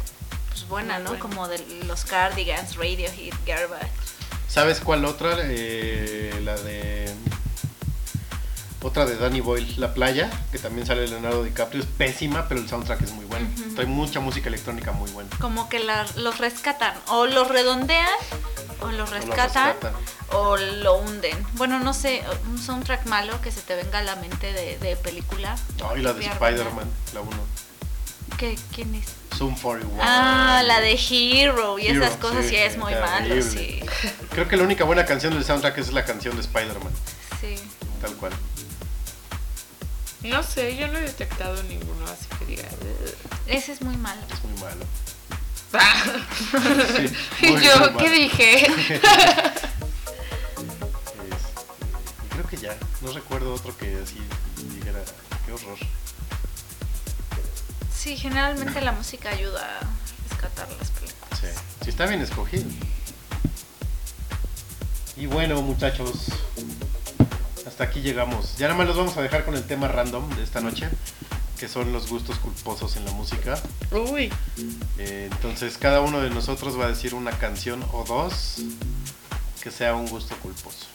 [0.49, 1.09] pues buena, Muy ¿no?
[1.09, 1.21] buena.
[1.21, 3.91] Como de los Cardigans, Radiohead, Garbage.
[4.47, 5.35] ¿Sabes cuál otra?
[5.41, 7.13] Eh, la de.
[8.83, 11.81] Otra de Danny Boyle, La Playa, que también sale Leonardo DiCaprio.
[11.83, 13.47] Es pésima, pero el soundtrack es muy bueno.
[13.75, 15.29] Trae mucha música electrónica muy buena.
[15.39, 18.07] Como que la- los rescatan, o los redondean,
[18.81, 19.93] o los lo rescatan, rescatan.
[20.31, 21.37] o lo hunden.
[21.53, 24.95] Bueno, no sé, un soundtrack malo que se te venga a la mente de, de
[24.95, 25.55] película.
[25.79, 27.31] No, y la de Spider-Man, la 1.
[28.39, 29.05] ¿Qué, ¿Quién es?
[29.37, 30.01] Zoom 41.
[30.01, 33.29] Ah, la de Hero y Hero, esas cosas sí, sí, es muy terrible.
[33.29, 33.79] malo, sí.
[34.31, 36.91] Creo que la única buena canción del soundtrack es la canción de Spider-Man,
[37.39, 37.55] sí.
[38.01, 38.33] tal cual.
[40.23, 42.63] No sé, yo no he detectado ninguno así que diga.
[43.47, 44.21] Ese es muy malo.
[44.31, 44.85] Es muy malo.
[45.73, 46.03] Ah.
[47.39, 48.11] Sí, y yo, muy ¿qué malo.
[48.11, 48.67] dije?
[51.31, 52.75] Este, creo que ya.
[53.01, 54.19] No recuerdo otro que así
[54.75, 54.99] dijera,
[55.45, 55.77] qué horror.
[57.95, 61.39] Sí, generalmente la música ayuda a rescatar las películas.
[61.39, 61.47] Sí,
[61.83, 62.65] sí está bien escogido.
[65.17, 66.25] Y bueno, muchachos,
[67.67, 68.57] hasta aquí llegamos.
[68.57, 70.89] Ya nada más los vamos a dejar con el tema random de esta noche,
[71.59, 73.59] que son los gustos culposos en la música.
[73.91, 74.31] Uy.
[74.97, 78.57] Eh, entonces, cada uno de nosotros va a decir una canción o dos
[79.61, 80.87] que sea un gusto culposo.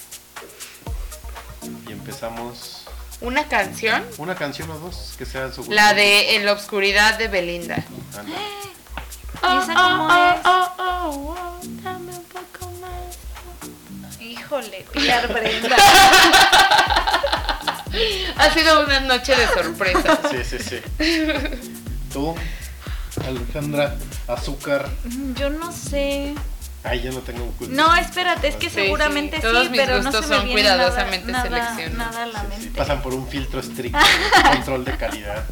[1.88, 2.84] Y empezamos
[3.20, 4.04] Una canción.
[4.18, 5.72] una canción o dos que sea su gusto.
[5.74, 7.76] La de En la oscuridad de Belinda.
[7.76, 8.20] culposo.
[8.20, 8.36] Anda.
[9.42, 10.40] ¿Y esa cómo es?
[10.44, 11.60] oh, oh, oh,
[14.47, 15.76] Híjole, Pilar Brenda.
[18.39, 20.18] Ha sido una noche de sorpresa.
[20.31, 20.81] Sí, sí, sí.
[22.12, 22.34] Tú,
[23.26, 23.94] Alejandra,
[24.28, 24.86] azúcar.
[25.05, 26.34] Mm, Yo no sé.
[26.84, 27.75] Ay, yo no tengo un culto.
[27.75, 30.36] No, espérate, es que Sí, seguramente sí, sí, todos mis pero no se gustos me
[30.36, 32.15] son viene cuidadosamente nada, nada, seleccionados.
[32.15, 32.78] nada a la Sí, sí, mente.
[32.78, 33.99] pasan por un filtro estricto,
[34.52, 35.44] control de calidad.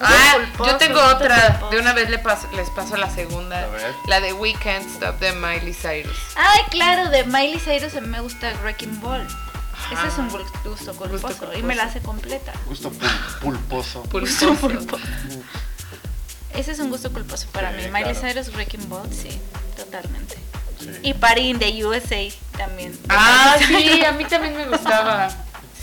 [0.00, 1.46] Ah, culposo, yo tengo gusto otra.
[1.52, 1.70] culposo.
[1.70, 3.62] De una vez paso, les paso la segunda.
[3.64, 3.94] A ver.
[4.08, 6.16] La de We Can't Stop de Miley Cyrus.
[6.36, 9.26] Ay, claro, de Miley Cyrus a mí me gusta Wrecking Ball.
[9.92, 9.98] Ajá.
[10.06, 12.52] Ese es un gusto culposo, y me la hace completa.
[12.66, 14.02] Gusto pul- pulposo.
[14.04, 14.56] Pulposo.
[16.54, 17.90] Ese es un gusto culposo para Sí, mí.
[17.90, 18.14] Miley.
[18.14, 19.38] Cyrus, Wrecking Ball, sí,
[19.76, 20.36] totalmente.
[20.78, 20.90] Sí.
[21.02, 22.98] Y Party in the USA también.
[23.08, 25.28] Ah, sí, a mí también me gustaba.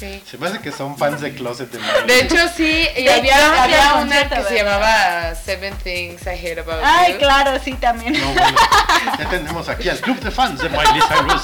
[0.02, 0.24] Sí.
[0.30, 2.08] Se me hace que son fans de Closet de Miley.
[2.08, 6.60] De hecho, sí, y De había, había una que se llamaba Seven Things I Hate
[6.62, 7.20] About Ay, You.
[7.20, 8.14] claro, sí, también.
[8.20, 8.58] No, bueno,
[9.20, 11.42] ya tenemos aquí al club de fans de Miley Cyrus.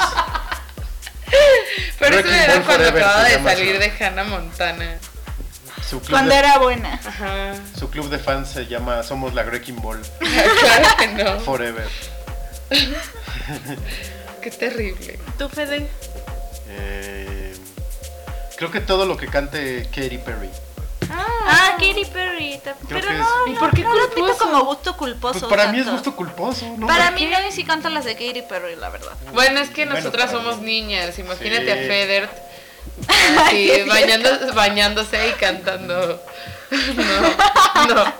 [2.00, 4.98] Pero eso Wrecking era Ball cuando Forever acababa se de llama salir de Hannah Montana.
[5.88, 7.00] Su club, Cuando de, era buena.
[7.06, 7.53] Ajá.
[7.77, 11.40] su club de fans se llama Somos la Wrecking Ball claro que no.
[11.42, 11.88] Forever.
[14.42, 15.19] Qué terrible.
[15.38, 15.88] ¿Tú, Fede?
[16.69, 17.47] Eh,
[18.58, 20.50] creo que todo lo que cante Katy Perry.
[21.10, 22.60] Ah, Katy Perry.
[22.64, 25.40] Creo Pero que no, es- ¿Y no, por qué no lo admito como gusto culposo.
[25.40, 25.94] Pues para mí es tanto.
[26.02, 26.86] gusto culposo, ¿no?
[26.88, 29.14] Para ¿Por mí no, sí canto las de Katy Perry, la verdad.
[29.34, 31.18] Bueno, es que Bueno, nosotras para somos niñas.
[31.19, 31.72] Imagínate Sí.
[31.72, 32.30] a Feder
[33.45, 36.22] así, bañando- bañándose y cantando.
[36.69, 38.14] No, no.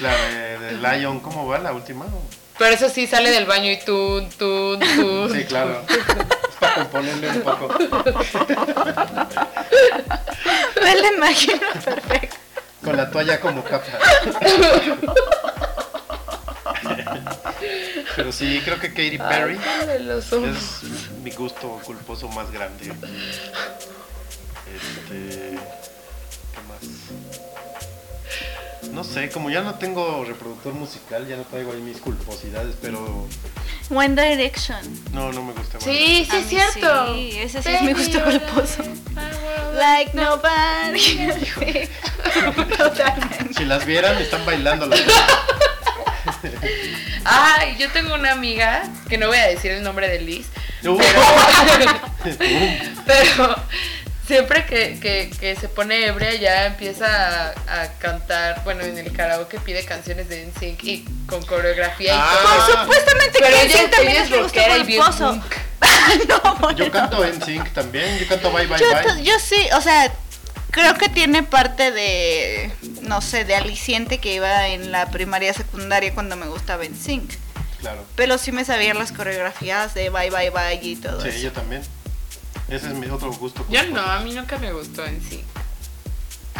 [0.00, 2.04] La de, de Lion, ¿cómo va la última?
[2.58, 5.32] Pero eso sí sale del baño y tun, tun, tun.
[5.32, 5.82] Sí, claro.
[6.60, 7.74] Para componerle un poco.
[10.82, 12.36] Me la imagino perfecto.
[12.82, 13.86] Con la toalla como capa.
[18.14, 20.82] Pero sí, creo que Katy Perry Ay, es
[21.22, 22.92] mi gusto culposo más grande.
[24.74, 25.58] Este.
[28.96, 33.26] No sé, como ya no tengo reproductor musical, ya no traigo ahí mis culposidades, pero
[33.90, 34.78] One Direction.
[35.12, 35.78] no, no me gusta.
[35.80, 37.14] Sí, sí, es cierto.
[37.14, 38.82] sí, ese sí es mi gusto culposo.
[39.74, 41.28] Like nobody.
[42.78, 43.52] Totalmente.
[43.54, 44.98] Si las vieran, están bailando las
[47.24, 50.46] Ay, yo tengo una amiga, que no voy a decir el nombre de Liz,
[50.84, 50.98] Uh.
[53.04, 53.56] pero
[54.26, 57.06] siempre que, que, que se pone ebria ya empieza
[57.50, 62.18] a, a cantar, bueno, en el karaoke pide canciones de NSYNC y con coreografía y
[62.18, 62.34] Ah.
[62.42, 62.66] todo.
[62.66, 65.30] Por supuestamente Pero que sí también es rockera y bien culposo.
[65.30, 65.54] punk.
[66.28, 66.78] no, bueno.
[66.78, 69.22] Yo canto en sync también, yo canto Bye Bye Yo, Bye.
[69.24, 70.10] yo sí, o sea,
[70.70, 72.70] creo que tiene parte de,
[73.02, 77.30] no sé, de aliciente que iba en la primaria secundaria cuando me gustaba en sync.
[77.80, 78.04] Claro.
[78.16, 81.38] Pero sí me sabían las coreografías de Bye Bye Bye y todo Sí, eso.
[81.38, 81.82] yo también.
[82.68, 83.64] Ese es mi otro gusto.
[83.68, 85.44] Yo no, a mí nunca me gustó en sí.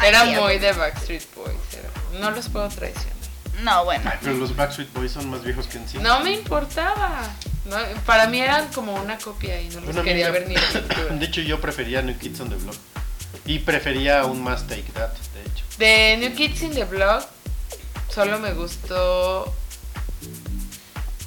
[0.05, 1.57] Era sí, muy de Backstreet Boys.
[1.73, 3.17] era- no los puedo traicionar.
[3.63, 4.09] No, bueno.
[4.13, 6.03] Ay, pero los Backstreet Boys son más viejos que en sync.
[6.03, 7.23] No me importaba.
[7.65, 10.55] No, para mí eran como una copia y no los Una quería amiga- ver ni
[10.55, 11.15] en pintura.
[11.19, 12.77] De hecho, yo prefería New Kids on the Block.
[13.47, 15.65] Y prefería un más Take That, de hecho.
[15.79, 17.25] De New Kids in the Block,
[18.13, 19.53] solo me gustó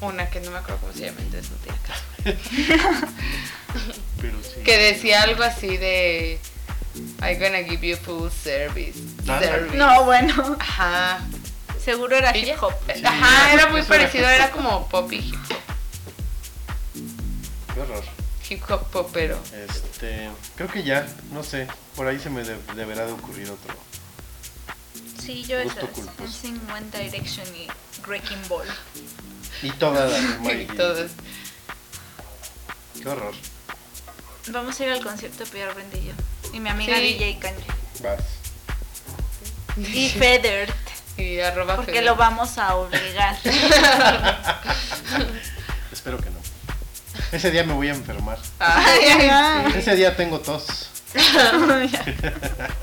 [0.02, 2.04] una que no me acuerdo cómo se llama, entonces no tiene caso.
[4.22, 4.62] Pero sí.
[4.64, 6.40] Que decía algo así de
[7.22, 9.00] I'm gonna give you full service.
[9.28, 9.76] Ah, service.
[9.78, 10.58] No, bueno.
[10.60, 11.20] Ajá.
[11.84, 12.74] Seguro era hip hop.
[13.04, 15.58] Ajá, era muy eso era parecido, era como pop y hip hop.
[17.74, 18.04] Qué horror.
[18.50, 19.40] Hip hop popero.
[19.54, 21.68] Este, creo que ya, no sé.
[21.96, 23.74] Por ahí se me de- deberá de ocurrir otro.
[25.24, 26.12] Sí, yo culposo.
[26.24, 27.68] NSYNC, One Direction y
[28.08, 28.68] Wrecking Ball.
[29.62, 30.68] Y toda la de Y Miley.
[33.02, 33.34] Qué horror.
[34.52, 36.14] Vamos a ir al concierto de Pierre Brendillo.
[36.54, 37.02] Y mi amiga Sí.
[37.14, 37.64] DJ Kanye.
[38.04, 38.22] Vas.
[39.78, 40.76] Y Federt.
[41.18, 42.04] Y arroba Porque Fede.
[42.06, 43.38] lo vamos a obligar.
[45.92, 46.40] Espero que no.
[47.32, 48.40] Ese día me voy a enfermar.
[48.60, 49.00] Ay,
[49.72, 49.78] sí.
[49.78, 50.90] Ese día tengo tos.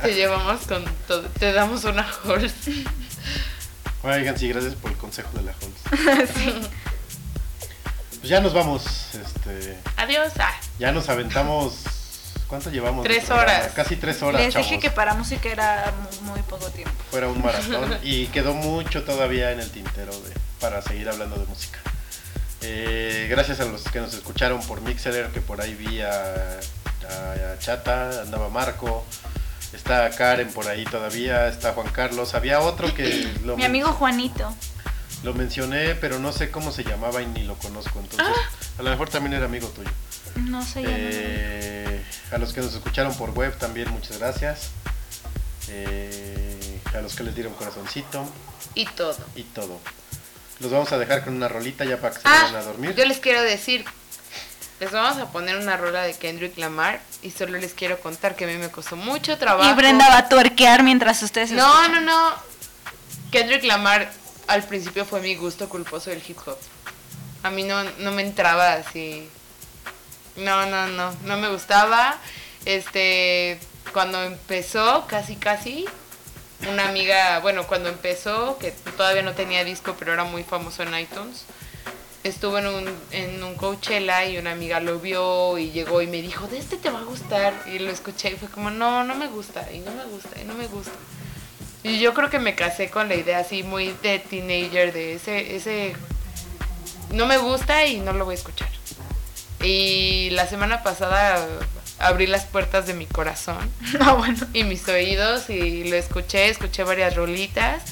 [0.02, 1.22] Te llevamos con todo.
[1.38, 2.84] Te damos una horse.
[4.02, 6.68] Oigan, sí, gracias por el consejo de la Holmes.
[8.26, 8.82] Pues ya nos vamos.
[9.14, 10.32] Este, Adiós.
[10.40, 11.74] Ah, ya nos aventamos.
[12.48, 13.04] ¿Cuánto llevamos?
[13.04, 13.70] Tres horas.
[13.72, 14.68] Casi tres horas, Les chavos.
[14.68, 16.90] dije que para música era mu- muy poco tiempo.
[17.12, 17.96] Fuera un maratón.
[18.02, 21.78] y quedó mucho todavía en el tintero de, para seguir hablando de música.
[22.62, 27.52] Eh, gracias a los que nos escucharon por Mixer, que por ahí vi a, a-
[27.52, 29.06] a Chata, andaba Marco.
[29.72, 32.34] Está Karen por ahí todavía, está Juan Carlos.
[32.34, 34.52] Había otro que lo Mi amigo Juanito.
[35.22, 37.98] Lo mencioné, pero no sé cómo se llamaba y ni lo conozco.
[38.00, 38.26] Entonces,
[38.78, 39.90] A lo mejor también era amigo tuyo.
[40.36, 44.68] No sé, Eh, a los que nos escucharon por web también muchas gracias.
[45.68, 48.28] Eh, a los que les dieron corazoncito
[48.74, 49.16] Y todo.
[49.34, 49.80] y todo.
[50.60, 52.94] Los vamos a dejar con una rolita ya para que se Ah, vayan a dormir.
[52.94, 53.84] yo les quiero decir,
[54.80, 58.44] les vamos a poner una rola de Kendrick Lamar y solo les quiero contar que
[58.44, 59.68] a mí me costó mucho trabajo.
[59.70, 62.04] Y Brenda va a tuerquear mientras ustedes No, escuchan.
[62.04, 62.34] no, no.
[63.32, 64.10] Kendrick Lamar
[64.46, 66.58] al principio fue mi gusto culposo del hip hop.
[67.42, 69.28] A mí no, no me entraba así.
[70.36, 71.14] No, no, no.
[71.24, 72.18] No me gustaba.
[72.64, 73.58] Este,
[73.92, 75.86] cuando empezó, casi, casi,
[76.68, 80.98] una amiga, bueno, cuando empezó, que todavía no tenía disco, pero era muy famoso en
[80.98, 81.44] iTunes,
[82.24, 86.20] estuvo en un, en un Coachella y una amiga lo vio y llegó y me
[86.22, 87.54] dijo, de este te va a gustar.
[87.66, 90.44] Y lo escuché y fue como, no, no me gusta, y no me gusta, y
[90.44, 90.92] no me gusta.
[91.82, 95.54] Y yo creo que me casé con la idea así muy de teenager, de ese,
[95.56, 95.94] ese,
[97.12, 98.68] no me gusta y no lo voy a escuchar.
[99.62, 101.46] Y la semana pasada
[101.98, 104.46] abrí las puertas de mi corazón Ah, bueno.
[104.52, 107.82] y mis oídos y lo escuché, escuché varias rolitas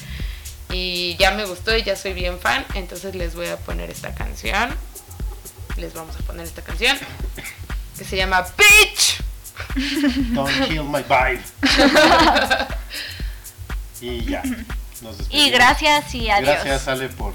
[0.69, 4.13] y ya me gustó y ya soy bien fan, entonces les voy a poner esta
[4.13, 4.75] canción.
[5.77, 6.97] Les vamos a poner esta canción
[7.97, 9.21] que se llama Bitch.
[10.33, 11.41] Don't kill my vibe.
[14.05, 14.43] y ya.
[15.01, 15.47] Nos despedimos.
[15.47, 16.55] Y gracias y adiós.
[16.63, 17.33] Gracias, Ale, por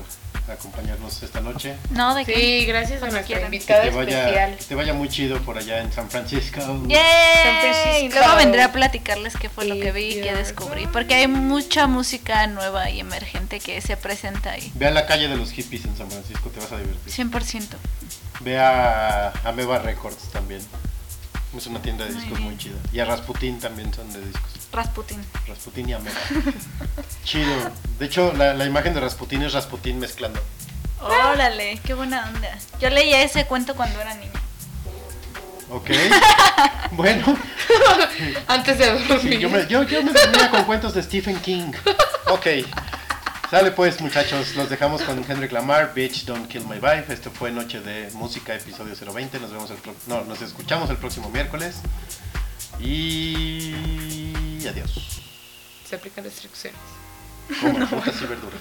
[0.49, 1.77] acompañarnos esta noche.
[1.91, 2.35] No, de qué.
[2.35, 3.51] Sí, gracias a nuestra quieran.
[3.51, 4.57] Que invitada te, vaya, especial.
[4.57, 6.61] que te vaya muy chido por allá en San Francisco.
[6.89, 7.01] ¡Yay!
[7.43, 8.19] Francisco.
[8.19, 10.87] Luego vendré a platicarles qué fue lo que vi y qué descubrí.
[10.87, 14.73] Porque hay mucha música nueva y emergente que se presenta ahí.
[14.75, 17.13] Ve a la calle de los hippies en San Francisco, te vas a divertir.
[17.13, 17.67] 100%.
[18.41, 20.63] Ve a Ameba Records también.
[21.57, 22.77] Es una tienda de discos muy chida.
[22.93, 24.51] Y a Rasputin también son de discos.
[24.73, 25.21] Rasputin.
[25.49, 26.17] Rasputin y Ameba.
[27.25, 27.53] Chido.
[27.99, 30.41] De hecho, la, la imagen de Rasputin es Rasputin mezclando.
[31.01, 32.57] Órale, qué buena onda.
[32.81, 34.31] Yo leía ese cuento cuando era niña.
[35.71, 35.91] Ok.
[36.93, 37.37] bueno.
[38.47, 39.21] Antes de dormir.
[39.21, 41.73] Sí, yo, me, yo, yo me dormía con cuentos de Stephen King.
[42.27, 42.47] Ok.
[43.51, 47.07] Sale pues muchachos, los dejamos con Kendrick Lamar, Bitch Don't Kill My Vibe.
[47.09, 49.41] Esto fue Noche de Música, episodio 020.
[49.41, 51.77] Nos vemos el pro- no, nos escuchamos el próximo miércoles.
[52.79, 55.21] Y adiós.
[55.89, 56.79] Se aplican restricciones.
[57.61, 58.61] Coman frutas y verduras.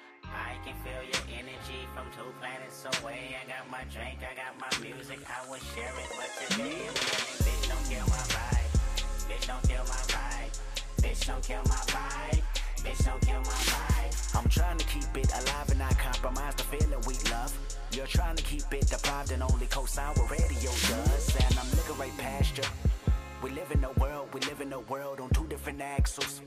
[0.33, 3.35] I can feel your energy from two planets away.
[3.35, 6.09] I got my drink, I got my music, I will share it.
[6.15, 8.71] But today I'm bitch, don't kill my vibe.
[9.27, 10.51] Bitch, don't kill my vibe.
[11.01, 12.43] Bitch, don't kill my vibe.
[12.83, 14.37] Bitch, don't kill my vibe.
[14.37, 17.53] I'm trying to keep it alive and not compromise the feeling we love.
[17.91, 21.35] You're trying to keep it deprived and only co-sign what radio does.
[21.35, 22.63] And I'm looking right past you.
[23.43, 26.41] We live in a world, we live in a world on two different axles.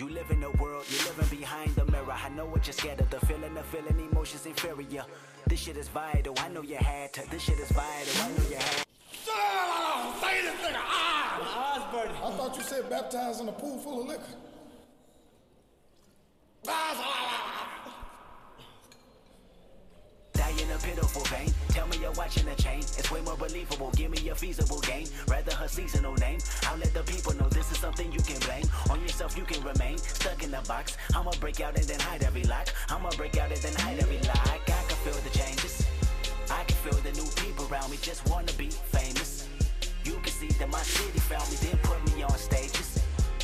[0.00, 2.10] You live in a world, you're living behind the mirror.
[2.10, 5.04] I know what you're scared of, the feeling, the feeling, emotions inferior.
[5.46, 7.30] This shit is vital, I know you had to.
[7.30, 8.64] This shit is vital, I know you had
[10.24, 10.78] Say this nigga!
[10.78, 11.36] Ah!
[11.38, 12.16] My eyes burning.
[12.16, 14.24] I thought you said baptized in a pool full of liquor.
[20.58, 21.54] In a pitiful pain.
[21.68, 22.80] Tell me you're watching a chain.
[22.80, 23.90] It's way more believable.
[23.94, 25.06] Give me a feasible game.
[25.28, 26.38] Rather her seasonal name.
[26.66, 28.64] I'll let the people know this is something you can blame.
[28.90, 30.96] On yourself, you can remain stuck in the box.
[31.14, 32.68] I'ma break out and then hide every lock.
[32.88, 34.48] I'ma break out and then hide every lock.
[34.48, 35.86] I can feel the changes.
[36.50, 39.48] I can feel the new people around me just wanna be famous.
[40.04, 43.00] You can see that my city found me, then put me on stages.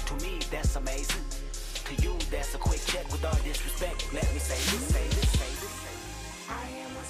[0.06, 1.22] To me, that's amazing.
[1.86, 4.12] To you, that's a quick check with all disrespect.
[4.12, 6.85] Let me say this, say this, say this, say this.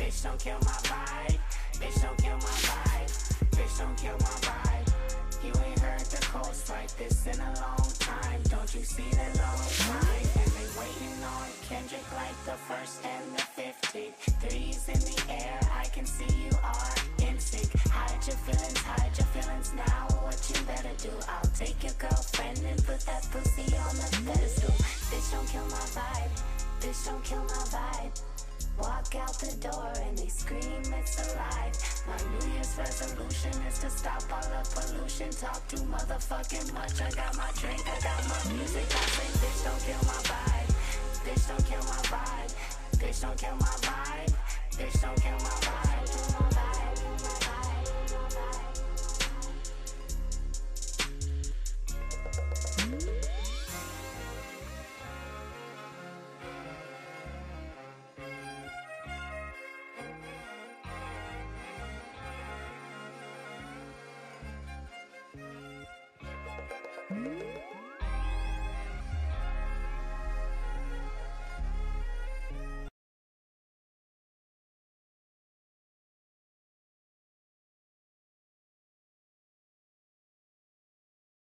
[0.00, 1.38] Bitch, don't kill my vibe.
[1.76, 3.12] Bitch, don't kill my vibe.
[3.52, 4.88] Bitch, don't kill my vibe.
[5.44, 8.40] You ain't heard the coast like this in a long time.
[8.48, 9.60] Don't you see the long
[9.92, 10.28] line?
[10.40, 14.16] And they waiting on Kendrick like the first and the fifteenth.
[14.40, 17.68] Threes in the air, I can see you are in sync.
[17.92, 20.08] Hide your feelings, hide your feelings now.
[20.24, 21.12] What you better do?
[21.28, 24.72] I'll take your girlfriend and put that pussy on the pedestal.
[25.12, 26.32] Bitch, don't kill my vibe.
[26.80, 28.16] Bitch, don't kill my vibe.
[28.80, 31.76] Walk out the door and they scream it's alive.
[32.08, 35.28] My New Year's resolution is to stop all the pollution.
[35.30, 37.00] Talk too motherfucking much.
[37.02, 38.86] I got my drink, I got my music.
[38.88, 40.70] I say, bitch, don't kill my vibe.
[41.24, 42.52] Bitch, don't kill my vibe.
[42.96, 44.34] Bitch, don't kill my vibe.
[44.72, 45.59] Bitch, don't kill my vibe.